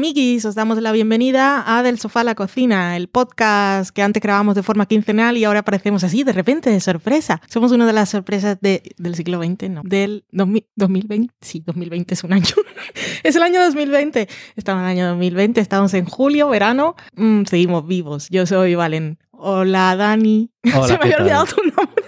Amiguis, 0.00 0.46
os 0.46 0.54
damos 0.54 0.80
la 0.80 0.92
bienvenida 0.92 1.62
a 1.66 1.82
Del 1.82 1.98
Sofá 1.98 2.22
a 2.22 2.24
la 2.24 2.34
Cocina, 2.34 2.96
el 2.96 3.08
podcast 3.08 3.90
que 3.94 4.00
antes 4.00 4.22
grabamos 4.22 4.54
de 4.54 4.62
forma 4.62 4.86
quincenal 4.86 5.36
y 5.36 5.44
ahora 5.44 5.58
aparecemos 5.58 6.04
así 6.04 6.24
de 6.24 6.32
repente, 6.32 6.70
de 6.70 6.80
sorpresa. 6.80 7.42
Somos 7.48 7.70
una 7.70 7.86
de 7.86 7.92
las 7.92 8.08
sorpresas 8.08 8.58
de, 8.62 8.94
del 8.96 9.14
siglo 9.14 9.42
XX, 9.44 9.68
no, 9.68 9.82
del 9.84 10.24
2020. 10.30 11.34
Sí, 11.42 11.62
2020 11.66 12.14
es 12.14 12.24
un 12.24 12.32
año. 12.32 12.46
es 13.22 13.36
el 13.36 13.42
año 13.42 13.60
2020. 13.60 14.26
Estamos 14.56 14.80
en 14.80 14.88
el 14.88 14.90
año 14.92 15.08
2020, 15.08 15.60
estamos 15.60 15.92
en 15.92 16.06
julio, 16.06 16.48
verano. 16.48 16.96
Mm, 17.16 17.44
seguimos 17.44 17.86
vivos. 17.86 18.28
Yo 18.30 18.46
soy 18.46 18.76
Valen. 18.76 19.18
Hola 19.32 19.96
Dani. 19.96 20.50
Hola, 20.74 20.86
Se 20.86 20.92
me 20.94 20.98
¿qué 21.00 21.04
había 21.04 21.16
olvidado 21.18 21.44
tu 21.44 21.62
nombre. 21.62 21.99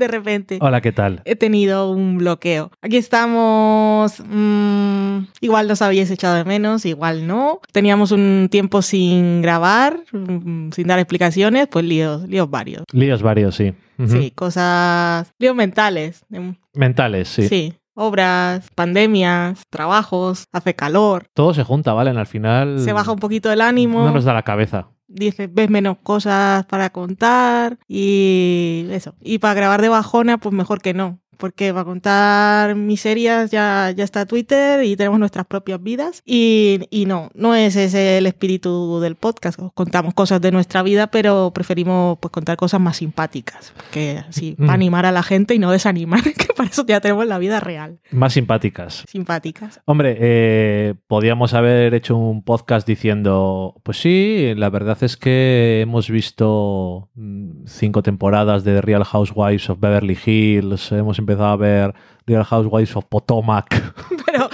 De 0.00 0.08
repente 0.08 0.58
Hola, 0.62 0.80
¿qué 0.80 0.92
tal? 0.92 1.20
he 1.26 1.36
tenido 1.36 1.90
un 1.90 2.16
bloqueo. 2.16 2.70
Aquí 2.80 2.96
estamos. 2.96 4.18
mm, 4.26 5.18
igual 5.42 5.68
nos 5.68 5.82
habíais 5.82 6.10
echado 6.10 6.36
de 6.36 6.44
menos, 6.44 6.86
igual 6.86 7.26
no. 7.26 7.60
Teníamos 7.70 8.10
un 8.10 8.48
tiempo 8.50 8.80
sin 8.80 9.42
grabar, 9.42 10.00
mm, 10.12 10.70
sin 10.72 10.86
dar 10.86 10.98
explicaciones, 10.98 11.68
pues 11.70 11.84
líos, 11.84 12.26
líos 12.26 12.48
varios. 12.48 12.84
Líos 12.92 13.20
varios, 13.22 13.54
sí. 13.54 13.74
Sí, 14.06 14.30
cosas. 14.30 15.30
líos 15.38 15.54
mentales. 15.54 16.24
Mentales, 16.72 17.28
sí. 17.28 17.46
sí. 17.46 17.74
Obras, 17.94 18.66
pandemias, 18.74 19.60
trabajos, 19.68 20.46
hace 20.52 20.74
calor. 20.74 21.26
Todo 21.34 21.52
se 21.52 21.62
junta, 21.62 21.92
¿vale? 21.92 22.08
Al 22.10 22.26
final. 22.26 22.80
Se 22.80 22.94
baja 22.94 23.12
un 23.12 23.18
poquito 23.18 23.52
el 23.52 23.60
ánimo. 23.60 24.02
No 24.02 24.12
nos 24.12 24.24
da 24.24 24.32
la 24.32 24.44
cabeza. 24.44 24.88
Dices, 25.10 25.48
ves 25.52 25.68
menos 25.70 25.98
cosas 26.02 26.64
para 26.66 26.90
contar 26.90 27.78
y 27.88 28.86
eso. 28.90 29.14
Y 29.20 29.38
para 29.38 29.54
grabar 29.54 29.82
de 29.82 29.88
bajona, 29.88 30.38
pues 30.38 30.54
mejor 30.54 30.80
que 30.80 30.94
no. 30.94 31.18
Porque 31.40 31.72
para 31.72 31.84
contar 31.84 32.74
miserias 32.76 33.50
ya, 33.50 33.92
ya 33.96 34.04
está 34.04 34.26
Twitter 34.26 34.84
y 34.84 34.94
tenemos 34.94 35.18
nuestras 35.18 35.46
propias 35.46 35.82
vidas. 35.82 36.22
Y, 36.24 36.80
y 36.90 37.06
no, 37.06 37.30
no 37.34 37.54
es 37.54 37.74
ese 37.76 38.18
el 38.18 38.26
espíritu 38.26 39.00
del 39.00 39.16
podcast. 39.16 39.58
Os 39.58 39.72
Contamos 39.72 40.14
cosas 40.14 40.40
de 40.40 40.52
nuestra 40.52 40.82
vida, 40.82 41.06
pero 41.08 41.50
preferimos 41.54 42.18
pues, 42.20 42.30
contar 42.30 42.56
cosas 42.56 42.80
más 42.80 42.98
simpáticas. 42.98 43.72
Que 43.90 44.18
así, 44.28 44.50
Mm. 44.58 44.62
para 44.66 44.72
animar 44.74 45.06
a 45.06 45.12
la 45.12 45.22
gente 45.22 45.54
y 45.54 45.58
no 45.58 45.70
desanimar, 45.70 46.22
que 46.36 46.52
para 46.54 46.68
eso 46.68 46.84
ya 46.86 47.00
tenemos 47.00 47.26
la 47.26 47.38
vida 47.38 47.60
real. 47.60 48.00
Más 48.10 48.34
simpáticas. 48.34 49.04
Simpáticas. 49.08 49.80
Hombre, 49.86 50.16
eh, 50.20 50.94
podíamos 51.06 51.54
haber 51.54 51.94
hecho 51.94 52.16
un 52.18 52.42
podcast 52.44 52.86
diciendo, 52.86 53.80
pues 53.82 53.98
sí, 53.98 54.52
la 54.56 54.68
verdad 54.68 54.98
es 55.02 55.16
que 55.16 55.80
hemos 55.82 56.10
visto 56.10 57.08
mm, 57.14 57.64
cinco 57.66 58.02
temporadas 58.02 58.64
de 58.64 58.74
The 58.74 58.80
Real 58.82 59.04
Housewives 59.04 59.70
of 59.70 59.80
Beverly 59.80 60.18
Hills, 60.26 60.92
hemos 60.92 61.18
empezado 61.18 61.29
a 61.38 61.54
ver 61.56 61.94
Real 62.26 62.44
Housewives 62.44 62.94
of 62.94 63.06
Potomac, 63.06 63.66
Pero 64.26 64.48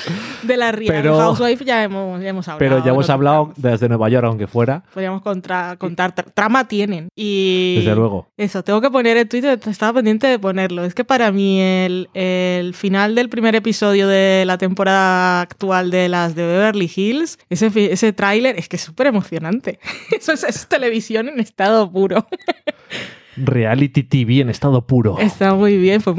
de 0.45 0.57
la 0.57 0.73
Real 0.73 0.95
Pero- 1.03 1.19
Housewife 1.19 1.63
ya 1.65 1.83
hemos, 1.83 2.23
ya 2.23 2.29
hemos 2.31 2.49
hablado. 2.49 2.59
pero 2.59 2.83
ya 2.85 2.93
hemos 2.93 3.11
hablado 3.11 3.53
desde 3.57 3.89
Nueva 3.89 4.09
York, 4.09 4.25
aunque 4.25 4.47
fuera, 4.47 4.83
Podríamos 4.95 5.21
contra- 5.21 5.77
contar. 5.77 6.15
tra- 6.15 6.25
Trama 6.33 6.67
tienen. 6.69 7.09
Y. 7.15 7.77
desde 7.79 7.95
luego. 7.95 8.29
Eso, 8.39 8.63
tengo 8.65 8.81
que 8.81 8.91
poner 8.91 9.19
en 9.19 9.29
Twitter, 9.29 9.59
estaba 9.67 9.95
pendiente 9.95 10.27
de 10.27 10.39
ponerlo. 10.39 10.85
Es 10.85 10.95
que 10.95 11.05
para 11.05 11.31
mí 11.33 11.61
el, 11.61 12.09
el 12.15 12.73
final 12.75 13.15
del 13.15 13.29
primer 13.29 13.55
episodio 13.55 14.09
de 14.09 14.45
la 14.47 14.57
temporada 14.57 15.43
actual 15.43 15.91
de 15.91 16.09
las 16.09 16.35
de 16.35 16.47
Beverly 16.47 16.91
Hills, 16.95 17.39
ese, 17.51 17.71
ese 17.93 18.13
tráiler, 18.15 18.59
es 18.59 18.69
que 18.71 18.77
es 18.77 18.83
súper 18.83 19.09
emocionante. 19.09 19.81
Eso 20.17 20.33
es, 20.33 20.45
es 20.45 20.67
televisión 20.69 21.29
en 21.29 21.41
estado 21.41 21.91
puro. 21.91 22.27
Reality 23.37 24.03
TV 24.03 24.41
en 24.41 24.51
estado 24.51 24.87
puro. 24.87 25.19
Está 25.19 25.55
muy 25.55 25.77
bien. 25.77 26.01
Fue, 26.01 26.15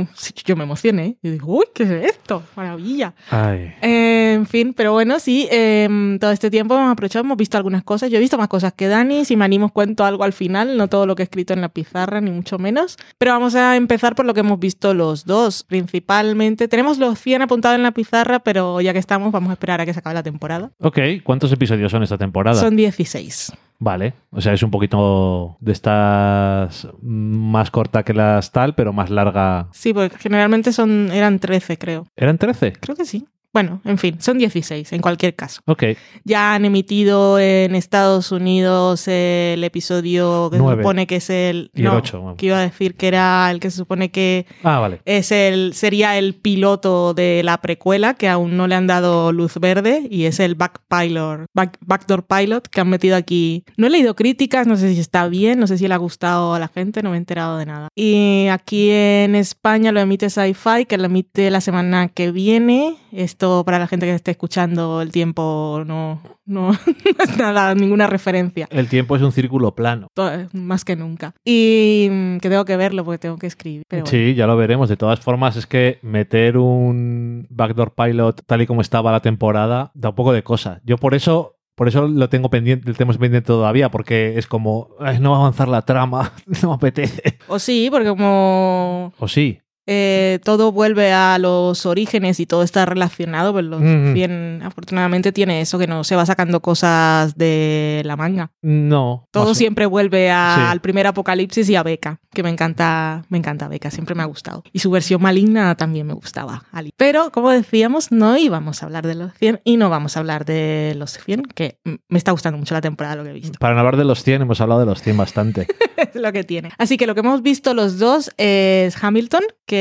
yo 0.45 0.55
me 0.55 0.63
emocioné. 0.63 1.17
Yo 1.21 1.31
digo, 1.31 1.57
uy, 1.57 1.65
¿qué 1.73 1.83
es 1.83 1.89
esto? 1.89 2.43
Maravilla. 2.55 3.13
Ay. 3.29 3.73
Eh, 3.81 4.33
en 4.33 4.45
fin, 4.45 4.73
pero 4.73 4.93
bueno, 4.93 5.19
sí, 5.19 5.47
eh, 5.51 6.17
todo 6.19 6.31
este 6.31 6.49
tiempo 6.49 6.75
hemos 6.75 6.91
aprovechado, 6.91 7.25
hemos 7.25 7.37
visto 7.37 7.57
algunas 7.57 7.83
cosas. 7.83 8.09
Yo 8.09 8.17
he 8.17 8.21
visto 8.21 8.37
más 8.37 8.47
cosas 8.47 8.73
que 8.73 8.87
Dani, 8.87 9.25
si 9.25 9.35
me 9.35 9.45
animo 9.45 9.69
cuento 9.69 10.05
algo 10.05 10.23
al 10.23 10.33
final, 10.33 10.77
no 10.77 10.87
todo 10.87 11.05
lo 11.05 11.15
que 11.15 11.23
he 11.23 11.25
escrito 11.25 11.53
en 11.53 11.61
la 11.61 11.69
pizarra, 11.69 12.21
ni 12.21 12.31
mucho 12.31 12.59
menos. 12.59 12.97
Pero 13.17 13.31
vamos 13.31 13.55
a 13.55 13.75
empezar 13.75 14.15
por 14.15 14.25
lo 14.25 14.33
que 14.33 14.41
hemos 14.41 14.59
visto 14.59 14.93
los 14.93 15.25
dos, 15.25 15.63
principalmente. 15.63 16.67
Tenemos 16.67 16.97
los 16.97 17.19
100 17.19 17.43
apuntados 17.43 17.75
en 17.75 17.83
la 17.83 17.91
pizarra, 17.91 18.39
pero 18.39 18.81
ya 18.81 18.93
que 18.93 18.99
estamos, 18.99 19.31
vamos 19.31 19.49
a 19.49 19.53
esperar 19.53 19.81
a 19.81 19.85
que 19.85 19.93
se 19.93 19.99
acabe 19.99 20.15
la 20.15 20.23
temporada. 20.23 20.71
Ok, 20.79 20.99
¿cuántos 21.23 21.51
episodios 21.51 21.91
son 21.91 22.03
esta 22.03 22.17
temporada? 22.17 22.59
Son 22.59 22.75
16. 22.75 23.53
Vale, 23.79 24.13
o 24.31 24.41
sea, 24.41 24.53
es 24.53 24.63
un 24.63 24.71
poquito 24.71 25.57
de 25.59 25.71
estas 25.71 26.87
más 27.01 27.69
corta 27.69 28.03
que 28.03 28.13
las 28.13 28.51
tal, 28.51 28.73
pero 28.73 28.91
más 28.91 29.09
larga. 29.09 29.67
Sí, 29.71 29.93
porque 29.93 30.17
generalmente 30.17 30.71
son, 30.71 31.11
eran 31.11 31.39
13, 31.39 31.77
creo. 31.77 32.07
¿Eran 32.15 32.37
13? 32.37 32.73
Creo 32.73 32.95
que 32.95 33.05
sí. 33.05 33.27
Bueno, 33.57 33.81
en 33.85 33.97
fin, 33.97 34.17
son 34.21 34.37
16 34.37 34.93
en 34.93 35.01
cualquier 35.01 35.35
caso. 35.35 35.61
Ok, 35.65 35.83
Ya 36.23 36.53
han 36.53 36.63
emitido 36.65 37.39
en 37.39 37.73
Estados 37.73 38.31
Unidos 38.31 39.07
el 39.07 39.63
episodio 39.63 40.49
que 40.51 40.59
Nueve. 40.59 40.75
se 40.75 40.83
supone 40.83 41.07
que 41.07 41.15
es 41.15 41.29
el. 41.31 41.71
y 41.73 41.79
el 41.79 41.85
no, 41.85 41.95
8. 41.95 42.19
vamos. 42.21 42.37
que 42.37 42.45
iba 42.45 42.59
a 42.59 42.61
decir 42.61 42.93
que 42.93 43.07
era 43.07 43.49
el 43.49 43.59
que 43.59 43.71
se 43.71 43.77
supone 43.77 44.11
que 44.11 44.45
Ah, 44.61 44.77
vale. 44.77 45.01
es 45.05 45.31
el 45.31 45.73
sería 45.73 46.19
el 46.19 46.35
piloto 46.35 47.15
de 47.15 47.41
la 47.43 47.57
precuela 47.59 48.13
que 48.13 48.29
aún 48.29 48.57
no 48.57 48.67
le 48.67 48.75
han 48.75 48.85
dado 48.85 49.31
luz 49.31 49.55
verde 49.59 50.05
y 50.07 50.25
es 50.25 50.39
el 50.39 50.53
back 50.53 50.81
pilot, 50.87 51.47
back- 51.55 51.79
backdoor 51.83 52.27
pilot 52.27 52.67
que 52.67 52.79
han 52.81 52.89
metido 52.89 53.15
aquí. 53.15 53.63
No 53.75 53.87
he 53.87 53.89
leído 53.89 54.15
críticas, 54.15 54.67
no 54.67 54.77
sé 54.77 54.93
si 54.93 54.99
está 54.99 55.27
bien, 55.29 55.57
no 55.59 55.65
sé 55.65 55.79
si 55.79 55.87
le 55.87 55.95
ha 55.95 55.97
gustado 55.97 56.53
a 56.53 56.59
la 56.59 56.67
gente, 56.67 57.01
no 57.01 57.09
me 57.09 57.15
he 57.15 57.17
enterado 57.17 57.57
de 57.57 57.65
nada. 57.65 57.87
Y 57.95 58.49
aquí 58.51 58.91
en 58.91 59.33
España 59.33 59.91
lo 59.91 59.99
emite 59.99 60.29
Sci-Fi, 60.29 60.85
que 60.87 60.99
lo 60.99 61.05
emite 61.05 61.49
la 61.49 61.59
semana 61.61 62.07
que 62.09 62.31
viene. 62.31 62.97
Esto 63.11 63.46
para 63.65 63.79
la 63.79 63.87
gente 63.87 64.05
que 64.05 64.13
esté 64.13 64.31
escuchando 64.31 65.01
el 65.01 65.11
tiempo 65.11 65.83
no, 65.85 66.21
no, 66.45 66.71
no 67.17 67.23
es 67.23 67.37
nada, 67.37 67.73
ninguna 67.75 68.07
referencia. 68.07 68.67
El 68.71 68.87
tiempo 68.89 69.15
es 69.15 69.21
un 69.21 69.31
círculo 69.31 69.75
plano. 69.75 70.07
Más 70.53 70.85
que 70.85 70.95
nunca. 70.95 71.33
Y 71.45 72.07
mm, 72.11 72.37
que 72.37 72.49
tengo 72.49 72.65
que 72.65 72.77
verlo 72.77 73.03
porque 73.05 73.19
tengo 73.19 73.37
que 73.37 73.47
escribir. 73.47 73.83
pero 73.87 74.03
bueno. 74.03 74.11
Sí, 74.11 74.35
ya 74.35 74.47
lo 74.47 74.57
veremos. 74.57 74.89
De 74.89 74.97
todas 74.97 75.19
formas, 75.19 75.55
es 75.55 75.67
que 75.67 75.99
meter 76.01 76.57
un 76.57 77.47
backdoor 77.49 77.93
pilot 77.95 78.41
tal 78.45 78.61
y 78.61 78.67
como 78.67 78.81
estaba 78.81 79.11
la 79.11 79.21
temporada 79.21 79.91
da 79.93 80.09
un 80.09 80.15
poco 80.15 80.33
de 80.33 80.43
cosa. 80.43 80.81
Yo 80.83 80.97
por 80.97 81.15
eso. 81.15 81.53
Por 81.75 81.87
eso 81.87 82.07
lo 82.07 82.27
tengo 82.27 82.49
pendiente, 82.49 82.87
lo 82.89 82.95
tenemos 82.95 83.19
pendiente 83.19 83.45
todavía, 83.45 83.91
porque 83.91 84.39
es 84.39 84.47
como, 84.47 84.89
"Ay, 84.99 85.19
no 85.19 85.29
va 85.29 85.37
a 85.37 85.39
avanzar 85.41 85.67
la 85.67 85.83
trama, 85.83 86.33
no 86.63 86.69
me 86.69 86.73
apetece. 86.73 87.37
O 87.47 87.59
sí, 87.59 87.89
porque 87.91 88.07
como 88.09 89.13
O 89.19 89.27
sí, 89.27 89.59
eh, 89.87 90.39
todo 90.43 90.71
vuelve 90.71 91.11
a 91.13 91.37
los 91.39 91.85
orígenes 91.85 92.39
y 92.39 92.45
todo 92.45 92.61
está 92.63 92.85
relacionado, 92.85 93.53
pues 93.53 93.65
los 93.65 93.81
Ujú. 93.81 94.13
100 94.13 94.61
afortunadamente 94.63 95.31
tiene 95.31 95.61
eso 95.61 95.79
que 95.79 95.87
no 95.87 96.03
se 96.03 96.15
va 96.15 96.25
sacando 96.25 96.61
cosas 96.61 97.35
de 97.37 98.01
la 98.05 98.15
manga. 98.15 98.51
no. 98.61 99.27
Todo 99.31 99.53
siempre 99.55 99.85
vuelve 99.85 100.29
a- 100.31 100.55
Sí. 100.57 100.61
al 100.67 100.81
primer 100.81 101.07
apocalipsis 101.07 101.69
y 101.69 101.75
a 101.75 101.83
Beca, 101.83 102.19
que 102.33 102.43
me 102.43 102.49
encanta, 102.49 103.23
me 103.29 103.37
encanta 103.37 103.67
Beca, 103.67 103.89
siempre 103.91 104.15
me 104.15 104.23
ha 104.23 104.25
gustado. 104.25 104.63
Y 104.73 104.79
su 104.79 104.89
versión 104.91 105.21
maligna 105.21 105.75
también 105.75 106.07
me 106.07 106.13
gustaba. 106.13 106.63
Ali. 106.71 106.91
Pero, 106.97 107.31
como 107.31 107.51
decíamos, 107.51 108.11
no 108.11 108.35
íbamos 108.37 108.81
a 108.81 108.87
hablar 108.87 109.05
de 109.07 109.15
los 109.15 109.33
100 109.35 109.61
y 109.63 109.77
no 109.77 109.89
vamos 109.89 110.17
a 110.17 110.19
hablar 110.21 110.43
de 110.45 110.95
los 110.97 111.17
100, 111.19 111.43
que 111.43 111.79
mm, 111.85 111.93
me 112.09 112.17
está 112.17 112.31
gustando 112.31 112.57
mucho 112.57 112.73
la 112.73 112.81
temporada 112.81 113.15
lo 113.15 113.23
que 113.23 113.29
he 113.29 113.33
visto. 113.33 113.57
Para 113.59 113.73
no 113.73 113.79
hablar 113.79 113.97
de 113.97 114.05
los 114.05 114.23
100, 114.23 114.41
hemos 114.41 114.59
hablado 114.59 114.79
de 114.81 114.85
los 114.87 115.01
100 115.01 115.15
bastante. 115.17 115.67
es 115.97 116.15
lo 116.15 116.31
que 116.33 116.43
tiene. 116.43 116.71
Así 116.77 116.97
que 116.97 117.05
lo 117.07 117.13
que 117.13 117.21
hemos 117.21 117.41
visto 117.41 117.73
los 117.73 117.99
dos 117.99 118.31
es 118.37 119.01
Hamilton, 119.03 119.43
que 119.65 119.76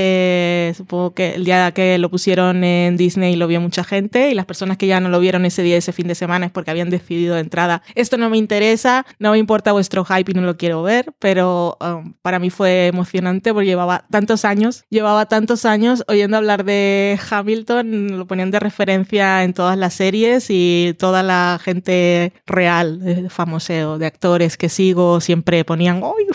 supongo 0.76 1.14
que 1.14 1.34
el 1.34 1.44
día 1.44 1.72
que 1.72 1.98
lo 1.98 2.10
pusieron 2.10 2.64
en 2.64 2.96
Disney 2.96 3.36
lo 3.36 3.46
vio 3.46 3.60
mucha 3.60 3.84
gente 3.84 4.30
y 4.30 4.34
las 4.34 4.46
personas 4.46 4.76
que 4.76 4.86
ya 4.86 5.00
no 5.00 5.08
lo 5.08 5.20
vieron 5.20 5.44
ese 5.44 5.62
día, 5.62 5.76
ese 5.76 5.92
fin 5.92 6.08
de 6.08 6.14
semana 6.14 6.46
es 6.46 6.52
porque 6.52 6.70
habían 6.70 6.90
decidido 6.90 7.34
de 7.34 7.40
entrada, 7.40 7.82
esto 7.94 8.16
no 8.16 8.30
me 8.30 8.38
interesa, 8.38 9.06
no 9.18 9.32
me 9.32 9.38
importa 9.38 9.72
vuestro 9.72 10.04
hype 10.04 10.30
y 10.30 10.34
no 10.34 10.42
lo 10.42 10.56
quiero 10.56 10.82
ver, 10.82 11.12
pero 11.18 11.76
um, 11.80 12.14
para 12.22 12.38
mí 12.38 12.50
fue 12.50 12.86
emocionante 12.86 13.52
porque 13.52 13.66
llevaba 13.66 14.04
tantos 14.10 14.44
años, 14.44 14.84
llevaba 14.90 15.26
tantos 15.26 15.64
años 15.64 16.04
oyendo 16.08 16.36
hablar 16.36 16.64
de 16.64 17.18
Hamilton, 17.30 18.18
lo 18.18 18.26
ponían 18.26 18.50
de 18.50 18.60
referencia 18.60 19.44
en 19.44 19.54
todas 19.54 19.76
las 19.76 19.94
series 19.94 20.46
y 20.48 20.94
toda 20.98 21.22
la 21.22 21.58
gente 21.62 22.32
real, 22.46 23.28
famoseo, 23.30 23.98
de 23.98 24.06
actores 24.06 24.56
que 24.56 24.68
sigo, 24.68 25.20
siempre 25.20 25.64
ponían, 25.64 26.02
¡ay! 26.02 26.26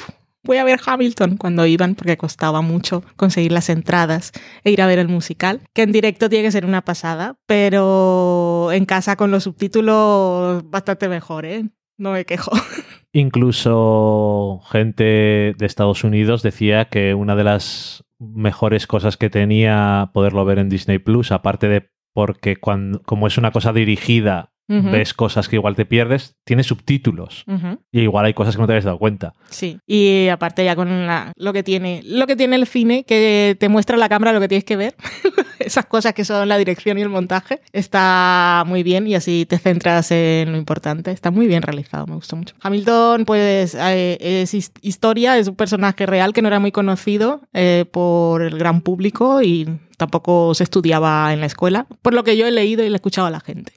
Voy 0.44 0.58
a 0.58 0.64
ver 0.64 0.80
Hamilton 0.84 1.38
cuando 1.38 1.66
iban 1.68 1.94
porque 1.96 2.18
costaba 2.18 2.62
mucho 2.62 3.04
conseguir 3.16 3.52
las 3.52 3.70
entradas 3.70 4.32
e 4.64 4.72
ir 4.72 4.82
a 4.82 4.88
ver 4.88 4.98
el 4.98 5.08
musical, 5.08 5.62
que 5.74 5.84
en 5.84 5.92
directo 5.92 6.30
tiene 6.30 6.46
que 6.46 6.52
ser 6.52 6.66
una 6.66 6.82
pasada, 6.82 7.38
pero 7.46 8.72
en 8.72 8.86
casa 8.86 9.16
con 9.16 9.30
los 9.30 9.44
subtítulos 9.44 10.64
bastante 10.70 11.08
mejor, 11.10 11.46
¿eh? 11.46 11.70
No 11.98 12.14
me 12.14 12.26
quejo. 12.26 12.52
Incluso 13.14 14.62
gente 14.72 15.54
de 15.58 15.66
Estados 15.66 16.04
Unidos 16.04 16.42
decía 16.42 16.86
que 16.86 17.14
una 17.14 17.36
de 17.36 17.44
las 17.44 18.04
mejores 18.18 18.88
cosas 18.88 19.18
que 19.18 19.30
tenía 19.30 20.10
poderlo 20.14 20.46
ver 20.46 20.58
en 20.58 20.70
Disney 20.70 20.98
Plus, 20.98 21.32
aparte 21.32 21.68
de 21.68 21.92
porque 22.14 22.56
cuando, 22.56 23.02
como 23.04 23.28
es 23.28 23.38
una 23.38 23.52
cosa 23.52 23.74
dirigida 23.74 24.51
Ves 24.92 25.14
cosas 25.14 25.48
que 25.50 25.58
igual 25.58 25.76
te 25.76 25.86
pierdes, 25.86 26.36
tiene 26.46 26.64
subtítulos. 26.64 27.44
Y 27.92 28.02
igual 28.02 28.26
hay 28.26 28.34
cosas 28.34 28.56
que 28.56 28.62
no 28.62 28.68
te 28.68 28.74
habías 28.74 28.86
dado 28.86 28.98
cuenta. 29.00 29.34
Sí, 29.50 29.80
y 29.86 30.28
aparte 30.30 30.64
ya 30.64 30.76
con 30.76 31.08
la- 31.08 31.34
lo 31.36 31.52
que 31.54 31.64
tiene, 31.64 32.02
lo 32.06 32.26
que 32.28 32.36
tiene 32.36 32.56
el 32.56 32.66
cine, 32.68 33.04
que 33.04 33.56
te 33.60 33.68
muestra 33.70 33.98
la 33.98 34.08
cámara 34.10 34.32
lo 34.34 34.40
que 34.40 34.48
tienes 34.48 34.64
que 34.64 34.78
ver, 34.78 34.96
esas 35.60 35.86
cosas 35.86 36.14
que 36.14 36.24
son 36.26 36.48
la 36.48 36.58
dirección 36.58 36.98
y 36.98 37.02
el 37.02 37.10
montaje, 37.10 37.60
está 37.72 38.64
muy 38.66 38.84
bien 38.84 39.08
y 39.08 39.16
así 39.16 39.46
te 39.46 39.58
centras 39.58 40.12
en 40.12 40.52
lo 40.52 40.58
importante. 40.58 41.12
Está 41.12 41.32
muy 41.32 41.48
bien 41.48 41.62
realizado, 41.64 42.08
me 42.08 42.16
gustó 42.16 42.36
mucho. 42.36 42.56
Hamilton, 42.62 43.26
pues 43.26 43.76
eh, 43.76 44.18
es 44.22 44.54
his- 44.54 44.72
historia, 44.82 45.38
es 45.38 45.48
un 45.48 45.56
personaje 45.56 46.06
real 46.06 46.34
que 46.34 46.42
no 46.42 46.48
era 46.48 46.60
muy 46.60 46.72
conocido 46.72 47.42
eh, 47.54 47.86
por 47.92 48.42
el 48.42 48.58
gran 48.58 48.82
público 48.82 49.42
y 49.42 49.68
tampoco 49.98 50.54
se 50.54 50.64
estudiaba 50.64 51.34
en 51.34 51.40
la 51.40 51.46
escuela, 51.46 51.88
por 52.02 52.14
lo 52.14 52.24
que 52.24 52.38
yo 52.38 52.46
he 52.48 52.52
leído 52.52 52.84
y 52.84 52.88
le 52.90 52.94
he 52.94 52.96
escuchado 52.96 53.28
a 53.28 53.32
la 53.32 53.40
gente 53.40 53.74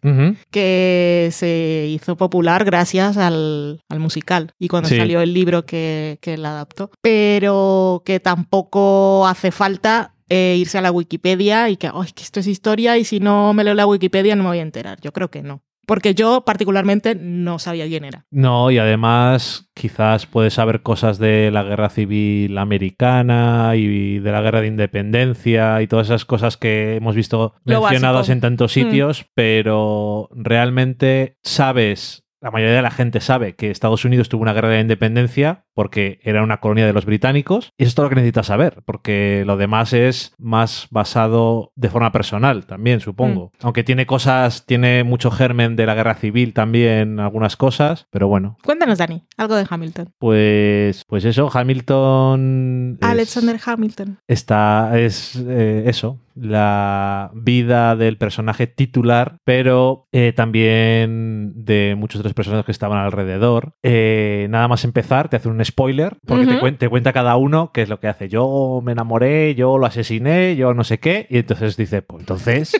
que 0.50 1.28
se 1.32 1.86
hizo 1.90 2.16
popular 2.16 2.64
gracias 2.64 3.16
al, 3.16 3.80
al 3.88 4.00
musical 4.00 4.52
y 4.58 4.68
cuando 4.68 4.88
Sí. 4.88 4.96
salió 4.96 5.20
el 5.20 5.32
libro 5.34 5.64
que, 5.66 6.18
que 6.20 6.36
la 6.36 6.50
adaptó. 6.50 6.90
Pero 7.02 8.02
que 8.04 8.20
tampoco 8.20 9.26
hace 9.26 9.50
falta 9.50 10.14
eh, 10.30 10.56
irse 10.58 10.78
a 10.78 10.80
la 10.82 10.90
Wikipedia 10.90 11.68
y 11.68 11.76
que, 11.76 11.88
"Ay, 11.92 12.10
que 12.14 12.22
esto 12.22 12.40
es 12.40 12.46
historia 12.46 12.96
y 12.96 13.04
si 13.04 13.20
no 13.20 13.52
me 13.52 13.62
leo 13.64 13.74
la 13.74 13.86
Wikipedia 13.86 14.34
no 14.36 14.42
me 14.44 14.48
voy 14.50 14.58
a 14.58 14.62
enterar. 14.62 14.98
Yo 15.02 15.12
creo 15.12 15.30
que 15.30 15.42
no. 15.42 15.62
Porque 15.86 16.14
yo 16.14 16.42
particularmente 16.44 17.14
no 17.14 17.58
sabía 17.58 17.86
quién 17.86 18.04
era. 18.04 18.26
No, 18.30 18.70
y 18.70 18.78
además 18.78 19.70
quizás 19.74 20.26
puedes 20.26 20.54
saber 20.54 20.82
cosas 20.82 21.18
de 21.18 21.50
la 21.50 21.62
guerra 21.62 21.88
civil 21.88 22.56
americana 22.58 23.72
y 23.76 24.18
de 24.18 24.32
la 24.32 24.40
guerra 24.40 24.60
de 24.60 24.68
independencia 24.68 25.82
y 25.82 25.86
todas 25.86 26.06
esas 26.08 26.24
cosas 26.24 26.56
que 26.56 26.96
hemos 26.96 27.14
visto 27.14 27.54
Lo 27.64 27.80
mencionadas 27.80 28.20
básico. 28.20 28.32
en 28.32 28.40
tantos 28.40 28.72
sitios, 28.72 29.26
pero 29.34 30.28
realmente 30.32 31.36
sabes, 31.42 32.23
la 32.44 32.50
mayoría 32.50 32.76
de 32.76 32.82
la 32.82 32.90
gente 32.90 33.20
sabe 33.22 33.54
que 33.56 33.70
Estados 33.70 34.04
Unidos 34.04 34.28
tuvo 34.28 34.42
una 34.42 34.52
guerra 34.52 34.68
de 34.68 34.80
independencia 34.80 35.64
porque 35.72 36.20
era 36.22 36.42
una 36.42 36.58
colonia 36.60 36.84
de 36.86 36.92
los 36.92 37.06
británicos 37.06 37.72
y 37.78 37.84
eso 37.84 37.88
es 37.88 37.94
todo 37.94 38.04
lo 38.04 38.10
que 38.10 38.16
necesitas 38.16 38.46
saber, 38.48 38.82
porque 38.84 39.44
lo 39.46 39.56
demás 39.56 39.94
es 39.94 40.34
más 40.38 40.86
basado 40.90 41.72
de 41.74 41.88
forma 41.88 42.12
personal 42.12 42.66
también, 42.66 43.00
supongo. 43.00 43.50
Aunque 43.62 43.82
tiene 43.82 44.04
cosas, 44.04 44.66
tiene 44.66 45.04
mucho 45.04 45.30
germen 45.30 45.74
de 45.74 45.86
la 45.86 45.94
guerra 45.94 46.16
civil 46.16 46.52
también, 46.52 47.18
algunas 47.18 47.56
cosas, 47.56 48.06
pero 48.10 48.28
bueno, 48.28 48.58
Cuéntanos, 48.62 48.98
Dani, 48.98 49.24
algo 49.38 49.56
de 49.56 49.66
Hamilton. 49.68 50.10
pues, 50.18 51.02
pues 51.08 51.24
eso, 51.24 51.48
Hamilton. 51.52 52.98
es- 53.00 53.08
Alexander 53.08 53.58
Hamilton. 53.64 54.18
Está, 54.28 54.98
es 54.98 55.36
eh, 55.48 55.84
eso, 55.86 56.20
la 56.34 57.30
vida 57.34 57.96
del 57.96 58.16
personaje 58.18 58.66
titular, 58.66 59.38
pero 59.44 60.06
eh, 60.12 60.32
también 60.34 61.52
de 61.64 61.94
muchos 61.96 62.20
otros 62.20 62.34
personajes 62.34 62.66
que 62.66 62.72
estaban 62.72 62.98
alrededor. 62.98 63.74
Eh, 63.82 64.46
nada 64.50 64.68
más 64.68 64.84
empezar, 64.84 65.28
te 65.28 65.36
hace 65.36 65.48
un 65.48 65.64
spoiler, 65.64 66.16
porque 66.26 66.46
te, 66.46 66.56
Ujú. 66.56 66.64
cuen- 66.66 66.78
te 66.78 66.88
cuenta 66.88 67.12
cada 67.12 67.36
uno 67.36 67.70
qué 67.72 67.82
es 67.82 67.88
lo 67.88 68.00
que 68.00 68.08
hace. 68.08 68.28
Yo 68.28 68.80
me 68.84 68.92
enamoré, 68.92 69.54
yo 69.54 69.78
lo 69.78 69.86
asesiné, 69.86 70.56
yo 70.56 70.74
no 70.74 70.84
sé 70.84 70.98
qué, 70.98 71.26
y 71.30 71.38
entonces 71.38 71.76
dice, 71.76 72.02
pues 72.02 72.20
entonces... 72.20 72.72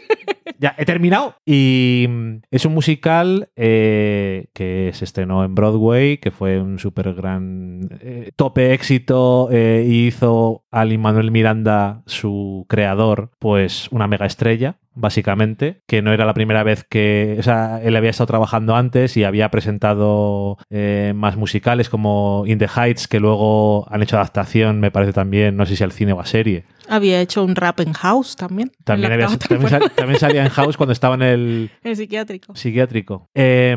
Ya, 0.65 0.75
he 0.79 0.87
terminado. 0.87 1.37
Y 1.45 2.07
mm, 2.09 2.37
es 2.51 2.65
un 2.65 2.73
musical 2.73 3.51
eh, 3.55 4.47
que 4.55 4.93
se 4.95 5.05
estrenó 5.05 5.45
en 5.45 5.55
Broadway, 5.55 6.17
que 6.17 6.31
fue 6.31 6.59
un 6.59 6.79
súper 6.79 7.13
gran 7.13 7.87
eh, 8.01 8.31
tope 8.35 8.73
éxito 8.73 9.51
eh, 9.53 9.85
y 9.87 10.07
hizo 10.07 10.65
a 10.71 10.87
Lin 10.87 11.03
Manuel 11.03 11.31
Miranda, 11.31 12.03
su 12.07 12.65
creador, 12.67 13.31
pues 13.39 13.89
una 13.91 14.07
mega 14.07 14.25
estrella. 14.25 14.79
Básicamente, 14.95 15.83
que 15.87 16.03
no 16.03 16.13
era 16.13 16.25
la 16.25 16.35
primera 16.35 16.63
vez 16.63 16.85
que. 16.89 17.37
O 17.39 17.43
sea, 17.43 17.81
él 17.83 17.97
había 17.97 18.11
estado 18.11 18.27
trabajando 18.29 18.77
antes 18.77 19.17
y 19.17 19.25
había 19.25 19.51
presentado 19.51 20.57
eh, 20.71 21.13
más 21.15 21.37
musicales 21.37 21.89
como 21.89 22.45
In 22.47 22.59
the 22.59 22.69
Heights, 22.69 23.09
que 23.09 23.21
luego 23.21 23.87
han 23.93 24.03
hecho 24.03 24.17
adaptación, 24.17 24.81
me 24.81 24.91
parece 24.91 25.13
también, 25.13 25.57
no 25.57 25.67
sé 25.67 25.77
si 25.77 25.85
al 25.85 25.93
cine 25.93 26.13
o 26.13 26.21
a 26.21 26.27
serie. 26.27 26.65
Había 26.89 27.21
hecho 27.21 27.43
un 27.45 27.57
rap 27.57 27.81
en 27.81 27.93
House 27.95 28.37
también. 28.37 28.71
También, 28.85 29.13
había- 29.13 29.27
también, 29.39 29.49
temporada. 29.49 29.79
sal- 29.81 29.93
también 29.95 30.21
salía 30.21 30.43
en 30.43 30.51
House 30.51 30.77
cuando 30.77 30.93
estaba 30.93 31.15
en 31.15 31.23
el, 31.23 31.71
En 31.83 31.97
psiquiátrico. 31.97 32.55
psiquiátrico. 32.55 33.29
Eh, 33.35 33.75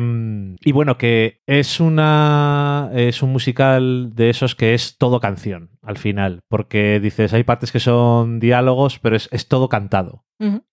y 0.60 0.72
bueno, 0.72 0.98
que 0.98 1.40
es 1.46 1.80
una 1.80 2.90
es 2.94 3.22
un 3.22 3.32
musical 3.32 4.10
de 4.14 4.30
esos 4.30 4.54
que 4.54 4.74
es 4.74 4.96
todo 4.98 5.20
canción 5.20 5.70
al 5.82 5.98
final, 5.98 6.40
porque 6.48 7.00
dices, 7.00 7.32
hay 7.32 7.44
partes 7.44 7.72
que 7.72 7.80
son 7.80 8.40
diálogos, 8.40 8.98
pero 8.98 9.16
es, 9.16 9.28
es 9.32 9.48
todo 9.48 9.68
cantado. 9.68 10.24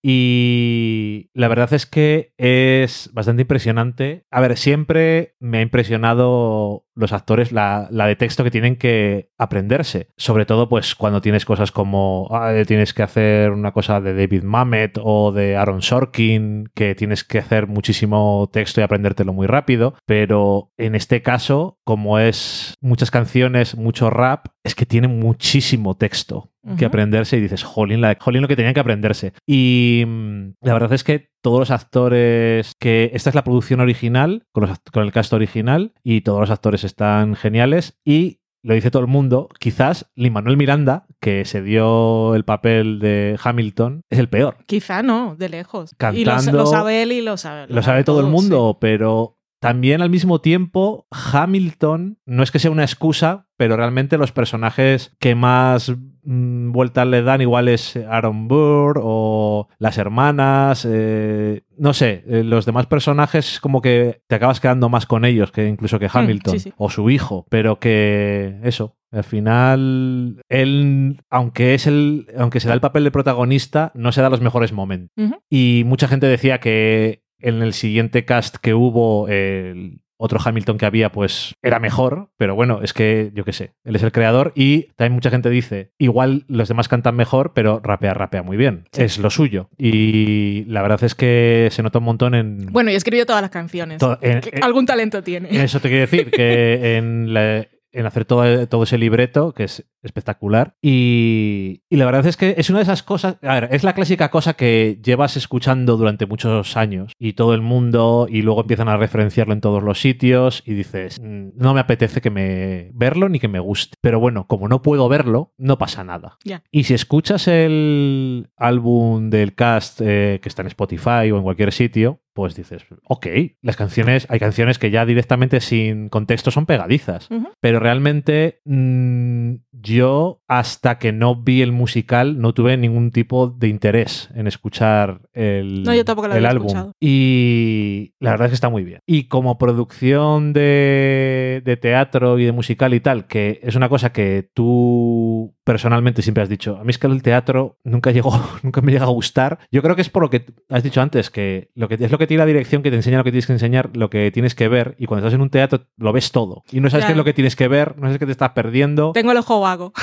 Y 0.04 1.32
la 1.34 1.48
verdad 1.48 1.74
es 1.74 1.88
que 1.88 2.34
es 2.38 3.10
bastante 3.14 3.42
impresionante. 3.42 4.26
A 4.30 4.40
ver, 4.40 4.58
siempre 4.58 5.36
me 5.40 5.58
ha 5.58 5.62
impresionado 5.62 6.85
los 6.96 7.14
actores 7.14 7.52
la, 7.52 7.88
la 7.92 8.08
de 8.08 8.16
texto 8.16 8.44
que 8.44 8.52
tienen 8.52 8.78
que 8.78 9.30
aprenderse. 9.38 10.10
Sobre 10.18 10.46
todo, 10.46 10.70
pues, 10.70 10.96
cuando 10.96 11.22
tienes 11.22 11.46
cosas 11.46 11.72
como 11.72 12.28
ah, 12.32 12.54
tienes 12.66 12.94
que 12.94 13.04
hacer 13.04 13.52
una 13.52 13.72
cosa 13.72 14.02
de 14.02 14.14
David 14.14 14.44
Mamet 14.44 14.98
o 15.02 15.32
de 15.32 15.58
Aaron 15.58 15.82
Sorkin, 15.82 16.70
que 16.74 16.96
tienes 16.96 17.24
que 17.24 17.40
hacer 17.40 17.68
muchísimo 17.68 18.50
texto 18.52 18.82
y 18.82 18.84
aprendértelo 18.84 19.34
muy 19.34 19.48
rápido. 19.48 19.96
Pero 20.06 20.72
en 20.78 20.96
este 20.96 21.22
caso, 21.22 21.80
como 21.84 22.20
es 22.20 22.76
muchas 22.82 23.12
canciones, 23.12 23.78
mucho 23.78 24.10
rap, 24.10 24.48
es 24.64 24.76
que 24.76 24.86
tiene 24.86 25.08
muchísimo 25.08 25.96
texto 25.96 26.52
que 26.78 26.86
aprenderse 26.86 27.38
y 27.38 27.42
dices, 27.42 27.64
jolín, 27.64 28.02
la, 28.02 28.18
jolín 28.20 28.42
lo 28.42 28.48
que 28.48 28.56
tenían 28.56 28.74
que 28.74 28.80
aprenderse. 28.80 29.34
Y 29.46 30.04
mm, 30.06 30.54
la 30.62 30.74
verdad 30.74 30.94
es 30.94 31.04
que 31.04 31.30
todos 31.42 31.60
los 31.60 31.72
actores, 31.72 32.74
que 32.80 33.12
esta 33.14 33.30
es 33.30 33.36
la 33.36 33.44
producción 33.44 33.80
original, 33.80 34.44
con, 34.52 34.68
los 34.68 34.80
con 34.92 35.04
el 35.04 35.12
cast 35.12 35.32
original, 35.34 35.94
y 36.04 36.22
todos 36.22 36.40
los 36.40 36.50
actores 36.50 36.84
están 36.84 37.36
geniales. 37.36 38.00
Y 38.04 38.40
lo 38.64 38.74
dice 38.74 38.90
todo 38.90 39.04
el 39.04 39.08
mundo, 39.08 39.48
quizás 39.60 40.12
Lin 40.16 40.34
Manuel 40.34 40.58
Miranda, 40.58 41.06
que 41.22 41.46
se 41.46 41.62
dio 41.62 42.34
el 42.34 42.46
papel 42.46 42.98
de 43.00 43.40
Hamilton, 43.42 44.02
es 44.10 44.18
el 44.18 44.28
peor. 44.28 44.58
Quizá 44.66 45.04
no, 45.04 45.36
de 45.36 45.50
lejos. 45.50 45.92
Y 46.14 46.26
lo, 46.26 46.32
Cantando- 46.32 46.58
lo 46.60 46.66
sabe 46.66 47.04
él 47.04 47.12
y 47.12 47.22
lo 47.22 47.38
sabe. 47.38 47.68
Lo 47.72 47.84
sabe 47.84 48.04
todo 48.04 48.22
el 48.22 48.26
mundo, 48.28 48.80
pero 48.82 49.38
también 49.62 50.02
al 50.02 50.10
mismo 50.10 50.42
tiempo, 50.42 51.08
Hamilton 51.12 52.20
no 52.26 52.44
es 52.44 52.52
que 52.52 52.60
sea 52.60 52.72
una 52.72 52.84
excusa, 52.84 53.45
pero 53.58 53.78
realmente 53.78 54.18
los 54.18 54.32
personajes 54.32 55.16
que 55.20 55.36
más 55.36 55.94
mm, 56.24 56.72
vueltas 56.72 57.08
le 57.08 57.22
dan 57.22 57.42
igual 57.42 57.68
es 57.68 57.96
Aaron 57.96 58.48
Burr 58.48 59.00
o 59.02 59.68
las 59.80 59.98
hermanas, 59.98 60.88
eh, 60.90 61.64
no 61.78 61.94
sé, 61.94 62.24
eh, 62.28 62.44
los 62.44 62.66
demás 62.66 62.88
personajes 62.88 63.60
como 63.60 63.82
que 63.82 64.22
te 64.28 64.36
acabas 64.36 64.60
quedando 64.60 64.90
más 64.90 65.06
con 65.06 65.26
ellos 65.26 65.52
que 65.52 65.68
incluso 65.68 66.00
que 66.00 66.10
Hamilton 66.12 66.60
sí, 66.60 66.60
sí. 66.60 66.74
o 66.78 66.90
su 66.90 67.10
hijo, 67.10 67.46
pero 67.50 67.80
que 67.80 68.60
eso, 68.64 68.98
al 69.12 69.24
final 69.24 70.42
él, 70.50 71.22
aunque 71.30 71.74
es 71.74 71.88
el, 71.88 72.28
aunque 72.38 72.60
se 72.60 72.68
da 72.68 72.74
el 72.74 72.82
papel 72.82 73.04
de 73.04 73.12
protagonista, 73.12 73.92
no 73.96 74.12
se 74.12 74.22
da 74.22 74.30
los 74.30 74.42
mejores 74.42 74.74
momentos. 74.74 75.12
Y 75.50 75.84
mucha 75.86 76.08
gente 76.08 76.28
decía 76.28 76.60
que 76.60 77.24
en 77.40 77.62
el 77.62 77.74
siguiente 77.74 78.26
cast 78.26 78.58
que 78.58 78.74
hubo, 78.74 79.28
el 79.28 80.02
otro 80.18 80.40
Hamilton 80.44 80.78
que 80.78 80.86
había, 80.86 81.12
pues 81.12 81.54
era 81.62 81.80
mejor, 81.80 82.30
pero 82.38 82.56
bueno, 82.56 82.80
es 82.84 82.94
que 82.94 83.32
yo 83.34 83.44
qué 83.44 83.54
sé, 83.54 83.74
él 83.84 83.96
es 83.96 84.04
el 84.04 84.12
creador 84.12 84.52
y 84.56 84.84
también 84.96 85.14
mucha 85.14 85.30
gente 85.30 85.50
dice, 85.50 85.92
igual 85.98 86.46
los 86.48 86.68
demás 86.70 86.88
cantan 86.88 87.16
mejor, 87.16 87.54
pero 87.54 87.80
rapea, 87.84 88.14
rapea 88.14 88.44
muy 88.44 88.58
bien, 88.58 88.86
Sí. 88.92 89.04
es 89.04 89.18
lo 89.18 89.30
suyo. 89.30 89.70
Y 89.78 90.64
la 90.66 90.82
verdad 90.82 91.04
es 91.04 91.16
que 91.16 91.68
se 91.72 91.84
nota 91.84 92.00
un 92.00 92.06
montón 92.06 92.36
en... 92.36 92.68
Bueno, 92.72 92.92
y 92.92 92.96
escribió 92.96 93.26
todas 93.26 93.42
las 93.42 93.52
canciones. 93.52 94.00
to- 94.00 94.18
en- 94.22 94.42
Que 94.42 94.50
en- 94.54 94.64
algún 94.64 94.86
talento 94.86 95.22
tiene. 95.24 95.64
eso 95.64 95.80
te 95.80 95.90
quiero 95.90 96.02
decir, 96.02 96.32
que 96.32 96.98
en, 96.98 97.34
la- 97.34 97.66
en 97.96 98.06
hacer 98.06 98.26
todo, 98.26 98.68
todo 98.68 98.84
ese 98.84 98.98
libreto, 98.98 99.54
que 99.54 99.64
es 99.64 99.86
espectacular. 100.04 100.76
Y, 100.82 101.84
y 101.90 101.96
la 101.98 102.06
verdad 102.06 102.26
es 102.28 102.38
que 102.38 102.56
es 102.58 102.70
una 102.70 102.80
de 102.80 102.84
esas 102.84 103.04
cosas, 103.04 103.38
a 103.42 103.60
ver, 103.60 103.70
es 103.72 103.84
la 103.84 103.94
clásica 103.94 104.30
cosa 104.30 104.54
que 104.54 105.00
llevas 105.04 105.38
escuchando 105.38 105.98
durante 105.98 106.26
muchos 106.26 106.78
años 106.78 107.14
y 107.18 107.34
todo 107.34 107.54
el 107.54 107.62
mundo 107.62 108.28
y 108.30 108.42
luego 108.42 108.62
empiezan 108.62 108.90
a 108.90 108.98
referenciarlo 108.98 109.54
en 109.54 109.62
todos 109.62 109.82
los 109.82 110.00
sitios 110.00 110.62
y 110.66 110.74
dices, 110.74 111.20
"Mm, 111.22 111.50
no 111.56 111.74
me 111.74 111.80
apetece 111.80 112.22
que 112.22 112.30
me 112.30 112.92
verlo 112.94 113.30
ni 113.30 113.40
que 113.40 113.48
me 113.48 113.60
guste. 113.60 113.96
Pero 114.02 114.20
bueno, 114.20 114.46
como 114.48 114.68
no 114.68 114.82
puedo 114.82 115.10
verlo, 115.10 115.54
no 115.58 115.78
pasa 115.78 116.04
nada. 116.04 116.38
Y 116.72 116.84
si 116.84 116.94
escuchas 116.94 117.48
el 117.48 118.50
álbum 118.58 119.30
del 119.30 119.56
cast 119.56 120.02
eh, 120.04 120.40
que 120.42 120.50
está 120.50 120.62
en 120.62 120.68
Spotify 120.68 121.32
o 121.32 121.38
en 121.38 121.44
cualquier 121.44 121.72
sitio, 121.72 122.22
pues 122.36 122.54
dices, 122.54 122.86
ok, 123.08 123.28
las 123.62 123.78
canciones, 123.78 124.28
hay 124.30 124.40
canciones 124.40 124.78
que 124.78 124.92
ya 124.92 125.06
directamente 125.06 125.62
sin 125.62 126.10
contexto 126.10 126.52
son 126.52 126.66
pegadizas. 126.66 127.30
Pero 127.62 127.80
realmente 127.80 128.60
mm, 128.66 129.54
yo, 129.72 130.42
hasta 130.46 131.00
que 131.00 131.14
no 131.14 131.38
vi 131.38 131.62
el 131.62 131.72
musical, 131.72 132.42
no 132.42 132.54
tuve 132.54 132.76
ningún 132.76 133.12
tipo 133.12 133.48
de 133.48 133.70
interés 133.70 134.30
en 134.36 134.48
escuchar 134.48 135.22
el, 135.32 135.84
No, 135.84 135.96
yo 135.96 136.04
tampoco 136.04 136.28
lo 136.28 136.36
el 136.36 136.46
álbum. 136.46 136.68
escuchado. 136.68 136.92
Y 137.00 138.16
la 138.20 138.32
verdad 138.32 138.48
es 138.48 138.52
que 138.52 138.56
está 138.56 138.68
muy 138.70 138.84
bien. 138.84 139.00
Y 139.06 139.30
como 139.30 139.58
producción 139.58 140.52
de, 140.52 141.62
de 141.64 141.78
teatro 141.78 142.38
y 142.38 142.44
de 142.44 142.52
musical 142.52 142.94
y 142.94 143.00
tal, 143.00 143.28
que 143.28 143.62
es 143.64 143.76
una 143.76 143.88
cosa 143.88 144.12
que 144.12 144.50
tú 144.54 145.15
tú 145.46 145.56
personalmente 145.64 146.22
siempre 146.22 146.44
has 146.44 146.50
dicho, 146.50 146.78
a 146.78 146.84
mí 146.84 146.90
es 146.90 146.98
que 146.98 147.08
el 147.08 147.22
teatro 147.22 147.78
nunca 147.84 148.12
llegó, 148.12 148.32
nunca 148.64 148.82
me 148.82 148.92
llega 148.92 149.06
a 149.06 149.10
gustar. 149.10 149.60
Yo 149.72 149.82
creo 149.82 149.96
que 149.96 150.02
es 150.02 150.10
por 150.10 150.24
lo 150.24 150.30
que 150.30 150.46
has 150.70 150.84
dicho 150.84 151.02
antes, 151.02 151.30
que, 151.30 151.70
lo 151.76 151.88
que 151.88 151.96
es 151.96 152.12
lo 152.12 152.18
que 152.18 152.28
tiene 152.28 152.40
la 152.40 152.46
dirección 152.46 152.82
que 152.82 152.90
te 152.90 152.96
enseña 152.96 153.18
lo 153.18 153.24
que 153.24 153.32
tienes 153.32 153.48
que 153.48 153.54
enseñar, 153.54 153.96
lo 153.96 154.10
que 154.10 154.32
tienes 154.32 154.56
que 154.56 154.68
ver, 154.68 154.96
y 154.98 155.06
cuando 155.06 155.26
estás 155.28 155.36
en 155.36 155.42
un 155.42 155.50
teatro 155.50 155.86
lo 155.98 156.14
ves 156.14 156.32
todo. 156.32 156.64
Y 156.72 156.80
no 156.80 156.90
sabes 156.90 157.06
qué 157.06 157.12
es 157.12 157.18
lo 157.18 157.24
que 157.24 157.34
tienes 157.34 157.56
que 157.56 157.68
ver, 157.68 157.98
no 157.98 158.04
sabes 158.04 158.20
qué 158.20 158.26
te 158.26 158.32
estás 158.32 158.52
perdiendo. 158.52 159.12
Tengo 159.14 159.32
el 159.32 159.38
ojo 159.38 159.60
vago. 159.60 159.94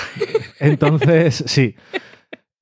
Entonces, 0.61 1.43
sí. 1.47 1.75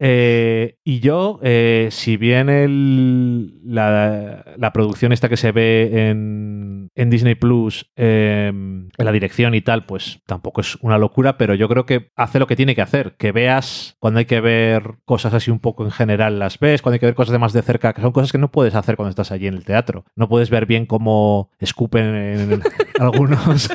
Eh, 0.02 0.78
y 0.82 1.00
yo, 1.00 1.38
eh, 1.42 1.88
si 1.90 2.16
bien 2.16 2.48
el, 2.48 3.52
la, 3.62 4.70
producción 4.72 5.12
esta 5.12 5.28
que 5.28 5.36
se 5.36 5.52
ve 5.52 6.08
en, 6.08 6.90
en 6.94 7.10
Disney 7.10 7.34
Plus, 7.34 7.90
em, 7.96 8.88
en 8.96 9.04
la 9.04 9.12
dirección 9.12 9.54
y 9.54 9.60
tal, 9.60 9.84
pues 9.84 10.22
tampoco 10.24 10.62
es 10.62 10.76
una 10.80 10.96
locura, 10.96 11.36
pero 11.36 11.54
yo 11.54 11.68
creo 11.68 11.84
que 11.84 12.10
hace 12.16 12.38
lo 12.38 12.46
que 12.46 12.56
tiene 12.56 12.74
que 12.74 12.80
hacer. 12.80 13.16
Que 13.18 13.30
veas 13.30 13.96
cuando 13.98 14.20
hay 14.20 14.24
que 14.24 14.40
ver 14.40 14.94
cosas 15.04 15.34
así 15.34 15.50
un 15.50 15.60
poco 15.60 15.84
en 15.84 15.90
general, 15.90 16.38
las 16.38 16.58
ves, 16.58 16.80
cuando 16.80 16.94
hay 16.94 17.00
que 17.00 17.06
ver 17.06 17.14
cosas 17.14 17.32
de 17.32 17.38
más 17.38 17.52
de 17.52 17.60
cerca, 17.60 17.92
que 17.92 18.00
son 18.00 18.12
cosas 18.12 18.32
que 18.32 18.38
no 18.38 18.50
puedes 18.50 18.74
hacer 18.74 18.96
cuando 18.96 19.10
estás 19.10 19.32
allí 19.32 19.48
en 19.48 19.54
el 19.54 19.66
teatro. 19.66 20.06
No 20.16 20.30
puedes 20.30 20.48
ver 20.48 20.64
bien 20.64 20.86
cómo 20.86 21.50
escupen 21.58 22.14
en 22.14 22.62
algunos. 22.98 23.68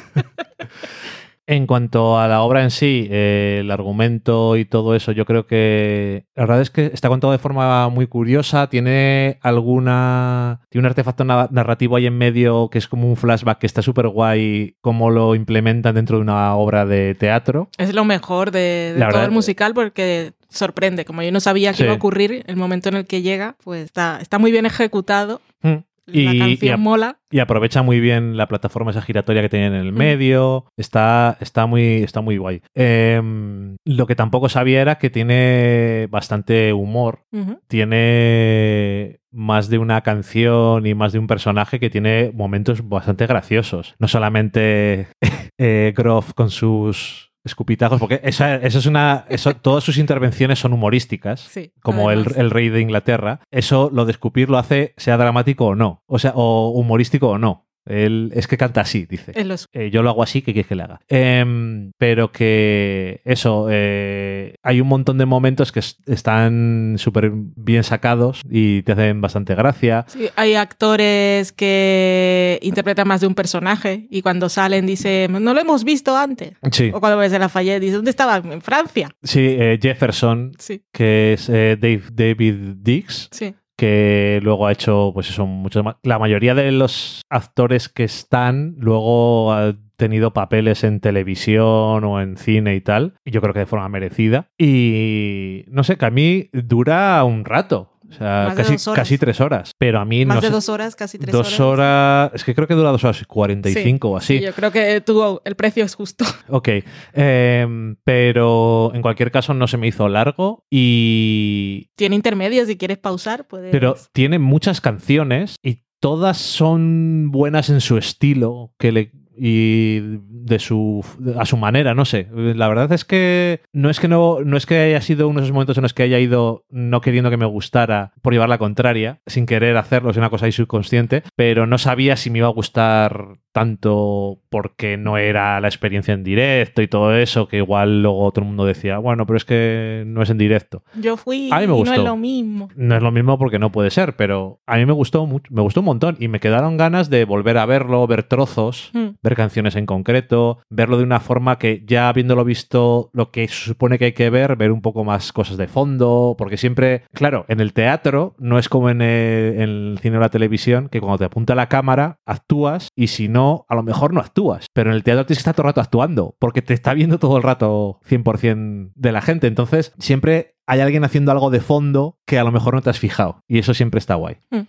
En 1.48 1.68
cuanto 1.68 2.18
a 2.18 2.28
la 2.28 2.42
obra 2.42 2.64
en 2.64 2.72
sí, 2.72 3.08
eh, 3.12 3.60
el 3.62 3.70
argumento 3.70 4.58
y 4.58 4.66
todo 4.66 4.96
eso, 4.96 5.12
yo 5.12 5.26
creo 5.26 5.46
que 5.46 6.26
la 6.36 6.44
verdad 6.44 6.62
es 6.62 6.72
que 6.72 6.88
está 6.88 7.08
contado 7.08 7.34
de 7.34 7.38
forma 7.38 7.88
muy 7.90 8.08
curiosa. 8.08 8.68
Tiene 8.68 9.38
alguna. 9.42 10.62
Tiene 10.70 10.88
un 10.88 10.90
artefacto 10.90 11.24
narrativo 11.24 11.98
ahí 11.98 12.08
en 12.08 12.18
medio 12.18 12.70
que 12.70 12.80
es 12.80 12.88
como 12.88 13.08
un 13.08 13.16
flashback 13.16 13.60
que 13.60 13.68
está 13.68 13.84
súper 13.84 14.08
guay, 14.08 14.76
cómo 14.82 15.12
lo 15.12 15.36
implementan 15.36 15.94
dentro 15.94 16.18
de 16.18 16.24
una 16.24 16.56
obra 16.56 16.86
de 16.86 17.14
teatro. 17.14 17.70
Es 17.78 17.94
lo 17.94 18.06
mejor 18.06 18.50
de, 18.50 18.96
todo 19.12 19.24
el 19.24 19.32
musical 19.32 19.76
porque 19.76 20.34
sorprende. 20.50 21.06
Como 21.06 21.22
yo 21.22 21.32
no 21.32 21.40
sabía 21.40 21.74
qué 21.74 21.84
iba 21.84 21.94
a 21.94 21.98
ocurrir, 21.98 22.44
el 22.48 22.56
momento 22.56 22.90
en 22.90 22.96
el 22.96 23.06
que 23.06 23.22
llega, 23.22 23.56
pues 23.64 23.86
está, 23.86 24.20
está 24.20 24.40
muy 24.40 24.52
bien 24.52 24.66
ejecutado. 24.66 25.42
Mm 25.62 25.78
y, 26.08 26.40
canción 26.40 26.82
mola. 26.82 27.20
Y 27.32 27.40
aprovecha 27.40 27.82
muy 27.82 28.00
bien 28.00 28.38
la 28.38 28.48
plataforma 28.48 28.92
esa 28.92 29.02
giratoria 29.02 29.42
que 29.42 29.50
tiene 29.50 29.68
en 29.68 29.74
el 29.74 29.92
medio. 29.92 30.66
Está, 30.78 31.38
está, 31.40 31.66
muy, 31.66 32.04
está 32.04 32.22
muy 32.22 32.38
guay. 32.38 32.62
Em, 32.74 33.76
lo 33.86 34.08
que 34.08 34.16
tampoco 34.16 34.50
sabía 34.50 34.82
era 34.82 34.96
que 34.96 35.10
tiene 35.10 36.08
bastante 36.10 36.74
humor. 36.74 37.24
Tiene 37.68 39.20
más 39.32 39.70
de 39.70 39.78
una 39.78 40.02
canción 40.02 40.88
y 40.88 40.94
más 40.94 41.12
de 41.12 41.20
un 41.20 41.28
personaje 41.28 41.80
que 41.80 41.90
tiene 41.90 42.32
momentos 42.34 42.88
bastante 42.88 43.28
graciosos. 43.28 43.96
No 44.00 44.08
solamente 44.08 45.08
eh, 45.58 45.94
Groff 45.96 46.34
con 46.34 46.50
sus 46.50 47.35
escupitajos, 47.46 48.00
porque 48.00 48.20
esa, 48.24 48.56
es 48.56 48.86
una. 48.86 49.26
Eso, 49.30 49.56
todas 49.56 49.84
sus 49.84 49.98
intervenciones 49.98 50.60
son 50.60 50.74
humorísticas, 50.74 51.50
como 51.82 52.12
el, 52.12 52.26
el, 52.36 52.50
rey 52.50 52.70
de 52.70 52.82
Inglaterra. 52.82 53.40
Eso, 53.52 53.90
lo 53.94 54.06
de 54.06 54.12
escupir, 54.12 54.50
lo 54.50 54.58
hace, 54.58 54.94
sea 54.98 55.18
dramático 55.18 55.68
o 55.68 55.76
no, 55.76 56.04
o 56.08 56.20
sea, 56.20 56.34
o 56.36 56.70
humorístico 56.70 57.30
o 57.30 57.38
no. 57.38 57.65
Él 57.86 58.32
es 58.36 58.48
que 58.48 58.58
canta 58.58 58.82
así, 58.82 59.06
dice. 59.06 59.34
Eh, 59.74 59.90
yo 59.92 60.02
lo 60.02 60.10
hago 60.10 60.24
así, 60.24 60.42
¿qué 60.42 60.54
quieres 60.54 60.68
que 60.68 60.76
le 60.76 60.84
haga? 60.84 61.00
Em, 61.08 61.92
pero 61.98 62.32
que 62.32 63.22
eso, 63.26 63.68
eh, 63.70 64.56
hay 64.64 64.82
un 64.82 64.88
montón 64.88 65.18
de 65.18 65.26
momentos 65.26 65.72
que 65.72 65.80
están 65.80 66.96
súper 66.98 67.32
bien 67.34 67.84
sacados 67.84 68.42
y 68.50 68.82
te 68.84 68.94
hacen 68.94 69.22
bastante 69.22 69.56
gracia. 69.56 70.06
Sí, 70.08 70.30
hay 70.36 70.56
actores 70.56 71.52
que 71.52 72.60
interpretan 72.62 73.08
más 73.08 73.22
de 73.22 73.28
un 73.28 73.36
personaje 73.36 74.08
y 74.10 74.22
cuando 74.22 74.50
salen 74.50 74.86
dice 74.86 75.28
no 75.30 75.54
lo 75.54 75.60
hemos 75.60 75.84
visto 75.84 76.18
antes. 76.18 76.54
Sí. 76.72 76.92
O 76.94 77.00
cuando 77.00 77.18
ves 77.18 77.34
a 77.34 77.40
Lafayette 77.40 77.82
dice, 77.82 77.96
¿dónde 77.96 78.12
estaba? 78.12 78.38
En 78.38 78.62
Francia. 78.62 79.10
Sí, 79.24 79.40
eh, 79.42 79.80
Jefferson, 79.82 80.54
que 80.92 81.34
es 81.34 81.48
Dave, 81.48 82.04
David 82.12 82.56
Dix. 82.78 83.30
Sí 83.32 83.54
que 83.76 84.40
luego 84.44 84.68
ha 84.68 84.72
hecho, 84.72 85.12
pues 85.14 85.30
eso, 85.30 85.46
muchos 85.46 85.84
más. 85.84 85.96
La 86.04 86.20
mayoría 86.20 86.56
de 86.56 86.72
los 86.72 87.22
actores 87.30 87.90
que 87.90 88.04
están 88.04 88.76
luego 88.78 89.54
ha 89.54 89.76
tenido 89.98 90.34
papeles 90.34 90.84
en 90.84 91.00
televisión 91.00 92.04
o 92.04 92.22
en 92.22 92.38
cine 92.38 92.76
y 92.76 92.82
tal, 92.82 93.16
y 93.24 93.32
yo 93.32 93.42
creo 93.42 93.54
que 93.54 93.60
de 93.60 93.66
forma 93.66 93.90
merecida. 93.90 94.50
Y 94.58 95.64
no 95.68 95.84
sé, 95.84 95.98
que 95.98 96.06
a 96.06 96.12
mí 96.12 96.50
dura 96.54 97.24
un 97.24 97.46
rato. 97.46 97.92
O 98.10 98.14
sea, 98.14 98.54
casi, 98.56 98.78
casi 98.94 99.18
tres 99.18 99.42
horas. 99.42 99.72
Pero 99.78 100.00
a 100.00 100.06
mí 100.06 100.26
Más 100.26 100.36
no 100.36 100.42
de 100.42 100.50
dos 100.50 100.70
horas, 100.70 100.96
casi 100.96 101.18
tres 101.18 101.34
dos 101.34 101.60
horas. 101.60 102.32
Es 102.34 102.44
que 102.44 102.54
creo 102.56 102.68
que 102.68 102.76
dura 102.76 102.92
dos 102.92 103.04
horas 103.04 103.22
y 103.22 103.26
45 103.26 104.10
o 104.10 104.18
así. 104.18 104.40
yo 104.40 104.54
creo 104.54 104.72
que 104.72 105.02
tuvo, 105.02 105.42
el 105.46 105.56
precio 105.56 105.84
es 105.84 105.96
justo. 105.96 106.26
Ok. 106.48 106.70
Em, 107.14 107.96
pero 108.04 108.92
en 108.94 109.02
cualquier 109.02 109.32
caso 109.32 109.54
no 109.54 109.68
se 109.68 109.78
me 109.78 109.88
hizo 109.88 110.08
largo 110.08 110.66
y. 110.70 111.90
Tiene 111.96 112.16
intermedios, 112.16 112.68
si 112.68 112.78
quieres 112.78 112.98
pausar, 112.98 113.48
puedes. 113.48 113.72
Pero 113.72 113.96
tiene 114.14 114.38
muchas 114.40 114.80
canciones 114.80 115.56
y 115.64 115.84
todas 116.00 116.38
son 116.38 117.32
buenas 117.32 117.70
en 117.70 117.82
su 117.82 117.98
estilo, 117.98 118.74
que 118.78 118.92
le 118.92 119.12
y 119.38 120.00
de 120.20 120.60
su 120.60 121.04
a 121.38 121.46
su 121.46 121.58
manera, 121.58 121.94
no 121.94 122.06
sé. 122.06 122.28
La 122.34 122.68
verdad 122.68 122.92
es 122.92 123.06
que 123.06 123.62
no 123.74 123.90
es 123.90 124.00
que 124.00 124.08
no, 124.08 124.40
no 124.44 124.58
es 124.58 124.66
que 124.66 124.80
haya 124.80 125.02
sido 125.02 125.28
uno 125.28 125.40
de 125.40 125.46
esos 125.46 125.54
momentos 125.54 125.78
en 125.78 125.84
los 125.84 125.94
que 125.94 126.04
haya 126.04 126.20
ido 126.20 126.66
no 126.70 127.02
queriendo 127.02 127.30
que 127.30 127.38
me 127.38 127.46
gustara 127.46 128.14
por 128.22 128.34
llevar 128.34 128.50
la 128.50 128.58
contraria, 128.58 129.22
sin 129.26 129.46
querer 129.46 129.78
hacerlo, 129.78 130.12
es 130.12 130.18
una 130.18 130.30
cosa 130.30 130.46
ahí 130.46 130.52
subconsciente, 130.52 131.24
pero 131.36 131.68
no 131.68 131.78
sabía 131.78 132.16
si 132.16 132.30
me 132.30 132.40
iba 132.40 132.48
a 132.48 132.52
gustar 132.52 133.40
tanto 133.56 134.42
porque 134.50 134.98
no 134.98 135.18
era 135.18 135.62
la 135.62 135.70
experiencia 135.70 136.14
en 136.14 136.26
directo 136.26 136.82
y 136.82 136.90
todo 136.90 137.16
eso, 137.16 137.48
que 137.48 137.58
igual 137.58 138.02
luego 138.02 138.30
todo 138.32 138.44
el 138.44 138.48
mundo 138.48 138.66
decía, 138.66 138.98
bueno, 138.98 139.26
pero 139.26 139.38
es 139.38 139.46
que 139.46 140.04
no 140.06 140.22
es 140.22 140.30
en 140.30 140.38
directo. 140.38 140.84
Yo 141.00 141.16
fui 141.16 141.50
a 141.54 141.60
mí 141.60 141.68
me 141.68 141.74
gustó. 141.74 141.92
no 141.92 141.98
es 142.02 142.04
lo 142.04 142.18
mismo. 142.18 142.68
No 142.76 142.98
es 142.98 143.02
lo 143.02 143.12
mismo 143.14 143.40
porque 143.40 143.58
no 143.58 143.72
puede 143.72 143.92
ser, 143.92 144.18
pero 144.18 144.60
a 144.66 144.76
mí 144.76 144.86
me 144.86 144.92
gustó 144.92 145.26
mucho, 145.26 145.54
me 145.54 145.62
gustó 145.62 145.80
un 145.80 145.86
montón 145.86 146.18
y 146.20 146.28
me 146.28 146.42
quedaron 146.42 146.76
ganas 146.76 147.10
de 147.10 147.24
volver 147.24 147.58
a 147.58 147.66
verlo, 147.66 148.06
ver 148.08 148.24
trozos, 148.24 148.92
hmm. 148.94 149.16
Ver 149.26 149.36
canciones 149.36 149.76
en 149.76 149.86
concreto, 149.86 150.60
verlo 150.70 150.98
de 150.98 151.04
una 151.04 151.20
forma 151.20 151.58
que 151.58 151.84
ya 151.86 152.08
habiéndolo 152.10 152.46
visto 152.46 153.10
lo 153.12 153.32
que 153.32 153.48
se 153.48 153.66
supone 153.66 153.98
que 153.98 154.06
hay 154.06 154.14
que 154.14 154.30
ver, 154.30 154.56
ver 154.56 154.72
un 154.72 154.82
poco 154.82 155.04
más 155.04 155.34
cosas 155.34 155.58
de 155.58 155.68
fondo, 155.68 156.36
porque 156.38 156.58
siempre, 156.58 157.04
claro, 157.14 157.46
en 157.48 157.60
el 157.60 157.74
teatro 157.74 158.36
no 158.38 158.60
es 158.60 158.70
como 158.70 158.90
en 158.90 159.02
el, 159.02 159.98
cine 160.02 160.18
o 160.18 160.20
la 160.20 160.30
televisión, 160.30 160.90
que 160.90 161.02
cuando 161.02 161.18
te 161.18 161.26
apunta 161.26 161.56
la 161.56 161.70
cámara 161.70 162.20
actúas 162.26 162.90
y 162.96 163.08
si 163.08 163.28
no 163.28 163.66
a 163.68 163.76
lo 163.76 163.84
mejor 163.84 164.14
no 164.14 164.22
actúas, 164.22 164.68
pero 164.74 164.92
en 164.92 164.96
el 164.96 165.04
teatro 165.04 165.26
tienes 165.26 165.40
que 165.40 165.42
estar 165.42 165.56
todo 165.56 165.64
el 165.64 165.70
rato 165.70 165.82
actuando, 165.82 166.36
porque 166.40 166.62
te 166.62 166.74
está 166.74 166.94
viendo 166.94 167.18
todo 167.18 167.38
el 167.38 167.44
rato 167.44 168.00
100% 168.08 168.92
de 168.94 169.12
la 169.12 169.22
gente. 169.22 169.48
Entonces, 169.48 169.94
siempre 169.98 170.56
hay 170.68 170.80
alguien 170.80 171.04
haciendo 171.04 171.32
algo 171.32 171.50
de 171.50 171.62
fondo 171.62 172.20
que 172.26 172.40
a 172.40 172.44
lo 172.44 172.52
mejor 172.52 172.74
no 172.74 172.82
te 172.82 172.90
has 172.90 173.00
fijado. 173.00 173.44
Y 173.48 173.60
eso 173.60 173.74
siempre 173.74 174.00
está 174.00 174.16
guay. 174.16 174.38
Mm. 174.50 174.62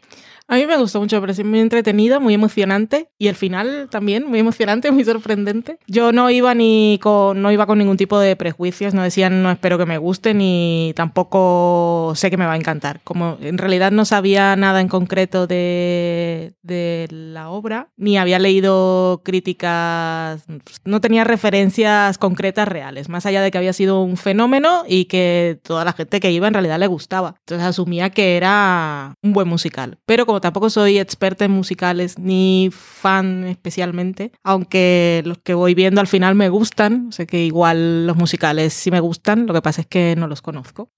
A 0.49 0.57
mí 0.57 0.67
me 0.67 0.77
gustó 0.77 1.01
mucho, 1.01 1.21
pero 1.21 1.33
es 1.33 1.45
muy 1.45 1.59
entretenida, 1.59 2.21
muy 2.21 2.35
emocionante 2.35 3.11
y 3.19 3.27
el 3.27 3.35
final 3.35 3.89
también 3.91 4.29
muy 4.29 4.39
emocionante, 4.39 4.91
muy 4.93 5.05
sorprendente. 5.05 5.79
Yo 5.89 6.13
no 6.13 6.31
iba 6.31 6.55
ni 6.55 7.01
con 7.03 7.43
no 7.43 7.51
iba 7.51 7.67
con 7.67 7.79
ningún 7.79 7.97
tipo 7.97 8.19
de 8.19 8.37
prejuicios, 8.37 8.95
no 8.95 9.03
decían 9.03 9.43
no 9.43 9.51
espero 9.51 9.77
que 9.77 9.87
me 9.87 9.99
guste 9.99 10.35
ni 10.35 10.93
tampoco 10.95 12.13
sé 12.15 12.31
que 12.31 12.37
me 12.37 12.47
va 12.47 12.53
a 12.53 12.57
encantar. 12.57 13.01
Como 13.03 13.39
en 13.41 13.59
realidad 13.59 13.91
no 13.91 14.05
sabía 14.05 14.55
nada 14.55 14.81
en 14.81 14.89
concreto 14.89 15.47
de, 15.49 16.55
de 16.63 17.09
la 17.11 17.51
obra, 17.51 17.89
ni 17.97 18.17
había 18.17 18.39
leído 18.39 19.23
críticas, 19.25 20.45
no 20.85 21.01
tenía 21.01 21.25
referencias 21.25 22.19
concretas 22.19 22.69
reales, 22.69 23.09
más 23.09 23.27
allá 23.27 23.43
de 23.43 23.51
que 23.51 23.59
había 23.59 23.73
sido 23.73 24.03
un 24.03 24.17
fenómeno 24.17 24.85
y 24.87 25.07
que 25.07 25.59
toda 25.63 25.85
la 25.85 25.93
gente 25.93 26.21
que 26.21 26.31
iba 26.31 26.47
en 26.47 26.55
realidad 26.55 26.79
le 26.79 26.87
gustaba. 26.87 27.35
Entonces 27.41 27.67
asumía 27.67 28.11
que 28.11 28.37
era 28.37 29.15
un 29.23 29.33
buen 29.33 29.49
musical. 29.49 29.99
Pero 30.07 30.25
como 30.27 30.36
tampoco 30.41 30.71
soy 30.71 30.99
experta 30.99 31.45
en 31.45 31.51
musicales 31.51 32.19
ni 32.19 32.71
fan 32.73 33.45
especialmente, 33.45 34.33
aunque 34.43 35.23
los 35.25 35.39
que 35.39 35.55
voy 35.55 35.75
viendo 35.75 36.01
al 36.01 36.07
final 36.07 36.35
me 36.35 36.49
gustan, 36.49 37.13
sé 37.13 37.27
que 37.27 37.45
igual 37.45 38.07
los 38.07 38.17
musicales 38.17 38.73
sí 38.73 38.91
me 38.91 39.01
gustan, 39.01 39.47
lo 39.47 39.55
que 39.55 39.63
pasa 39.63 39.83
es 39.83 39.87
que 39.87 40.15
no 40.17 40.29
los 40.29 40.43
conozco. 40.43 40.91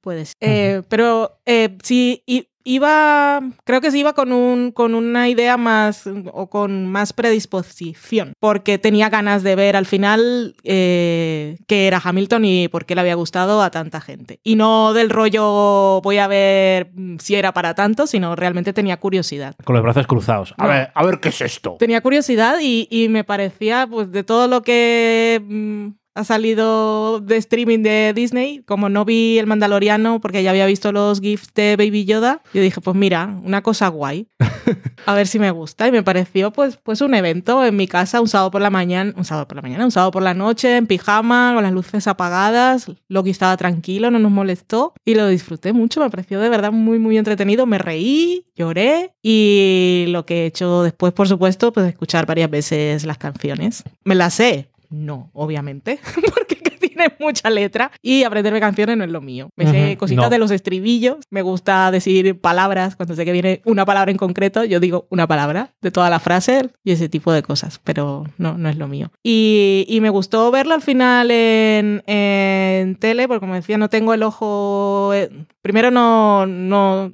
Puedes. 0.00 0.32
Eh, 0.40 0.82
pero 0.88 1.40
eh, 1.46 1.76
sí, 1.82 2.22
y 2.26 2.48
iba, 2.66 3.40
creo 3.64 3.80
que 3.80 3.92
sí 3.92 4.00
iba 4.00 4.12
con, 4.12 4.32
un, 4.32 4.72
con 4.72 4.94
una 4.94 5.28
idea 5.28 5.56
más 5.56 6.08
o 6.32 6.50
con 6.50 6.86
más 6.86 7.12
predisposición, 7.12 8.32
porque 8.40 8.76
tenía 8.78 9.08
ganas 9.08 9.44
de 9.44 9.54
ver 9.54 9.76
al 9.76 9.86
final 9.86 10.56
eh, 10.64 11.58
qué 11.68 11.86
era 11.86 12.02
Hamilton 12.02 12.44
y 12.44 12.68
por 12.68 12.84
qué 12.84 12.96
le 12.96 13.02
había 13.02 13.14
gustado 13.14 13.62
a 13.62 13.70
tanta 13.70 14.00
gente. 14.00 14.40
Y 14.42 14.56
no 14.56 14.92
del 14.94 15.10
rollo 15.10 16.00
voy 16.02 16.18
a 16.18 16.26
ver 16.26 16.90
si 17.20 17.36
era 17.36 17.54
para 17.54 17.74
tanto, 17.74 18.08
sino 18.08 18.34
realmente 18.34 18.72
tenía 18.72 18.98
curiosidad. 18.98 19.54
Con 19.64 19.74
los 19.76 19.84
brazos 19.84 20.08
cruzados. 20.08 20.52
A, 20.58 20.66
ver, 20.66 20.90
a 20.92 21.04
ver 21.04 21.20
qué 21.20 21.28
es 21.28 21.40
esto. 21.40 21.76
Tenía 21.78 22.00
curiosidad 22.00 22.58
y, 22.60 22.88
y 22.90 23.08
me 23.08 23.22
parecía, 23.22 23.86
pues 23.86 24.10
de 24.10 24.24
todo 24.24 24.48
lo 24.48 24.62
que 24.62 25.40
mm, 25.46 25.88
ha 26.16 26.24
salido 26.24 27.20
de 27.20 27.36
streaming 27.36 27.80
de 27.82 28.12
Disney. 28.14 28.62
Como 28.64 28.88
no 28.88 29.04
vi 29.04 29.38
el 29.38 29.46
Mandaloriano 29.46 30.18
porque 30.20 30.42
ya 30.42 30.50
había 30.50 30.64
visto 30.64 30.90
los 30.90 31.20
GIFs 31.20 31.52
de 31.54 31.76
Baby 31.76 32.06
Yoda, 32.06 32.42
yo 32.54 32.62
dije, 32.62 32.80
pues 32.80 32.96
mira, 32.96 33.38
una 33.44 33.62
cosa 33.62 33.88
guay. 33.88 34.26
A 35.06 35.14
ver 35.14 35.26
si 35.26 35.38
me 35.38 35.50
gusta. 35.50 35.86
Y 35.86 35.92
me 35.92 36.02
pareció 36.02 36.52
pues, 36.52 36.78
pues 36.82 37.02
un 37.02 37.14
evento 37.14 37.64
en 37.64 37.76
mi 37.76 37.86
casa 37.86 38.20
un 38.20 38.28
sábado 38.28 38.50
por 38.50 38.62
la 38.62 38.70
mañana, 38.70 39.12
un 39.14 39.24
sábado 39.24 39.46
por 39.46 39.56
la 39.56 39.62
mañana, 39.62 39.84
un 39.84 39.90
sábado 39.90 40.10
por 40.10 40.22
la 40.22 40.32
noche, 40.32 40.78
en 40.78 40.86
pijama, 40.86 41.52
con 41.54 41.62
las 41.62 41.72
luces 41.72 42.06
apagadas. 42.06 42.90
Loki 43.08 43.30
estaba 43.30 43.56
tranquilo, 43.58 44.10
no 44.10 44.18
nos 44.18 44.32
molestó 44.32 44.94
y 45.04 45.14
lo 45.14 45.28
disfruté 45.28 45.74
mucho. 45.74 46.00
Me 46.00 46.08
pareció 46.08 46.40
de 46.40 46.48
verdad 46.48 46.72
muy, 46.72 46.98
muy 46.98 47.18
entretenido. 47.18 47.66
Me 47.66 47.76
reí, 47.76 48.46
lloré 48.56 49.12
y 49.22 50.06
lo 50.08 50.24
que 50.24 50.44
he 50.44 50.46
hecho 50.46 50.82
después, 50.82 51.12
por 51.12 51.28
supuesto, 51.28 51.72
pues 51.72 51.86
escuchar 51.86 52.24
varias 52.24 52.50
veces 52.50 53.04
las 53.04 53.18
canciones. 53.18 53.84
Me 54.02 54.14
las 54.14 54.34
sé, 54.34 54.70
no, 54.90 55.30
obviamente, 55.32 55.98
porque 56.34 56.56
tiene 56.78 57.14
mucha 57.20 57.50
letra 57.50 57.90
y 58.00 58.24
aprenderme 58.24 58.60
canciones 58.60 58.96
no 58.96 59.04
es 59.04 59.10
lo 59.10 59.20
mío. 59.20 59.50
Me 59.56 59.66
sé 59.66 59.96
cositas 59.98 60.24
no. 60.26 60.30
de 60.30 60.38
los 60.38 60.50
estribillos, 60.50 61.16
me 61.30 61.42
gusta 61.42 61.90
decir 61.90 62.40
palabras, 62.40 62.96
cuando 62.96 63.14
sé 63.14 63.24
que 63.24 63.32
viene 63.32 63.60
una 63.64 63.84
palabra 63.84 64.10
en 64.10 64.16
concreto, 64.16 64.64
yo 64.64 64.80
digo 64.80 65.06
una 65.10 65.26
palabra 65.26 65.74
de 65.82 65.90
toda 65.90 66.08
la 66.10 66.20
frase 66.20 66.70
y 66.84 66.92
ese 66.92 67.08
tipo 67.08 67.32
de 67.32 67.42
cosas, 67.42 67.80
pero 67.84 68.24
no, 68.38 68.56
no 68.56 68.68
es 68.68 68.76
lo 68.78 68.88
mío. 68.88 69.10
Y, 69.22 69.84
y 69.88 70.00
me 70.00 70.10
gustó 70.10 70.50
verlo 70.50 70.74
al 70.74 70.82
final 70.82 71.30
en, 71.30 72.02
en 72.06 72.96
tele, 72.96 73.28
porque 73.28 73.40
como 73.40 73.54
decía, 73.54 73.76
no 73.78 73.88
tengo 73.90 74.14
el 74.14 74.22
ojo... 74.22 75.12
eh, 75.14 75.30
Primero 75.62 75.90
no, 75.90 76.46
no, 76.46 77.10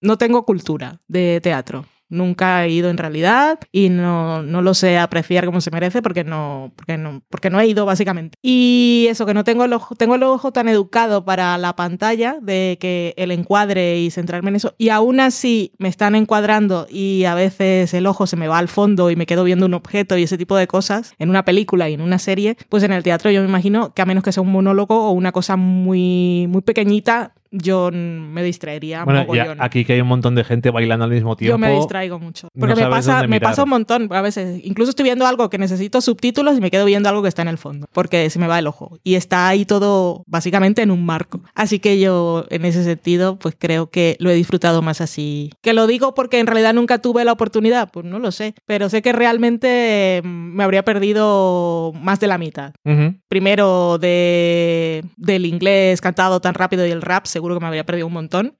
no 0.00 0.18
tengo 0.18 0.44
cultura 0.44 1.00
de 1.08 1.40
teatro. 1.42 1.84
Nunca 2.12 2.64
he 2.64 2.68
ido 2.68 2.90
en 2.90 2.98
realidad 2.98 3.58
y 3.72 3.88
no, 3.88 4.42
no 4.42 4.60
lo 4.60 4.74
sé 4.74 4.98
apreciar 4.98 5.46
como 5.46 5.62
se 5.62 5.70
merece 5.70 6.02
porque 6.02 6.24
no, 6.24 6.72
porque, 6.76 6.98
no, 6.98 7.22
porque 7.30 7.48
no 7.48 7.58
he 7.58 7.66
ido 7.66 7.86
básicamente. 7.86 8.36
Y 8.42 9.06
eso, 9.08 9.24
que 9.24 9.32
no 9.32 9.44
tengo 9.44 9.64
el, 9.64 9.72
ojo, 9.72 9.94
tengo 9.94 10.16
el 10.16 10.22
ojo 10.22 10.52
tan 10.52 10.68
educado 10.68 11.24
para 11.24 11.56
la 11.56 11.74
pantalla 11.74 12.36
de 12.42 12.76
que 12.78 13.14
el 13.16 13.30
encuadre 13.30 13.98
y 13.98 14.10
centrarme 14.10 14.50
en 14.50 14.56
eso. 14.56 14.74
Y 14.76 14.90
aún 14.90 15.20
así 15.20 15.72
me 15.78 15.88
están 15.88 16.14
encuadrando 16.14 16.86
y 16.90 17.24
a 17.24 17.34
veces 17.34 17.94
el 17.94 18.06
ojo 18.06 18.26
se 18.26 18.36
me 18.36 18.46
va 18.46 18.58
al 18.58 18.68
fondo 18.68 19.10
y 19.10 19.16
me 19.16 19.24
quedo 19.24 19.44
viendo 19.44 19.64
un 19.64 19.74
objeto 19.74 20.18
y 20.18 20.24
ese 20.24 20.36
tipo 20.36 20.56
de 20.56 20.66
cosas 20.66 21.14
en 21.18 21.30
una 21.30 21.46
película 21.46 21.88
y 21.88 21.94
en 21.94 22.02
una 22.02 22.18
serie. 22.18 22.56
Pues 22.68 22.82
en 22.82 22.92
el 22.92 23.02
teatro 23.02 23.30
yo 23.30 23.40
me 23.40 23.48
imagino 23.48 23.94
que 23.94 24.02
a 24.02 24.06
menos 24.06 24.22
que 24.22 24.32
sea 24.32 24.42
un 24.42 24.52
monólogo 24.52 25.08
o 25.08 25.12
una 25.12 25.32
cosa 25.32 25.56
muy, 25.56 26.46
muy 26.48 26.62
pequeñita, 26.62 27.32
yo 27.52 27.90
me 27.92 28.42
distraería 28.42 29.04
Bueno, 29.04 29.20
mogollón. 29.20 29.58
ya 29.58 29.64
aquí 29.64 29.84
que 29.84 29.92
hay 29.92 30.00
un 30.00 30.08
montón 30.08 30.34
de 30.34 30.42
gente 30.42 30.70
bailando 30.70 31.04
al 31.04 31.10
mismo 31.10 31.36
tiempo. 31.36 31.52
Yo 31.54 31.58
me 31.58 31.70
distraigo 31.74 32.18
mucho. 32.18 32.48
no 32.54 32.60
Porque 32.60 32.74
me, 32.74 32.80
sabes 32.82 33.06
pasa, 33.06 33.26
me 33.28 33.40
pasa 33.40 33.62
un 33.64 33.68
montón 33.70 34.08
a 34.12 34.22
veces. 34.22 34.60
Incluso 34.64 34.90
estoy 34.90 35.04
viendo 35.04 35.26
algo 35.26 35.48
que 35.50 35.58
necesito 35.58 36.00
subtítulos 36.00 36.56
y 36.56 36.60
me 36.60 36.70
quedo 36.70 36.84
viendo 36.84 37.08
algo 37.08 37.22
que 37.22 37.28
está 37.28 37.42
en 37.42 37.48
el 37.48 37.58
fondo. 37.58 37.86
Porque 37.92 38.28
se 38.30 38.38
me 38.38 38.46
va 38.46 38.58
el 38.58 38.66
ojo. 38.66 38.98
Y 39.04 39.14
está 39.16 39.48
ahí 39.48 39.64
todo 39.64 40.24
básicamente 40.26 40.82
en 40.82 40.90
un 40.90 41.04
marco. 41.04 41.40
Así 41.54 41.78
que 41.78 42.00
yo, 42.00 42.46
en 42.50 42.64
ese 42.64 42.82
sentido, 42.84 43.36
pues 43.38 43.54
creo 43.58 43.90
que 43.90 44.16
lo 44.18 44.30
he 44.30 44.34
disfrutado 44.34 44.80
más 44.82 45.00
así. 45.00 45.50
Que 45.62 45.74
lo 45.74 45.86
digo 45.86 46.14
porque 46.14 46.38
en 46.40 46.46
realidad 46.46 46.72
nunca 46.74 46.98
tuve 47.00 47.24
la 47.24 47.32
oportunidad. 47.32 47.90
Pues 47.92 48.06
no 48.06 48.18
lo 48.18 48.32
sé. 48.32 48.54
Pero 48.66 48.88
sé 48.88 49.02
que 49.02 49.12
realmente 49.12 50.22
mm, 50.24 50.28
me 50.28 50.64
habría 50.64 50.84
perdido 50.84 51.92
más 52.00 52.18
de 52.20 52.26
la 52.26 52.38
mitad 52.38 52.72
Ujú. 52.84 53.14
primero 53.28 53.98
de, 53.98 55.04
del 55.16 55.46
inglés 55.46 56.00
cantado 56.00 56.40
tan 56.40 56.54
rápido 56.54 56.86
y 56.86 56.90
el 56.90 57.02
rap, 57.02 57.26
seguro 57.42 57.56
que 57.56 57.60
me 57.60 57.66
habría 57.66 57.84
perdido 57.84 58.06
un 58.06 58.12
montón. 58.12 58.56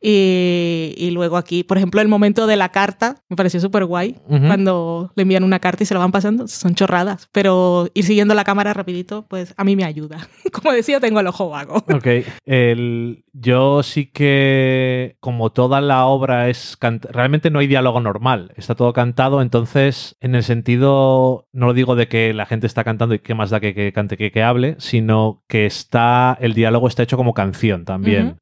Y, 0.00 0.94
y 0.96 1.10
luego 1.10 1.36
aquí, 1.36 1.64
por 1.64 1.76
ejemplo, 1.76 2.00
el 2.00 2.08
momento 2.08 2.46
de 2.46 2.56
la 2.56 2.70
carta 2.70 3.16
me 3.28 3.36
pareció 3.36 3.60
súper 3.60 3.84
guay. 3.84 4.16
Cuando 4.28 5.12
le 5.16 5.22
envían 5.22 5.44
una 5.44 5.58
carta 5.58 5.82
y 5.82 5.86
se 5.86 5.94
la 5.94 6.00
van 6.00 6.12
pasando, 6.12 6.46
son 6.48 6.74
chorradas. 6.74 7.28
Pero 7.32 7.88
ir 7.94 8.04
siguiendo 8.04 8.34
la 8.34 8.44
cámara 8.44 8.72
rapidito, 8.74 9.26
pues 9.28 9.54
a 9.56 9.64
mí 9.64 9.76
me 9.76 9.84
ayuda. 9.84 10.18
Como 10.52 10.72
decía, 10.72 11.00
tengo 11.00 11.20
el 11.20 11.26
ojo 11.26 11.48
vago. 11.50 11.76
Ok, 11.92 12.06
el, 12.46 13.24
yo 13.32 13.82
sí 13.82 14.06
que, 14.06 15.16
como 15.20 15.50
toda 15.50 15.80
la 15.80 16.06
obra 16.06 16.48
es, 16.48 16.78
cant- 16.80 17.06
realmente 17.10 17.50
no 17.50 17.58
hay 17.58 17.66
diálogo 17.66 18.00
normal, 18.00 18.52
está 18.56 18.74
todo 18.74 18.92
cantado, 18.92 19.42
entonces, 19.42 20.16
en 20.20 20.34
el 20.34 20.42
sentido, 20.42 21.46
no 21.52 21.66
lo 21.66 21.74
digo 21.74 21.96
de 21.96 22.08
que 22.08 22.32
la 22.34 22.46
gente 22.46 22.66
está 22.66 22.84
cantando 22.84 23.14
y 23.14 23.18
qué 23.20 23.34
más 23.34 23.50
da 23.50 23.60
que, 23.60 23.74
que 23.74 23.92
cante 23.92 24.16
que, 24.16 24.30
que 24.30 24.42
hable, 24.42 24.76
sino 24.78 25.42
que 25.48 25.66
está, 25.66 26.36
el 26.40 26.54
diálogo 26.54 26.88
está 26.88 27.02
hecho 27.02 27.16
como 27.16 27.34
canción 27.34 27.84
también, 27.84 28.26
Ujú. 28.28 28.36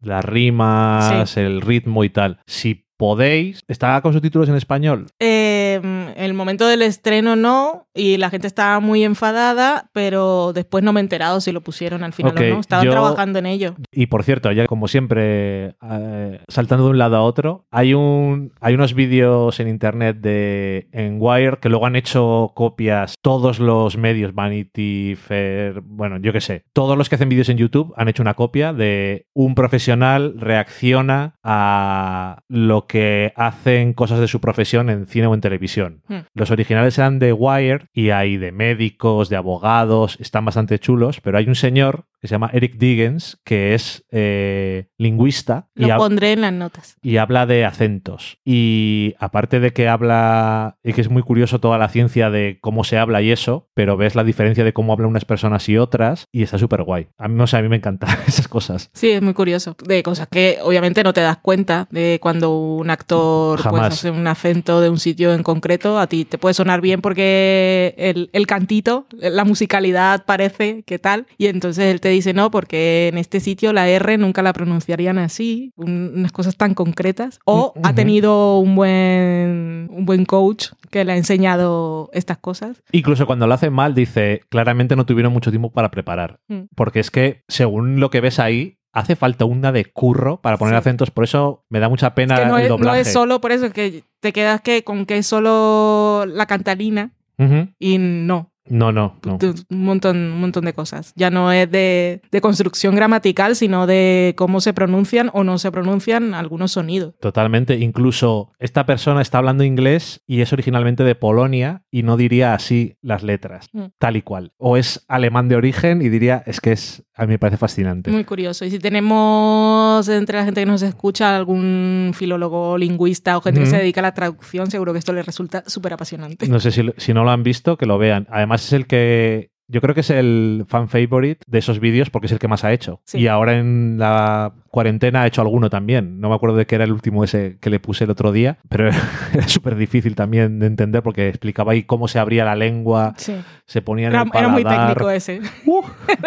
El 1.36 1.60
ritmo 1.60 2.04
y 2.04 2.10
tal. 2.10 2.40
Si 2.46 2.86
podéis, 2.96 3.60
¿está 3.68 4.00
con 4.00 4.12
subtítulos 4.12 4.48
en 4.48 4.56
español? 4.56 5.06
Eh, 5.20 5.95
el 6.16 6.34
momento 6.34 6.66
del 6.66 6.82
estreno 6.82 7.36
no, 7.36 7.86
y 7.94 8.16
la 8.18 8.30
gente 8.30 8.46
estaba 8.46 8.80
muy 8.80 9.04
enfadada, 9.04 9.90
pero 9.92 10.52
después 10.52 10.84
no 10.84 10.92
me 10.92 11.00
he 11.00 11.02
enterado 11.02 11.40
si 11.40 11.52
lo 11.52 11.60
pusieron 11.60 12.04
al 12.04 12.12
final 12.12 12.34
o 12.36 12.40
no. 12.54 12.60
Estaban 12.60 12.84
yo- 12.84 12.90
trabajando 12.92 13.38
en 13.38 13.46
ello. 13.46 13.74
Y 13.92 14.06
por 14.06 14.22
cierto, 14.24 14.52
ya 14.52 14.66
como 14.66 14.88
siempre, 14.88 15.74
eh, 15.90 16.40
saltando 16.48 16.84
de 16.84 16.90
un 16.90 16.98
lado 16.98 17.16
a 17.16 17.22
otro, 17.22 17.66
hay 17.70 17.94
un 17.94 18.52
hay 18.60 18.74
unos 18.74 18.94
vídeos 18.94 19.58
en 19.60 19.68
internet 19.68 20.18
de 20.20 20.88
en 20.92 21.16
Wire 21.20 21.58
que 21.60 21.68
luego 21.68 21.86
han 21.86 21.96
hecho 21.96 22.52
copias 22.54 23.14
todos 23.22 23.58
los 23.58 23.96
medios, 23.96 24.34
Vanity 24.34 25.14
Fair, 25.16 25.80
bueno, 25.82 26.18
yo 26.18 26.32
qué 26.32 26.40
sé, 26.40 26.64
todos 26.72 26.96
los 26.98 27.08
que 27.08 27.14
hacen 27.16 27.28
vídeos 27.28 27.48
en 27.48 27.56
YouTube 27.58 27.92
han 27.96 28.08
hecho 28.08 28.22
una 28.22 28.34
copia 28.34 28.72
de 28.72 29.26
un 29.34 29.54
profesional 29.54 30.34
reacciona 30.38 31.34
a 31.42 32.40
lo 32.48 32.86
que 32.86 33.32
hacen 33.36 33.92
cosas 33.94 34.20
de 34.20 34.28
su 34.28 34.40
profesión 34.40 34.90
en 34.90 35.06
cine 35.06 35.26
o 35.26 35.34
en 35.34 35.40
televisión. 35.40 35.95
Hmm. 36.08 36.20
Los 36.34 36.50
originales 36.50 36.98
eran 36.98 37.18
de 37.18 37.32
Wire 37.32 37.88
y 37.92 38.10
hay 38.10 38.36
de 38.36 38.52
médicos, 38.52 39.28
de 39.28 39.36
abogados, 39.36 40.16
están 40.20 40.44
bastante 40.44 40.78
chulos, 40.78 41.20
pero 41.20 41.38
hay 41.38 41.48
un 41.48 41.54
señor 41.54 42.06
que 42.20 42.28
se 42.28 42.34
llama 42.34 42.50
Eric 42.52 42.76
Diggins, 42.76 43.38
que 43.44 43.74
es 43.74 44.04
eh, 44.10 44.88
lingüista 44.98 45.68
Lo 45.74 45.96
pondré 45.96 46.32
en 46.32 46.40
las 46.40 46.52
notas. 46.52 46.96
y 47.02 47.18
habla 47.18 47.46
de 47.46 47.64
acentos. 47.64 48.38
Y 48.44 49.14
aparte 49.18 49.60
de 49.60 49.72
que 49.72 49.88
habla, 49.88 50.78
y 50.82 50.92
que 50.92 51.00
es 51.00 51.10
muy 51.10 51.22
curioso 51.22 51.60
toda 51.60 51.78
la 51.78 51.88
ciencia 51.88 52.30
de 52.30 52.58
cómo 52.60 52.84
se 52.84 52.98
habla 52.98 53.22
y 53.22 53.30
eso, 53.30 53.68
pero 53.74 53.96
ves 53.96 54.14
la 54.14 54.24
diferencia 54.24 54.64
de 54.64 54.72
cómo 54.72 54.92
hablan 54.92 55.10
unas 55.10 55.24
personas 55.24 55.68
y 55.68 55.76
otras 55.78 56.26
y 56.32 56.42
está 56.42 56.58
súper 56.58 56.82
guay. 56.82 57.08
A 57.18 57.28
mí, 57.28 57.34
no 57.34 57.46
sé, 57.46 57.56
a 57.58 57.62
mí 57.62 57.68
me 57.68 57.76
encantan 57.76 58.10
esas 58.26 58.48
cosas. 58.48 58.90
Sí, 58.94 59.10
es 59.10 59.22
muy 59.22 59.34
curioso. 59.34 59.76
De 59.84 60.02
cosas 60.02 60.28
que 60.28 60.58
obviamente 60.62 61.02
no 61.02 61.12
te 61.12 61.20
das 61.20 61.38
cuenta 61.38 61.86
de 61.90 62.18
cuando 62.20 62.56
un 62.58 62.90
actor 62.90 63.56
pues, 63.62 63.64
Jamás. 63.64 63.92
hace 63.92 64.10
un 64.10 64.26
acento 64.26 64.80
de 64.80 64.88
un 64.90 64.98
sitio 64.98 65.34
en 65.34 65.42
concreto. 65.42 65.98
A 65.98 66.06
ti 66.06 66.24
te 66.24 66.38
puede 66.38 66.54
sonar 66.54 66.80
bien 66.80 67.00
porque 67.02 67.94
el, 67.98 68.30
el 68.32 68.46
cantito, 68.46 69.06
la 69.10 69.44
musicalidad 69.44 70.24
parece 70.24 70.82
que 70.84 70.98
tal. 70.98 71.26
Y 71.38 71.46
entonces 71.46 71.84
él 71.84 72.00
te 72.00 72.08
dice 72.16 72.34
no, 72.34 72.50
porque 72.50 73.08
en 73.08 73.18
este 73.18 73.40
sitio 73.40 73.72
la 73.72 73.88
R 73.88 74.18
nunca 74.18 74.42
la 74.42 74.52
pronunciarían 74.52 75.18
así. 75.18 75.72
un- 75.76 76.12
unas 76.16 76.32
cosas 76.32 76.56
tan 76.56 76.74
concretas. 76.74 77.38
O 77.44 77.72
Mm, 77.76 77.80
ha 77.86 77.94
tenido 77.94 78.58
un 78.58 78.74
buen, 78.76 79.88
un 79.90 80.04
buen 80.06 80.24
coach 80.24 80.68
que 80.90 81.04
le 81.04 81.12
ha 81.12 81.16
enseñado 81.16 82.10
estas 82.12 82.38
cosas. 82.38 82.82
Incluso 82.92 83.26
cuando 83.26 83.46
lo 83.46 83.54
hace 83.54 83.70
mal, 83.70 83.94
dice, 83.94 84.42
claramente 84.48 84.96
no 84.96 85.06
tuvieron 85.06 85.32
mucho 85.32 85.50
tiempo 85.50 85.70
para 85.70 85.90
preparar. 85.90 86.40
Mm. 86.48 86.62
Porque 86.74 87.00
es 87.00 87.10
que, 87.10 87.42
según 87.48 88.00
lo 88.00 88.10
que 88.10 88.20
ves 88.20 88.38
ahí, 88.38 88.78
hace 88.92 89.14
falta 89.16 89.44
una 89.44 89.72
de 89.72 89.84
curro 89.84 90.40
para 90.40 90.56
poner 90.56 90.74
Sí. 90.74 90.78
acentos. 90.78 91.10
Por 91.10 91.24
eso 91.24 91.64
me 91.68 91.80
da 91.80 91.88
mucha 91.88 92.14
pena 92.14 92.34
Es 92.34 92.40
que 92.40 92.46
no 92.46 92.58
el 92.58 92.64
es, 92.66 92.78
no 92.80 92.94
es 92.94 93.12
solo 93.12 93.40
por 93.40 93.52
eso, 93.52 93.66
es 93.66 93.72
que 93.72 94.04
te 94.20 94.32
quedas 94.32 94.60
que 94.62 94.84
con 94.84 95.04
que 95.06 95.18
es 95.18 95.26
solo 95.26 96.24
la 96.26 96.46
cantarina 96.46 97.12
Ujú. 97.38 97.68
y 97.78 97.98
no. 97.98 98.52
No, 98.68 98.92
no, 98.92 99.18
Un 99.24 99.84
montón, 99.84 100.16
un 100.16 100.40
montón 100.40 100.64
de 100.64 100.72
cosas. 100.72 101.12
Ya 101.16 101.30
no 101.30 101.52
es 101.52 101.70
de, 101.70 102.20
de 102.30 102.40
construcción 102.40 102.94
gramatical, 102.94 103.56
sino 103.56 103.86
de 103.86 104.34
cómo 104.36 104.60
se 104.60 104.72
pronuncian 104.72 105.30
o 105.32 105.44
no 105.44 105.58
se 105.58 105.70
pronuncian 105.72 106.34
algunos 106.34 106.72
sonidos. 106.72 107.14
Totalmente. 107.20 107.76
Incluso 107.78 108.52
esta 108.58 108.86
persona 108.86 109.22
está 109.22 109.38
hablando 109.38 109.64
inglés 109.64 110.22
y 110.26 110.40
es 110.40 110.52
originalmente 110.52 111.04
de 111.04 111.14
Polonia 111.14 111.82
y 111.90 112.02
no 112.02 112.16
diría 112.16 112.54
así 112.54 112.96
las 113.02 113.22
letras, 113.22 113.66
Mm. 113.72 113.84
tal 113.98 114.16
y 114.16 114.22
cual. 114.22 114.52
O 114.58 114.76
es 114.76 115.04
alemán 115.08 115.48
de 115.48 115.56
origen 115.56 116.02
y 116.02 116.08
diría, 116.08 116.42
es 116.46 116.60
que 116.60 116.72
es, 116.72 117.02
a 117.14 117.22
mí 117.26 117.28
me 117.32 117.38
parece 117.38 117.56
fascinante. 117.58 118.10
Muy 118.10 118.24
curioso. 118.24 118.64
Y 118.64 118.70
si 118.70 118.78
tenemos 118.78 120.08
entre 120.08 120.38
la 120.38 120.44
gente 120.44 120.60
que 120.62 120.66
nos 120.66 120.82
escucha 120.82 121.36
algún 121.36 122.12
filólogo, 122.14 122.78
lingüista 122.78 123.36
o 123.36 123.40
gente 123.40 123.60
que 123.60 123.66
se 123.66 123.76
dedica 123.78 124.00
a 124.00 124.02
la 124.02 124.14
traducción, 124.14 124.70
seguro 124.70 124.92
que 124.92 124.98
esto 124.98 125.12
les 125.12 125.24
resulta 125.26 125.62
súper 125.66 125.92
apasionante. 125.94 126.46
No 126.48 126.60
sé 126.60 126.70
si, 126.70 126.82
si 126.96 127.14
no 127.14 127.24
lo 127.24 127.30
han 127.30 127.42
visto, 127.42 127.76
que 127.76 127.86
lo 127.86 127.98
vean. 127.98 128.26
Además 128.30 128.55
es 128.56 128.72
el 128.72 128.86
que... 128.86 129.50
Yo 129.68 129.80
creo 129.80 129.94
que 129.94 130.02
es 130.02 130.10
el 130.10 130.64
fan 130.68 130.88
favorite 130.88 131.44
de 131.46 131.58
esos 131.58 131.80
vídeos 131.80 132.08
porque 132.08 132.26
es 132.26 132.32
el 132.32 132.38
que 132.38 132.46
más 132.46 132.62
ha 132.62 132.72
hecho. 132.72 133.00
Sí. 133.04 133.18
Y 133.18 133.26
ahora 133.26 133.58
en 133.58 133.96
la 133.98 134.54
cuarentena 134.76 135.22
ha 135.22 135.26
hecho 135.26 135.40
alguno 135.40 135.70
también. 135.70 136.20
No 136.20 136.28
me 136.28 136.34
acuerdo 136.34 136.58
de 136.58 136.66
qué 136.66 136.74
era 136.74 136.84
el 136.84 136.92
último 136.92 137.24
ese 137.24 137.56
que 137.62 137.70
le 137.70 137.80
puse 137.80 138.04
el 138.04 138.10
otro 138.10 138.30
día, 138.30 138.58
pero 138.68 138.90
era 139.32 139.48
súper 139.48 139.74
difícil 139.74 140.14
también 140.14 140.58
de 140.58 140.66
entender 140.66 141.02
porque 141.02 141.28
explicaba 141.30 141.72
ahí 141.72 141.84
cómo 141.84 142.08
se 142.08 142.18
abría 142.18 142.44
la 142.44 142.54
lengua, 142.54 143.14
Sí. 143.16 143.34
se 143.64 143.80
ponía 143.80 144.08
en 144.08 144.12
Era, 144.12 144.22
el 144.24 144.30
era 144.34 144.48
muy 144.48 144.62
paladar. 144.64 144.88
técnico 144.88 145.10
ese. 145.10 145.40
Uh, 145.66 145.82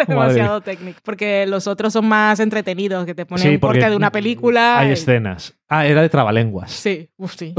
Demasiado 0.08 0.60
técnico. 0.62 0.98
Porque 1.04 1.46
los 1.46 1.68
otros 1.68 1.92
son 1.92 2.08
más 2.08 2.40
entretenidos, 2.40 3.06
que 3.06 3.14
te 3.14 3.24
ponen 3.24 3.42
Sí, 3.42 3.48
un 3.54 3.58
corte 3.58 3.88
de 3.88 3.94
una 3.96 4.10
película. 4.10 4.78
Hay 4.80 4.88
y- 4.88 4.92
escenas. 4.92 5.54
Ah, 5.68 5.86
era 5.86 6.02
de 6.02 6.08
trabalenguas. 6.08 6.72
Sí, 6.72 7.08
uf, 7.16 7.34
sí. 7.36 7.54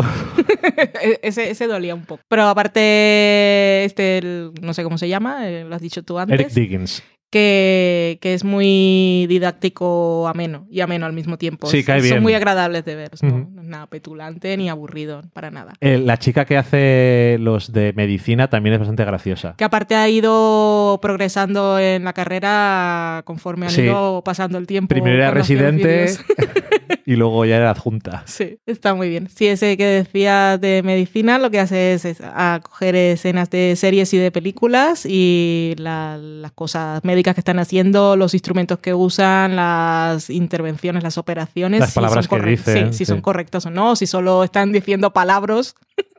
E- 1.01 1.19
ese, 1.23 1.49
ese 1.51 1.67
dolía 1.67 1.95
un 1.95 2.03
poco. 2.03 2.21
Pero 2.27 2.43
aparte, 2.43 3.85
este, 3.85 4.17
el- 4.17 4.51
no 4.61 4.73
sé 4.73 4.83
cómo 4.83 4.97
se 4.97 5.07
llama, 5.07 5.47
eh, 5.47 5.63
lo 5.63 5.73
has 5.75 5.81
dicho 5.81 6.03
tú 6.03 6.19
antes. 6.19 6.37
Eric 6.39 6.49
Diggins. 6.51 7.01
Que, 7.31 8.19
que 8.21 8.33
es 8.35 8.43
muy 8.43 9.25
didáctico, 9.27 10.27
ameno 10.27 10.67
y 10.69 10.81
ameno 10.81 11.05
al 11.05 11.13
mismo 11.13 11.37
tiempo. 11.37 11.67
Sí, 11.67 11.83
cae 11.83 12.01
Son 12.01 12.09
bien. 12.09 12.21
muy 12.21 12.33
agradables 12.33 12.85
de 12.85 12.95
ver, 12.95 13.11
¿no? 13.21 13.27
Ujú. 13.29 13.49
No 13.55 13.61
es 13.61 13.67
nada 13.67 13.87
petulante 13.87 14.55
ni 14.57 14.69
aburrido, 14.69 15.23
para 15.33 15.49
nada. 15.49 15.73
Eh, 15.81 15.97
la 15.97 16.17
chica 16.17 16.45
que 16.45 16.57
hace 16.57 17.37
los 17.39 17.71
de 17.71 17.93
medicina 17.93 18.49
también 18.49 18.73
es 18.73 18.79
bastante 18.79 19.05
graciosa. 19.05 19.55
Que 19.57 19.63
aparte 19.63 19.95
ha 19.95 20.07
ido 20.09 20.99
progresando 21.01 21.79
en 21.79 22.03
la 22.03 22.13
carrera 22.13 23.21
conforme 23.25 23.69
Sí. 23.69 23.83
ido 23.83 24.21
pasando 24.23 24.57
el 24.57 24.67
tiempo. 24.67 24.89
Primero 24.89 25.15
era 25.15 25.31
residente. 25.31 26.07
y 27.05 27.15
luego 27.15 27.45
ya 27.45 27.57
era 27.57 27.69
adjunta. 27.71 28.23
Sí, 28.25 28.57
está 28.65 28.93
muy 28.93 29.09
bien. 29.09 29.29
Sí, 29.29 29.47
ese 29.47 29.77
que 29.77 29.85
decía 29.85 30.57
de 30.57 30.81
medicina 30.83 31.37
lo 31.39 31.49
que 31.51 31.59
hace 31.59 31.93
es, 31.93 32.05
es 32.05 32.21
a 32.21 32.59
coger 32.63 32.95
escenas 32.95 33.49
de 33.49 33.75
series 33.75 34.13
y 34.13 34.17
de 34.17 34.31
películas 34.31 35.05
y 35.05 35.73
la- 35.77 36.17
las 36.17 36.51
cosas 36.51 37.03
médicas 37.03 37.35
que 37.35 37.41
están 37.41 37.59
haciendo, 37.59 38.15
los 38.15 38.33
instrumentos 38.33 38.79
que 38.79 38.93
usan, 38.93 39.55
las 39.55 40.29
intervenciones, 40.29 41.03
las 41.03 41.17
operaciones. 41.17 41.79
Las 41.79 41.89
si 41.91 41.95
palabras 41.95 42.25
son 42.25 42.39
que 42.41 42.45
dicen, 42.49 42.87
sí, 42.93 42.99
si 42.99 43.05
sí. 43.05 43.05
son 43.05 43.21
correctas 43.21 43.65
o 43.65 43.69
no, 43.69 43.95
si 43.95 44.07
solo 44.07 44.43
están 44.43 44.71
diciendo 44.71 45.11
palabras 45.13 45.75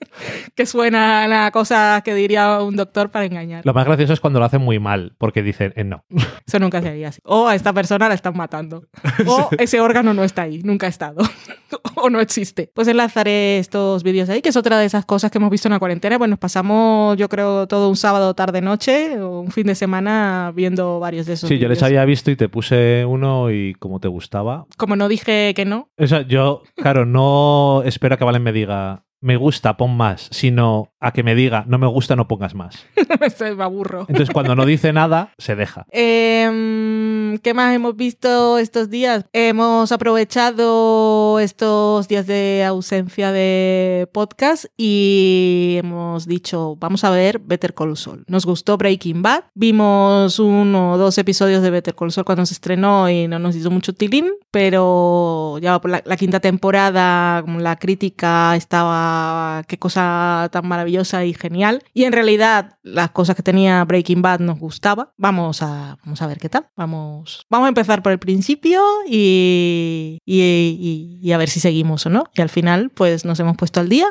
que 0.55 0.67
suenan 0.67 1.33
a 1.33 1.51
cosas 1.51 2.03
que 2.03 2.15
diría 2.15 2.61
un 2.61 2.77
doctor 2.77 3.11
para 3.11 3.25
engañar. 3.25 3.65
Lo 3.65 3.75
más 3.75 3.85
gracioso 3.85 4.13
es 4.13 4.21
cuando 4.21 4.39
lo 4.39 4.45
hacen 4.45 4.63
muy 4.63 4.79
mal, 4.79 5.15
porque 5.19 5.43
dicen, 5.43 5.73
eh, 5.77 5.85
no. 5.85 6.05
Eso 6.47 6.59
nunca 6.59 6.83
se 6.83 6.89
haría 6.89 7.09
así. 7.09 7.21
O 7.25 7.47
a 7.47 7.55
esta 7.55 7.73
persona 7.73 8.09
la 8.09 8.15
están 8.15 8.37
matando. 8.37 8.85
O 9.27 9.51
ese 9.59 9.81
órgano 9.81 10.15
no 10.15 10.25
está 10.25 10.43
ahí, 10.43 10.63
nunca 10.65 10.87
ha 10.87 10.89
estado. 10.89 11.23
o 11.95 12.11
no 12.11 12.21
existe. 12.21 12.71
Pues 12.75 12.89
enlazaré 12.89 13.59
estos 13.59 14.03
vídeos 14.03 14.29
ahí, 14.29 14.43
que 14.43 14.49
es 14.49 14.57
otra 14.57 14.79
de 14.79 14.87
esas 14.87 15.05
cosas 15.05 15.31
que 15.31 15.39
hemos 15.39 15.51
visto 15.51 15.69
en 15.69 15.73
la 15.73 15.79
cuarentena. 15.79 16.19
Pues 16.19 16.29
nos 16.29 16.39
pasamos, 16.39 17.17
yo 17.17 17.29
creo, 17.29 17.67
todo 17.67 17.89
un 17.89 17.97
sábado, 17.97 18.35
tarde, 18.35 18.61
noche, 18.61 19.21
o 19.21 19.41
un 19.41 19.51
fin 19.53 19.67
de 19.67 19.75
semana 19.75 20.53
viendo 20.55 20.99
varios 20.99 21.27
de 21.27 21.35
esos 21.35 21.49
Sí, 21.49 21.59
yo 21.59 21.69
les 21.69 21.83
había 21.83 22.05
visto 22.05 22.31
y 22.31 22.37
te 22.37 22.49
puse 22.49 23.05
uno 23.07 23.51
y 23.51 23.75
como 23.75 24.01
te 24.01 24.09
gustaba. 24.09 24.67
Como 24.77 24.97
no 24.97 25.09
dije 25.09 25.53
que 25.55 25.65
no, 25.65 25.89
O 25.97 26.07
sea, 26.07 26.23
yo, 26.23 26.63
claro, 26.77 27.07
no 27.07 27.83
espero 27.85 28.19
que 28.19 28.25
Valen 28.25 28.43
me 28.43 28.53
diga, 28.53 29.05
me 29.23 29.37
gusta, 29.37 29.77
pon 29.77 29.97
más, 29.97 30.29
sino 30.31 30.93
a 31.01 31.13
que 31.13 31.23
me 31.23 31.35
diga, 31.35 31.65
no 31.67 31.79
me 31.79 31.87
gusta, 31.87 32.17
no 32.17 32.29
pongas 32.29 32.55
más. 32.55 32.87
me 33.57 33.63
aburro. 33.63 34.01
Entonces, 34.09 34.31
cuando 34.31 34.55
no 34.55 34.67
dice 34.67 34.93
nada, 34.93 35.33
se 35.39 35.57
deja. 35.57 35.87
Em, 35.91 37.39
¿Qué 37.39 37.55
más 37.55 37.75
hemos 37.75 37.97
visto 37.97 38.59
estos 38.59 38.91
días? 38.91 39.25
Hemos 39.33 39.91
aprovechado 39.93 41.39
estos 41.41 42.09
días 42.09 42.27
de 42.27 42.65
ausencia 42.65 43.33
de 43.33 44.09
podcast 44.13 44.67
y 44.77 45.77
hemos 45.79 46.27
dicho, 46.27 46.77
vamos 46.79 47.05
a 47.05 47.11
ver 47.11 47.39
Better 47.39 47.75
Call 47.75 47.97
Saul. 47.97 48.25
Nos 48.27 48.45
gustó 48.45 48.77
Breaking 48.77 49.23
Bad. 49.23 49.45
Vimos 49.55 50.39
uno 50.39 50.93
o 50.93 50.99
dos 50.99 51.17
episodios 51.19 51.63
de 51.63 51.71
Better 51.71 51.95
Call 51.95 52.13
Saul 52.13 52.25
cuando 52.25 52.45
se 52.47 52.55
estrenó 52.55 53.09
y 53.09 53.29
no 53.29 53.39
nos 53.39 53.57
hizo 53.57 53.71
mucho 53.71 53.93
tilín, 53.93 54.31
pero 54.51 55.59
ya 55.61 55.81
por 55.81 55.91
la, 55.91 56.03
la 56.05 56.17
quinta 56.17 56.41
temporada, 56.41 57.43
como 57.43 57.61
la 57.61 57.77
crítica 57.77 58.55
estaba, 58.57 59.12
qué 59.69 59.79
cosa 59.79 60.49
tan 60.53 60.67
maravillosa 60.67 61.25
y 61.25 61.35
genial. 61.35 61.83
Y 61.95 62.05
en 62.05 62.13
realidad 62.13 62.79
las 62.83 63.11
cosas 63.11 63.37
que 63.37 63.43
tenía 63.43 63.85
Breaking 63.85 64.23
Bad 64.23 64.41
nos 64.41 64.59
gustaba. 64.59 65.13
Vamos 65.17 65.63
a, 65.63 65.99
vamos 66.05 66.23
a 66.23 66.27
ver 66.27 66.39
qué 66.39 66.49
tal. 66.49 66.67
Vamos, 66.77 67.47
vamos 67.51 67.67
a 67.67 67.69
empezar 67.69 68.03
por 68.03 68.13
el 68.13 68.19
principio 68.19 68.81
y, 69.07 70.19
y, 70.25 70.41
y- 70.41 71.19
y 71.23 71.33
a 71.33 71.39
ver 71.39 71.49
si 71.49 71.61
seguimos 71.61 72.05
o 72.07 72.11
no. 72.11 72.25
Y 72.35 72.41
al 72.43 72.49
final, 72.49 72.91
pues 72.91 73.25
nos 73.25 73.39
hemos 73.41 73.57
puesto 73.57 73.81
al 73.81 73.89
día 73.89 74.07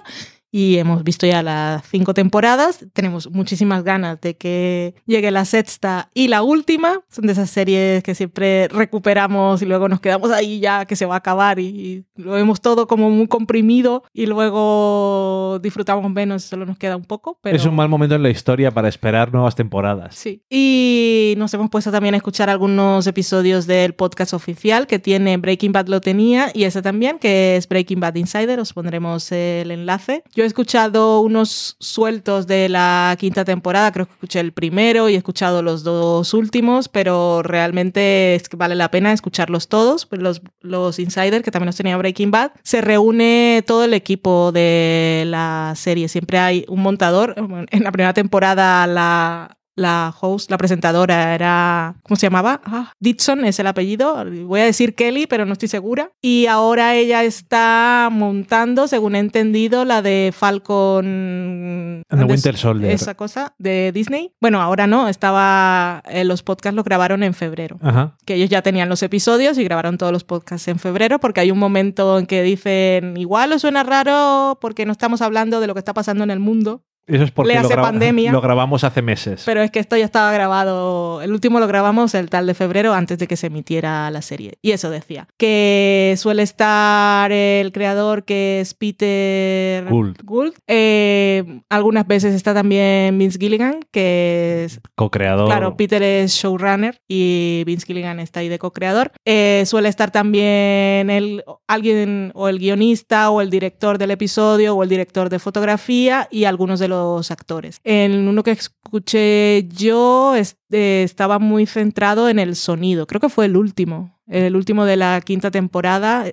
y 0.52 0.78
hemos 0.78 1.04
visto 1.04 1.26
ya 1.26 1.42
las 1.42 1.84
cinco 1.88 2.14
temporadas. 2.14 2.86
Tenemos 2.94 3.32
muchísimas 3.32 3.84
ganas 3.84 4.20
de 4.20 4.36
que 4.36 4.96
llegue 5.06 5.32
la 5.32 5.46
sexta 5.46 6.10
y 6.14 6.28
la 6.28 6.44
última. 6.44 7.02
Son 7.10 7.26
de 7.26 7.34
esas 7.34 7.50
series 7.50 8.04
que 8.04 8.14
siempre 8.16 8.68
recuperamos 8.68 9.62
y 9.62 9.66
luego 9.66 9.88
nos 9.88 10.02
quedamos 10.02 10.32
ahí 10.32 10.60
ya 10.60 10.86
que 10.86 10.96
se 10.96 11.06
va 11.06 11.16
a 11.16 11.18
acabar 11.20 11.60
y, 11.60 12.06
lo 12.16 12.34
vemos 12.34 12.62
todo 12.62 12.88
como 12.88 13.10
muy 13.10 13.28
comprimido 13.28 14.04
y 14.14 14.28
luego 14.28 15.60
disfrutamos 15.64 16.12
menos, 16.12 16.44
solo 16.44 16.66
nos 16.66 16.78
queda 16.78 16.96
un 16.96 17.06
poco. 17.06 17.40
Pero... 17.42 17.56
Es 17.56 17.66
un 17.66 17.76
mal 17.76 17.90
momento 17.90 18.16
en 18.16 18.22
la 18.22 18.30
historia 18.30 18.72
para 18.72 18.90
esperar 18.90 19.32
nuevas 19.34 19.56
temporadas. 19.56 20.16
Sí. 20.16 20.44
Y 20.50 21.34
nos 21.38 21.54
hemos 21.54 21.70
puesto 21.70 21.92
también 21.92 22.14
a 22.14 22.18
escuchar 22.18 22.50
algunos 22.50 23.08
episodios 23.08 23.66
del 23.66 23.94
podcast 23.94 24.34
oficial 24.34 24.86
que 24.86 25.00
tiene 25.00 25.38
Breaking 25.38 25.72
Bad 25.72 25.88
lo 25.88 26.02
tenía 26.02 26.52
y 26.54 26.66
ese 26.66 26.82
también, 26.82 27.18
que 27.18 27.56
es 27.56 27.68
Breaking 27.68 28.00
Bad 28.00 28.16
Insider. 28.16 28.60
Os 28.60 28.74
pondremos 28.74 29.32
el 29.32 29.72
enlace. 29.72 30.24
Yo 30.34 30.41
he 30.46 30.48
escuchado 30.48 31.22
unos 31.22 31.76
sueltos 31.80 32.48
de 32.48 32.70
la 32.70 33.16
quinta 33.20 33.46
temporada, 33.46 33.92
creo 33.92 34.06
que 34.06 34.14
escuché 34.14 34.40
el 34.40 34.52
primero 34.52 35.10
y 35.10 35.16
he 35.16 35.18
escuchado 35.18 35.62
los 35.62 35.84
dos 35.84 36.34
últimos, 36.34 36.90
pero 36.90 37.44
realmente 37.44 38.42
vale 38.58 38.76
la 38.76 38.92
pena 38.92 39.14
escucharlos 39.14 39.68
todos. 39.68 40.06
Pues 40.06 40.22
Los, 40.22 40.42
los 40.62 41.00
Insider, 41.00 41.44
que 41.44 41.52
también 41.52 41.68
los 41.68 41.76
tenía 41.76 41.98
Breaking 41.98 42.32
Bad, 42.32 42.52
se 42.64 42.82
reúne 42.82 43.64
todo 43.66 43.84
el 43.84 43.94
equipo 43.94 44.52
de 44.52 45.24
la 45.28 45.74
serie. 45.76 46.08
Siempre 46.08 46.40
hay 46.40 46.66
un 46.68 46.82
montador. 46.82 47.36
En 47.72 47.84
la 47.84 47.92
primera 47.92 48.14
temporada 48.14 48.86
la, 48.88 49.58
la 49.76 50.14
host, 50.20 50.52
la 50.52 50.58
presentadora 50.58 51.34
era, 51.34 51.96
¿cómo 52.04 52.16
se 52.18 52.26
llamaba? 52.28 52.62
Ah, 52.66 52.92
Ditson 53.00 53.46
es 53.46 53.58
el 53.60 53.68
apellido. 53.68 54.24
Voy 54.46 54.60
a 54.60 54.66
decir 54.66 54.96
Kelly, 54.96 55.28
pero 55.28 55.46
no 55.46 55.54
estoy 55.54 55.70
segura. 55.70 56.12
Y 56.22 56.46
ahora 56.48 56.96
ella 56.96 57.24
está 57.24 58.10
montando, 58.12 58.88
según 58.88 59.16
he 59.16 59.20
entendido, 59.20 59.86
la 59.86 60.02
de 60.02 60.34
Falcon... 60.36 61.06
And 61.06 62.04
the 62.10 62.16
antes- 62.16 62.30
Winter 62.32 62.58
Soldier. 62.58 62.92
Esa 62.92 63.16
cosa 63.16 63.54
de 63.58 63.92
Disney. 63.94 64.34
Bueno, 64.42 64.62
ahora 64.62 64.88
no, 64.88 65.08
estaba... 65.08 66.04
eh, 66.10 66.24
los 66.24 66.44
podcasts 66.44 66.76
lo 66.76 66.84
grabaron 66.84 67.24
en 67.24 67.34
febrero 67.34 67.78
Ajá. 67.82 68.16
que 68.26 68.36
ellos 68.36 68.50
ya 68.50 68.62
tenían 68.62 68.90
los 68.90 69.04
episodios 69.04 69.58
y 69.58 69.64
grabaron 69.64 69.98
todos 69.98 70.12
los 70.12 70.24
podcasts 70.24 70.68
en 70.68 70.80
febrero, 70.80 71.20
porque 71.20 71.40
hay 71.42 71.52
un 71.52 71.60
momento 71.60 72.20
en 72.20 72.26
que 72.26 72.44
dicen, 72.44 73.18
igual 73.18 73.54
os 73.54 73.62
suena 73.62 73.84
raro 73.84 74.58
porque 74.62 74.86
no 74.86 74.92
estamos 74.92 75.22
hablando 75.22 75.60
de 75.60 75.68
lo 75.68 75.74
que 75.74 75.80
está 75.80 75.94
pasando 75.94 76.24
en 76.24 76.32
el 76.32 76.40
mundo, 76.40 76.84
Eso 77.08 77.24
es 77.24 77.32
porque 77.32 77.50
Le 77.50 77.56
lo, 77.56 77.62
hace 77.66 77.74
graba- 77.74 77.90
pandemia. 77.90 78.32
lo 78.34 78.42
grabamos 78.42 78.84
hace 78.84 79.02
meses. 79.02 79.44
pero 79.46 79.62
es 79.62 79.72
que 79.72 79.80
esto 79.80 79.98
ya 79.98 80.06
estaba 80.06 80.32
grabado, 80.32 81.22
el 81.22 81.32
último 81.32 81.60
lo 81.60 81.68
grabamos 81.68 82.14
el 82.16 82.30
tal 82.30 82.48
de 82.48 82.54
febrero 82.54 82.94
antes 82.94 83.18
de 83.18 83.28
que 83.28 83.36
se 83.36 83.48
emitiera 83.48 84.10
la 84.12 84.22
serie. 84.22 84.58
Y 84.62 84.72
eso 84.72 84.90
decía, 84.90 85.28
que 85.38 86.14
suele 86.18 86.44
estar 86.44 87.32
el 87.32 87.72
creador 87.72 88.24
que 88.24 88.60
es 88.62 88.74
Peter 88.74 89.86
Gould. 90.24 90.54
Eh, 90.68 91.62
algunas 91.70 92.08
veces 92.08 92.34
está 92.36 92.54
también 92.54 93.18
Vince 93.18 93.38
Gilligan, 93.40 93.80
que 93.92 94.66
es 94.66 94.80
Co-creador. 94.96 95.48
Claro, 95.48 95.76
Peter 95.76 96.02
es 96.04 96.32
showrunner 96.34 97.02
y 97.08 97.64
Vince 97.66 97.86
Gilligan 97.86 98.20
está 98.20 98.40
ahí 98.42 98.50
de 98.50 98.60
co-creador. 98.60 99.12
Eh, 99.26 99.64
suele 99.66 99.90
estar 99.90 100.12
también 100.12 101.10
el, 101.10 101.44
alguien 101.68 102.32
o 102.36 102.48
el 102.48 102.60
guionista 102.60 103.30
o 103.32 103.42
el 103.42 103.50
director 103.50 103.98
del 103.98 104.12
episodio 104.12 104.76
o 104.76 104.84
el 104.84 104.90
director 104.90 105.30
de 105.30 105.40
fotografía 105.40 106.28
y 106.32 106.46
algunos 106.46 106.80
de 106.80 106.88
los 106.92 107.32
actores. 107.32 107.80
En 107.84 108.28
uno 108.28 108.44
que 108.44 108.52
escuché 108.52 109.68
yo 109.70 110.36
es- 110.36 110.58
eh, 110.72 111.02
estaba 111.04 111.40
muy 111.40 111.66
centrado 111.66 112.30
en 112.30 112.38
el 112.40 112.56
sonido. 112.56 113.06
Creo 113.08 113.20
que 113.20 113.30
fue 113.30 113.46
el 113.46 113.58
último. 113.58 114.18
El 114.28 114.56
último 114.56 114.86
de 114.86 114.96
la 114.96 115.20
quinta 115.20 115.52
temporada. 115.52 116.24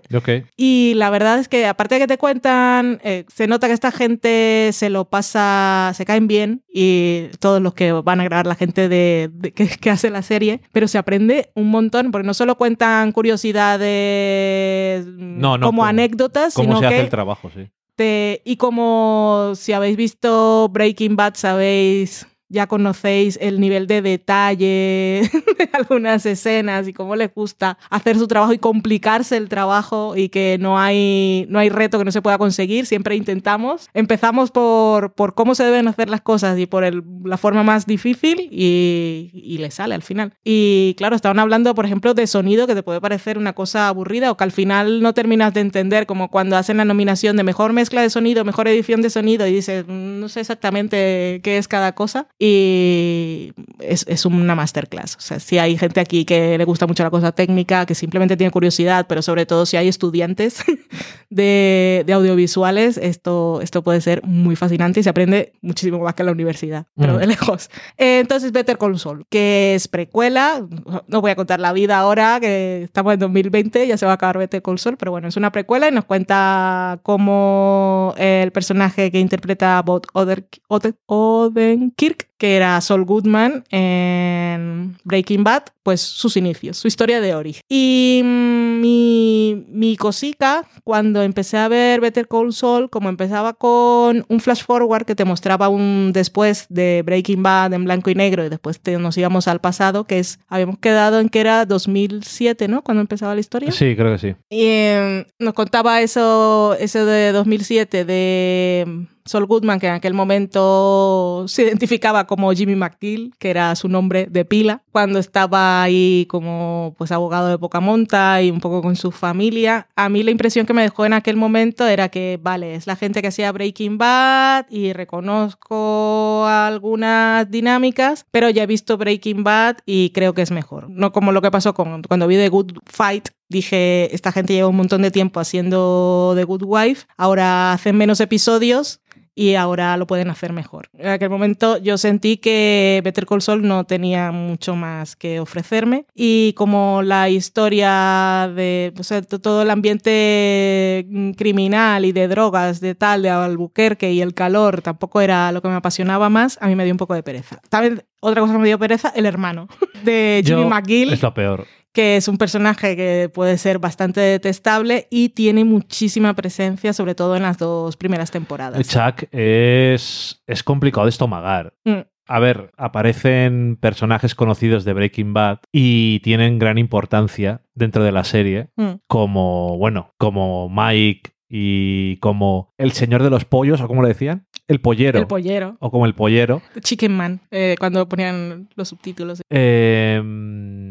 Y 0.57 0.92
la 0.94 1.11
verdad 1.11 1.40
es 1.40 1.49
que, 1.49 1.66
aparte 1.66 1.97
de 1.97 2.03
que 2.03 2.07
te 2.07 2.16
cuentan, 2.18 3.01
eh, 3.03 3.25
se 3.27 3.49
nota 3.49 3.66
que 3.66 3.73
esta 3.73 3.90
gente 3.90 4.71
se 4.73 4.88
lo 4.88 5.07
pasa, 5.07 5.90
se 5.97 6.05
caen 6.05 6.29
bien, 6.29 6.62
y 6.73 7.25
todos 7.40 7.61
los 7.61 7.75
que 7.75 7.90
van 7.90 8.21
a 8.21 8.25
grabar, 8.25 8.47
la 8.47 8.55
gente 8.55 8.88
de, 8.88 9.31
de- 9.33 9.51
que, 9.53 9.66
que 9.66 9.90
hace 9.90 10.11
la 10.11 10.23
serie, 10.23 10.61
pero 10.71 10.87
se 10.87 10.99
aprende 10.99 11.51
un 11.57 11.71
montón, 11.71 12.12
porque 12.12 12.27
no 12.27 12.35
solo 12.35 12.57
cuentan 12.57 13.11
curiosidades 13.11 15.05
No, 15.07 15.59
no, 15.59 15.66
como 15.66 15.85
anécdotas, 15.85 16.55
¿Cómo 16.55 16.68
sino 16.68 16.79
se 16.81 16.87
hace 16.87 16.97
que 16.97 17.03
el 17.03 17.09
trabajo? 17.11 17.51
Sí. 17.55 17.68
Te- 17.98 18.42
y 18.44 18.56
como 18.56 19.54
si 19.56 19.72
habéis 19.72 19.96
visto 19.96 20.68
Breaking 20.70 21.16
Bad, 21.16 21.34
sabéis 21.34 22.26
ya 22.48 22.66
conocéis 22.66 23.38
el 23.40 23.61
nivel 23.61 23.87
de 23.87 24.02
detalle 24.02 25.30
de 25.58 25.68
algunas 25.72 26.24
escenas 26.26 26.88
y 26.88 26.92
cómo 26.92 27.16
les 27.16 27.32
gusta 27.34 27.78
hacer 27.90 28.18
su 28.18 28.26
trabajo 28.26 28.52
y 28.52 28.58
complicarse 28.58 29.37
el 29.37 29.48
trabajo 29.48 30.16
y 30.16 30.28
que 30.28 30.56
no 30.61 30.78
hay, 30.78 31.46
no 31.48 31.58
hay 31.58 31.68
reto 31.68 31.98
que 31.98 32.04
no 32.04 32.12
se 32.12 32.22
pueda 32.22 32.38
conseguir, 32.38 32.87
siempre 32.87 33.16
intentamos. 33.16 33.88
Empezamos 33.94 34.50
por, 34.50 35.12
por 35.12 35.34
cómo 35.34 35.54
se 35.54 35.64
deben 35.64 35.88
hacer 35.88 36.08
las 36.08 36.20
cosas 36.20 36.58
y 36.58 36.66
por 36.66 36.84
el, 36.84 37.02
la 37.24 37.37
forma 37.37 37.62
más 37.62 37.87
difícil 37.87 38.48
y, 38.50 39.30
y 39.32 39.58
le 39.58 39.70
sale 39.70 39.94
al 39.94 40.02
final. 40.02 40.34
Y 40.44 40.94
claro, 40.96 41.16
estaban 41.16 41.38
hablando, 41.38 41.74
por 41.74 41.84
ejemplo, 41.84 42.14
de 42.14 42.26
sonido 42.26 42.66
que 42.66 42.74
te 42.74 42.82
puede 42.82 43.00
parecer 43.00 43.38
una 43.38 43.52
cosa 43.52 43.88
aburrida 43.88 44.30
o 44.30 44.37
que 44.37 44.44
al 44.44 44.52
final 44.52 45.02
no 45.02 45.14
terminas 45.14 45.54
de 45.54 45.61
entender, 45.61 46.06
como 46.06 46.30
cuando 46.30 46.56
hacen 46.56 46.78
la 46.78 46.84
nominación 46.84 47.37
de 47.37 47.42
mejor 47.42 47.72
mezcla 47.72 48.02
de 48.02 48.11
sonido, 48.11 48.44
mejor 48.44 48.68
edición 48.68 49.02
de 49.02 49.11
sonido 49.11 49.46
y 49.46 49.52
dices, 49.52 49.84
mm, 49.87 50.20
no 50.20 50.28
sé 50.28 50.40
exactamente 50.40 51.40
qué 51.42 51.58
es 51.58 51.68
cada 51.68 51.94
cosa. 51.94 52.28
Y 52.40 53.53
es, 53.81 54.05
es 54.09 54.24
una 54.24 54.55
masterclass. 54.55 55.16
O 55.16 55.20
sea, 55.20 55.40
si 55.40 55.59
hay 55.59 55.77
gente 55.77 55.98
aquí 56.01 56.24
que 56.24 56.57
le 56.57 56.64
gusta 56.64 56.87
mucho 56.87 57.03
la 57.03 57.11
cosa 57.11 57.33
técnica, 57.33 57.85
que 57.85 57.94
simplemente 57.96 58.37
tiene 58.37 58.51
curiosidad, 58.53 59.07
pero 59.09 59.22
sobre 59.22 59.44
todo 59.44 59.66
si 59.66 59.77
hay 59.77 59.88
estudiantes 59.88 60.62
de, 61.31 62.05
de 62.07 62.12
audiovisuales, 62.12 62.96
esto, 62.96 63.61
esto 63.61 63.83
puede 63.83 64.01
ser 64.01 64.22
muy 64.24 64.55
fascinante 64.57 65.01
y 65.01 65.03
se 65.03 65.11
aprende 65.11 65.53
muchísimo 65.62 65.98
más 65.98 66.14
que 66.14 66.22
en 66.22 66.27
la 66.27 66.33
universidad, 66.33 66.87
pero 66.96 67.14
Mm. 67.14 67.18
de 67.18 67.27
lejos. 67.27 67.70
Eh, 67.96 68.20
Entonces, 68.20 68.53
Better 68.53 68.79
Call 68.79 68.98
Saul, 68.98 69.24
que 69.29 69.74
es 69.74 69.88
precuela, 69.88 70.64
no 71.09 71.20
voy 71.20 71.31
a 71.33 71.37
contar 71.37 71.59
la 71.59 71.72
vida 71.72 71.98
ahora, 71.98 72.38
que 72.40 72.83
estamos 72.85 73.14
en 73.14 73.18
2020, 73.20 73.87
ya 73.87 73.96
se 73.96 74.07
va 74.07 74.12
a 74.12 74.14
acabar 74.14 74.38
Better 74.38 74.62
Call 74.62 74.79
Saul, 74.79 74.96
pero 74.96 75.11
bueno, 75.11 75.27
es 75.29 75.37
una 75.37 75.51
precuela 75.51 75.88
y 75.88 75.92
nos 75.92 76.05
cuenta 76.05 77.01
cómo 77.03 78.14
el 78.16 78.53
personaje 78.53 79.11
que 79.11 79.18
interpreta 79.18 79.83
Bob 79.83 80.07
Oder- 80.14 80.46
Oder- 80.68 80.94
Odenkirk, 81.07 82.28
que 82.38 82.57
era 82.57 82.81
Saul 82.81 83.05
Goodman 83.05 83.64
en 83.70 84.96
Breaking 85.05 85.44
Bad, 85.44 85.64
pues 85.83 86.01
sus 86.01 86.37
inicios, 86.37 86.77
su 86.79 86.87
historia 86.88 87.20
de 87.20 87.35
origen. 87.35 87.62
Y 87.68 88.20
mm, 88.24 88.81
mi, 88.81 89.64
mi 89.70 89.96
cosica, 89.96 90.66
cuando 90.85 91.22
empecé 91.22 91.57
a 91.57 91.66
ver 91.68 92.01
Better 92.01 92.29
Call 92.29 92.53
Saul, 92.53 92.90
como 92.90 93.09
empezaba 93.09 93.55
con 93.55 94.24
un 94.29 94.40
flash 94.40 94.62
forward 94.64 95.05
que 95.05 95.14
te 95.14 95.24
mostraba 95.24 95.68
un 95.68 96.12
después 96.12 96.66
de 96.68 97.03
Breaking 97.05 97.42
Bad 97.42 97.72
en 97.74 97.85
blanco 97.85 98.11
y 98.11 98.14
negro 98.14 98.44
y 98.44 98.48
después 98.48 98.81
te- 98.81 98.98
nos 98.98 99.16
íbamos 99.18 99.48
al 99.48 99.61
pasado, 99.61 100.05
que 100.05 100.18
es, 100.20 100.38
habíamos 100.48 100.79
quedado 100.79 101.20
en 101.20 101.29
que 101.29 101.40
era 101.40 101.66
2007, 101.66 102.68
¿no? 102.68 102.83
Cuando 102.83 103.01
empezaba 103.01 103.35
la 103.35 103.40
historia. 103.40 103.72
Sí, 103.72 103.96
creo 103.96 104.12
que 104.12 104.18
sí. 104.18 104.29
Y 104.51 104.62
eh, 104.66 105.27
nos 105.38 105.55
contaba 105.55 106.01
eso, 106.03 106.77
eso 106.79 107.05
de 107.05 107.33
2007 107.33 108.05
de 108.05 109.07
Saul 109.29 109.47
Goodman, 109.47 109.79
que 109.79 109.87
en 109.87 109.95
aquel 109.95 110.14
momento 110.14 111.45
se 111.47 111.62
identificaba 111.62 112.27
como 112.27 112.53
Jimmy 112.53 112.75
McGill, 112.75 113.35
que 113.38 113.51
era 113.51 113.75
su 113.77 113.88
nombre 113.88 114.27
de 114.31 114.45
pila, 114.45 114.83
cuando 114.91 115.19
estaba 115.19 115.83
ahí 115.83 116.27
como 116.29 116.95
pues 116.99 117.12
abogado 117.12 117.49
de 117.49 117.59
poca 117.59 117.81
monta 117.81 118.43
y 118.43 118.51
un 118.51 118.61
poco 118.61 118.83
con 118.83 118.97
su 118.97 119.12
familia. 119.12 119.88
A 119.97 120.09
mí 120.09 120.23
la 120.23 120.31
impresión 120.31 120.67
que 120.67 120.75
me 120.75 120.83
dejó 120.83 121.05
en 121.05 121.12
aquel 121.12 121.37
momento 121.37 121.87
era 121.87 122.09
que, 122.09 122.38
vale, 122.43 122.75
es 122.75 122.87
la 122.87 122.97
gente 122.97 123.23
que 123.23 123.29
hacía 123.29 123.53
Breaking 123.53 123.99
Bad 123.99 124.67
y 124.71 124.93
reconozco 124.93 126.47
algunas 126.47 127.51
dinámicas, 127.51 128.27
pero 128.31 128.51
ya 128.51 128.62
he 128.62 128.67
visto 128.67 128.97
Breaking 128.97 129.45
Bad 129.45 129.79
y 129.87 130.11
creo 130.11 130.35
que 130.35 130.43
es 130.43 130.51
mejor. 130.51 130.88
No 130.91 131.12
como 131.12 131.33
lo 131.33 131.43
que 131.43 131.51
pasó 131.51 131.75
con, 131.75 132.03
cuando 132.03 132.27
vi 132.27 132.37
The 132.37 132.49
Good 132.49 132.79
Fight, 132.87 133.29
dije, 133.49 134.14
esta 134.14 134.33
gente 134.33 134.53
lleva 134.53 134.69
un 134.69 134.77
montón 134.77 135.03
de 135.03 135.11
tiempo 135.11 135.41
haciendo 135.41 136.33
The 136.37 136.45
Good 136.45 136.62
Wife, 136.64 137.07
ahora 137.17 137.73
hacen 137.73 137.97
menos 137.97 138.21
episodios 138.21 139.01
y 139.40 139.55
ahora 139.55 139.96
lo 139.96 140.07
pueden 140.09 140.31
hacer 140.31 140.53
mejor. 140.53 140.88
En 140.98 141.09
aquel 141.11 141.31
momento 141.31 141.77
yo 141.79 141.96
sentí 141.96 142.38
que 142.38 143.01
Better 143.05 143.24
Call 143.24 143.40
Saul 143.40 143.62
no 143.68 143.85
tenía 143.85 144.33
mucho 144.33 144.74
más 144.74 145.14
que 145.14 145.38
ofrecerme 145.38 146.07
y 146.14 146.55
como 146.55 147.03
la 147.05 147.29
historia 147.29 148.51
de 148.55 148.92
o 148.98 149.03
sea, 149.05 149.22
to- 149.22 149.38
todo 149.40 149.62
el 149.62 149.70
ambiente 149.70 151.07
mm, 151.09 151.31
criminal 151.33 152.05
y 152.05 152.12
de 152.12 152.29
drogas 152.29 152.81
de 152.81 152.94
tal 152.94 153.22
de 153.22 153.31
Albuquerque 153.31 154.12
y 154.12 154.20
el 154.22 154.35
calor 154.35 154.83
tampoco 154.83 155.20
era 155.20 155.53
lo 155.53 155.62
que 155.62 155.68
me 155.68 155.74
apasionaba 155.74 156.29
más, 156.29 156.59
a 156.61 156.66
mí 156.68 156.74
me 156.74 156.85
dio 156.85 156.92
un 156.94 156.98
poco 156.98 157.14
de 157.14 157.22
pereza. 157.22 157.61
También 157.68 158.03
otra 158.20 158.40
cosa 158.40 158.55
que 158.55 158.59
me 158.59 158.66
dio 158.66 158.79
pereza, 158.79 159.12
el 159.14 159.27
hermano 159.27 159.68
de 160.05 160.42
Jimmy 160.44 160.62
Yo- 160.62 160.68
McGill 160.68 161.12
Es 161.12 161.22
lo 161.22 161.33
peor. 161.35 161.66
Que 161.98 162.16
es 162.16 162.28
un 162.28 162.38
personaje 162.38 162.94
que 162.94 163.28
puede 163.28 163.58
ser 163.58 163.80
bastante 163.80 164.20
detestable 164.20 165.08
y 165.11 165.30
tiene 165.30 165.64
muchísima 165.64 166.32
presencia, 166.34 166.92
sobre 166.92 167.16
todo 167.16 167.34
en 167.34 167.42
las 167.42 167.58
dos 167.58 167.96
primeras 167.96 168.30
temporadas. 168.30 168.87
Chuck 168.88 169.24
es, 169.32 170.40
es 170.46 170.62
complicado 170.62 171.06
de 171.06 171.11
estomagar. 171.11 171.74
Mm. 171.84 172.02
A 172.28 172.38
ver, 172.38 172.70
aparecen 172.76 173.76
personajes 173.80 174.37
conocidos 174.37 174.84
de 174.84 174.92
Breaking 174.92 175.34
Bad 175.34 175.58
y 175.72 176.20
tienen 176.20 176.61
gran 176.61 176.78
importancia 176.78 177.62
dentro 177.74 178.04
de 178.04 178.12
la 178.12 178.22
serie, 178.22 178.68
Mm. 178.76 179.00
como, 179.08 179.76
bueno, 179.76 180.14
como 180.18 180.68
Mike 180.68 181.32
y 181.48 182.18
como 182.18 182.74
el 182.78 182.92
señor 182.92 183.24
de 183.24 183.30
los 183.30 183.44
pollos, 183.44 183.80
o 183.80 183.88
como 183.88 184.02
le 184.02 184.08
decían, 184.08 184.46
el 184.68 184.81
pollero. 184.81 185.18
El 185.18 185.26
pollero, 185.26 185.76
o 185.81 185.90
como 185.90 186.07
el 186.07 186.14
pollero. 186.14 186.62
Chicken 186.81 187.16
Man, 187.16 187.40
eh, 187.50 187.74
cuando 187.78 188.09
ponían 188.09 188.68
los 188.76 188.88
subtítulos. 188.88 189.42
Eh, 189.50 190.22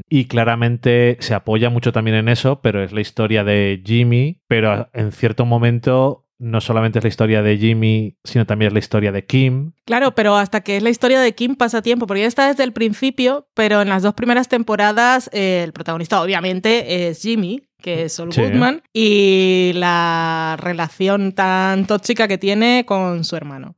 y 0.09 0.25
claramente 0.25 1.17
se 1.19 1.33
apoya 1.33 1.69
mucho 1.69 1.91
también 1.91 2.17
en 2.17 2.29
eso, 2.29 2.61
pero 2.61 2.83
es 2.83 2.91
la 2.91 3.01
historia 3.01 3.43
de 3.43 3.81
Jimmy, 3.85 4.41
pero 4.47 4.89
en 4.93 5.11
cierto 5.11 5.45
momento 5.45 6.25
no 6.39 6.61
solamente 6.61 6.99
es 6.99 7.03
la 7.03 7.09
historia 7.09 7.41
de 7.41 7.57
Jimmy, 7.57 8.17
sino 8.23 8.45
también 8.45 8.67
es 8.67 8.73
la 8.73 8.79
historia 8.79 9.11
de 9.11 9.25
Kim. 9.25 9.73
Claro, 9.85 10.13
pero 10.13 10.35
hasta 10.35 10.61
que 10.61 10.77
es 10.77 10.83
la 10.83 10.89
historia 10.89 11.19
de 11.19 11.33
Kim 11.33 11.55
pasa 11.55 11.81
tiempo, 11.81 12.05
porque 12.05 12.21
ya 12.21 12.27
está 12.27 12.47
desde 12.47 12.63
el 12.63 12.73
principio, 12.73 13.47
pero 13.53 13.81
en 13.81 13.89
las 13.89 14.03
dos 14.03 14.13
primeras 14.13 14.47
temporadas 14.47 15.29
eh, 15.33 15.63
el 15.63 15.73
protagonista 15.73 16.21
obviamente 16.21 17.09
es 17.09 17.21
Jimmy, 17.21 17.66
que 17.81 18.03
es 18.05 18.13
Saul 18.13 18.33
Sí. 18.33 18.41
Goodman, 18.41 18.81
y 18.93 19.71
la 19.75 20.57
relación 20.59 21.31
tan 21.33 21.85
tóxica 21.85 22.27
que 22.27 22.37
tiene 22.37 22.83
con 22.85 23.23
su 23.23 23.35
hermano. 23.35 23.75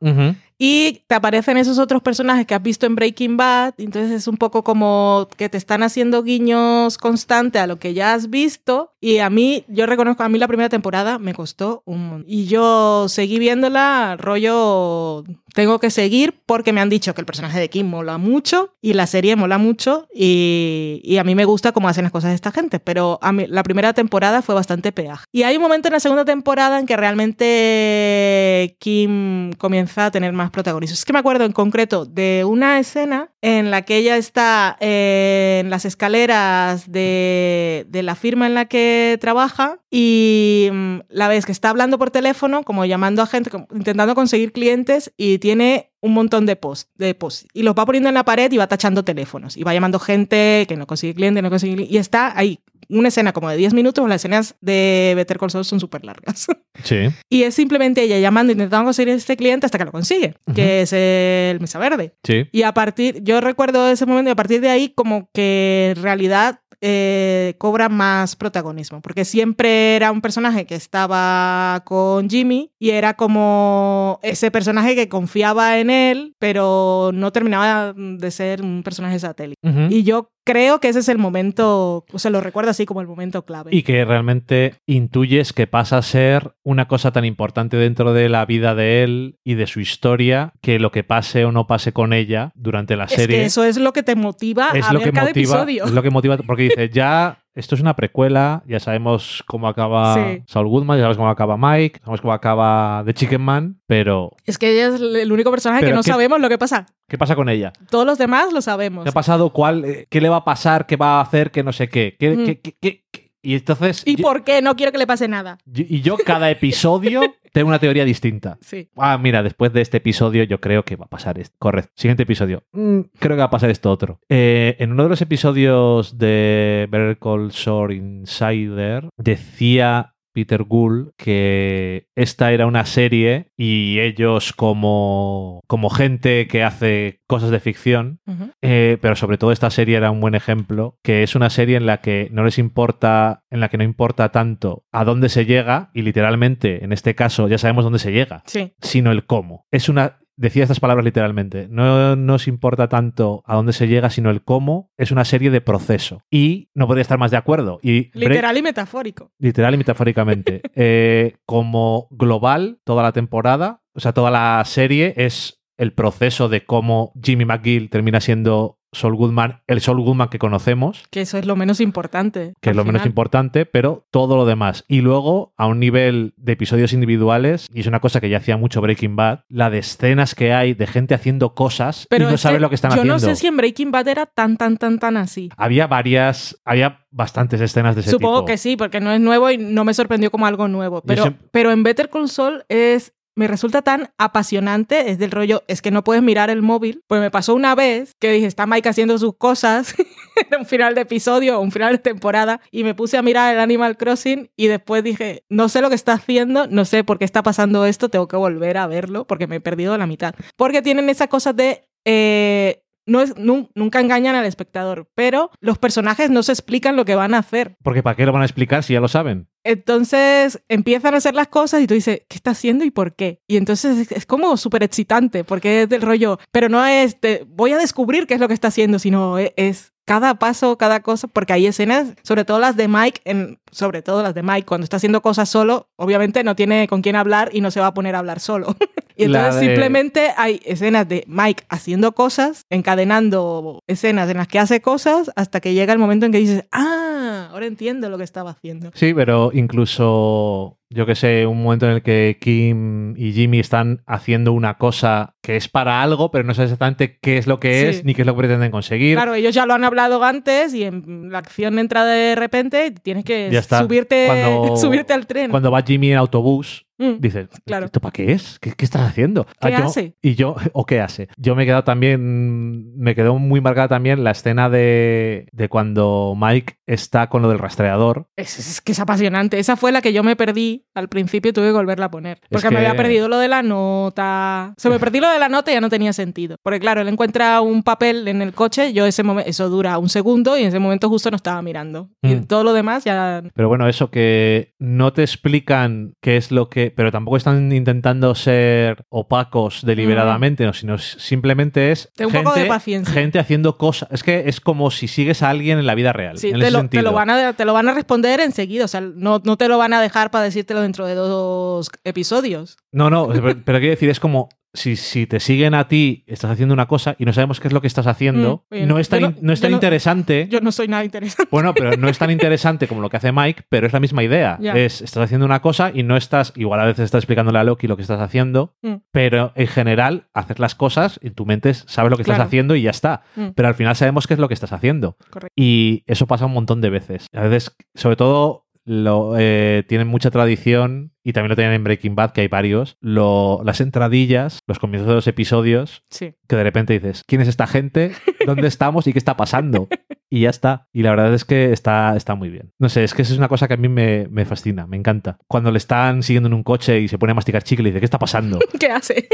Y 0.62 1.04
te 1.08 1.16
aparecen 1.16 1.56
esos 1.56 1.80
otros 1.80 2.02
personajes 2.02 2.46
que 2.46 2.54
has 2.54 2.62
visto 2.62 2.86
en 2.86 2.96
Breaking 2.96 3.38
Bad, 3.38 3.76
entonces 3.78 4.12
es 4.12 4.28
un 4.28 4.36
poco 4.36 4.62
como 4.64 5.30
que 5.38 5.48
te 5.48 5.58
están 5.58 5.84
haciendo 5.84 6.22
guiños 6.22 6.98
constantes 6.98 7.62
a 7.62 7.68
lo 7.68 7.80
que 7.80 7.94
ya 7.94 8.14
has 8.14 8.30
visto. 8.30 8.92
Y 9.00 9.20
a 9.20 9.30
mí, 9.30 9.64
yo 9.70 9.86
reconozco, 9.86 10.24
a 10.24 10.30
mí 10.30 10.38
la 10.38 10.50
primera 10.50 10.68
temporada 10.68 11.18
me 11.18 11.34
costó 11.34 11.82
un 11.86 12.08
montón. 12.08 12.26
Y 12.28 12.46
yo 12.46 13.08
seguí 13.08 13.40
viéndola, 13.40 14.18
rollo, 14.20 15.24
tengo 15.54 15.80
que 15.80 15.90
seguir 15.90 16.36
porque 16.46 16.74
me 16.74 16.82
han 16.82 16.90
dicho 16.90 17.14
que 17.14 17.22
el 17.22 17.26
personaje 17.26 17.60
de 17.60 17.70
Kim 17.70 17.88
mola 17.88 18.18
mucho 18.18 18.76
y 18.82 18.94
la 18.94 19.08
serie 19.08 19.36
mola 19.36 19.58
mucho 19.58 20.08
y, 20.14 21.02
y 21.04 21.18
a 21.18 21.24
mí 21.24 21.36
me 21.36 21.46
gusta 21.46 21.72
cómo 21.72 21.88
hacen 21.90 22.04
las 22.04 22.12
cosas 22.12 22.34
esta 22.34 22.52
gente, 22.52 22.80
pero 22.80 23.20
a 23.22 23.32
mí 23.32 23.46
la 23.48 23.64
primera 23.64 23.94
temporada 23.94 24.42
fue 24.42 24.56
bastante 24.56 24.92
peaje. 24.92 25.26
Y 25.32 25.44
hay 25.44 25.56
un 25.56 25.62
momento 25.62 25.88
en 25.88 25.94
la 25.94 26.00
segunda 26.00 26.26
temporada 26.26 26.80
en 26.80 26.86
que 26.86 26.98
realmente 26.98 28.76
Kim 28.80 29.54
comienza 29.54 30.08
a 30.08 30.12
tener 30.12 30.34
más 30.34 30.49
protagonismo. 30.52 30.94
Es 30.94 31.06
que 31.06 31.14
me 31.14 31.20
acuerdo 31.20 31.46
en 31.46 31.52
concreto 31.52 32.06
de 32.06 32.44
una 32.48 32.80
escena 32.80 33.32
en 33.42 33.72
la 33.72 33.84
que 33.84 33.98
ella 33.98 34.18
está 34.18 34.78
eh, 34.80 35.60
en 35.62 35.70
las 35.70 35.86
escaleras 35.86 36.92
de, 36.92 37.86
de 37.90 38.04
la 38.04 38.16
firma 38.16 38.48
en 38.48 38.54
la 38.54 38.66
que 38.66 39.18
trabaja 39.22 39.80
y 39.90 40.70
mm, 40.72 41.00
la 41.10 41.28
ves 41.28 41.46
que 41.46 41.52
está 41.52 41.70
hablando 41.70 41.98
por 41.98 42.12
teléfono, 42.12 42.64
como 42.64 42.86
llamando 42.86 43.22
a 43.22 43.28
gente, 43.28 43.50
como 43.50 43.68
intentando 43.74 44.16
conseguir 44.16 44.52
clientes 44.52 45.14
y 45.18 45.40
tiene 45.40 45.92
un 46.02 46.14
montón 46.14 46.46
de 46.46 46.56
posts 46.56 46.90
de 46.96 47.14
post 47.14 47.48
y 47.54 47.64
los 47.64 47.76
va 47.76 47.86
poniendo 47.86 48.10
en 48.10 48.16
la 48.16 48.24
pared 48.24 48.52
y 48.52 48.58
va 48.58 48.68
tachando 48.68 49.04
teléfonos 49.04 49.58
y 49.58 49.64
va 49.64 49.74
llamando 49.74 50.00
gente 50.00 50.66
que 50.68 50.76
no 50.76 50.88
consigue 50.88 51.14
clientes, 51.14 51.44
no 51.44 51.50
consigue 51.50 51.74
clientes, 51.76 51.94
y 51.94 51.98
está 51.98 52.38
ahí 52.38 52.60
una 52.90 53.10
escena 53.10 53.34
como 53.34 53.50
de 53.50 53.58
10 53.58 53.74
minutos, 53.74 54.08
las 54.10 54.22
escenas 54.22 54.56
de 54.62 55.14
Better 55.16 55.38
Call 55.38 55.52
Saul 55.52 55.66
son 55.66 55.80
súper 55.80 56.04
largas. 56.06 56.48
Sí. 56.82 57.10
y 57.30 57.44
es 57.44 57.56
simplemente 57.56 58.02
ella 58.04 58.20
llamando, 58.20 58.54
intentando 58.54 58.86
conseguir 58.86 59.14
este 59.14 59.36
cliente 59.36 59.66
hasta 59.66 59.78
que 59.78 59.84
lo 59.84 59.92
consigue, 59.92 60.36
que 60.56 60.84
es 60.84 60.94
el 60.94 61.60
Mesa 61.60 61.78
Verde. 61.78 62.14
Sí. 62.24 62.48
Y 62.54 62.62
a 62.62 62.74
partir, 62.74 63.22
yo 63.30 63.42
recuerdo 63.42 63.88
ese 63.90 64.08
momento 64.08 64.30
y 64.30 64.34
a 64.34 64.36
partir 64.36 64.60
de 64.60 64.70
ahí 64.70 64.90
como 64.90 65.30
que 65.32 65.94
en 65.96 66.02
realidad 66.02 66.62
eh, 66.82 67.56
cobra 67.58 67.90
más 67.90 68.36
protagonismo, 68.36 69.02
porque 69.02 69.26
siempre 69.26 69.96
era 69.96 70.12
un 70.12 70.22
personaje 70.22 70.66
que 70.66 70.76
estaba 70.76 71.84
con 71.86 72.30
Jimmy 72.30 72.72
y 72.80 72.92
era 72.92 73.16
como 73.16 74.20
ese 74.24 74.50
personaje 74.50 74.96
que 74.96 75.10
confiaba 75.10 75.78
en 75.80 75.90
él, 75.90 76.36
pero 76.40 77.12
no 77.14 77.32
terminaba 77.32 77.94
de 77.94 78.32
ser 78.32 78.64
un 78.64 78.82
personaje 78.82 79.20
satélite. 79.20 79.60
Y 79.90 80.04
yo 80.04 80.32
creo 80.50 80.80
que 80.80 80.90
ese 80.90 81.00
es 81.00 81.10
el 81.10 81.20
momento, 81.20 82.06
o 82.12 82.20
sea, 82.20 82.32
lo 82.32 82.42
recuerdo 82.42 82.72
así 82.72 82.88
como 82.88 83.02
el 83.02 83.08
momento 83.08 83.46
clave. 83.46 83.70
Y 83.72 83.84
que 83.84 84.04
realmente 84.04 84.76
intuyes 84.88 85.54
que 85.54 85.68
pasa 85.68 86.00
a 86.00 86.02
ser 86.02 86.56
una 86.64 86.88
cosa 86.88 87.12
tan 87.12 87.24
importante 87.24 87.78
dentro 87.78 88.14
de 88.14 88.30
la 88.30 88.46
vida 88.48 88.74
de 88.74 89.04
él 89.04 89.38
y 89.44 89.54
de 89.54 89.68
su 89.68 89.80
historia 89.80 90.54
que 90.62 90.80
lo 90.80 90.92
que 90.92 91.04
pase 91.04 91.46
o 91.46 91.52
no 91.52 91.68
pase 91.68 91.94
con 91.94 92.14
ella 92.14 92.52
durante 92.56 92.96
la 92.96 93.04
es 93.04 93.14
serie 93.14 93.38
que 93.38 93.46
eso 93.46 93.64
es 93.64 93.78
lo 93.78 93.94
que 93.94 94.02
te 94.02 94.16
motiva 94.16 94.70
es 94.74 94.86
a 94.86 94.94
lo 94.94 95.00
ver 95.00 95.10
que 95.10 95.14
cada 95.14 95.28
motiva 95.28 95.56
episodio. 95.56 95.86
es 95.86 95.92
lo 95.92 96.02
que 96.02 96.10
motiva 96.10 96.38
porque 96.38 96.64
dice 96.64 96.90
ya 96.90 97.44
esto 97.60 97.76
es 97.76 97.82
una 97.82 97.96
precuela, 97.96 98.64
ya 98.68 98.80
sabemos 98.80 99.44
cómo 99.48 99.68
acaba 99.68 100.16
Sí. 100.16 100.44
Saul 100.48 100.68
Goodman, 100.68 100.98
ya 100.98 101.04
sabemos 101.04 101.18
cómo 101.18 101.30
acaba 101.30 101.58
Mike, 101.58 102.00
sabemos 102.00 102.22
cómo 102.22 102.34
acaba 102.34 103.04
The 103.06 103.14
Chicken 103.14 103.42
Man, 103.42 103.80
pero 103.86 104.32
Es 104.46 104.58
que 104.58 104.72
ella 104.72 104.96
es 104.96 105.02
el 105.02 105.32
único 105.32 105.52
personaje 105.52 105.86
que 105.86 105.92
no 105.94 106.02
¿qué- 106.02 106.12
sabemos 106.12 106.40
lo 106.40 106.50
que 106.50 106.58
pasa. 106.58 106.86
¿qué 107.08 107.18
pasa 107.18 107.36
con 107.36 107.50
ella? 107.50 107.74
Todos 107.90 108.06
los 108.06 108.18
demás 108.18 108.52
lo 108.54 108.62
sabemos. 108.62 109.04
¿Qué 109.04 109.10
ha 109.10 109.14
pasado? 109.14 109.52
¿Cuál, 109.52 109.84
eh, 109.86 110.08
¿Qué 110.10 110.22
le 110.22 110.30
va 110.30 110.38
a 110.38 110.46
pasar? 110.46 110.86
¿Qué 110.86 110.96
va 110.96 111.20
a 111.20 111.22
hacer? 111.22 111.52
¿Qué 111.52 111.64
no 111.64 111.72
sé 111.74 111.90
qué? 111.90 112.16
¿Qué- 112.20 112.32
Mm. 112.38 112.46
qué- 112.46 112.60
qué- 112.62 112.78
qué- 112.82 113.06
qué? 113.12 113.29
Y 113.42 113.56
entonces, 113.56 114.04
¿Y 114.06 114.16
yo- 114.18 114.24
por 114.24 114.44
qué? 114.44 114.62
No 114.62 114.76
quiero 114.76 114.92
que 114.92 114.98
le 114.98 115.08
pase 115.08 115.28
nada. 115.28 115.58
yo- 115.66 115.86
y 115.88 116.02
yo 116.02 116.18
cada 116.18 116.50
episodio 116.52 117.22
tengo 117.54 117.70
una 117.70 117.80
teoría 117.80 118.06
distinta. 118.06 118.58
Sí. 118.62 118.90
Ah, 118.98 119.18
mira, 119.18 119.42
después 119.44 119.72
de 119.74 119.82
este 119.82 119.98
episodio 119.98 120.44
yo 120.44 120.60
creo 120.60 120.84
que 120.84 120.96
va 120.98 121.06
a 121.06 121.10
pasar 121.10 121.40
esto. 121.40 121.56
Correcto. 121.60 121.92
Siguiente 121.96 122.24
episodio. 122.24 122.64
Mm, 122.74 123.00
creo 123.18 123.36
que 123.36 123.40
va 123.40 123.46
a 123.46 123.50
pasar 123.50 123.70
esto 123.70 123.90
otro. 123.92 124.20
Eh, 124.30 124.76
en 124.80 124.92
uno 124.92 125.04
de 125.04 125.10
los 125.10 125.22
episodios 125.22 126.18
de 126.18 126.88
Better 126.92 127.18
Call 127.18 127.52
Saul 127.52 127.94
Insider 127.94 129.10
decía 129.18 130.16
Peter 130.40 130.64
Gould 130.64 131.12
que 131.18 132.08
esta 132.16 132.52
era 132.52 132.66
una 132.66 132.86
serie 132.86 133.48
y 133.58 134.00
ellos 134.00 134.54
como, 134.54 135.62
como 135.68 135.90
gente 135.90 136.48
que 136.48 136.64
hace 136.64 137.20
cosas 137.28 137.50
de 137.52 137.60
ficción 137.60 138.20
eh, 138.62 138.98
pero 139.02 139.16
sobre 139.16 139.38
todo 139.38 139.52
esta 139.52 139.70
serie 139.70 139.98
era 139.98 140.12
un 140.12 140.20
buen 140.22 140.36
ejemplo, 140.36 140.98
que 141.04 141.24
es 141.24 141.36
una 141.36 141.50
serie 141.50 141.78
en 141.78 141.86
la 141.86 141.98
que 142.02 142.30
no 142.32 142.44
les 142.44 142.58
importa, 142.58 143.44
en 143.50 143.60
la 143.60 143.70
que 143.70 143.78
no 143.78 143.84
importa 143.84 144.30
tanto 144.30 144.86
a 144.92 145.04
dónde 145.04 145.30
se 145.30 145.46
llega, 145.46 145.90
y 145.94 146.02
literalmente, 146.04 146.84
en 146.84 146.92
este 146.94 147.16
caso, 147.16 147.48
ya 147.48 147.58
sabemos 147.58 147.84
dónde 147.84 148.00
se 148.00 148.12
llega, 148.12 148.44
Sí. 148.46 148.74
sino 148.82 149.12
el 149.12 149.26
cómo. 149.26 149.66
Es 149.72 149.90
una. 149.90 150.20
Decía 150.40 150.64
estas 150.64 150.80
palabras 150.80 151.04
literalmente. 151.04 151.68
No 151.70 152.16
nos 152.16 152.48
importa 152.48 152.88
tanto 152.88 153.44
a 153.46 153.56
dónde 153.56 153.74
se 153.74 153.90
llega, 153.90 154.10
sino 154.10 154.30
el 154.30 154.42
cómo. 154.42 154.90
Es 154.96 155.12
una 155.12 155.26
serie 155.26 155.52
de 155.52 155.60
proceso. 155.60 156.22
Y 156.32 156.70
no 156.74 156.88
podría 156.88 157.02
estar 157.02 157.20
más 157.20 157.30
de 157.30 157.36
acuerdo. 157.36 157.80
Y 157.84 158.10
Literal 158.18 158.58
y 158.58 158.62
metafórico. 158.62 159.34
literal 159.38 159.74
y 159.74 159.78
metafóricamente. 159.78 160.62
Eh, 160.82 161.36
como 161.46 162.08
global, 162.12 162.80
toda 162.86 163.04
la 163.04 163.12
temporada, 163.12 163.82
o 163.94 164.00
sea, 164.00 164.14
toda 164.14 164.32
la 164.32 164.64
serie 164.66 165.14
es 165.18 165.62
el 165.78 165.92
proceso 165.92 166.48
de 166.48 166.64
cómo 166.66 167.12
Jimmy 167.22 167.44
McGill 167.44 167.90
termina 167.90 168.22
siendo 168.22 168.79
Saul 168.92 169.16
Goodman, 169.16 169.62
el 169.68 169.82
Saul 169.82 170.02
Goodman 170.02 170.30
que 170.30 170.40
conocemos, 170.40 171.04
Que 171.12 171.22
eso 171.22 171.38
es 171.38 171.46
lo 171.46 171.56
menos 171.56 171.80
importante. 171.80 172.54
que 172.62 172.70
es 172.72 172.76
lo 172.76 172.84
menos 172.86 173.06
importante, 173.06 173.66
pero 173.66 174.06
todo 174.12 174.36
lo 174.36 174.46
demás. 174.46 174.86
Y 174.88 175.02
luego, 175.02 175.54
a 175.58 175.68
un 175.68 175.80
nivel 175.80 176.34
de 176.38 176.54
episodios 176.54 176.92
individuales, 176.94 177.68
y 177.74 177.82
es 177.82 177.88
una 177.88 178.00
cosa 178.00 178.20
que 178.20 178.30
ya 178.30 178.38
hacía 178.38 178.58
mucho 178.58 178.82
Breaking 178.82 179.16
Bad, 179.16 179.42
la 179.50 179.70
de 179.70 179.80
escenas 179.80 180.34
que 180.36 180.54
hay 180.54 180.74
de 180.74 180.88
gente 180.88 181.14
haciendo 181.14 181.54
cosas 181.54 182.08
Pero 182.10 182.28
y 182.28 182.32
no 182.32 182.38
sabe 182.38 182.60
lo 182.60 182.70
que 182.70 182.76
están 182.76 182.90
yo 182.92 182.96
haciendo. 182.96 183.14
no 183.14 183.20
sé 183.20 183.36
si 183.36 183.48
en 183.48 183.58
Breaking 183.58 183.92
Bad 183.92 184.08
era 184.08 184.26
tan, 184.26 184.58
tan, 184.58 184.78
tan, 184.78 185.00
tan 185.00 185.18
así. 185.18 185.50
Había 185.58 185.88
varias, 185.88 186.60
había 186.66 187.06
bastantes 187.12 187.62
escenas 187.62 187.96
de 187.96 188.02
ese 188.02 188.12
Supongo 188.12 188.40
tipo. 188.40 188.46
que 188.46 188.58
sí, 188.58 188.76
porque 188.78 189.00
no 189.00 189.12
es 189.12 189.20
nuevo 189.20 189.50
y 189.52 189.58
no 189.58 189.84
me 189.84 189.94
sorprendió 189.94 190.32
como 190.32 190.46
algo 190.46 190.68
nuevo. 190.68 191.02
Pero, 191.02 191.24
siempre- 191.24 191.48
pero 191.52 191.72
en 191.72 191.84
Better 191.84 192.10
Call 192.10 192.30
Saul 192.30 192.64
es 192.70 193.14
me 193.40 193.48
resulta 193.48 193.82
tan 193.82 194.10
apasionante, 194.18 195.10
es 195.12 195.18
del 195.18 195.32
rollo, 195.32 195.64
es 195.70 195.82
que 195.82 195.92
no 195.92 196.04
puedes 196.04 196.22
mirar 196.22 196.50
el 196.50 196.62
móvil. 196.62 197.04
Pues 197.08 197.22
me 197.22 197.32
pasó 197.32 197.56
una 197.56 197.74
vez 197.74 198.14
que 198.20 198.32
dije, 198.32 198.46
está 198.46 198.66
Mike 198.68 198.90
haciendo 198.90 199.18
sus 199.18 199.38
cosas, 199.38 199.96
era 200.50 200.60
un 200.60 200.66
final 200.66 200.94
de 200.94 201.02
episodio 201.02 201.60
un 201.62 201.72
final 201.72 201.94
de 201.94 202.00
temporada, 202.00 202.60
y 202.70 202.84
me 202.84 202.94
puse 202.96 203.18
a 203.18 203.22
mirar 203.22 203.54
el 203.54 203.62
Animal 203.62 203.96
Crossing 203.96 204.52
y 204.58 204.68
después 204.68 205.04
dije, 205.06 205.44
no 205.50 205.70
sé 205.70 205.82
lo 205.82 205.90
que 205.90 205.96
está 205.96 206.14
haciendo, 206.14 206.68
no 206.68 206.84
sé 206.86 207.04
por 207.04 207.18
qué 207.18 207.26
está 207.26 207.42
pasando 207.42 207.86
esto, 207.86 208.10
tengo 208.10 208.28
que 208.28 208.36
volver 208.38 208.78
a 208.78 208.88
verlo 208.88 209.26
porque 209.26 209.48
me 209.48 209.56
he 209.56 209.62
perdido 209.62 209.98
la 209.98 210.06
mitad. 210.06 210.36
Porque 210.58 210.82
tienen 210.82 211.10
esas 211.10 211.30
cosas 211.30 211.56
de... 211.56 211.86
eh, 212.06 212.84
no 213.06 213.22
es, 213.22 213.36
nun- 213.38 213.70
nunca 213.74 214.00
engañan 214.02 214.36
al 214.36 214.46
espectador, 214.46 215.10
pero 215.16 215.50
los 215.62 215.80
personajes 215.80 216.30
no 216.30 216.44
se 216.44 216.52
explican 216.52 216.96
lo 216.96 217.06
que 217.06 217.16
van 217.16 217.34
a 217.34 217.40
hacer. 217.40 217.76
Porque 217.84 218.04
¿para 218.04 218.16
qué 218.16 218.24
lo 218.26 218.32
van 218.32 218.44
a 218.44 218.46
explicar 218.46 218.84
si 218.84 218.94
ya 218.94 219.00
lo 219.00 219.08
saben? 219.08 219.49
Entonces 219.64 220.62
empiezan 220.68 221.14
a 221.14 221.18
hacer 221.18 221.36
las 221.36 221.48
cosas 221.48 221.82
y 221.82 221.88
tú 221.88 221.94
dices, 221.94 222.22
¿qué 222.28 222.36
está 222.36 222.52
haciendo 222.52 222.84
y 222.86 222.92
por 222.92 223.14
qué? 223.14 223.42
Y 223.48 223.58
entonces 223.58 223.98
es, 223.98 224.12
es 224.12 224.26
como 224.26 224.56
súper 224.58 224.84
excitante 224.84 225.44
porque 225.44 225.84
es 225.84 225.90
del 225.90 226.02
rollo, 226.02 226.40
pero 226.52 226.70
no 226.70 226.86
es, 226.86 227.20
de, 227.22 227.46
voy 227.48 227.72
a 227.74 227.78
descubrir 227.78 228.28
qué 228.28 228.34
es 228.36 228.40
lo 228.40 228.48
que 228.48 228.54
está 228.54 228.70
haciendo, 228.70 229.00
sino 229.00 229.38
e- 229.40 229.54
es, 229.58 229.94
cada 230.06 230.36
paso, 230.40 230.76
cada 230.78 231.02
cosa, 231.02 231.28
porque 231.28 231.54
hay 231.54 231.68
escenas, 231.68 232.14
sobre 232.24 232.44
todo 232.44 232.58
las 232.60 232.76
de 232.76 232.88
Mike, 232.88 233.22
en, 233.26 233.60
sobre 233.72 234.02
todo 234.02 234.24
las 234.24 234.34
de 234.34 234.42
Mike, 234.42 234.66
cuando 234.66 234.84
está 234.84 234.98
haciendo 234.98 235.22
cosas 235.22 235.50
solo, 235.50 235.88
obviamente 235.98 236.44
no 236.44 236.56
tiene 236.56 236.88
con 236.88 237.04
quién 237.04 237.16
hablar 237.16 237.52
y 237.54 237.62
no 237.62 237.70
se 237.70 237.80
va 237.80 237.88
a 237.88 237.94
poner 237.94 238.16
a 238.16 238.20
hablar 238.20 238.40
solo. 238.40 238.76
y 239.16 239.26
entonces 239.26 239.56
de- 239.56 239.68
simplemente 239.68 240.34
hay 240.36 240.62
escenas 240.66 241.08
de 241.08 241.24
Mike 241.28 241.64
haciendo 241.70 242.14
cosas, 242.14 242.64
encadenando 242.72 243.84
escenas 243.88 244.30
en 244.30 244.38
las 244.38 244.48
que 244.48 244.58
hace 244.60 244.82
cosas, 244.82 245.32
hasta 245.36 245.60
que 245.62 245.74
llega 245.76 245.94
el 245.94 246.00
momento 246.00 246.26
en 246.26 246.32
que 246.32 246.40
dices, 246.40 246.66
ah, 246.72 247.09
ahora 247.50 247.66
entiendo 247.66 248.10
lo 248.10 248.18
que 248.18 248.24
estaba 248.24 248.52
haciendo. 248.52 248.92
Sí, 248.94 249.14
pero 249.14 249.52
incluso, 249.54 250.78
yo 250.90 251.06
que 251.06 251.16
sé, 251.16 251.46
un 251.46 251.62
momento 251.64 251.86
en 251.88 251.94
el 251.94 252.02
que 252.02 252.38
Kim 252.40 253.16
y 253.18 253.32
Jimmy 253.34 253.60
están 253.60 254.02
haciendo 254.06 254.54
una 254.54 254.78
cosa 254.78 255.36
que 255.42 255.56
es 255.56 255.68
para 255.68 256.02
algo, 256.02 256.32
pero 256.32 256.44
no 256.44 256.54
sé 256.54 256.64
exactamente 256.64 257.18
qué 257.22 257.38
es 257.38 257.48
lo 257.48 257.60
que 257.60 257.80
Sí. 257.82 257.86
es 258.00 258.06
ni 258.06 258.14
qué 258.14 258.22
es 258.22 258.26
lo 258.26 258.34
que 258.34 258.40
pretenden 258.40 258.72
conseguir. 258.72 259.16
Claro, 259.16 259.34
ellos 259.34 259.54
ya 259.54 259.66
lo 259.66 259.74
han 259.74 259.84
hablado 259.84 260.24
antes 260.24 260.74
y 260.74 260.84
en 260.84 261.32
la 261.32 261.40
acción 261.40 261.80
entra 261.80 262.06
de 262.06 262.36
repente 262.36 262.88
y 262.88 262.92
tienes 262.92 263.26
que 263.26 263.50
subirte, 263.64 264.26
Cuando- 264.28 264.78
subirte 264.78 265.14
al 265.14 265.28
tren. 265.28 265.52
Cuando 265.52 265.72
va 265.72 265.82
Jimmy 265.82 266.12
en 266.12 266.18
autobús, 266.18 266.86
Mm. 267.00 267.20
dices, 267.20 267.48
Claro. 267.66 267.86
¿esto 267.86 268.00
para 268.02 268.12
qué 268.12 268.34
es? 268.34 268.60
¿Qué, 268.60 268.74
qué 268.74 268.86
estás 268.86 269.04
haciendo? 269.10 269.48
Ah, 269.62 269.70
¿Qué 269.70 269.78
yo- 269.78 269.86
hace? 269.86 270.16
Y 270.22 270.36
yo, 270.36 270.56
¿o 270.74 270.86
qué 270.86 271.00
hace? 271.02 271.30
Yo 271.38 271.56
me 271.56 271.64
he 271.64 271.66
quedado 271.66 271.84
también, 271.86 272.96
me 272.98 273.16
quedó 273.16 273.40
muy 273.40 273.62
marcada 273.62 273.88
también 273.88 274.24
la 274.24 274.32
escena 274.32 274.70
de, 274.70 275.48
de 275.52 275.70
cuando 275.70 276.36
Mike 276.38 276.76
está 276.86 277.28
con 277.30 277.42
lo 277.42 277.50
del 277.50 277.60
rastreador. 277.60 278.28
Es, 278.36 278.60
es 278.60 278.82
que 278.82 278.92
es 278.92 279.00
apasionante. 279.00 279.60
Esa 279.60 279.76
fue 279.78 279.92
la 279.92 280.02
que 280.02 280.14
yo 280.14 280.24
me 280.24 280.36
perdí 280.36 280.86
al 280.94 281.08
principio 281.10 281.50
y 281.50 281.54
tuve 281.54 281.68
que 281.68 281.72
volverla 281.72 282.06
a 282.08 282.12
poner. 282.12 282.42
Porque 282.50 282.68
que- 282.68 282.74
me 282.74 282.80
había 282.80 282.96
perdido 282.96 283.30
lo 283.30 283.38
de 283.38 283.48
la 283.48 283.62
nota. 283.64 284.74
Se 284.78 284.90
me 284.90 285.00
perdí 285.00 285.20
lo 285.20 285.30
de 285.30 285.40
la 285.40 285.50
nota 285.50 285.72
y 285.72 285.76
ya 285.76 285.82
no 285.82 285.90
tenía 285.90 286.14
sentido. 286.14 286.58
Porque 286.64 286.80
claro, 286.80 287.02
él 287.02 287.08
encuentra 287.08 287.62
un 287.62 287.84
papel 287.84 288.28
en 288.28 288.42
el 288.42 288.54
coche, 288.54 288.94
yo 288.94 289.06
ese 289.06 289.24
momento, 289.24 289.50
eso 289.50 289.70
dura 289.70 289.98
un 289.98 290.10
segundo 290.10 290.58
y 290.58 290.62
en 290.62 290.68
ese 290.68 290.80
momento 290.80 291.10
justo 291.10 291.30
no 291.32 291.36
estaba 291.38 291.62
mirando. 291.62 292.10
Y 292.22 292.36
Mm. 292.36 292.46
todo 292.46 292.64
lo 292.64 292.74
demás 292.74 293.04
ya... 293.04 293.44
Pero 293.54 293.68
bueno, 293.68 293.88
eso 293.88 294.10
que 294.12 294.74
no 294.80 295.14
te 295.14 295.22
explican 295.24 296.14
qué 296.22 296.38
es 296.38 296.52
lo 296.52 296.70
que. 296.70 296.89
Pero 296.96 297.12
tampoco 297.12 297.38
están 297.38 297.72
intentando 297.72 298.36
ser 298.36 299.06
opacos 299.10 299.86
deliberadamente, 299.86 300.66
no, 300.66 300.74
sino 300.74 300.98
simplemente 300.98 301.92
es. 301.92 302.10
Ten 302.16 302.28
un 302.28 302.34
poco 302.34 302.54
de 302.54 302.66
paciencia. 302.66 303.14
gente 303.14 303.40
haciendo 303.40 303.78
cosas. 303.78 304.10
Es 304.12 304.24
que 304.24 304.44
es 304.48 304.60
como 304.62 304.92
si 304.92 305.08
sigues 305.08 305.42
a 305.44 305.50
alguien 305.50 305.80
en 305.80 305.86
la 305.86 305.96
vida 305.96 306.14
real. 306.14 306.38
Sí, 306.38 306.50
en 306.50 306.60
te 306.60 306.62
ese 306.62 306.72
lo, 306.72 306.78
te, 306.80 306.82
sentido. 306.82 307.04
lo 307.04 307.14
van 307.14 307.30
a, 307.30 307.54
te 307.54 307.66
lo 307.66 307.74
van 307.74 307.88
a 307.88 307.94
responder 307.94 308.40
enseguida. 308.40 308.86
O 308.86 308.88
sea, 308.88 309.02
no, 309.02 309.42
no 309.44 309.58
te 309.58 309.68
lo 309.68 309.78
van 309.78 309.94
a 309.94 310.02
dejar 310.02 310.32
para 310.32 310.46
decírtelo 310.46 310.82
dentro 310.82 311.06
de 311.06 311.16
dos 311.16 311.90
episodios. 312.04 312.78
No, 312.92 313.10
no, 313.10 313.28
pero, 313.28 313.56
pero 313.64 313.80
quiero 313.80 313.92
decir, 313.92 314.10
es 314.10 314.20
como. 314.20 314.50
Si, 314.74 314.96
si 314.98 315.26
te 315.26 315.40
siguen 315.40 315.74
a 315.74 315.88
ti, 315.88 316.24
estás 316.28 316.52
haciendo 316.52 316.74
una 316.76 316.88
cosa 316.88 317.16
y 317.18 317.26
no 317.26 317.34
sabemos 317.34 317.60
qué 317.60 317.68
es 317.68 317.74
lo 317.74 317.82
que 317.82 317.88
estás 317.88 318.06
haciendo, 318.06 318.66
Mm, 318.70 318.88
no 318.88 319.00
es 319.00 319.10
tan, 319.10 319.22
no- 319.22 319.34
no 319.42 319.52
es 319.54 319.60
yo 319.60 319.64
tan 319.64 319.72
no- 319.72 319.78
interesante. 319.78 320.48
Yo 320.50 320.62
no 320.62 320.72
soy 320.72 320.88
nada 320.88 321.04
interesante. 321.04 321.50
Bueno, 321.52 321.74
pero 321.74 321.98
no 321.98 322.08
es 322.08 322.20
tan 322.20 322.30
interesante 322.30 322.88
como 322.88 323.02
lo 323.02 323.10
que 323.10 323.18
hace 323.18 323.32
Mike, 323.32 323.64
pero 323.68 323.88
es 323.88 323.94
la 323.94 324.00
misma 324.00 324.24
idea. 324.24 324.60
Es, 324.62 325.02
estás 325.02 325.24
haciendo 325.24 325.46
una 325.48 325.62
cosa 325.62 325.92
y 325.94 326.04
no 326.04 326.16
estás, 326.18 326.54
igual 326.56 326.80
a 326.82 326.86
veces 326.86 327.06
estás 327.06 327.20
explicándole 327.24 327.58
a 327.58 327.64
Loki 327.64 327.88
lo 327.88 327.96
que 327.96 328.04
estás 328.04 328.20
haciendo, 328.22 328.76
Mm. 328.84 328.96
pero 329.12 329.54
en 329.56 329.68
general 329.68 330.28
haces 330.36 330.60
las 330.60 330.76
cosas, 330.76 331.20
en 331.24 331.34
tu 331.34 331.46
mente 331.48 331.74
sabes 331.74 332.12
lo 332.12 332.18
que 332.18 332.22
estás 332.24 332.40
haciendo 332.40 332.76
y 332.76 332.84
ya 332.84 332.92
está. 332.92 333.24
Mm. 333.36 333.48
Pero 333.56 333.68
al 333.68 333.76
final 333.76 333.96
sabemos 333.96 334.28
qué 334.28 334.36
es 334.36 334.40
lo 334.40 334.48
que 334.48 334.54
estás 334.54 334.72
haciendo. 334.72 335.18
Correcto. 335.32 335.54
Y 335.56 336.04
eso 336.06 336.28
pasa 336.28 336.46
un 336.46 336.54
montón 336.54 336.80
de 336.80 336.92
veces. 336.92 337.26
A 337.34 337.42
veces, 337.42 337.76
sobre 337.96 338.16
todo, 338.16 338.68
lo, 338.90 339.36
eh, 339.38 339.84
tienen 339.88 340.08
mucha 340.08 340.32
tradición 340.32 341.14
y 341.24 341.34
también 341.34 341.50
lo 341.50 341.56
tienen 341.56 341.74
en 341.76 341.84
Breaking 341.84 342.16
Bad, 342.16 342.32
que 342.32 342.42
hay 342.42 342.48
varios, 342.48 342.98
lo- 343.02 343.62
las 343.64 343.82
entradillas, 343.82 344.62
los 344.66 344.80
comienzos 344.80 345.08
de 345.08 345.14
los 345.14 345.28
episodios, 345.28 346.04
Sí. 346.10 346.34
que 346.48 346.56
de 346.56 346.64
repente 346.64 346.94
dices, 346.94 347.24
¿quién 347.28 347.42
es 347.42 347.48
esta 347.48 347.68
gente? 347.68 348.14
¿Dónde 348.48 348.68
estamos 348.68 349.06
y 349.06 349.14
qué 349.14 349.20
está 349.20 349.38
pasando? 349.38 349.88
Y 350.32 350.42
ya 350.42 350.50
está. 350.50 350.88
Y 350.92 351.04
la 351.04 351.12
verdad 351.12 351.34
es 351.36 351.46
que 351.46 351.72
está, 351.72 352.16
está 352.18 352.34
muy 352.34 352.50
bien. 352.50 352.72
No 352.80 352.90
sé, 352.90 353.04
es 353.04 353.14
que 353.14 353.22
eso 353.22 353.34
es 353.34 353.38
una 353.40 353.48
cosa 353.48 353.68
que 353.68 353.76
a 353.76 353.78
mí 353.78 353.90
me, 353.90 354.28
me 354.32 354.46
fascina, 354.46 354.88
me 354.88 354.98
encanta. 354.98 355.38
Cuando 355.48 355.72
le 355.72 355.78
están 355.78 356.24
siguiendo 356.24 356.48
en 356.48 356.54
un 356.56 356.64
coche 356.64 357.00
y 357.00 357.08
se 357.08 357.20
pone 357.20 357.32
a 357.32 357.36
masticar 357.36 357.62
chicle 357.64 357.90
y 357.90 357.92
dice, 357.92 358.00
¿qué 358.00 358.06
está 358.06 358.18
pasando? 358.20 358.58
¿Qué 358.80 358.88
hace? 358.88 359.28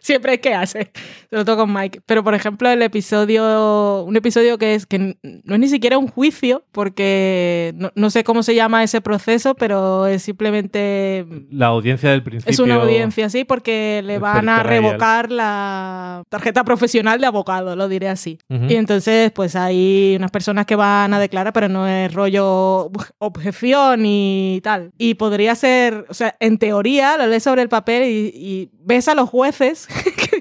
Siempre 0.00 0.34
es 0.34 0.40
que 0.40 0.54
hace. 0.54 0.90
Sobre 1.30 1.44
todo 1.44 1.58
con 1.58 1.72
Mike. 1.72 2.00
Pero, 2.06 2.24
por 2.24 2.34
ejemplo, 2.34 2.68
el 2.68 2.82
episodio. 2.82 4.04
Un 4.04 4.16
episodio 4.16 4.58
que 4.58 4.74
es 4.74 4.86
que 4.86 5.16
no 5.22 5.54
es 5.54 5.60
ni 5.60 5.68
siquiera 5.68 5.98
un 5.98 6.08
juicio, 6.08 6.64
porque 6.72 7.72
no, 7.76 7.92
no 7.94 8.10
sé 8.10 8.24
cómo 8.24 8.42
se 8.42 8.54
llama 8.54 8.82
ese 8.82 9.00
proceso, 9.00 9.54
pero 9.54 10.06
es 10.06 10.22
simplemente. 10.22 11.26
La 11.50 11.66
audiencia 11.66 12.10
del 12.10 12.22
principio. 12.22 12.50
Es 12.50 12.58
una 12.58 12.76
audiencia 12.76 13.26
así 13.26 13.44
porque 13.44 14.02
le 14.04 14.18
van 14.18 14.48
a 14.48 14.62
revocar 14.62 15.30
la 15.30 16.22
tarjeta 16.28 16.64
profesional 16.64 17.20
de 17.20 17.26
abogado, 17.26 17.76
lo 17.76 17.88
diré 17.88 18.08
así. 18.08 18.38
Y 18.48 18.74
entonces, 18.74 19.30
pues 19.32 19.56
hay 19.56 20.14
unas 20.16 20.30
personas 20.30 20.66
que 20.66 20.76
van 20.76 21.12
a 21.14 21.20
declarar, 21.20 21.52
pero 21.52 21.68
no 21.68 21.86
es 21.86 22.12
rollo 22.12 22.90
objeción 23.18 24.04
y 24.06 24.60
tal. 24.62 24.92
Y 24.98 25.14
podría 25.14 25.54
ser, 25.54 26.06
o 26.08 26.14
sea, 26.14 26.36
en 26.40 26.58
teoría 26.58 27.16
lo 27.16 27.26
lees 27.26 27.42
sobre 27.42 27.62
el 27.62 27.68
papel 27.68 28.04
y, 28.04 28.32
y 28.34 28.70
ves 28.82 29.08
a 29.08 29.14
los 29.14 29.28
jueces 29.28 29.88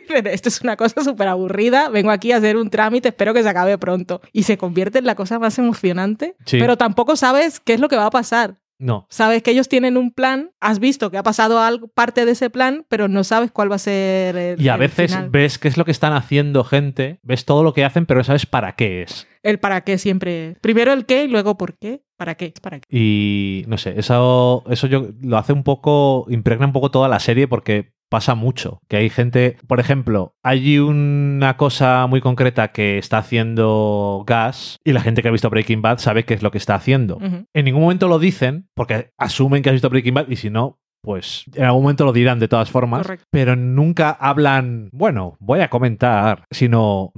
esto 0.26 0.50
es 0.50 0.62
una 0.62 0.76
cosa 0.78 1.04
súper 1.04 1.28
aburrida, 1.28 1.90
vengo 1.90 2.12
aquí 2.12 2.32
a 2.32 2.38
hacer 2.38 2.58
un 2.58 2.70
trámite, 2.70 3.10
espero 3.10 3.34
que 3.34 3.44
se 3.44 3.50
acabe 3.50 3.78
pronto. 3.78 4.22
Y 4.34 4.44
se 4.44 4.58
convierte 4.58 5.00
en 5.00 5.06
la 5.06 5.16
cosa 5.16 5.40
más 5.40 5.58
emocionante, 5.60 6.36
Sí. 6.46 6.58
pero 6.60 6.78
tampoco 6.78 7.16
sabes 7.16 7.60
qué 7.60 7.74
es 7.74 7.80
lo 7.80 7.88
que 7.90 7.96
va 7.98 8.06
a 8.08 8.12
pasar. 8.12 8.58
No. 8.82 9.08
Sabes 9.10 9.44
que 9.44 9.52
ellos 9.52 9.68
tienen 9.68 9.98
un 9.98 10.10
plan, 10.12 10.52
has 10.62 10.80
visto 10.80 11.12
que 11.12 11.18
ha 11.18 11.24
pasado 11.24 11.60
algo, 11.60 11.90
parte 11.90 12.26
de 12.26 12.32
ese 12.32 12.50
plan, 12.50 12.86
pero 12.88 13.10
no 13.10 13.26
sabes 13.26 13.52
cuál 13.52 13.70
va 13.70 13.76
a 13.76 13.80
ser 13.80 14.38
el 14.38 14.62
Y 14.62 14.70
a 14.70 14.76
el 14.76 14.80
veces 14.80 15.12
final. 15.12 15.30
ves 15.30 15.60
qué 15.60 15.68
es 15.68 15.76
lo 15.76 15.84
que 15.84 15.92
están 15.92 16.14
haciendo 16.14 16.64
gente, 16.64 17.20
ves 17.22 17.44
todo 17.44 17.62
lo 17.64 17.74
que 17.74 17.84
hacen, 17.84 18.06
pero 18.06 18.22
no 18.22 18.24
sabes 18.24 18.46
para 18.46 18.76
qué 18.78 19.02
es. 19.02 19.28
El 19.44 19.60
para 19.60 19.82
qué 19.82 19.98
siempre. 19.98 20.56
Primero 20.62 20.94
el 20.94 21.06
qué 21.06 21.26
y 21.26 21.28
luego 21.28 21.58
por 21.58 21.78
qué. 21.78 22.04
¿Para 22.16 22.36
qué? 22.36 22.54
¿Para 22.62 22.80
qué? 22.80 22.86
Y 22.90 23.66
no 23.68 23.78
sé, 23.78 23.96
eso, 23.98 24.64
eso 24.70 24.88
yo 24.88 25.10
lo 25.22 25.38
hace 25.38 25.52
un 25.52 25.64
poco, 25.64 26.26
impregna 26.30 26.66
un 26.66 26.72
poco 26.74 26.90
toda 26.90 27.10
la 27.10 27.20
serie 27.20 27.50
porque 27.50 27.92
pasa 28.10 28.36
mucho. 28.36 28.82
Que 28.88 28.98
hay 28.98 29.10
gente, 29.10 29.58
por 29.68 29.80
ejemplo, 29.80 30.36
hay 30.44 30.80
una 30.80 31.58
cosa 31.58 32.06
muy 32.08 32.22
concreta 32.22 32.70
que 32.72 32.98
está 32.98 33.20
haciendo 33.20 34.24
Gas 34.28 34.78
y 34.84 34.92
la 34.92 35.02
gente 35.02 35.22
que 35.22 35.28
ha 35.28 35.32
visto 35.32 35.50
Breaking 35.50 35.82
Bad 35.82 36.00
sabe 36.00 36.26
qué 36.26 36.34
es 36.34 36.44
lo 36.44 36.52
que 36.52 36.58
está 36.58 36.76
haciendo. 36.76 37.20
En 37.54 37.66
ningún 37.66 37.82
momento 37.82 38.08
lo 38.08 38.20
dicen 38.20 38.68
porque 38.74 39.12
asumen 39.18 39.62
que 39.62 39.70
has 39.70 39.74
visto 39.74 39.90
Breaking 39.90 40.14
Bad 40.14 40.30
y 40.30 40.36
si 40.36 40.50
no, 40.50 40.80
pues 41.02 41.46
en 41.56 41.64
algún 41.64 41.84
momento 41.84 42.04
lo 42.04 42.12
dirán 42.12 42.40
de 42.40 42.48
todas 42.50 42.70
formas, 42.70 43.04
Correcto. 43.04 43.26
pero 43.30 43.56
nunca 43.56 44.10
hablan, 44.12 44.90
bueno, 44.92 45.38
voy 45.40 45.62
a 45.62 45.70
comentar, 45.70 46.44
sino, 46.52 47.12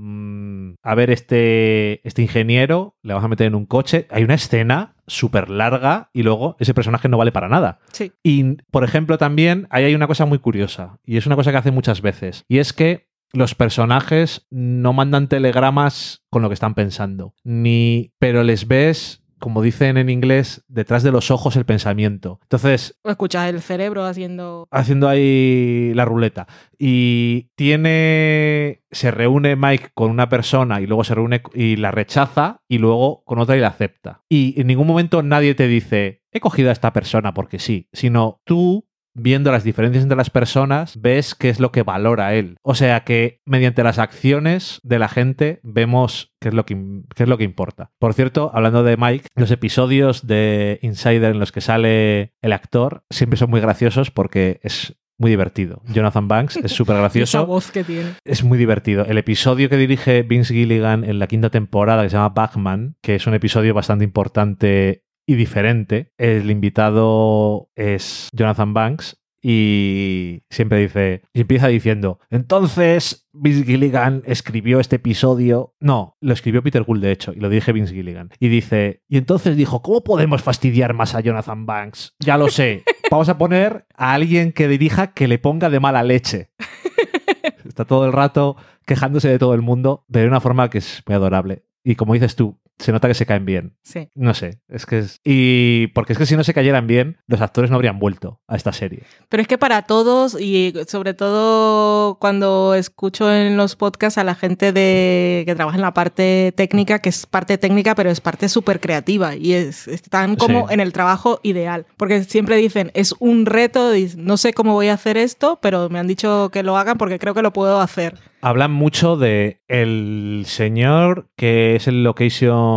a 0.82 0.96
ver, 0.96 1.10
este, 1.10 2.06
este 2.08 2.22
ingeniero 2.22 2.96
le 3.02 3.14
vamos 3.14 3.26
a 3.26 3.30
meter 3.30 3.48
en 3.48 3.56
un 3.56 3.66
coche, 3.66 4.08
hay 4.10 4.24
una 4.24 4.36
escena 4.36 4.96
súper 5.08 5.50
larga 5.50 6.10
y 6.14 6.24
luego 6.24 6.56
ese 6.60 6.74
personaje 6.74 7.10
no 7.10 7.18
vale 7.18 7.32
para 7.32 7.50
nada. 7.50 7.80
Sí. 7.92 8.12
Y, 8.24 8.56
por 8.72 8.84
ejemplo, 8.84 9.18
también 9.18 9.68
ahí 9.70 9.86
hay 9.86 9.96
una 9.96 10.08
cosa 10.08 10.26
muy 10.26 10.40
curiosa, 10.40 11.00
y 11.06 11.18
es 11.18 11.26
una 11.26 11.36
cosa 11.36 11.52
que 11.52 11.58
hace 11.58 11.72
muchas 11.72 12.02
veces, 12.02 12.46
y 12.48 12.60
es 12.60 12.74
que 12.74 13.12
los 13.34 13.56
personajes 13.56 14.46
no 14.50 14.94
mandan 14.94 15.28
telegramas 15.28 16.24
con 16.30 16.42
lo 16.42 16.50
que 16.50 16.54
están 16.54 16.74
pensando, 16.74 17.34
ni 17.44 18.14
pero 18.20 18.44
les 18.44 18.68
ves, 18.68 19.21
como 19.42 19.62
dicen 19.62 19.98
en 19.98 20.10
inglés, 20.10 20.64
detrás 20.70 21.04
de 21.04 21.12
los 21.12 21.32
ojos 21.32 21.58
el 21.58 21.66
pensamiento. 21.66 22.40
Entonces, 22.44 22.98
O 23.04 23.10
escuchas 23.10 23.50
el 23.50 23.60
cerebro 23.62 24.06
haciendo. 24.06 24.68
haciendo 24.72 25.10
ahí 25.10 25.92
la 25.96 26.06
ruleta. 26.06 26.48
Y 26.80 27.50
tiene. 27.56 28.84
Se 28.92 29.12
reúne 29.12 29.56
Mike 29.56 29.90
con 29.94 30.12
una 30.12 30.30
persona 30.30 30.82
y 30.82 30.88
luego 30.88 31.04
se 31.04 31.16
reúne 31.16 31.42
y 31.54 31.76
la 31.76 31.92
rechaza 31.92 32.62
y 32.68 32.78
luego 32.78 33.24
con 33.26 33.40
otra 33.40 33.58
y 33.58 33.60
la 33.60 33.68
acepta. 33.68 34.22
Y 34.30 34.60
en 34.60 34.68
ningún 34.68 34.88
momento 34.88 35.24
nadie 35.24 35.56
te 35.56 35.68
dice, 35.68 36.22
he 36.32 36.40
cogido 36.40 36.70
a 36.70 36.74
esta 36.74 36.94
persona 36.94 37.34
porque 37.34 37.60
sí, 37.60 37.90
sino 37.94 38.42
tú. 38.46 38.86
Viendo 39.14 39.52
las 39.52 39.64
diferencias 39.64 40.04
entre 40.04 40.18
las 40.18 40.30
personas, 40.30 41.00
ves 41.02 41.36
qué 41.36 41.50
es 41.50 41.60
lo 41.60 41.72
que 41.72 41.84
valora 41.84 42.34
él. 42.34 42.58
O 42.62 42.76
sea 42.76 43.04
que 43.04 43.42
mediante 43.46 43.84
las 43.84 44.00
acciones 44.00 44.80
de 44.84 45.00
la 45.00 45.10
gente 45.10 45.60
vemos 45.64 46.34
qué 46.40 46.50
es 46.50 46.54
lo 46.54 46.66
que, 46.66 46.76
qué 47.16 47.24
es 47.24 47.30
lo 47.30 47.38
que 47.38 47.44
importa. 47.44 47.92
Por 48.00 48.14
cierto, 48.14 48.52
hablando 48.54 48.84
de 48.84 48.98
Mike, 48.98 49.28
los 49.36 49.52
episodios 49.52 50.28
de 50.28 50.80
Insider 50.82 51.32
en 51.32 51.40
los 51.40 51.52
que 51.52 51.62
sale 51.62 52.34
el 52.42 52.54
actor 52.54 53.04
siempre 53.10 53.38
son 53.38 53.50
muy 53.50 53.60
graciosos 53.60 54.12
porque 54.12 54.60
es 54.64 54.96
muy 55.18 55.30
divertido. 55.30 55.82
Jonathan 55.94 56.28
Banks 56.28 56.58
es 56.58 56.72
súper 56.72 56.96
Esa 56.96 57.02
gracioso. 57.02 57.46
voz 57.46 57.70
que 57.72 57.84
tiene. 57.84 58.12
Es 58.26 58.44
muy 58.44 58.58
divertido. 58.58 59.06
El 59.06 59.18
episodio 59.18 59.70
que 59.70 59.78
dirige 59.78 60.24
Vince 60.24 60.54
Gilligan 60.54 61.04
en 61.04 61.20
la 61.20 61.28
quinta 61.28 61.50
temporada, 61.50 62.04
que 62.04 62.10
se 62.10 62.16
llama 62.16 62.30
Batman, 62.30 62.96
que 63.02 63.16
es 63.16 63.28
un 63.28 63.34
episodio 63.34 63.74
bastante 63.74 64.04
importante 64.04 65.04
y 65.26 65.36
diferente, 65.36 66.12
el 66.18 66.50
invitado 66.52 67.70
es 67.76 68.30
Jonathan 68.34 68.74
Banks 68.74 69.22
y 69.42 70.44
siempre 70.50 70.80
dice, 70.80 71.24
y 71.34 71.42
empieza 71.42 71.68
diciendo, 71.68 72.20
entonces 72.30 73.28
Vince 73.34 73.64
Gilligan 73.64 74.22
escribió 74.26 74.80
este 74.80 74.98
episodio, 74.98 75.74
no, 75.80 76.16
lo 76.22 76.34
escribió 76.34 76.62
Peter 76.62 76.84
Gould 76.84 77.02
de 77.02 77.12
hecho, 77.12 77.34
y 77.34 77.40
lo 77.40 77.50
dirige 77.50 77.72
Vince 77.72 77.94
Gilligan, 77.94 78.30
y 78.40 78.50
dice, 78.50 79.02
y 79.08 79.18
entonces 79.18 79.58
dijo, 79.58 79.82
¿cómo 79.82 80.04
podemos 80.04 80.44
fastidiar 80.44 80.94
más 80.94 81.16
a 81.16 81.22
Jonathan 81.22 81.66
Banks? 81.66 82.16
Ya 82.20 82.38
lo 82.38 82.50
sé, 82.50 82.84
vamos 83.10 83.30
a 83.30 83.38
poner 83.40 83.88
a 83.96 84.14
alguien 84.14 84.52
que 84.52 84.68
dirija 84.68 85.14
que 85.14 85.28
le 85.28 85.40
ponga 85.40 85.70
de 85.70 85.80
mala 85.80 86.04
leche. 86.04 86.52
Está 87.66 87.86
todo 87.86 88.06
el 88.06 88.12
rato 88.12 88.58
quejándose 88.86 89.30
de 89.30 89.40
todo 89.40 89.54
el 89.54 89.62
mundo, 89.62 90.06
pero 90.12 90.24
de 90.24 90.28
una 90.28 90.42
forma 90.42 90.70
que 90.70 90.80
es 90.80 91.02
muy 91.08 91.16
adorable. 91.16 91.64
Y 91.84 91.96
como 91.96 92.14
dices 92.14 92.36
tú, 92.36 92.60
se 92.82 92.92
nota 92.92 93.08
que 93.08 93.14
se 93.14 93.26
caen 93.26 93.46
bien. 93.46 93.76
Sí. 93.84 94.10
No 94.16 94.34
sé, 94.34 94.60
es 94.68 94.86
que 94.86 95.00
es... 95.00 95.20
Y 95.24 95.88
porque 95.88 96.14
es 96.14 96.20
que 96.20 96.26
si 96.26 96.36
no 96.36 96.44
se 96.44 96.54
cayeran 96.54 96.88
bien, 96.88 97.18
los 97.28 97.42
actores 97.42 97.70
no 97.70 97.76
habrían 97.76 98.00
vuelto 98.00 98.42
a 98.48 98.56
esta 98.56 98.74
serie. 98.74 99.04
Pero 99.30 99.42
es 99.42 99.48
que 99.48 99.58
para 99.58 99.84
todos, 99.84 100.40
y 100.40 100.74
sobre 100.88 101.14
todo 101.14 102.18
cuando 102.20 102.74
escucho 102.76 103.34
en 103.34 103.58
los 103.58 103.76
podcasts 103.76 104.18
a 104.18 104.24
la 104.24 104.36
gente 104.36 104.72
de, 104.74 105.44
que 105.46 105.56
trabaja 105.56 105.78
en 105.78 105.82
la 105.82 105.94
parte 105.94 106.54
técnica, 106.56 107.00
que 107.00 107.10
es 107.10 107.26
parte 107.26 107.58
técnica, 107.58 107.96
pero 107.96 108.10
es 108.10 108.20
parte 108.22 108.50
súper 108.50 108.80
creativa, 108.80 109.36
y 109.36 109.54
es, 109.54 109.88
están 109.88 110.36
como 110.36 110.68
Sí. 110.68 110.74
en 110.74 110.80
el 110.80 110.92
trabajo 110.94 111.40
ideal. 111.44 111.86
Porque 111.98 112.24
siempre 112.24 112.56
dicen, 112.58 112.92
es 112.94 113.14
un 113.20 113.46
reto, 113.46 113.92
no 114.18 114.38
sé 114.38 114.54
cómo 114.54 114.74
voy 114.74 114.88
a 114.90 114.94
hacer 114.94 115.18
esto, 115.18 115.60
pero 115.62 115.90
me 115.90 116.00
han 116.00 116.08
dicho 116.08 116.50
que 116.52 116.64
lo 116.64 116.78
hagan 116.78 116.98
porque 116.98 117.20
creo 117.20 117.34
que 117.34 117.42
lo 117.42 117.54
puedo 117.54 117.80
hacer. 117.80 118.18
Hablan 118.44 118.72
mucho 118.72 119.18
de 119.18 119.62
el 119.68 120.44
señor 120.48 121.30
que 121.38 121.76
es 121.76 121.88
el 121.88 122.04
location 122.04 122.71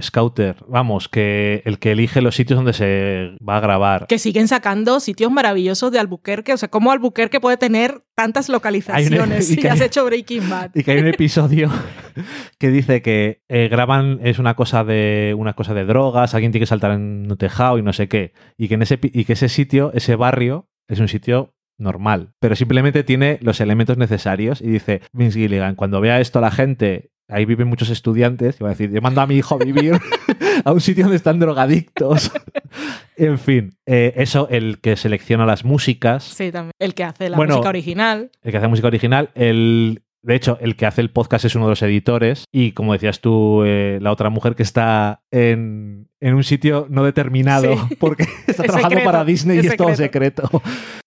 scouter, 0.00 0.56
vamos, 0.68 1.08
que 1.08 1.62
el 1.64 1.78
que 1.78 1.92
elige 1.92 2.20
los 2.20 2.36
sitios 2.36 2.56
donde 2.56 2.72
se 2.72 3.36
va 3.46 3.56
a 3.56 3.60
grabar. 3.60 4.06
Que 4.06 4.18
siguen 4.18 4.48
sacando 4.48 5.00
sitios 5.00 5.30
maravillosos 5.30 5.90
de 5.92 5.98
Albuquerque. 5.98 6.52
O 6.52 6.56
sea, 6.56 6.68
¿cómo 6.68 6.92
Albuquerque 6.92 7.40
puede 7.40 7.56
tener 7.56 8.04
tantas 8.14 8.48
localizaciones 8.48 9.50
y 9.50 9.56
si 9.56 9.66
has 9.66 9.80
hecho 9.80 10.04
Breaking 10.04 10.48
Bad? 10.48 10.70
Y 10.74 10.82
que 10.82 10.92
hay 10.92 10.98
un 10.98 11.06
episodio 11.08 11.70
que 12.58 12.70
dice 12.70 13.02
que 13.02 13.42
eh, 13.48 13.68
graban 13.68 14.20
es 14.22 14.38
una 14.38 14.54
cosa 14.54 14.84
de 14.84 15.34
una 15.36 15.54
cosa 15.54 15.74
de 15.74 15.84
drogas, 15.84 16.34
alguien 16.34 16.52
tiene 16.52 16.62
que 16.62 16.68
saltar 16.68 16.92
en 16.92 17.26
un 17.30 17.36
tejado 17.36 17.78
y 17.78 17.82
no 17.82 17.92
sé 17.92 18.08
qué, 18.08 18.32
y 18.56 18.68
que 18.68 18.74
en 18.74 18.82
ese 18.82 18.98
y 19.02 19.24
que 19.24 19.32
ese 19.32 19.48
sitio, 19.48 19.92
ese 19.94 20.16
barrio 20.16 20.68
es 20.88 21.00
un 21.00 21.08
sitio 21.08 21.54
normal, 21.78 22.34
pero 22.40 22.56
simplemente 22.56 23.04
tiene 23.04 23.38
los 23.40 23.60
elementos 23.60 23.96
necesarios 23.96 24.60
y 24.60 24.66
dice 24.66 25.00
Vince 25.12 25.38
Gilligan, 25.38 25.76
cuando 25.76 26.00
vea 26.00 26.20
esto 26.20 26.40
la 26.40 26.50
gente, 26.50 27.12
ahí 27.28 27.44
viven 27.44 27.68
muchos 27.68 27.90
estudiantes, 27.90 28.56
y 28.60 28.64
va 28.64 28.70
a 28.70 28.72
decir, 28.72 28.90
yo 28.90 29.00
mando 29.00 29.20
a 29.20 29.26
mi 29.26 29.36
hijo 29.36 29.54
a 29.54 29.58
vivir 29.64 29.92
a 30.64 30.72
un 30.72 30.80
sitio 30.80 31.04
donde 31.04 31.16
están 31.16 31.38
drogadictos. 31.38 32.30
en 33.16 33.38
fin, 33.38 33.74
eh, 33.86 34.14
eso 34.16 34.48
el 34.50 34.78
que 34.80 34.96
selecciona 34.96 35.46
las 35.46 35.64
músicas, 35.64 36.24
Sí, 36.24 36.50
también. 36.50 36.72
El 36.78 36.94
que 36.94 37.04
hace 37.04 37.28
la 37.28 37.36
Bueno, 37.36 37.54
música 37.56 37.68
original. 37.68 38.30
el 38.42 38.50
que 38.50 38.56
hace 38.58 38.68
música 38.68 38.88
original, 38.88 39.30
el 39.34 40.02
de 40.22 40.34
hecho, 40.34 40.58
el 40.60 40.76
que 40.76 40.86
hace 40.86 41.00
el 41.00 41.10
podcast 41.10 41.44
es 41.44 41.54
uno 41.54 41.66
de 41.66 41.70
los 41.70 41.82
editores 41.82 42.44
y, 42.52 42.72
como 42.72 42.92
decías 42.92 43.20
tú, 43.20 43.62
eh, 43.64 43.98
la 44.02 44.12
otra 44.12 44.30
mujer 44.30 44.54
que 44.56 44.62
está 44.62 45.22
en, 45.30 46.08
en 46.20 46.34
un 46.34 46.44
sitio 46.44 46.86
no 46.90 47.04
determinado 47.04 47.76
Sí. 47.88 47.94
porque 48.00 48.24
está 48.46 48.62
Es 48.62 48.68
trabajando 48.68 48.88
secreto, 48.88 49.04
para 49.04 49.24
Disney 49.24 49.56
y 49.56 49.60
es 49.60 49.66
es 49.66 49.76
todo 49.76 49.94
secreto. 49.94 50.50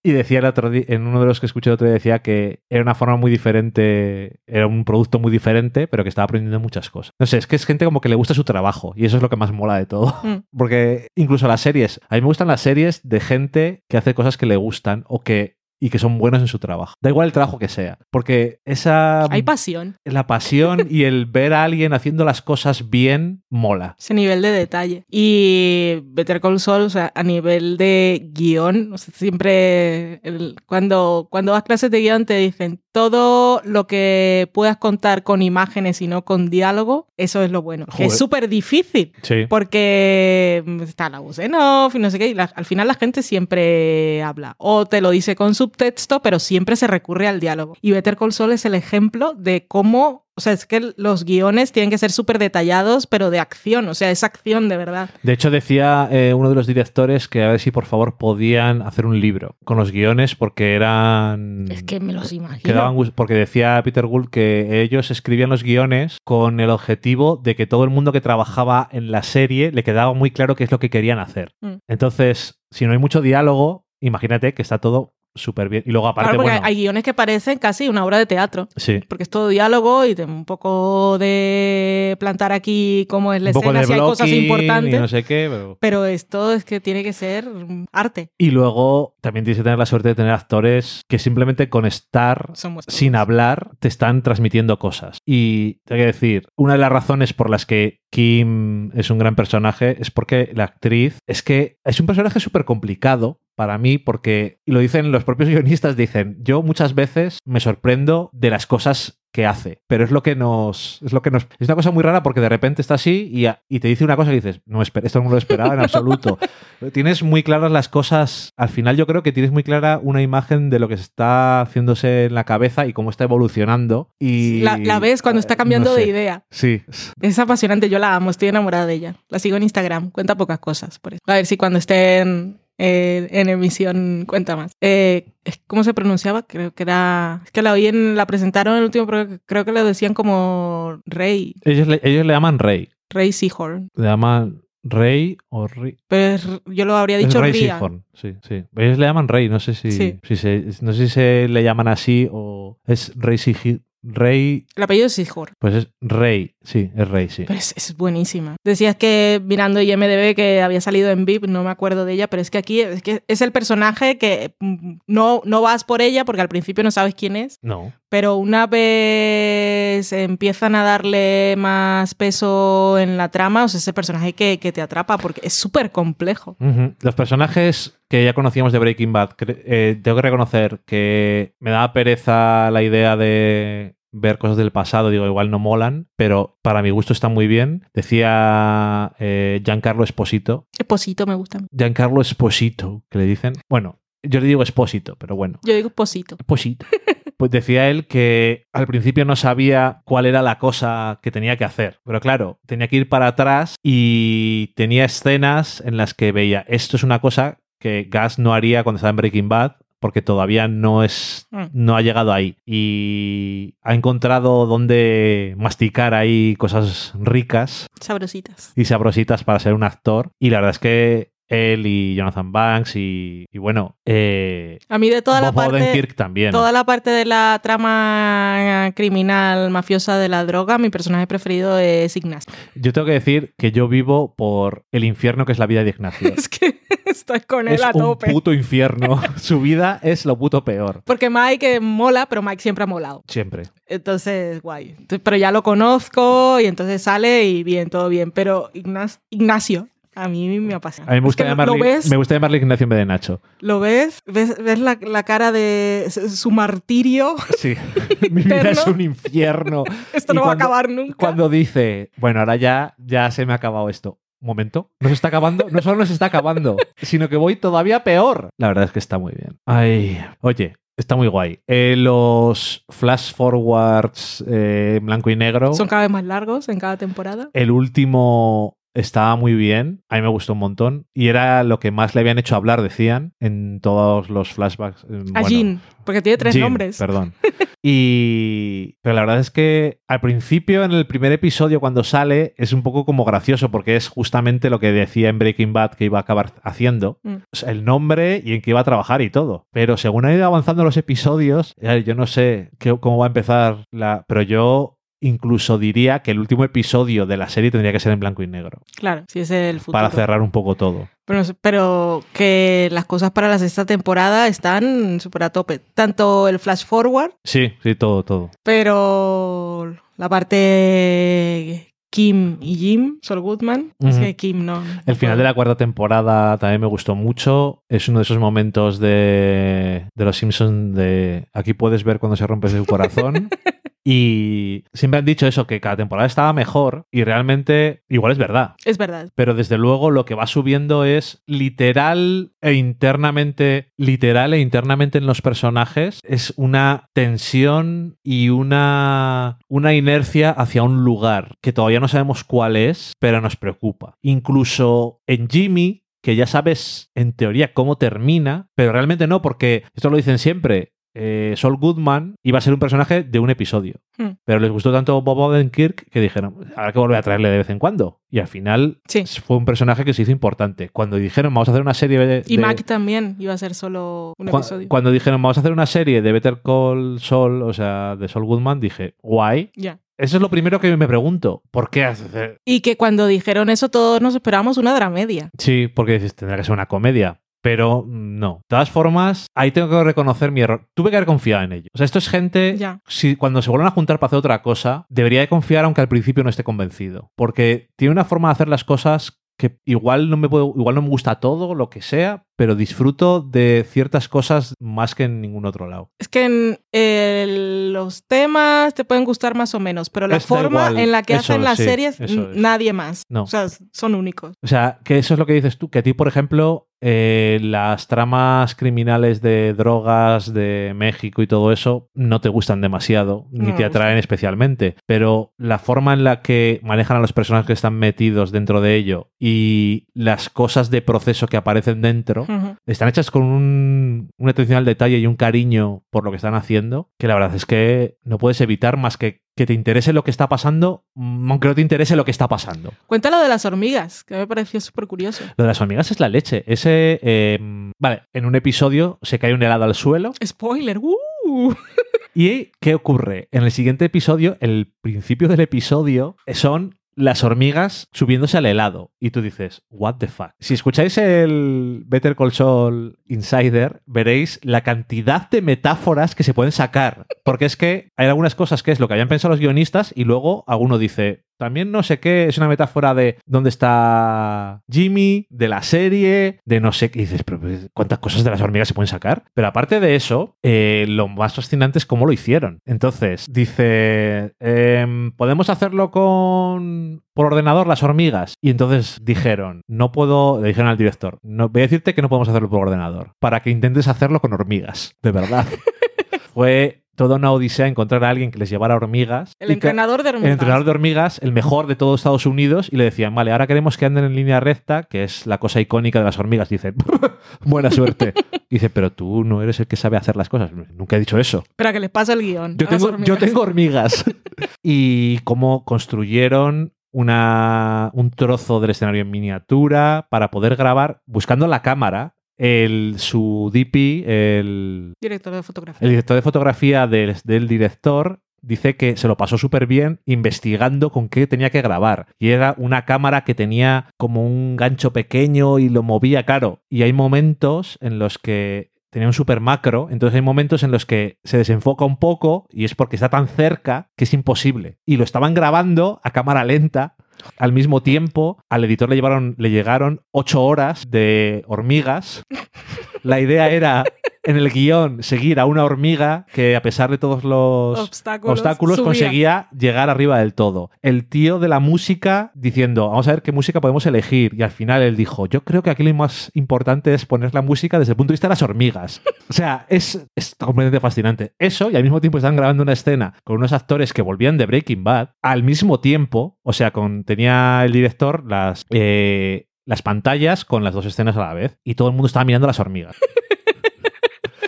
Y 0.02 0.12
decía 0.12 0.38
el 0.38 0.46
otro 0.46 0.70
día, 0.70 0.84
en 0.88 1.06
uno 1.06 1.20
de 1.20 1.26
los 1.26 1.40
que 1.40 1.46
escuché 1.46 1.70
el 1.70 1.74
otro 1.74 1.86
día, 1.86 1.94
decía 1.94 2.20
que 2.20 2.60
era 2.70 2.82
una 2.82 2.94
forma 2.94 3.16
muy 3.16 3.30
diferente, 3.30 4.40
era 4.46 4.66
un 4.66 4.84
producto 4.84 5.18
muy 5.18 5.30
diferente, 5.30 5.86
pero 5.86 6.02
que 6.02 6.08
estaba 6.08 6.24
aprendiendo 6.24 6.58
muchas 6.60 6.90
cosas. 6.90 7.12
No 7.18 7.26
sé, 7.26 7.38
es 7.38 7.46
que 7.46 7.56
es 7.56 7.66
gente 7.66 7.84
como 7.84 8.00
que 8.00 8.08
le 8.08 8.14
gusta 8.14 8.34
su 8.34 8.44
trabajo 8.44 8.92
y 8.96 9.04
eso 9.04 9.16
es 9.16 9.22
lo 9.22 9.28
que 9.28 9.36
más 9.36 9.52
mola 9.52 9.76
de 9.78 9.86
todo. 9.86 10.16
Mm. 10.22 10.56
Porque 10.56 11.08
incluso 11.16 11.46
las 11.48 11.60
series, 11.60 12.00
a 12.08 12.14
mí 12.14 12.20
me 12.20 12.26
gustan 12.28 12.48
las 12.48 12.60
series 12.60 13.06
de 13.06 13.20
gente 13.20 13.84
que 13.88 13.96
hace 13.96 14.14
cosas 14.14 14.36
que 14.36 14.46
le 14.46 14.56
gustan 14.56 15.04
o 15.06 15.20
que 15.20 15.56
y 15.84 15.90
que 15.90 15.98
son 15.98 16.16
buenos 16.18 16.40
en 16.40 16.46
su 16.46 16.58
trabajo. 16.60 16.94
Da 17.00 17.10
igual 17.10 17.26
el 17.26 17.32
trabajo 17.32 17.58
que 17.58 17.68
sea, 17.68 17.98
porque 18.10 18.60
esa 18.64 19.24
Hay 19.32 19.42
pasión. 19.42 19.96
la 20.04 20.26
pasión 20.26 20.86
y 20.88 21.04
el 21.04 21.26
ver 21.26 21.52
a 21.54 21.64
alguien 21.64 21.92
haciendo 21.92 22.24
las 22.24 22.40
cosas 22.40 22.88
bien 22.90 23.42
mola. 23.50 23.96
Ese 23.98 24.14
nivel 24.14 24.42
de 24.42 24.50
detalle. 24.50 25.04
Y 25.10 26.00
Better 26.04 26.40
Call 26.40 26.60
Saul, 26.60 26.82
o 26.82 26.90
sea, 26.90 27.10
a 27.14 27.22
nivel 27.22 27.76
de 27.78 28.28
guion, 28.32 28.92
o 28.92 28.98
sea, 28.98 29.12
siempre 29.16 30.20
el- 30.22 30.56
cuando, 30.66 31.28
cuando 31.30 31.52
das 31.52 31.62
clases 31.62 31.90
de 31.90 32.00
guion 32.00 32.26
te 32.26 32.36
dicen 32.36 32.81
todo 32.92 33.62
lo 33.64 33.86
que 33.86 34.50
puedas 34.52 34.76
contar 34.76 35.22
con 35.22 35.40
imágenes 35.42 36.02
y 36.02 36.06
no 36.06 36.24
con 36.24 36.50
diálogo, 36.50 37.08
eso 37.16 37.42
es 37.42 37.50
lo 37.50 37.62
bueno. 37.62 37.86
Que 37.96 38.04
es 38.04 38.18
súper 38.18 38.48
difícil. 38.48 39.12
Sí. 39.22 39.46
Porque 39.48 40.62
está 40.82 41.08
la 41.08 41.18
voz 41.20 41.38
en 41.38 41.54
off 41.54 41.94
y 41.94 41.98
no 41.98 42.10
sé 42.10 42.18
qué. 42.18 42.28
Y 42.28 42.34
la- 42.34 42.52
al 42.54 42.64
final 42.64 42.86
la 42.88 42.94
gente 42.94 43.22
siempre 43.22 44.22
habla. 44.22 44.54
O 44.58 44.86
te 44.86 45.00
lo 45.00 45.10
dice 45.10 45.34
con 45.36 45.54
subtexto, 45.54 46.20
pero 46.22 46.38
siempre 46.38 46.76
se 46.76 46.86
recurre 46.86 47.26
al 47.28 47.40
diálogo. 47.40 47.76
Y 47.80 47.92
Better 47.92 48.16
Call 48.16 48.32
Saul 48.32 48.52
es 48.52 48.64
el 48.64 48.74
ejemplo 48.74 49.34
de 49.34 49.66
cómo. 49.66 50.21
O 50.34 50.40
sea, 50.40 50.52
es 50.54 50.64
que 50.64 50.92
los 50.96 51.24
guiones 51.24 51.72
tienen 51.72 51.90
que 51.90 51.98
ser 51.98 52.10
súper 52.10 52.38
detallados, 52.38 53.06
pero 53.06 53.30
de 53.30 53.38
acción. 53.38 53.86
O 53.88 53.94
sea, 53.94 54.10
es 54.10 54.24
acción 54.24 54.68
de 54.70 54.78
verdad. 54.78 55.10
De 55.22 55.32
hecho, 55.34 55.50
decía 55.50 56.08
eh, 56.10 56.32
uno 56.34 56.48
de 56.48 56.54
los 56.54 56.66
directores 56.66 57.28
que 57.28 57.42
a 57.42 57.48
ver 57.48 57.60
si 57.60 57.70
por 57.70 57.84
favor 57.84 58.16
podían 58.16 58.80
hacer 58.82 59.04
un 59.04 59.20
libro 59.20 59.56
con 59.64 59.76
los 59.76 59.90
guiones 59.92 60.34
porque 60.34 60.74
eran... 60.74 61.66
Es 61.70 61.82
que 61.82 62.00
me 62.00 62.12
los 62.14 62.32
imagino. 62.32 62.62
que 62.64 62.72
daban 62.72 62.94
gus- 62.96 63.10
porque 63.14 63.34
decía 63.34 63.80
Peter 63.84 64.06
Gould 64.06 64.30
que 64.30 64.80
ellos 64.82 65.10
escribían 65.10 65.50
los 65.50 65.62
guiones 65.62 66.16
con 66.24 66.60
el 66.60 66.70
objetivo 66.70 67.36
de 67.36 67.54
que 67.54 67.66
todo 67.66 67.84
el 67.84 67.90
mundo 67.90 68.12
que 68.12 68.20
trabajaba 68.22 68.88
en 68.90 69.10
la 69.10 69.22
serie 69.22 69.70
le 69.70 69.84
quedaba 69.84 70.14
muy 70.14 70.30
claro 70.30 70.56
qué 70.56 70.64
es 70.64 70.70
lo 70.70 70.78
que 70.78 70.88
querían 70.90 71.18
hacer. 71.18 71.52
Mm. 71.60 71.74
Entonces, 71.88 72.60
si 72.70 72.86
no 72.86 72.92
hay 72.92 72.98
mucho 72.98 73.20
diálogo, 73.20 73.86
imagínate 74.00 74.54
que 74.54 74.62
está 74.62 74.78
todo 74.78 75.14
súper 75.34 75.68
bien. 75.68 75.82
Y 75.86 75.90
luego 75.90 76.08
aparte, 76.08 76.30
Claro, 76.30 76.38
porque 76.38 76.52
bueno, 76.52 76.66
hay 76.66 76.74
guiones 76.76 77.02
que 77.02 77.14
parecen 77.14 77.58
casi 77.58 77.88
una 77.88 78.04
obra 78.04 78.18
de 78.18 78.26
teatro. 78.26 78.68
sí, 78.76 79.00
Porque 79.08 79.22
es 79.22 79.30
todo 79.30 79.48
diálogo 79.48 80.04
y 80.04 80.14
de 80.14 80.24
un 80.24 80.44
poco 80.44 81.18
de 81.18 82.16
plantar 82.20 82.52
aquí 82.52 83.06
cómo 83.08 83.32
es 83.32 83.42
la 83.42 83.50
un 83.50 83.54
poco 83.54 83.66
escena, 83.66 83.80
de 83.80 83.86
si 83.86 83.92
hay 83.92 83.98
cosas 84.00 84.28
importantes. 84.28 84.94
y 84.94 84.98
no 84.98 85.08
sé 85.08 85.24
qué, 85.24 85.48
pero... 85.50 85.78
Pero 85.80 86.04
esto 86.06 86.52
es 86.52 86.64
que 86.64 86.80
tiene 86.80 87.02
que 87.02 87.12
ser 87.12 87.48
arte. 87.92 88.30
Y 88.38 88.50
luego 88.50 89.16
también 89.20 89.44
tienes 89.44 89.58
que 89.58 89.64
tener 89.64 89.78
la 89.78 89.86
suerte 89.86 90.08
de 90.08 90.14
tener 90.14 90.32
actores 90.32 91.02
que 91.08 91.18
simplemente 91.18 91.68
con 91.68 91.86
estar 91.86 92.52
sin 92.86 93.16
hablar 93.16 93.70
te 93.78 93.88
están 93.88 94.22
transmitiendo 94.22 94.78
cosas. 94.78 95.18
Y 95.26 95.80
tengo 95.84 96.00
que 96.00 96.06
decir, 96.06 96.48
una 96.56 96.74
de 96.74 96.78
las 96.78 96.92
razones 96.92 97.32
por 97.32 97.50
las 97.50 97.66
que 97.66 98.00
Kim 98.10 98.90
es 98.94 99.10
un 99.10 99.18
gran 99.18 99.34
personaje 99.34 99.96
es 100.00 100.10
porque 100.10 100.50
la 100.54 100.64
actriz 100.64 101.18
es 101.26 101.42
que 101.42 101.78
es 101.84 101.98
un 101.98 102.06
personaje 102.06 102.40
súper 102.40 102.64
complicado 102.64 103.40
para 103.54 103.78
mí 103.78 103.98
porque, 103.98 104.58
y 104.66 104.72
lo 104.72 104.80
dicen 104.80 105.12
los 105.12 105.24
propios 105.24 105.48
guionistas, 105.50 105.96
dicen, 105.96 106.36
yo 106.42 106.62
muchas 106.62 106.94
veces 106.94 107.38
me 107.44 107.60
sorprendo 107.60 108.30
de 108.32 108.50
las 108.50 108.66
cosas 108.66 109.18
que 109.34 109.46
hace, 109.46 109.80
pero 109.86 110.04
es 110.04 110.10
lo 110.10 110.22
que 110.22 110.36
nos 110.36 111.00
es 111.02 111.14
lo 111.14 111.22
que 111.22 111.30
nos 111.30 111.44
es 111.58 111.66
una 111.66 111.74
cosa 111.74 111.90
muy 111.90 112.02
rara 112.02 112.22
porque 112.22 112.42
de 112.42 112.50
repente 112.50 112.82
está 112.82 112.96
así 112.96 113.30
y, 113.32 113.46
a- 113.46 113.62
y 113.66 113.80
te 113.80 113.88
dice 113.88 114.04
una 114.04 114.14
cosa 114.14 114.30
y 114.30 114.34
dices, 114.34 114.60
no 114.66 114.82
esto 114.82 115.22
no 115.22 115.30
lo 115.30 115.38
esperaba 115.38 115.72
en 115.72 115.80
absoluto. 115.80 116.38
tienes 116.92 117.22
muy 117.22 117.42
claras 117.42 117.72
las 117.72 117.88
cosas, 117.88 118.50
al 118.58 118.68
final 118.68 118.94
yo 118.98 119.06
creo 119.06 119.22
que 119.22 119.32
tienes 119.32 119.50
muy 119.50 119.62
clara 119.62 119.98
una 120.02 120.20
imagen 120.20 120.68
de 120.68 120.78
lo 120.78 120.86
que 120.86 120.98
se 120.98 121.04
está 121.04 121.62
haciéndose 121.62 122.26
en 122.26 122.34
la 122.34 122.44
cabeza 122.44 122.86
y 122.86 122.92
cómo 122.92 123.08
está 123.08 123.24
evolucionando 123.24 124.10
y 124.18 124.60
La, 124.60 124.76
la 124.76 124.98
ves 124.98 125.22
cuando 125.22 125.40
está 125.40 125.54
eh, 125.54 125.56
cambiando 125.56 125.90
no 125.92 125.96
de 125.96 126.06
idea. 126.08 126.44
Sí, 126.50 126.82
Es 127.22 127.38
apasionante, 127.38 127.88
yo 127.88 127.98
la 127.98 128.14
amo, 128.14 128.28
estoy 128.28 128.48
enamorada 128.48 128.84
de 128.84 128.92
ella. 128.94 129.14
La 129.30 129.38
sigo 129.38 129.56
en 129.56 129.62
Instagram, 129.62 130.10
cuenta 130.10 130.34
pocas 130.36 130.58
cosas. 130.58 130.98
Por 130.98 131.14
eso. 131.14 131.20
A 131.26 131.34
ver 131.36 131.46
si 131.46 131.56
cuando 131.56 131.78
esté 131.78 132.18
en, 132.18 132.58
eh, 132.78 133.28
en 133.30 133.48
emisión 133.48 134.24
cuenta 134.26 134.56
más. 134.56 134.72
Eh, 134.80 135.26
¿Cómo 135.66 135.84
se 135.84 135.94
pronunciaba? 135.94 136.42
Creo 136.42 136.72
que 136.72 136.82
era... 136.84 137.42
Es 137.44 137.50
que 137.50 137.62
la 137.62 137.72
oí 137.72 137.86
en... 137.86 138.16
La 138.16 138.26
presentaron 138.26 138.74
en 138.74 138.78
el 138.78 138.84
último 138.84 139.06
programa, 139.06 139.38
creo 139.46 139.64
que 139.64 139.72
le 139.72 139.82
decían 139.84 140.14
como 140.14 141.00
Rey, 141.06 141.54
ellos 141.64 141.86
le, 141.88 142.00
ellos 142.02 142.24
le 142.26 142.32
llaman 142.32 142.58
Rey, 142.58 142.88
Rey 143.10 143.32
Seahorn. 143.32 143.88
le 143.96 144.04
llaman 144.04 144.62
Rey 144.84 145.36
o 145.48 145.66
Rey. 145.68 145.96
Pero 146.08 146.34
es- 146.34 146.48
yo 146.66 146.84
lo 146.84 146.96
habría 146.96 147.18
dicho 147.18 147.40
Rey 147.40 147.52
Ria. 147.52 147.74
Seahorn, 147.78 148.04
sí, 148.14 148.34
sí. 148.46 148.64
Ellos 148.76 148.98
le 148.98 149.06
llaman 149.06 149.28
Rey, 149.28 149.48
no 149.48 149.60
sé 149.60 149.74
si, 149.74 149.92
Sí. 149.92 150.18
si 150.22 150.36
se, 150.36 150.64
no 150.80 150.92
sé 150.92 151.06
si 151.06 151.12
se 151.12 151.48
le 151.48 151.62
llaman 151.62 151.88
así 151.88 152.28
o 152.32 152.78
es 152.86 153.12
Rey 153.16 153.36
Sigi- 153.38 153.82
Rey, 154.04 154.66
El 154.74 154.82
apellido 154.82 155.06
es 155.06 155.12
Seahorn. 155.12 155.54
pues 155.60 155.74
es 155.74 155.88
Rey, 156.00 156.56
sí, 156.64 156.90
es 156.96 157.08
Rey, 157.08 157.28
sí. 157.28 157.44
Pero 157.46 157.58
es, 157.58 157.74
es 157.76 157.96
buenísima. 157.96 158.56
Decías 158.64 158.96
que 158.96 159.40
mirando 159.44 159.80
IMDB 159.80 160.34
que 160.34 160.62
había 160.62 160.80
salido 160.80 161.10
en 161.10 161.24
VIP, 161.24 161.46
no 161.46 161.62
me 161.64 161.70
acuerdo 161.70 162.04
de 162.04 162.12
ella, 162.14 162.28
pero 162.28 162.40
es 162.42 162.50
que 162.50 162.58
aquí 162.58 162.80
es, 162.80 163.02
que 163.02 163.22
es 163.28 163.40
el 163.42 163.52
personaje 163.52 164.18
que 164.18 164.54
mm, 164.60 164.98
no, 165.06 165.42
no 165.44 165.62
vas 165.62 165.84
por 165.84 166.00
ella 166.02 166.24
porque 166.24 166.42
al 166.42 166.48
principio 166.48 166.82
no 166.84 166.90
sabes 166.90 167.14
quién 167.14 167.36
es, 167.36 167.58
No. 167.62 167.92
pero 168.08 168.36
una 168.36 168.66
vez 168.66 170.12
empiezan 170.12 170.74
a 170.74 170.82
darle 170.82 171.54
más 171.56 172.14
peso 172.14 172.98
en 172.98 173.16
la 173.16 173.30
trama, 173.30 173.64
o 173.64 173.68
sea, 173.68 173.78
ese 173.78 173.92
personaje 173.92 174.32
que, 174.34 174.58
que 174.58 174.72
te 174.72 174.80
atrapa 174.82 175.18
porque 175.18 175.40
es 175.44 175.54
súper 175.54 175.90
complejo. 175.92 176.56
Los 177.00 177.14
personajes 177.14 177.98
que 178.08 178.24
ya 178.24 178.34
conocíamos 178.34 178.72
de 178.72 178.78
Breaking 178.78 179.12
Bad, 179.12 179.30
eh, 179.46 179.98
tengo 180.02 180.16
que 180.16 180.22
reconocer 180.22 180.80
que 180.86 181.54
me 181.60 181.70
daba 181.70 181.92
pereza 181.92 182.70
la 182.70 182.82
idea 182.82 183.16
de 183.16 183.94
ver 184.12 184.38
cosas 184.38 184.56
del 184.56 184.70
pasado, 184.70 185.10
digo, 185.10 185.26
igual 185.26 185.50
no 185.50 185.58
molan, 185.58 186.08
pero 186.16 186.58
para 186.62 186.82
mi 186.82 186.90
gusto 186.90 187.12
están 187.12 187.34
muy 187.34 187.46
bien. 187.46 187.86
Decía 187.94 189.14
eh, 189.18 189.60
Giancarlo 189.64 190.04
Esposito, 190.04 190.68
Esposito 190.78 191.26
me 191.26 191.34
gusta. 191.34 191.60
Giancarlo 191.76 192.20
Esposito, 192.20 193.04
que 193.10 193.18
le 193.18 193.24
dicen, 193.24 193.54
bueno, 193.68 194.00
yo 194.22 194.40
le 194.40 194.46
digo 194.46 194.62
Esposito, 194.62 195.16
pero 195.16 195.34
bueno. 195.34 195.58
Yo 195.64 195.74
digo 195.74 195.88
Esposito. 195.88 196.36
Esposito. 196.38 196.86
Pues 197.38 197.50
decía 197.50 197.90
él 197.90 198.06
que 198.06 198.68
al 198.72 198.86
principio 198.86 199.24
no 199.24 199.34
sabía 199.34 200.02
cuál 200.04 200.26
era 200.26 200.42
la 200.42 200.60
cosa 200.60 201.18
que 201.24 201.32
tenía 201.32 201.56
que 201.56 201.64
hacer. 201.64 201.98
Pero 202.04 202.20
claro, 202.20 202.60
tenía 202.66 202.86
que 202.86 202.94
ir 202.94 203.08
para 203.08 203.26
atrás 203.26 203.74
y 203.82 204.72
tenía 204.76 205.06
escenas 205.06 205.82
en 205.84 205.96
las 205.96 206.14
que 206.14 206.30
veía, 206.30 206.64
esto 206.68 206.96
es 206.96 207.02
una 207.02 207.20
cosa 207.20 207.58
que 207.80 208.06
Gas 208.08 208.38
no 208.38 208.54
haría 208.54 208.84
cuando 208.84 208.98
estaba 208.98 209.10
en 209.10 209.16
Breaking 209.16 209.48
Bad 209.48 209.72
porque 210.02 210.20
todavía 210.20 210.68
no 210.68 211.02
es 211.02 211.46
Mm. 211.50 211.64
no 211.72 211.96
ha 211.96 212.02
llegado 212.02 212.32
ahí 212.32 212.56
y 212.66 213.74
ha 213.82 213.94
encontrado 213.94 214.66
donde 214.66 215.54
masticar 215.58 216.12
ahí 216.14 216.56
cosas 216.56 217.12
ricas 217.18 217.86
Sabrositas. 218.00 218.72
y 218.76 218.84
sabrositas 218.86 219.44
para 219.44 219.58
ser 219.58 219.72
un 219.74 219.82
actor 219.84 220.32
y 220.38 220.50
la 220.50 220.58
verdad 220.58 220.70
es 220.72 220.78
que 220.78 221.31
él 221.52 221.86
y 221.86 222.14
Jonathan 222.14 222.50
Banks 222.50 222.96
y, 222.96 223.46
y 223.52 223.58
bueno 223.58 223.96
eh, 224.06 224.78
A 224.88 224.98
mí 224.98 225.10
de 225.10 225.22
toda 225.22 225.40
la 225.40 225.52
parte... 225.52 225.76
Odenkirk 225.76 226.14
también 226.14 226.50
Toda 226.50 226.72
la 226.72 226.84
parte 226.84 227.10
de 227.10 227.24
la 227.24 227.60
trama 227.62 228.90
criminal 228.94 229.70
mafiosa 229.70 230.18
de 230.18 230.28
la 230.28 230.44
droga, 230.44 230.78
mi 230.78 230.90
personaje 230.90 231.26
preferido 231.26 231.78
es 231.78 232.16
Ignacio. 232.16 232.52
Yo 232.74 232.92
tengo 232.92 233.06
que 233.06 233.12
decir 233.12 233.54
que 233.58 233.72
yo 233.72 233.88
vivo 233.88 234.34
por 234.34 234.84
el 234.92 235.04
infierno 235.04 235.46
que 235.46 235.52
es 235.52 235.58
la 235.58 235.66
vida 235.66 235.84
de 235.84 235.90
Ignacio. 235.90 236.32
Es 236.42 236.48
que 236.48 236.80
estoy 237.04 237.40
con 237.40 237.68
él 237.68 237.74
es 237.74 237.82
a 237.82 237.88
un 237.88 237.92
tope. 237.92 238.32
puto 238.32 238.52
infierno. 238.52 239.20
Su 239.36 239.60
vida 239.60 240.00
es 240.02 240.24
lo 240.24 240.36
puto 240.36 240.64
peor. 240.64 241.02
Porque 241.04 241.30
Mike 241.30 241.76
eh, 241.76 241.80
mola, 241.80 242.26
pero 242.26 242.42
Mike 242.42 242.62
siempre 242.62 242.84
ha 242.84 242.86
molado. 242.86 243.22
Siempre. 243.28 243.64
Entonces, 243.86 244.60
guay. 244.62 244.96
Pero 245.22 245.36
ya 245.36 245.52
lo 245.52 245.62
conozco 245.62 246.58
y 246.60 246.66
entonces 246.66 247.02
sale 247.02 247.44
y 247.44 247.62
bien, 247.62 247.90
todo 247.90 248.08
bien. 248.08 248.30
Pero 248.30 248.70
Ignacio, 248.72 249.88
a 250.14 250.28
mí 250.28 250.60
me 250.60 250.74
apasiona. 250.74 251.10
A 251.10 251.14
mí 251.14 251.20
me 251.20 251.26
Es 251.28 251.28
gusta, 251.28 251.44
que 251.44 251.48
lo- 251.48 251.52
llamarle, 251.56 251.78
ves, 251.82 252.10
me 252.10 252.16
gusta 252.16 252.34
llamarle 252.34 252.58
Ignacio 252.58 252.86
en 252.90 253.08
Nacho. 253.08 253.40
lo 253.60 253.80
ves, 253.80 254.22
ves, 254.26 254.56
ves 254.62 254.78
la, 254.78 254.98
la 255.00 255.22
cara 255.22 255.52
de 255.52 256.06
su- 256.10 256.50
martirio. 256.50 257.34
Sí. 257.58 257.74
Mi 258.30 258.42
vida 258.42 258.70
es 258.70 258.86
un 258.86 259.00
infierno. 259.00 259.84
Esto 260.12 260.32
Y 260.32 260.36
no 260.36 260.42
va 260.42 260.50
a 260.52 260.54
acabar 260.54 260.88
nunca. 260.88 261.14
Cuando 261.18 261.48
dice, 261.48 262.10
bueno, 262.16 262.40
ahora 262.40 262.56
ya, 262.56 262.94
ya 262.98 263.30
se 263.30 263.46
me 263.46 263.52
ha 263.52 263.56
acabado 263.56 263.88
esto. 263.88 264.18
Un 264.40 264.46
momento, 264.48 264.90
no 264.98 265.08
se 265.08 265.14
está 265.14 265.28
acabando, 265.28 265.66
no 265.70 265.80
solo 265.82 265.98
no 265.98 266.06
se 266.06 266.12
está 266.12 266.26
acabando, 266.26 266.76
sino 267.00 267.28
que 267.28 267.36
voy 267.36 267.54
todavía 267.56 268.02
peor. 268.02 268.50
La 268.58 268.66
verdad 268.68 268.84
es 268.84 268.90
que 268.90 268.98
está 268.98 269.16
muy 269.16 269.32
bien. 269.34 269.60
Ay, 269.66 270.20
oye, 270.40 270.74
está 270.96 271.14
muy 271.14 271.28
guay. 271.28 271.60
Eh, 271.68 271.94
los 271.96 272.84
flash 272.88 273.32
forwards 273.34 274.44
eh, 274.48 274.98
blanco 275.00 275.30
y 275.30 275.36
negro. 275.36 275.74
Son 275.74 275.86
cada 275.86 276.02
vez 276.02 276.10
más 276.10 276.24
largos 276.24 276.68
en 276.68 276.80
cada 276.80 276.96
temporada. 276.96 277.50
El 277.52 277.70
último 277.70 278.76
estaba 278.94 279.36
muy 279.36 279.54
bien, 279.54 280.02
a 280.08 280.16
mí 280.16 280.22
me 280.22 280.28
gustó 280.28 280.52
un 280.52 280.58
montón 280.60 281.06
y 281.14 281.28
era 281.28 281.62
lo 281.64 281.80
que 281.80 281.90
más 281.90 282.14
le 282.14 282.20
habían 282.20 282.38
hecho 282.38 282.56
hablar, 282.56 282.82
decían, 282.82 283.32
en 283.40 283.80
todos 283.80 284.28
los 284.30 284.52
flashbacks. 284.52 285.04
eh, 285.04 285.22
A 285.34 285.40
bueno, 285.42 285.48
Jean, 285.48 285.80
porque 286.04 286.22
tiene 286.22 286.36
tres 286.38 286.56
nombres. 286.56 286.98
Perdón. 286.98 287.32
Y. 287.84 288.96
Pero 289.02 289.14
la 289.16 289.22
verdad 289.22 289.40
es 289.40 289.50
que 289.50 290.00
al 290.06 290.20
principio, 290.20 290.84
en 290.84 290.92
el 290.92 291.04
primer 291.06 291.32
episodio, 291.32 291.80
cuando 291.80 292.04
sale, 292.04 292.54
es 292.56 292.72
un 292.72 292.84
poco 292.84 293.04
como 293.04 293.24
gracioso, 293.24 293.72
porque 293.72 293.96
es 293.96 294.08
justamente 294.08 294.70
lo 294.70 294.78
que 294.78 294.92
decía 294.92 295.28
en 295.28 295.40
Breaking 295.40 295.72
Bad 295.72 295.94
que 295.94 296.04
iba 296.04 296.18
a 296.18 296.22
acabar 296.22 296.52
haciendo. 296.62 297.18
Mm. 297.24 297.34
O 297.52 297.56
sea, 297.56 297.72
el 297.72 297.84
nombre 297.84 298.40
y 298.44 298.54
en 298.54 298.62
qué 298.62 298.70
iba 298.70 298.78
a 298.80 298.84
trabajar 298.84 299.20
y 299.20 299.30
todo. 299.30 299.66
Pero 299.72 299.96
según 299.96 300.24
han 300.26 300.34
ido 300.34 300.46
avanzando 300.46 300.84
los 300.84 300.96
episodios, 300.96 301.74
yo 302.04 302.14
no 302.14 302.28
sé 302.28 302.70
qué- 302.78 302.96
cómo 303.00 303.18
va 303.18 303.26
a 303.26 303.28
empezar 303.34 303.84
la. 303.90 304.24
Pero 304.28 304.42
yo 304.42 304.98
incluso 305.22 305.78
diría 305.78 306.18
que 306.18 306.32
el 306.32 306.38
último 306.38 306.64
episodio 306.64 307.24
de 307.24 307.36
la 307.38 307.48
serie 307.48 307.70
tendría 307.70 307.92
que 307.92 308.00
ser 308.00 308.12
en 308.12 308.20
blanco 308.20 308.42
y 308.42 308.46
negro. 308.46 308.82
Claro, 308.96 309.24
si 309.28 309.40
es 309.40 309.50
el 309.50 309.78
futuro. 309.80 309.92
Para 309.92 310.10
cerrar 310.10 310.42
un 310.42 310.50
poco 310.50 310.74
todo. 310.74 311.08
Pero, 311.24 311.42
pero 311.60 312.24
que 312.34 312.88
las 312.92 313.04
cosas 313.06 313.30
para 313.30 313.48
la 313.48 313.58
sexta 313.58 313.86
temporada 313.86 314.48
están 314.48 315.20
súper 315.20 315.44
a 315.44 315.50
tope. 315.50 315.78
Tanto 315.94 316.48
el 316.48 316.58
flash 316.58 316.84
forward, 316.84 317.30
Sí, 317.44 317.72
sí, 317.82 317.94
todo, 317.94 318.24
todo. 318.24 318.50
pero 318.62 319.96
la 320.16 320.28
parte 320.28 321.94
Kim 322.10 322.58
y 322.60 322.74
Jim, 322.74 323.18
Sol 323.22 323.40
Goodman, 323.40 323.94
es 324.00 324.18
que 324.18 324.36
Kim 324.36 324.66
no. 324.66 324.82
El 325.06 325.16
final 325.16 325.38
de 325.38 325.44
la 325.44 325.54
cuarta 325.54 325.76
temporada 325.76 326.58
también 326.58 326.80
me 326.82 326.86
gustó 326.86 327.14
mucho. 327.14 327.82
Es 327.88 328.08
uno 328.08 328.18
de 328.18 328.24
esos 328.24 328.38
momentos 328.38 328.98
de, 328.98 330.06
de 330.14 330.24
Los 330.24 330.36
Simpsons 330.36 330.94
de 330.94 331.48
aquí 331.54 331.72
puedes 331.72 332.04
ver 332.04 332.18
cuando 332.18 332.36
se 332.36 332.46
rompe 332.46 332.68
su 332.68 332.84
corazón. 332.84 333.48
y 334.04 334.84
siempre 334.92 335.18
han 335.18 335.24
dicho 335.24 335.46
eso, 335.46 335.66
que 335.66 335.80
cada 335.80 335.96
temporada 335.96 336.26
estaba 336.26 336.52
mejor 336.52 337.06
y 337.10 337.24
realmente 337.24 338.02
igual 338.08 338.32
es 338.32 338.38
verdad. 338.38 338.74
Es 338.84 338.98
verdad. 338.98 339.30
Pero 339.34 339.54
desde 339.54 339.78
luego 339.78 340.10
lo 340.10 340.24
que 340.24 340.34
va 340.34 340.46
subiendo 340.46 341.04
es 341.04 341.42
literal 341.46 342.52
e 342.60 342.74
internamente, 342.74 343.92
literal 343.96 344.54
e 344.54 344.60
internamente 344.60 345.18
en 345.18 345.26
los 345.26 345.42
personajes, 345.42 346.20
es 346.24 346.52
una 346.56 347.08
tensión 347.12 348.18
y 348.22 348.48
una, 348.48 349.58
una 349.68 349.94
inercia 349.94 350.50
hacia 350.50 350.82
un 350.82 351.04
lugar 351.04 351.56
que 351.60 351.72
todavía 351.72 352.00
no 352.00 352.08
sabemos 352.08 352.44
cuál 352.44 352.76
es, 352.76 353.12
pero 353.18 353.40
nos 353.40 353.56
preocupa. 353.56 354.16
Incluso 354.22 355.20
en 355.26 355.48
Jimmy, 355.48 356.04
que 356.22 356.36
ya 356.36 356.46
sabes 356.46 357.10
en 357.14 357.32
teoría 357.32 357.74
cómo 357.74 357.96
termina, 357.96 358.68
pero 358.74 358.92
realmente 358.92 359.26
no, 359.26 359.42
porque 359.42 359.84
esto 359.94 360.10
lo 360.10 360.16
dicen 360.16 360.38
siempre. 360.38 360.92
Eh, 361.14 361.54
Saul 361.56 361.76
Goodman 361.76 362.36
iba 362.42 362.58
a 362.58 362.60
ser 362.60 362.72
un 362.72 362.78
personaje 362.80 363.22
de 363.22 363.38
un 363.38 363.50
episodio. 363.50 363.96
Hmm. 364.18 364.30
Pero 364.44 364.60
les 364.60 364.70
gustó 364.70 364.92
tanto 364.92 365.20
Bob 365.22 365.38
Odenkirk 365.38 366.08
que 366.10 366.20
dijeron, 366.20 366.56
habrá 366.76 366.92
que 366.92 366.98
volver 366.98 367.16
a 367.18 367.22
traerle 367.22 367.48
de 367.50 367.58
vez 367.58 367.70
en 367.70 367.78
cuando. 367.78 368.20
Y 368.30 368.38
al 368.38 368.46
final 368.48 369.00
Sí. 369.08 369.24
fue 369.44 369.56
un 369.56 369.64
personaje 369.64 370.04
que 370.04 370.14
se 370.14 370.22
hizo 370.22 370.30
importante. 370.30 370.88
Cuando 370.90 371.16
dijeron, 371.16 371.52
vamos 371.54 371.68
a 371.68 371.72
hacer 371.72 371.82
una 371.82 371.94
serie 371.94 372.18
de... 372.18 372.42
Y 372.46 372.56
de- 372.56 372.62
Mac 372.62 372.84
también 372.84 373.36
iba 373.38 373.52
a 373.52 373.58
ser 373.58 373.74
solo 373.74 374.34
un 374.38 374.46
Cu- 374.48 374.56
episodio. 374.58 374.88
Cuando 374.88 375.10
dijeron, 375.10 375.40
vamos 375.42 375.56
a 375.58 375.60
hacer 375.60 375.72
una 375.72 375.86
serie 375.86 376.22
de 376.22 376.32
Better 376.32 376.60
Call 376.64 377.18
Saul, 377.20 377.62
o 377.62 377.72
sea, 377.72 378.16
de 378.16 378.28
Saul 378.28 378.44
Goodman, 378.46 378.80
dije, 378.80 379.14
guay. 379.22 379.70
Ya. 379.76 379.98
Eso 380.18 380.36
es 380.36 380.42
lo 380.42 380.50
primero 380.50 380.78
que 380.78 380.96
me 380.96 381.08
pregunto. 381.08 381.62
¿Por 381.72 381.90
qué 381.90 382.04
hacer? 382.04 382.58
Y 382.64 382.80
que 382.80 382.96
cuando 382.96 383.26
dijeron 383.26 383.68
eso 383.70 383.88
todos 383.88 384.20
nos 384.20 384.34
esperábamos 384.36 384.76
una 384.78 384.94
dramedia. 384.94 385.50
Sí, 385.58 385.88
porque 385.92 386.12
dices, 386.12 386.36
tendrá 386.36 386.56
que 386.56 386.62
ser 386.64 386.72
una 386.74 386.86
comedia. 386.86 387.40
Pero 387.62 388.04
no. 388.06 388.56
De 388.56 388.68
todas 388.68 388.90
formas, 388.90 389.46
ahí 389.54 389.70
tengo 389.70 389.88
que 389.88 390.04
reconocer 390.04 390.50
mi 390.50 390.60
error. 390.60 390.88
Tuve 390.94 391.10
que 391.10 391.16
haber 391.16 391.26
confiado 391.26 391.62
en 391.62 391.72
ello. 391.72 391.88
O 391.94 391.98
sea, 391.98 392.04
esto 392.04 392.18
es 392.18 392.28
gente. 392.28 392.76
Ya. 392.76 393.00
Si 393.06 393.36
cuando 393.36 393.62
se 393.62 393.70
vuelven 393.70 393.86
a 393.86 393.92
juntar 393.92 394.18
para 394.18 394.28
hacer 394.28 394.38
otra 394.38 394.62
cosa, 394.62 395.06
debería 395.08 395.40
de 395.40 395.48
confiar 395.48 395.84
aunque 395.84 396.00
al 396.00 396.08
principio 396.08 396.44
no 396.44 396.50
esté 396.50 396.64
convencido. 396.64 397.30
Porque 397.36 397.88
tiene 397.96 398.12
una 398.12 398.24
forma 398.24 398.48
de 398.48 398.52
hacer 398.52 398.68
las 398.68 398.84
cosas 398.84 399.42
que 399.58 399.78
igual 399.84 400.28
no 400.28 400.36
me 400.36 400.48
puedo, 400.48 400.72
igual 400.76 400.96
no 400.96 401.02
me 401.02 401.08
gusta 401.08 401.36
todo, 401.36 401.74
lo 401.74 401.88
que 401.88 402.02
sea, 402.02 402.44
pero 402.56 402.74
disfruto 402.74 403.40
de 403.40 403.86
ciertas 403.88 404.28
cosas 404.28 404.74
más 404.80 405.14
que 405.14 405.24
en 405.24 405.40
ningún 405.40 405.66
otro 405.66 405.88
lado. 405.88 406.10
Es 406.18 406.28
que 406.28 406.44
en, 406.44 406.78
eh, 406.92 407.90
los 407.92 408.26
temas 408.26 408.94
te 408.94 409.04
pueden 409.04 409.24
gustar 409.24 409.54
más 409.54 409.74
o 409.74 409.80
menos, 409.80 410.10
pero 410.10 410.26
la 410.26 410.40
forma 410.40 410.88
igual. 410.88 410.98
en 410.98 411.12
la 411.12 411.22
que 411.22 411.34
Eso, 411.34 411.52
hacen 411.52 411.64
las 411.64 411.78
sí, 411.78 411.84
series, 411.84 412.20
es. 412.20 412.36
nadie 412.54 412.92
más. 412.92 413.24
No. 413.28 413.44
O 413.44 413.46
sea, 413.46 413.66
son 413.92 414.14
únicos. 414.14 414.54
O 414.62 414.66
sea, 414.66 415.00
que 415.04 415.18
eso 415.18 415.34
es 415.34 415.38
lo 415.38 415.46
que 415.46 415.54
dices 415.54 415.78
tú, 415.78 415.90
que 415.90 416.00
a 416.00 416.02
ti, 416.02 416.12
por 416.12 416.28
ejemplo, 416.28 416.88
eh, 417.04 417.58
las 417.62 418.06
tramas 418.06 418.76
criminales 418.76 419.40
de 419.42 419.74
drogas 419.74 420.54
de 420.54 420.92
México 420.94 421.42
y 421.42 421.48
todo 421.48 421.72
eso 421.72 422.08
no 422.14 422.40
te 422.40 422.48
gustan 422.48 422.80
demasiado, 422.80 423.48
No 423.50 423.64
ni 423.64 423.72
te 423.72 423.84
atraen 423.84 424.18
especialmente, 424.18 424.94
pero 425.04 425.52
la 425.58 425.80
forma 425.80 426.12
en 426.12 426.22
la 426.22 426.42
que 426.42 426.78
manejan 426.84 427.16
a 427.16 427.20
los 427.20 427.32
personajes 427.32 427.66
que 427.66 427.72
están 427.72 427.94
metidos 427.94 428.52
dentro 428.52 428.80
de 428.80 428.94
ello 428.94 429.32
y 429.40 430.06
las 430.14 430.48
cosas 430.48 430.90
de 430.90 431.02
proceso 431.02 431.48
que 431.48 431.56
aparecen 431.56 432.02
dentro, 432.02 432.41
Están 432.86 433.08
hechas 433.08 433.30
con 433.30 433.42
un, 433.42 434.30
un 434.36 434.48
atención 434.48 434.78
al 434.78 434.84
detalle 434.84 435.18
y 435.18 435.26
un 435.26 435.36
cariño 435.36 436.02
por 436.10 436.24
lo 436.24 436.30
que 436.30 436.36
están 436.36 436.54
haciendo, 436.54 437.10
que 437.18 437.28
la 437.28 437.34
verdad 437.34 437.54
es 437.54 437.66
que 437.66 438.18
no 438.24 438.38
puedes 438.38 438.60
evitar 438.60 438.96
más 438.96 439.16
que 439.16 439.42
que 439.54 439.66
te 439.66 439.74
interese 439.74 440.12
lo 440.12 440.24
que 440.24 440.30
está 440.30 440.48
pasando, 440.48 441.04
mm, 441.14 441.50
aunque 441.50 441.68
no 441.68 441.74
te 441.74 441.82
interese 441.82 442.16
lo 442.16 442.24
que 442.24 442.30
está 442.30 442.48
pasando. 442.48 442.92
Cuéntalo 443.06 443.38
de 443.38 443.48
las 443.48 443.64
hormigas, 443.64 444.24
que 444.24 444.36
me 444.36 444.46
pareció 444.46 444.80
súper 444.80 445.06
curioso. 445.06 445.44
Lo 445.56 445.64
de 445.64 445.68
las 445.68 445.80
hormigas 445.80 446.10
es 446.10 446.20
la 446.20 446.28
leche. 446.28 446.64
Ese. 446.66 447.20
eh, 447.22 447.58
vale, 447.98 448.22
en 448.32 448.46
un 448.46 448.54
episodio 448.54 449.18
se 449.22 449.38
cae 449.38 449.54
un 449.54 449.62
helado 449.62 449.84
al 449.84 449.94
suelo. 449.94 450.32
Spoiler. 450.44 450.98
¡uh! 450.98 451.74
¿Y 452.34 452.72
qué 452.80 452.94
ocurre? 452.94 453.48
En 453.52 453.64
el 453.64 453.70
siguiente 453.70 454.06
episodio, 454.06 454.56
el 454.60 454.94
principio 455.02 455.48
del 455.48 455.60
episodio, 455.60 456.36
son 456.52 456.98
las 457.14 457.44
hormigas 457.44 458.08
subiéndose 458.12 458.58
al 458.58 458.66
helado. 458.66 459.10
Y 459.20 459.30
tú 459.30 459.42
dices, 459.42 459.82
¿What 459.90 460.16
the 460.16 460.28
fuck? 460.28 460.50
Si 460.58 460.74
escucháis 460.74 461.18
el 461.18 462.02
Better 462.06 462.36
Call 462.36 462.52
Saul 462.52 463.18
Insider, 463.26 464.02
veréis 464.06 464.60
la 464.62 464.82
cantidad 464.82 465.48
de 465.50 465.62
metáforas 465.62 466.34
que 466.34 466.42
se 466.42 466.54
pueden 466.54 466.72
sacar. 466.72 467.26
Porque 467.44 467.64
es 467.64 467.76
que 467.76 468.10
hay 468.16 468.28
algunas 468.28 468.54
cosas 468.54 468.82
que 468.82 468.92
es 468.92 469.00
lo 469.00 469.08
que 469.08 469.14
habían 469.14 469.28
pensado 469.28 469.52
los 469.52 469.60
guionistas 469.60 470.12
y 470.14 470.24
luego 470.24 470.64
alguno 470.66 470.98
dice, 470.98 471.44
también 471.62 471.92
no 471.92 472.02
sé 472.02 472.18
qué, 472.18 472.48
es 472.48 472.58
una 472.58 472.66
metáfora 472.66 473.14
de 473.14 473.38
dónde 473.46 473.68
está 473.68 474.82
Jimmy, 474.90 475.46
de 475.48 475.68
la 475.68 475.80
serie, 475.82 476.58
de 476.64 476.80
no 476.80 476.90
sé 476.90 477.12
qué. 477.12 477.20
Y 477.20 477.22
dices, 477.22 477.44
pero 477.44 477.60
pues, 477.60 477.88
¿cuántas 477.94 478.18
cosas 478.18 478.42
de 478.42 478.50
las 478.50 478.60
hormigas 478.60 478.88
se 478.88 478.94
pueden 478.94 479.06
sacar? 479.06 479.44
Pero 479.54 479.68
aparte 479.68 480.00
de 480.00 480.16
eso, 480.16 480.56
eh, 480.64 481.04
lo 481.08 481.28
más 481.28 481.54
fascinante 481.54 482.00
es 482.00 482.04
cómo 482.04 482.26
lo 482.26 482.32
hicieron. 482.32 482.80
Entonces, 482.84 483.46
dice, 483.48 484.54
em, 484.58 485.30
¿podemos 485.36 485.70
hacerlo 485.70 486.10
con 486.10 487.22
por 487.32 487.46
ordenador 487.46 487.86
las 487.86 488.02
hormigas? 488.02 488.54
Y 488.60 488.70
entonces 488.70 489.20
dijeron, 489.22 489.82
no 489.86 490.10
puedo, 490.10 490.60
le 490.60 490.66
dijeron 490.66 490.90
al 490.90 490.98
director, 490.98 491.38
no, 491.44 491.68
voy 491.68 491.82
a 491.82 491.84
decirte 491.84 492.12
que 492.12 492.22
no 492.22 492.28
podemos 492.28 492.48
hacerlo 492.48 492.70
por 492.70 492.80
ordenador, 492.80 493.34
para 493.38 493.62
que 493.62 493.70
intentes 493.70 494.08
hacerlo 494.08 494.40
con 494.40 494.52
hormigas, 494.52 495.14
de 495.22 495.30
verdad. 495.30 495.64
Fue 496.54 497.01
toda 497.16 497.36
una 497.36 497.52
odisea 497.52 497.86
encontrar 497.86 498.24
a 498.24 498.30
alguien 498.30 498.50
que 498.50 498.58
les 498.58 498.70
llevara 498.70 498.96
hormigas. 498.96 499.52
El 499.58 499.70
entrenador 499.70 500.22
de 500.22 500.30
hormigas. 500.30 500.46
el 500.46 500.52
entrenador 500.52 500.84
de 500.84 500.90
hormigas, 500.90 501.38
el 501.42 501.52
mejor 501.52 501.86
de 501.86 501.96
todo 501.96 502.14
Estados 502.14 502.46
Unidos, 502.46 502.88
y 502.90 502.96
le 502.96 503.04
decían, 503.04 503.34
vale, 503.34 503.52
ahora 503.52 503.66
queremos 503.66 503.96
que 503.96 504.06
anden 504.06 504.24
en 504.24 504.34
línea 504.34 504.60
recta, 504.60 505.04
que 505.04 505.24
es 505.24 505.46
la 505.46 505.58
cosa 505.58 505.80
icónica 505.80 506.18
de 506.18 506.24
las 506.24 506.38
hormigas. 506.38 506.68
Dice, 506.68 506.94
buena 507.64 507.90
suerte. 507.90 508.34
Y 508.68 508.76
dice, 508.76 508.90
pero 508.90 509.12
tú 509.12 509.44
no 509.44 509.62
eres 509.62 509.80
el 509.80 509.86
que 509.86 509.96
sabe 509.96 510.16
hacer 510.16 510.36
las 510.36 510.48
cosas. 510.48 510.70
Nunca 510.72 511.16
he 511.16 511.20
dicho 511.20 511.38
eso. 511.38 511.64
Espera, 511.68 511.92
que 511.92 512.00
les 512.00 512.10
pasa 512.10 512.32
el 512.32 512.40
guion. 512.40 512.76
Yo 512.78 512.88
tengo, 512.88 513.08
yo 513.08 513.14
hormigas. 513.14 513.38
tengo 513.38 513.60
hormigas. 513.60 514.24
y 514.82 515.38
cómo 515.40 515.84
construyeron 515.84 516.94
una, 517.10 518.10
un 518.14 518.30
trozo 518.30 518.80
del 518.80 518.90
escenario 518.90 519.22
en 519.22 519.30
miniatura 519.30 520.26
para 520.30 520.50
poder 520.50 520.76
grabar, 520.76 521.22
buscando 521.26 521.66
la 521.66 521.82
cámara, 521.82 522.36
el, 522.58 523.14
su 523.18 523.70
DP, 523.72 524.24
el, 524.26 525.14
Director 525.20 525.54
de 525.54 525.62
fotografía. 525.62 526.06
el 526.06 526.10
director 526.10 526.34
de 526.36 526.42
fotografía 526.42 527.06
del, 527.06 527.34
del 527.44 527.68
director 527.68 528.40
dice 528.62 528.96
que 528.96 529.16
se 529.16 529.28
lo 529.28 529.36
pasó 529.36 529.58
súper 529.58 529.86
bien 529.86 530.20
investigando 530.24 531.10
con 531.10 531.28
qué 531.28 531.46
tenía 531.46 531.70
que 531.70 531.82
grabar. 531.82 532.28
Y 532.38 532.50
era 532.50 532.74
una 532.78 533.04
cámara 533.04 533.44
que 533.44 533.54
tenía 533.54 534.06
como 534.16 534.46
un 534.46 534.76
gancho 534.76 535.12
pequeño 535.12 535.78
y 535.78 535.88
lo 535.88 536.02
movía, 536.02 536.44
claro. 536.44 536.82
Y 536.88 537.02
hay 537.02 537.12
momentos 537.12 537.98
en 538.00 538.18
los 538.18 538.38
que 538.38 538.92
tenía 539.10 539.28
un 539.28 539.34
super 539.34 539.60
macro, 539.60 540.08
entonces 540.10 540.36
hay 540.36 540.40
momentos 540.40 540.82
en 540.82 540.90
los 540.90 541.04
que 541.04 541.38
se 541.44 541.58
desenfoca 541.58 542.06
un 542.06 542.16
poco 542.16 542.66
y 542.70 542.86
es 542.86 542.94
porque 542.94 543.16
está 543.16 543.28
tan 543.28 543.46
cerca 543.46 544.10
que 544.16 544.24
es 544.24 544.32
imposible. 544.32 544.98
Y 545.04 545.18
lo 545.18 545.24
estaban 545.24 545.52
grabando 545.52 546.20
a 546.24 546.30
cámara 546.30 546.64
lenta. 546.64 547.16
Al 547.58 547.72
mismo 547.72 548.02
tiempo, 548.02 548.62
al 548.68 548.84
editor 548.84 549.08
le, 549.08 549.16
llevaron, 549.16 549.54
le 549.58 549.70
llegaron 549.70 550.22
ocho 550.30 550.62
horas 550.62 551.10
de 551.10 551.64
hormigas. 551.66 552.42
La 553.22 553.40
idea 553.40 553.70
era, 553.70 554.04
en 554.42 554.56
el 554.56 554.70
guion, 554.70 555.22
seguir 555.22 555.60
a 555.60 555.66
una 555.66 555.84
hormiga 555.84 556.46
que, 556.52 556.76
a 556.76 556.82
pesar 556.82 557.10
de 557.10 557.18
todos 557.18 557.44
los 557.44 557.98
obstáculos. 557.98 559.00
conseguía 559.00 559.68
llegar 559.76 560.10
arriba 560.10 560.38
del 560.38 560.54
todo. 560.54 560.90
El 561.02 561.26
tío 561.28 561.58
de 561.58 561.68
la 561.68 561.80
música 561.80 562.50
diciendo, 562.54 563.08
vamos 563.08 563.28
a 563.28 563.32
ver 563.32 563.42
qué 563.42 563.52
música 563.52 563.80
podemos 563.80 564.04
elegir. 564.06 564.54
Y 564.56 564.62
al 564.62 564.70
final 564.70 565.02
él 565.02 565.16
dijo, 565.16 565.46
yo 565.46 565.62
creo 565.62 565.82
que 565.82 565.90
aquí 565.90 566.02
lo 566.02 566.12
más 566.14 566.50
importante 566.54 567.14
es 567.14 567.26
poner 567.26 567.54
la 567.54 567.62
música 567.62 567.98
desde 567.98 568.12
el 568.12 568.16
punto 568.16 568.32
de 568.32 568.34
vista 568.34 568.48
de 568.48 568.52
las 568.52 568.62
hormigas. 568.62 569.22
O 569.48 569.52
sea, 569.52 569.86
es, 569.88 570.26
es 570.34 570.54
completamente 570.56 571.00
fascinante. 571.00 571.52
Eso, 571.58 571.90
y 571.90 571.96
al 571.96 572.02
mismo 572.02 572.20
tiempo 572.20 572.38
están 572.38 572.56
grabando 572.56 572.82
una 572.82 572.92
escena 572.92 573.34
con 573.44 573.56
unos 573.56 573.72
actores 573.72 574.12
que 574.12 574.22
volvían 574.22 574.56
de 574.56 574.66
Breaking 574.66 575.04
Bad, 575.04 575.30
al 575.42 575.62
mismo 575.62 576.00
tiempo, 576.00 576.58
o 576.62 576.72
sea, 576.72 576.90
con, 576.90 577.24
tenía 577.24 577.82
el 577.84 577.92
director 577.92 578.44
las... 578.46 578.84
eh, 578.90 579.68
las 579.92 580.00
pantallas 580.02 580.64
con 580.64 580.84
las 580.84 580.94
dos 580.94 581.04
escenas 581.04 581.36
a 581.36 581.40
la 581.40 581.52
vez 581.54 581.78
y 581.84 581.94
todo 581.96 582.08
el 582.08 582.14
mundo 582.14 582.26
estaba 582.26 582.44
mirando 582.46 582.66
a 582.66 582.68
las 582.70 582.80
hormigas. 582.80 583.14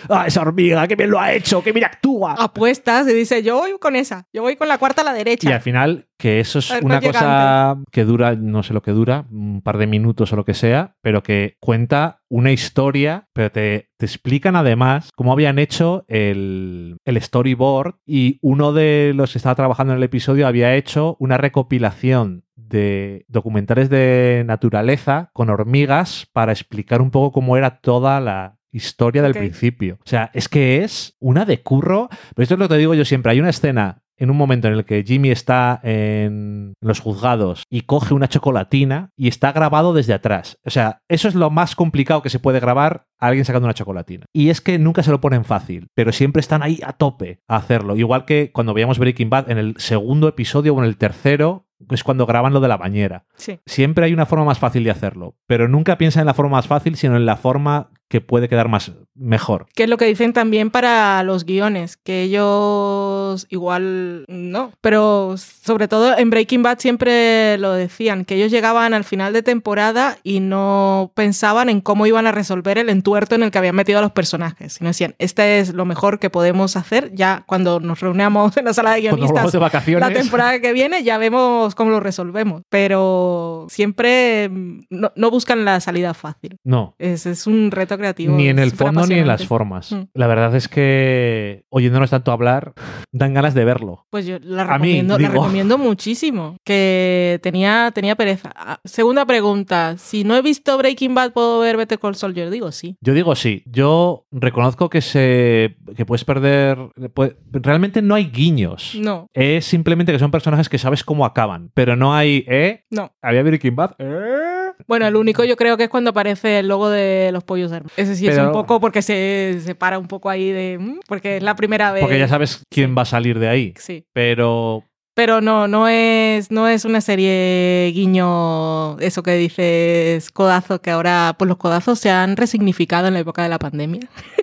¡Ah, 0.07 0.25
esa 0.27 0.41
hormiga! 0.41 0.87
¡Qué 0.87 0.95
bien 0.95 1.09
lo 1.09 1.19
ha 1.19 1.33
hecho! 1.33 1.63
¡Qué 1.63 1.71
bien 1.71 1.85
actúa! 1.85 2.35
Apuestas 2.37 3.07
y 3.07 3.13
dice, 3.13 3.41
yo 3.41 3.57
voy 3.57 3.71
con 3.79 3.95
esa. 3.95 4.27
Yo 4.31 4.43
voy 4.43 4.55
con 4.55 4.67
la 4.67 4.77
cuarta 4.77 5.01
a 5.01 5.05
la 5.05 5.15
Y 5.15 5.17
derecha. 5.17 5.55
al 5.55 5.61
final, 5.61 6.07
que 6.19 6.39
eso 6.39 6.59
es 6.59 6.69
ver 6.69 6.85
una 6.85 7.01
cosa 7.01 7.77
que 7.91 8.03
dura, 8.03 8.35
no 8.35 8.61
sé 8.61 8.75
lo 8.75 8.83
que 8.83 8.91
dura, 8.91 9.25
un 9.31 9.63
par 9.63 9.79
de 9.79 9.87
minutos 9.87 10.31
o 10.31 10.35
lo 10.35 10.45
que 10.45 10.53
sea, 10.53 10.95
pero 11.01 11.23
que 11.23 11.57
cuenta 11.59 12.21
una 12.29 12.51
historia, 12.51 13.29
pero 13.33 13.51
te, 13.51 13.89
te 13.97 14.05
explican 14.05 14.55
además 14.55 15.09
cómo 15.15 15.33
habían 15.33 15.57
hecho 15.57 16.05
el, 16.07 16.97
el 17.03 17.19
storyboard 17.21 17.95
y 18.05 18.37
uno 18.43 18.73
de 18.73 19.13
los 19.15 19.31
que 19.31 19.39
estaba 19.39 19.55
trabajando 19.55 19.93
en 19.93 19.97
el 19.97 20.03
episodio 20.03 20.45
había 20.47 20.75
hecho 20.75 21.15
una 21.19 21.37
recopilación 21.37 22.44
de 22.67 23.25
documentales 23.27 23.89
de 23.89 24.43
naturaleza 24.45 25.29
con 25.33 25.49
hormigas 25.49 26.27
para 26.33 26.51
explicar 26.51 27.01
un 27.01 27.11
poco 27.11 27.31
cómo 27.31 27.57
era 27.57 27.79
toda 27.79 28.19
la 28.19 28.57
historia 28.71 29.21
del 29.21 29.33
principio. 29.33 29.95
O 30.01 30.09
sea, 30.09 30.31
es 30.33 30.49
que 30.49 30.83
es 30.83 31.15
una 31.19 31.45
de 31.45 31.61
curro. 31.61 32.09
Pero 32.35 32.43
esto 32.43 32.55
es 32.55 32.59
lo 32.59 32.67
que 32.67 32.75
te 32.75 32.79
digo 32.79 32.93
yo 32.93 33.05
siempre. 33.05 33.31
Hay 33.31 33.39
una 33.39 33.49
escena 33.49 34.01
en 34.17 34.29
un 34.29 34.37
momento 34.37 34.67
en 34.67 34.75
el 34.75 34.85
que 34.85 35.03
Jimmy 35.03 35.29
está 35.29 35.79
en 35.83 36.73
los 36.81 36.99
juzgados 36.99 37.63
y 37.69 37.81
coge 37.81 38.13
una 38.13 38.29
chocolatina 38.29 39.11
y 39.17 39.27
está 39.27 39.51
grabado 39.51 39.93
desde 39.93 40.13
atrás. 40.13 40.57
O 40.65 40.69
sea, 40.69 41.01
eso 41.09 41.27
es 41.27 41.35
lo 41.35 41.49
más 41.49 41.75
complicado 41.75 42.21
que 42.21 42.29
se 42.29 42.39
puede 42.39 42.59
grabar 42.59 43.07
a 43.19 43.27
alguien 43.27 43.45
sacando 43.45 43.65
una 43.65 43.73
chocolatina. 43.73 44.25
Y 44.33 44.49
es 44.49 44.61
que 44.61 44.79
nunca 44.79 45.03
se 45.03 45.11
lo 45.11 45.21
ponen 45.21 45.45
fácil, 45.45 45.87
pero 45.95 46.11
siempre 46.11 46.39
están 46.39 46.63
ahí 46.63 46.79
a 46.85 46.93
tope 46.93 47.41
a 47.47 47.57
hacerlo. 47.57 47.95
Igual 47.95 48.25
que 48.25 48.51
cuando 48.51 48.73
veíamos 48.73 48.99
Breaking 48.99 49.29
Bad 49.29 49.51
en 49.51 49.57
el 49.57 49.75
segundo 49.77 50.27
episodio 50.27 50.73
o 50.73 50.79
en 50.79 50.85
el 50.85 50.97
tercero, 50.97 51.64
es 51.89 52.03
cuando 52.03 52.25
graban 52.25 52.53
lo 52.53 52.59
de 52.59 52.67
la 52.67 52.77
bañera. 52.77 53.25
Sí. 53.35 53.59
Siempre 53.65 54.05
hay 54.05 54.13
una 54.13 54.25
forma 54.25 54.45
más 54.45 54.59
fácil 54.59 54.83
de 54.83 54.91
hacerlo, 54.91 55.35
pero 55.47 55.67
nunca 55.67 55.97
piensa 55.97 56.19
en 56.19 56.25
la 56.25 56.33
forma 56.33 56.57
más 56.57 56.67
fácil, 56.67 56.95
sino 56.95 57.15
en 57.15 57.25
la 57.25 57.37
forma 57.37 57.89
que 58.15 58.21
puede 58.21 58.47
quedar 58.47 58.69
más 58.69 58.93
mejor. 59.13 59.65
Que 59.75 59.83
es 59.83 59.89
lo 59.89 59.97
que 59.97 60.05
dicen 60.05 60.31
también 60.31 60.71
para 60.71 61.21
los 61.23 61.43
guiones, 61.43 61.97
que 61.97 62.21
ellos 62.21 63.45
igual 63.49 64.23
no, 64.29 64.71
pero 64.79 65.35
sobre 65.37 65.89
todo 65.89 66.17
en 66.17 66.29
Breaking 66.29 66.63
Bad 66.63 66.79
siempre 66.79 67.57
lo 67.57 67.73
decían, 67.73 68.23
que 68.23 68.35
ellos 68.35 68.51
llegaban 68.51 68.93
al 68.93 69.03
final 69.03 69.33
de 69.33 69.43
temporada 69.43 70.17
y 70.23 70.39
no 70.39 71.11
pensaban 71.13 71.67
en 71.67 71.81
cómo 71.81 72.07
iban 72.07 72.25
a 72.25 72.31
resolver 72.31 72.77
el 72.77 72.87
entuerto 72.87 73.35
en 73.35 73.43
el 73.43 73.51
que 73.51 73.57
habían 73.57 73.75
metido 73.75 73.99
a 73.99 74.01
los 74.01 74.13
personajes, 74.13 74.73
sino 74.73 74.91
decían, 74.91 75.15
este 75.19 75.59
es 75.59 75.73
lo 75.73 75.83
mejor 75.83 76.19
que 76.19 76.29
podemos 76.29 76.77
hacer 76.77 77.13
ya 77.13 77.43
cuando 77.47 77.81
nos 77.81 77.99
reunamos 77.99 78.55
en 78.55 78.63
la 78.63 78.73
sala 78.73 78.93
de 78.93 79.01
guionistas 79.01 79.51
de 79.51 79.57
vacaciones. 79.57 80.07
la 80.07 80.13
temporada 80.13 80.61
que 80.61 80.71
viene, 80.71 81.03
ya 81.03 81.17
vemos 81.17 81.75
cómo 81.75 81.91
lo 81.91 81.99
resolvemos, 81.99 82.61
pero 82.69 83.67
siempre 83.69 84.47
mm, 84.47 84.85
no, 84.89 85.11
no 85.17 85.31
buscan 85.31 85.65
la 85.65 85.81
salida 85.81 86.13
fácil. 86.13 86.59
No. 86.63 86.95
Es, 86.97 87.25
es 87.25 87.45
un 87.45 87.71
reto 87.71 87.97
creativo. 88.05 88.35
Ni 88.35 88.47
en 88.49 88.59
el 88.59 88.71
fondo 88.71 89.05
ni 89.07 89.15
en 89.15 89.27
las 89.27 89.45
formas. 89.47 89.91
Mm. 89.91 90.03
La 90.13 90.27
verdad 90.27 90.55
es 90.55 90.67
que 90.67 91.63
oyéndonos 91.69 92.09
tanto 92.09 92.31
hablar, 92.31 92.73
dan 93.11 93.33
ganas 93.33 93.53
de 93.53 93.65
verlo. 93.65 94.05
Pues 94.09 94.25
yo 94.25 94.37
la 94.41 94.63
A 94.63 94.65
mí, 94.79 94.87
recomiendo, 94.89 95.13
la 95.13 95.17
digo. 95.29 95.31
recomiendo 95.43 95.77
muchísimo. 95.77 96.57
Que 96.63 97.39
tenía, 97.41 97.91
tenía 97.93 98.15
pereza. 98.15 98.51
Ah, 98.55 98.79
Segunda 98.83 99.25
pregunta. 99.25 99.95
Si 99.97 100.23
no 100.23 100.35
he 100.35 100.41
visto 100.41 100.77
Breaking 100.77 101.15
Bad, 101.15 101.33
¿puedo 101.33 101.59
ver 101.59 101.77
Better 101.77 101.99
Call 101.99 102.15
Saul? 102.15 102.33
Yo 102.33 102.49
digo 102.49 102.71
sí. 102.71 102.97
Yo 103.01 103.13
digo 103.13 103.35
sí. 103.35 103.63
Yo 103.65 104.25
reconozco 104.31 104.89
que 104.89 105.01
se 105.01 105.77
que 105.95 106.05
puedes 106.05 106.25
perder. 106.25 106.77
puede- 107.13 107.35
realmente 107.51 108.01
no 108.01 108.15
hay 108.15 108.25
guiños. 108.25 108.95
No, 108.99 109.27
Es 109.33 109.65
simplemente 109.65 110.11
que 110.11 110.19
son 110.19 110.31
personajes 110.31 110.69
que 110.69 110.77
sabes 110.77 111.03
cómo 111.03 111.25
acaban. 111.25 111.71
Pero 111.73 111.95
no 111.95 112.13
hay. 112.13 112.45
¿Eh? 112.47 112.83
no. 112.89 113.11
¿Había 113.21 113.43
Breaking 113.43 113.75
Bad? 113.75 113.91
¿Eh? 113.99 114.64
Bueno, 114.87 115.07
el 115.07 115.15
único 115.15 115.43
yo 115.43 115.55
creo 115.55 115.77
que 115.77 115.85
es 115.85 115.89
cuando 115.89 116.11
aparece 116.11 116.59
el 116.59 116.67
logo 116.67 116.89
de 116.89 117.29
los 117.31 117.43
pollos 117.43 117.71
hermanos. 117.71 117.93
Ese 117.97 118.15
sí 118.15 118.27
es 118.27 118.37
un 118.37 118.51
poco 118.51 118.79
porque 118.79 119.01
se, 119.01 119.59
se 119.63 119.75
para 119.75 119.97
un 119.99 120.07
poco 120.07 120.29
ahí 120.29 120.51
de... 120.51 120.77
mm, 120.79 120.99
Porque 121.07 121.37
es 121.37 121.43
la 121.43 121.55
primera 121.55 121.91
vez. 121.91 122.01
Porque 122.01 122.19
ya 122.19 122.27
sabes 122.27 122.61
quién 122.69 122.95
va 122.97 123.03
a 123.03 123.05
salir 123.05 123.39
de 123.39 123.47
ahí. 123.47 123.73
Sí. 123.77 124.05
Pero. 124.13 124.83
Pero 125.15 125.39
no, 125.39 125.67
no 125.69 125.87
es, 125.87 126.51
no 126.51 126.67
es 126.67 126.83
una 126.83 126.99
serie 126.99 127.89
guiño, 127.93 128.99
eso 128.99 129.23
que 129.23 129.35
dices, 129.35 130.29
codazo, 130.29 130.81
que 130.81 130.91
ahora 130.91 131.35
pues 131.39 131.47
los 131.47 131.55
codazos 131.57 131.99
se 131.99 132.09
han 132.09 132.35
resignificado 132.35 133.07
en 133.07 133.13
la 133.13 133.21
época 133.21 133.41
de 133.41 133.47
la 133.47 133.57
pandemia. 133.57 134.01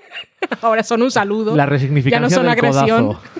ahora 0.62 0.83
son 0.83 1.03
un 1.03 1.11
saludo. 1.11 1.55
La 1.55 1.66
resignificancia 1.66 2.18
Ya 2.18 2.20
no 2.22 2.30
son 2.30 2.45
del 2.45 2.53
agresión. 2.53 3.07
codazo. 3.09 3.22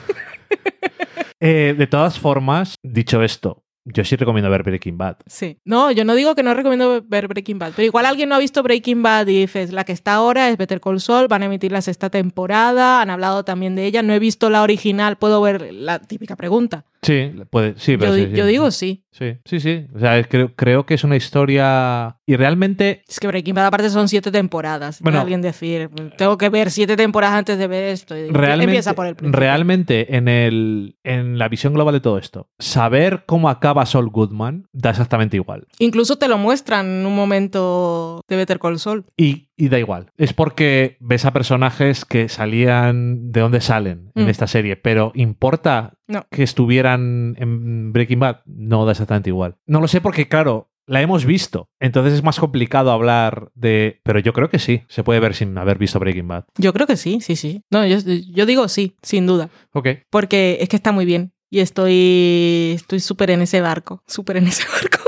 Eh, 1.45 1.74
de 1.76 1.86
todas 1.88 2.20
formas, 2.20 2.76
dicho 2.84 3.20
esto, 3.22 3.62
yo 3.85 4.05
sí 4.05 4.16
recomiendo 4.16 4.51
ver 4.51 4.62
Breaking 4.62 4.97
Bad. 4.97 5.16
Sí. 5.26 5.59
No, 5.64 5.91
yo 5.91 6.05
no 6.05 6.14
digo 6.14 6.35
que 6.35 6.43
no 6.43 6.55
recomiendo 6.55 7.03
ver 7.07 7.28
Breaking 7.28 7.59
Bad, 7.59 7.72
pero 7.74 7.87
igual 7.87 8.07
alguien 8.07 8.28
no 8.28 8.37
ha 8.37 8.39
visto 8.39 8.62
Breaking 8.62 9.03
Bad 9.03 9.26
y 9.26 9.41
dices, 9.41 9.72
la 9.72 9.85
que 9.85 9.93
está 9.93 10.14
ahora 10.14 10.49
es 10.49 10.57
Better 10.57 10.80
Call 10.80 11.01
Saul, 11.01 11.28
van 11.28 11.43
a 11.43 11.47
emitir 11.47 11.72
la 11.72 11.83
sexta 11.83 12.11
temporada, 12.11 13.01
han 13.01 13.11
hablado 13.11 13.45
también 13.45 13.74
de 13.74 13.87
ella, 13.87 14.03
no 14.03 14.12
he 14.12 14.18
visto 14.18 14.51
la 14.51 14.62
original, 14.62 15.16
puedo 15.16 15.41
ver 15.41 15.72
la 15.72 15.99
típica 15.99 16.37
pregunta. 16.37 16.85
Sí, 17.05 17.32
puede, 17.50 17.74
sí, 17.78 17.96
pero 17.96 18.12
Yo, 18.12 18.14
sí, 18.16 18.24
di- 18.26 18.30
sí. 18.30 18.36
yo 18.36 18.46
digo 18.46 18.70
sí. 18.70 19.05
Sí, 19.11 19.36
sí, 19.44 19.61
sí. 19.61 19.86
O 19.94 19.98
sea, 19.98 20.18
es- 20.18 20.26
creo, 20.28 20.55
creo 20.55 20.86
que 20.86 20.94
es 20.94 21.05
una 21.05 21.16
historia. 21.16 22.16
Y 22.26 22.36
realmente. 22.36 23.03
Es 23.09 23.18
que 23.20 23.26
Breaking 23.26 23.55
Bad 23.55 23.66
aparte 23.66 23.90
son 23.90 24.09
siete 24.09 24.30
temporadas. 24.30 25.00
Bueno. 25.00 25.16
Puede 25.16 25.22
alguien 25.22 25.42
decir, 25.42 25.90
tengo 26.16 26.38
que 26.38 26.48
ver 26.48 26.70
siete 26.70 26.96
temporadas 26.96 27.36
antes 27.38 27.59
de 27.59 27.66
ver 27.66 27.84
esto. 27.84 28.16
Y 28.16 28.30
Realmente, 28.30 28.72
empieza 28.72 28.94
por 28.94 29.07
el 29.07 29.16
principio. 29.16 29.38
realmente 29.38 30.16
en, 30.16 30.28
el, 30.28 30.96
en 31.05 31.38
la 31.38 31.48
visión 31.48 31.74
global 31.74 31.92
de 31.94 32.00
todo 32.00 32.18
esto, 32.18 32.48
saber 32.59 33.24
cómo 33.26 33.50
acaba 33.50 33.84
Saul 33.84 34.09
Goodman 34.09 34.68
da 34.72 34.90
exactamente 34.90 35.36
igual. 35.36 35.66
Incluso 35.80 36.16
te 36.16 36.28
lo 36.28 36.38
muestran 36.38 36.86
en 37.00 37.07
un 37.07 37.14
momento 37.16 38.22
de 38.28 38.36
Better 38.36 38.59
Call 38.61 38.78
Saul. 38.78 39.05
Y, 39.16 39.48
y 39.65 39.69
da 39.69 39.79
igual. 39.79 40.11
Es 40.17 40.33
porque 40.33 40.97
ves 41.01 41.25
a 41.25 41.33
personajes 41.33 42.05
que 42.05 42.29
salían 42.29 43.31
de 43.31 43.41
donde 43.41 43.61
salen 43.61 44.11
en 44.15 44.25
Mm. 44.25 44.29
esta 44.29 44.47
serie, 44.47 44.77
pero 44.77 45.13
¿importa 45.15 45.95
No. 46.09 46.25
que 46.31 46.43
estuvieran 46.43 47.37
en 47.39 47.93
Breaking 47.93 48.19
Bad? 48.21 48.41
No 48.47 48.85
da 48.85 48.93
exactamente 48.93 49.31
igual. 49.31 49.57
No 49.67 49.81
lo 49.81 49.87
sé 49.89 50.01
porque, 50.01 50.27
claro, 50.29 50.71
la 50.87 51.01
hemos 51.01 51.25
visto. 51.25 51.69
Entonces 51.79 52.15
es 52.15 52.25
más 52.25 52.41
complicado 52.41 52.91
hablar 52.91 53.51
de... 53.55 54.01
Pero 54.03 54.19
yo 54.19 54.33
creo 54.33 54.51
que 54.51 54.59
sí, 54.59 54.83
se 54.89 55.05
puede 55.05 55.21
ver 55.21 55.35
sin 55.35 55.57
haber 55.57 55.79
visto 55.79 56.01
Breaking 56.01 56.27
Bad. 56.27 56.45
Yo 56.59 56.73
creo 56.73 56.89
que 56.89 56.97
sí, 56.97 57.21
sí, 57.21 57.37
sí. 57.37 57.63
No, 57.71 57.87
yo, 57.87 57.99
yo 58.35 58.47
digo 58.47 58.67
sí, 58.67 58.97
sin 59.03 59.27
duda. 59.29 59.49
Ok. 59.73 59.89
Porque 60.11 60.59
es 60.61 60.69
que 60.69 60.75
está 60.77 60.91
muy 60.91 61.05
bien. 61.05 61.33
Y 61.51 61.61
estoy 61.61 62.73
estoy 62.75 62.99
súper 62.99 63.31
en 63.31 63.43
ese 63.43 63.61
barco. 63.61 64.03
Súper 64.09 64.39
en 64.39 64.49
ese 64.49 64.65
barco. 64.69 64.99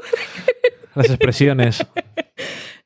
Las 0.94 1.06
expresiones. 1.10 1.84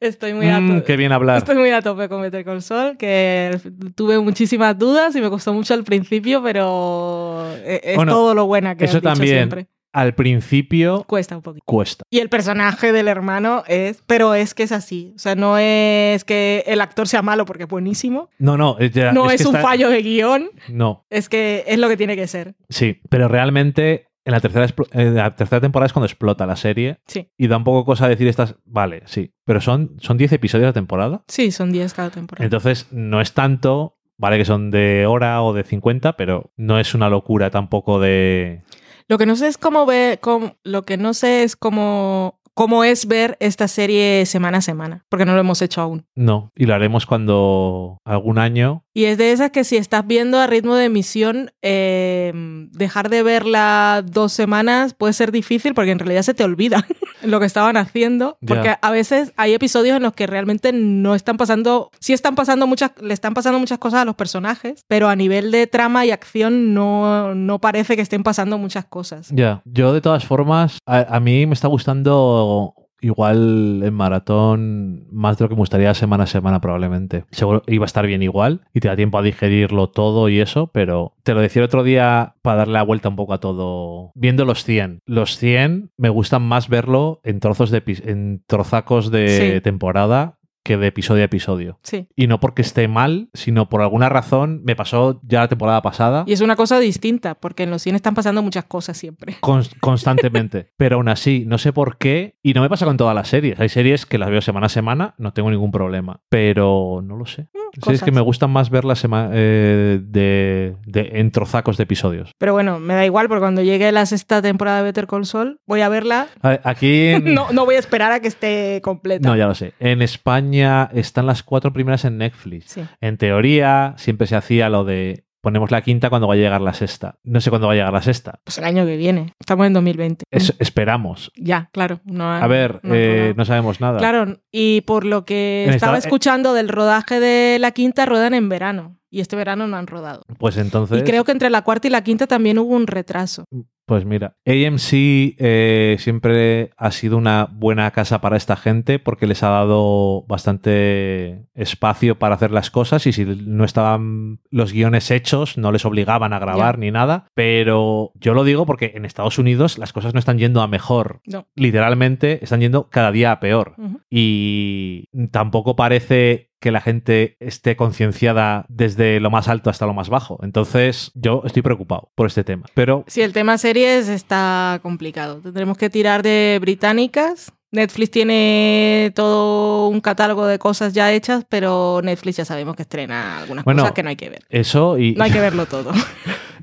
Estoy 0.00 0.32
muy 0.34 0.48
a 0.48 0.60
Mm, 0.60 0.68
tope. 0.78 0.84
qué 0.84 0.96
bien 0.96 1.10
hablar. 1.12 1.38
Estoy 1.38 1.56
muy 1.56 1.70
a 1.70 1.82
tope 1.82 2.08
con 2.08 2.22
Better 2.22 2.44
Call 2.44 2.62
Saul, 2.62 2.96
que 2.96 3.58
tuve 3.96 4.18
muchísimas 4.20 4.78
dudas 4.78 5.14
y 5.16 5.20
me 5.20 5.28
costó 5.28 5.52
mucho 5.52 5.74
al 5.74 5.82
principio, 5.84 6.42
pero 6.42 7.44
es 7.64 7.80
es 7.82 7.96
Bueno, 7.96 8.12
todo 8.12 8.34
lo 8.34 8.46
buena 8.46 8.76
que 8.76 8.84
eso 8.84 8.98
has 8.98 9.02
dicho 9.02 9.10
también. 9.14 9.36
siempre. 9.36 9.66
Al 9.90 10.14
principio 10.14 11.02
Cuesta 11.08 11.34
un 11.34 11.42
poquito. 11.42 11.64
cuesta. 11.66 12.04
Y 12.10 12.18
el 12.20 12.28
personaje 12.28 12.92
del 12.92 13.08
hermano 13.08 13.64
es, 13.66 14.02
pero 14.06 14.34
es 14.34 14.54
que 14.54 14.62
es 14.64 14.70
así. 14.70 15.12
O 15.16 15.18
sea, 15.18 15.34
no 15.34 15.56
es 15.58 16.24
que 16.24 16.62
el 16.66 16.80
actor 16.82 17.08
sea 17.08 17.22
malo 17.22 17.46
porque 17.46 17.62
es 17.64 17.68
buenísimo. 17.68 18.28
No, 18.38 18.56
no. 18.58 18.76
es 18.78 18.92
ya- 18.92 19.12
No 19.12 19.30
es, 19.30 19.42
que 19.42 19.48
un 19.48 19.56
está- 19.56 19.66
fallo 19.66 19.88
de 19.88 20.02
guion. 20.02 20.50
No, 20.68 21.06
Es 21.10 21.28
que 21.30 21.64
es 21.66 21.78
lo 21.78 21.88
que 21.88 21.96
tiene 21.96 22.14
que 22.16 22.26
ser. 22.28 22.54
sí. 22.68 23.00
Pero 23.08 23.28
realmente 23.28 24.07
en 24.28 24.32
la 24.32 24.40
tercera, 24.40 24.66
explo- 24.66 24.88
en 24.92 25.14
la 25.14 25.34
tercera 25.34 25.60
temporada 25.60 25.86
es 25.86 25.92
cuando 25.92 26.06
explota 26.06 26.46
la 26.46 26.56
serie 26.56 26.98
Sí. 27.06 27.28
y 27.38 27.48
da 27.48 27.56
un 27.56 27.64
poco 27.64 27.84
cosa 27.84 28.06
decir 28.08 28.28
estas... 28.28 28.56
Vale, 28.66 29.02
sí. 29.06 29.32
Pero 29.44 29.60
son, 29.60 29.96
son 29.98 30.18
10 30.18 30.32
episodios 30.32 30.68
de 30.68 30.72
temporada. 30.74 31.22
Sí, 31.28 31.50
son 31.50 31.72
10 31.72 31.94
cada 31.94 32.10
temporada. 32.10 32.44
Entonces 32.44 32.86
no 32.92 33.20
es 33.20 33.32
tanto... 33.32 33.96
Vale 34.20 34.36
que 34.36 34.44
son 34.44 34.70
de 34.72 35.06
hora 35.06 35.42
o 35.42 35.52
de 35.52 35.62
50, 35.62 36.16
pero 36.16 36.50
no 36.56 36.78
es 36.78 36.94
una 36.94 37.08
locura 37.08 37.50
tampoco 37.50 38.00
de... 38.00 38.62
Lo 39.08 39.16
que 39.16 39.26
no 39.26 39.34
sé 39.36 39.46
es 39.48 39.56
cómo 39.58 39.86
ver, 39.86 40.18
cómo- 40.20 40.56
lo 40.64 40.82
que 40.84 40.96
no 40.96 41.14
sé 41.14 41.44
es 41.44 41.54
cómo, 41.56 42.40
cómo 42.52 42.82
es 42.82 43.06
ver 43.06 43.36
esta 43.40 43.68
serie 43.68 44.26
semana 44.26 44.58
a 44.58 44.60
semana, 44.60 45.06
porque 45.08 45.24
no 45.24 45.34
lo 45.34 45.40
hemos 45.40 45.62
hecho 45.62 45.80
aún. 45.80 46.04
No. 46.16 46.50
Y 46.56 46.66
lo 46.66 46.74
haremos 46.74 47.06
cuando 47.06 47.98
algún 48.04 48.38
año... 48.38 48.84
Y 48.98 49.04
es 49.04 49.16
de 49.16 49.30
esas 49.30 49.52
que 49.52 49.62
si 49.62 49.76
estás 49.76 50.04
viendo 50.04 50.40
a 50.40 50.48
ritmo 50.48 50.74
de 50.74 50.86
emisión, 50.86 51.52
eh, 51.62 52.32
dejar 52.72 53.10
de 53.10 53.22
verla 53.22 54.02
dos 54.04 54.32
semanas 54.32 54.92
puede 54.92 55.12
ser 55.12 55.30
difícil 55.30 55.72
porque 55.72 55.92
en 55.92 56.00
realidad 56.00 56.22
se 56.22 56.34
te 56.34 56.42
olvida 56.42 56.84
lo 57.22 57.38
que 57.38 57.46
estaban 57.46 57.76
haciendo. 57.76 58.38
Porque 58.44 58.74
a 58.82 58.90
veces 58.90 59.32
hay 59.36 59.54
episodios 59.54 59.98
en 59.98 60.02
los 60.02 60.14
que 60.14 60.26
realmente 60.26 60.72
no 60.72 61.14
están 61.14 61.36
pasando, 61.36 61.92
sí 62.00 62.12
están 62.12 62.34
pasando 62.34 62.66
muchas, 62.66 62.90
le 63.00 63.14
están 63.14 63.34
pasando 63.34 63.60
muchas 63.60 63.78
cosas 63.78 64.00
a 64.00 64.04
los 64.04 64.16
personajes, 64.16 64.84
pero 64.88 65.08
a 65.08 65.14
nivel 65.14 65.52
de 65.52 65.68
trama 65.68 66.04
y 66.04 66.10
acción 66.10 66.74
no, 66.74 67.36
no 67.36 67.60
parece 67.60 67.94
que 67.94 68.02
estén 68.02 68.24
pasando 68.24 68.58
muchas 68.58 68.84
cosas. 68.86 69.28
Ya, 69.30 69.62
yo 69.64 69.92
de 69.92 70.00
todas 70.00 70.24
formas, 70.24 70.78
a, 70.86 71.02
a 71.02 71.20
mí 71.20 71.46
me 71.46 71.54
está 71.54 71.68
gustando 71.68 72.74
igual 73.00 73.82
en 73.84 73.94
maratón 73.94 75.06
más 75.10 75.38
de 75.38 75.44
lo 75.44 75.48
que 75.48 75.54
me 75.54 75.60
gustaría 75.60 75.94
semana 75.94 76.24
a 76.24 76.26
semana 76.26 76.60
probablemente. 76.60 77.24
Seguro 77.30 77.62
iba 77.66 77.84
a 77.84 77.86
estar 77.86 78.06
bien 78.06 78.22
igual 78.22 78.62
y 78.74 78.80
te 78.80 78.88
da 78.88 78.96
tiempo 78.96 79.18
a 79.18 79.22
digerirlo 79.22 79.88
todo 79.88 80.28
y 80.28 80.40
eso, 80.40 80.68
pero 80.68 81.14
te 81.22 81.34
lo 81.34 81.40
decía 81.40 81.60
el 81.60 81.66
otro 81.66 81.82
día 81.84 82.34
para 82.42 82.58
darle 82.58 82.74
la 82.74 82.82
vuelta 82.82 83.08
un 83.08 83.16
poco 83.16 83.34
a 83.34 83.40
todo. 83.40 84.12
Viendo 84.14 84.44
los 84.44 84.64
100. 84.64 85.00
Los 85.06 85.36
100 85.38 85.90
me 85.96 86.08
gustan 86.08 86.42
más 86.42 86.68
verlo 86.68 87.20
en 87.24 87.40
trozos 87.40 87.70
de 87.70 87.82
en 88.04 88.42
trozacos 88.46 89.10
de 89.10 89.54
Sí. 89.54 89.60
temporada 89.60 90.37
que 90.68 90.76
de 90.76 90.86
episodio 90.88 91.22
a 91.22 91.24
episodio. 91.24 91.78
Sí. 91.82 92.08
Y 92.14 92.26
no 92.26 92.40
porque 92.40 92.60
esté 92.60 92.88
mal, 92.88 93.30
sino 93.32 93.70
por 93.70 93.80
alguna 93.80 94.10
razón 94.10 94.60
me 94.64 94.76
pasó 94.76 95.18
ya 95.24 95.40
la 95.40 95.48
temporada 95.48 95.80
pasada. 95.80 96.24
Y 96.26 96.34
es 96.34 96.42
una 96.42 96.56
cosa 96.56 96.78
distinta, 96.78 97.34
porque 97.36 97.62
en 97.62 97.70
los 97.70 97.80
cine 97.80 97.96
están 97.96 98.14
pasando 98.14 98.42
muchas 98.42 98.66
cosas 98.66 98.98
siempre. 98.98 99.36
Cons- 99.40 99.74
constantemente. 99.80 100.72
Pero 100.76 100.96
aún 100.96 101.08
así, 101.08 101.44
no 101.46 101.56
sé 101.56 101.72
por 101.72 101.96
qué. 101.96 102.36
Y 102.42 102.52
no 102.52 102.60
me 102.60 102.68
pasa 102.68 102.84
con 102.84 102.98
todas 102.98 103.14
las 103.14 103.28
series. 103.28 103.58
Hay 103.58 103.70
series 103.70 104.04
que 104.04 104.18
las 104.18 104.28
veo 104.30 104.42
semana 104.42 104.66
a 104.66 104.68
semana, 104.68 105.14
no 105.16 105.32
tengo 105.32 105.50
ningún 105.50 105.70
problema. 105.70 106.20
Pero 106.28 107.00
no 107.02 107.16
lo 107.16 107.24
sé. 107.24 107.48
Sí, 107.54 107.78
es 107.78 107.84
cosas. 107.84 108.02
que 108.02 108.12
me 108.12 108.20
gustan 108.20 108.50
más 108.50 108.68
verlas 108.70 109.04
eh, 109.32 110.00
de, 110.02 110.76
de- 110.86 111.10
en 111.20 111.30
trozacos 111.32 111.76
de 111.76 111.84
episodios. 111.84 112.32
Pero 112.38 112.52
bueno, 112.52 112.78
me 112.78 112.94
da 112.94 113.04
igual, 113.06 113.28
porque 113.28 113.40
cuando 113.40 113.62
llegue 113.62 113.90
la 113.92 114.04
sexta 114.06 114.42
temporada 114.42 114.78
de 114.78 114.84
Better 114.84 115.06
Call 115.06 115.24
Saul, 115.26 115.60
voy 115.66 115.80
a 115.80 115.88
verla. 115.88 116.26
A 116.42 116.48
ver, 116.50 116.60
Aquí. 116.64 117.08
en- 117.08 117.34
No, 117.34 117.52
no 117.52 117.64
voy 117.64 117.76
a 117.76 117.78
esperar 117.78 118.12
a 118.12 118.20
que 118.20 118.28
esté 118.28 118.80
completa. 118.82 119.28
No, 119.28 119.36
ya 119.36 119.46
lo 119.46 119.54
sé. 119.54 119.72
En 119.80 120.02
España 120.02 120.57
están 120.92 121.26
las 121.26 121.42
cuatro 121.42 121.72
primeras 121.72 122.04
en 122.04 122.18
Netflix. 122.18 122.70
Sí. 122.72 122.82
En 123.00 123.16
teoría, 123.18 123.94
siempre 123.96 124.26
se 124.26 124.36
hacía 124.36 124.68
lo 124.68 124.84
de 124.84 125.24
ponemos 125.40 125.70
la 125.70 125.82
quinta 125.82 126.10
cuando 126.10 126.26
va 126.26 126.34
a 126.34 126.36
llegar 126.36 126.60
la 126.60 126.74
sexta. 126.74 127.16
No 127.22 127.40
sé 127.40 127.48
cuándo 127.48 127.68
va 127.68 127.72
a 127.72 127.76
llegar 127.76 127.92
la 127.92 128.02
sexta. 128.02 128.40
Pues 128.44 128.58
el 128.58 128.64
año 128.64 128.84
que 128.84 128.96
viene. 128.96 129.34
Estamos 129.38 129.66
en 129.68 129.72
2020. 129.72 130.24
Es- 130.30 130.54
esperamos. 130.58 131.30
Ya, 131.36 131.70
claro. 131.72 132.00
No, 132.04 132.30
A 132.30 132.46
ver, 132.48 132.80
no 132.82 132.94
eh, 132.94 133.34
no 133.36 133.44
sabemos 133.44 133.80
nada. 133.80 133.98
Claro, 133.98 134.40
y 134.50 134.80
por 134.82 135.04
lo 135.04 135.24
que 135.24 135.64
En 135.68 135.74
estaba 135.74 135.96
esta- 135.96 136.08
escuchando 136.08 136.54
del 136.54 136.68
rodaje 136.68 137.20
de 137.20 137.58
la 137.60 137.70
quinta, 137.70 138.04
ruedan 138.04 138.34
en 138.34 138.48
verano. 138.48 138.97
Y 139.10 139.20
este 139.20 139.36
verano 139.36 139.66
no 139.66 139.76
han 139.76 139.86
rodado. 139.86 140.22
Pues 140.38 140.56
entonces. 140.56 141.00
Y 141.00 141.04
creo 141.04 141.24
que 141.24 141.32
entre 141.32 141.50
la 141.50 141.62
cuarta 141.62 141.88
y 141.88 141.90
la 141.90 142.02
quinta 142.02 142.26
también 142.26 142.58
hubo 142.58 142.74
un 142.74 142.86
retraso. 142.86 143.44
Pues 143.88 144.04
mira, 144.04 144.36
AMC 144.44 144.92
eh, 144.92 145.96
siempre 145.98 146.72
ha 146.76 146.90
sido 146.90 147.16
una 147.16 147.48
buena 147.50 147.90
casa 147.90 148.20
para 148.20 148.36
esta 148.36 148.54
gente 148.54 148.98
porque 148.98 149.26
les 149.26 149.42
ha 149.42 149.48
dado 149.48 150.26
bastante 150.28 151.46
espacio 151.54 152.18
para 152.18 152.34
hacer 152.34 152.50
las 152.50 152.70
cosas 152.70 153.06
y 153.06 153.14
si 153.14 153.24
no 153.24 153.64
estaban 153.64 154.40
los 154.50 154.74
guiones 154.74 155.10
hechos 155.10 155.56
no 155.56 155.72
les 155.72 155.86
obligaban 155.86 156.34
a 156.34 156.38
grabar 156.38 156.78
ni 156.78 156.90
nada. 156.90 157.28
Pero 157.32 158.12
yo 158.16 158.34
lo 158.34 158.44
digo 158.44 158.66
porque 158.66 158.92
en 158.94 159.06
Estados 159.06 159.38
Unidos 159.38 159.78
las 159.78 159.94
cosas 159.94 160.12
no 160.12 160.20
están 160.20 160.36
yendo 160.36 160.60
a 160.60 160.68
mejor. 160.68 161.22
No. 161.24 161.46
Literalmente 161.54 162.44
están 162.44 162.60
yendo 162.60 162.90
cada 162.90 163.10
día 163.10 163.32
a 163.32 163.40
peor. 163.40 163.74
Y 164.10 165.08
tampoco 165.30 165.76
parece 165.76 166.47
que 166.60 166.72
la 166.72 166.80
gente 166.80 167.36
esté 167.40 167.76
concienciada 167.76 168.64
desde 168.68 169.20
lo 169.20 169.30
más 169.30 169.48
alto 169.48 169.70
hasta 169.70 169.86
lo 169.86 169.94
más 169.94 170.08
bajo. 170.08 170.38
Entonces, 170.42 171.12
yo 171.14 171.42
estoy 171.44 171.62
preocupado 171.62 172.10
por 172.14 172.26
este 172.26 172.42
tema. 172.44 172.66
Pero 172.74 173.04
Sí, 173.06 173.22
el 173.22 173.32
tema 173.32 173.58
series 173.58 174.08
está 174.08 174.80
complicado. 174.82 175.40
Tendremos 175.40 175.78
que 175.78 175.88
tirar 175.90 176.22
de 176.22 176.58
británicas. 176.60 177.52
Netflix 177.70 178.10
tiene 178.10 179.12
todo 179.14 179.88
un 179.88 180.00
catálogo 180.00 180.46
de 180.46 180.58
cosas 180.58 180.94
ya 180.94 181.12
hechas, 181.12 181.44
pero 181.48 182.00
Netflix 182.02 182.38
ya 182.38 182.44
sabemos 182.46 182.74
que 182.76 182.82
estrena 182.82 183.40
algunas 183.40 183.62
Bueno, 183.64 183.82
cosas 183.82 183.94
que 183.94 184.02
no 184.02 184.08
hay 184.08 184.16
que 184.16 184.30
ver. 184.30 184.40
eso 184.48 184.96
y 184.98 185.14
No 185.14 185.24
hay 185.24 185.30
que 185.30 185.40
verlo 185.40 185.66
todo. 185.66 185.92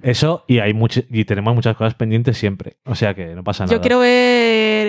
eso 0.01 0.43
y 0.47 0.59
hay 0.59 0.73
mucho, 0.73 1.01
y 1.11 1.25
tenemos 1.25 1.53
muchas 1.53 1.75
cosas 1.77 1.93
pendientes 1.93 2.37
siempre. 2.39 2.77
O 2.85 2.95
sea 2.95 3.13
que 3.13 3.27
no 3.35 3.43
pasa 3.43 3.65
nada. 3.65 3.75
Yo 3.75 3.81
quiero 3.81 3.99
ver 3.99 4.87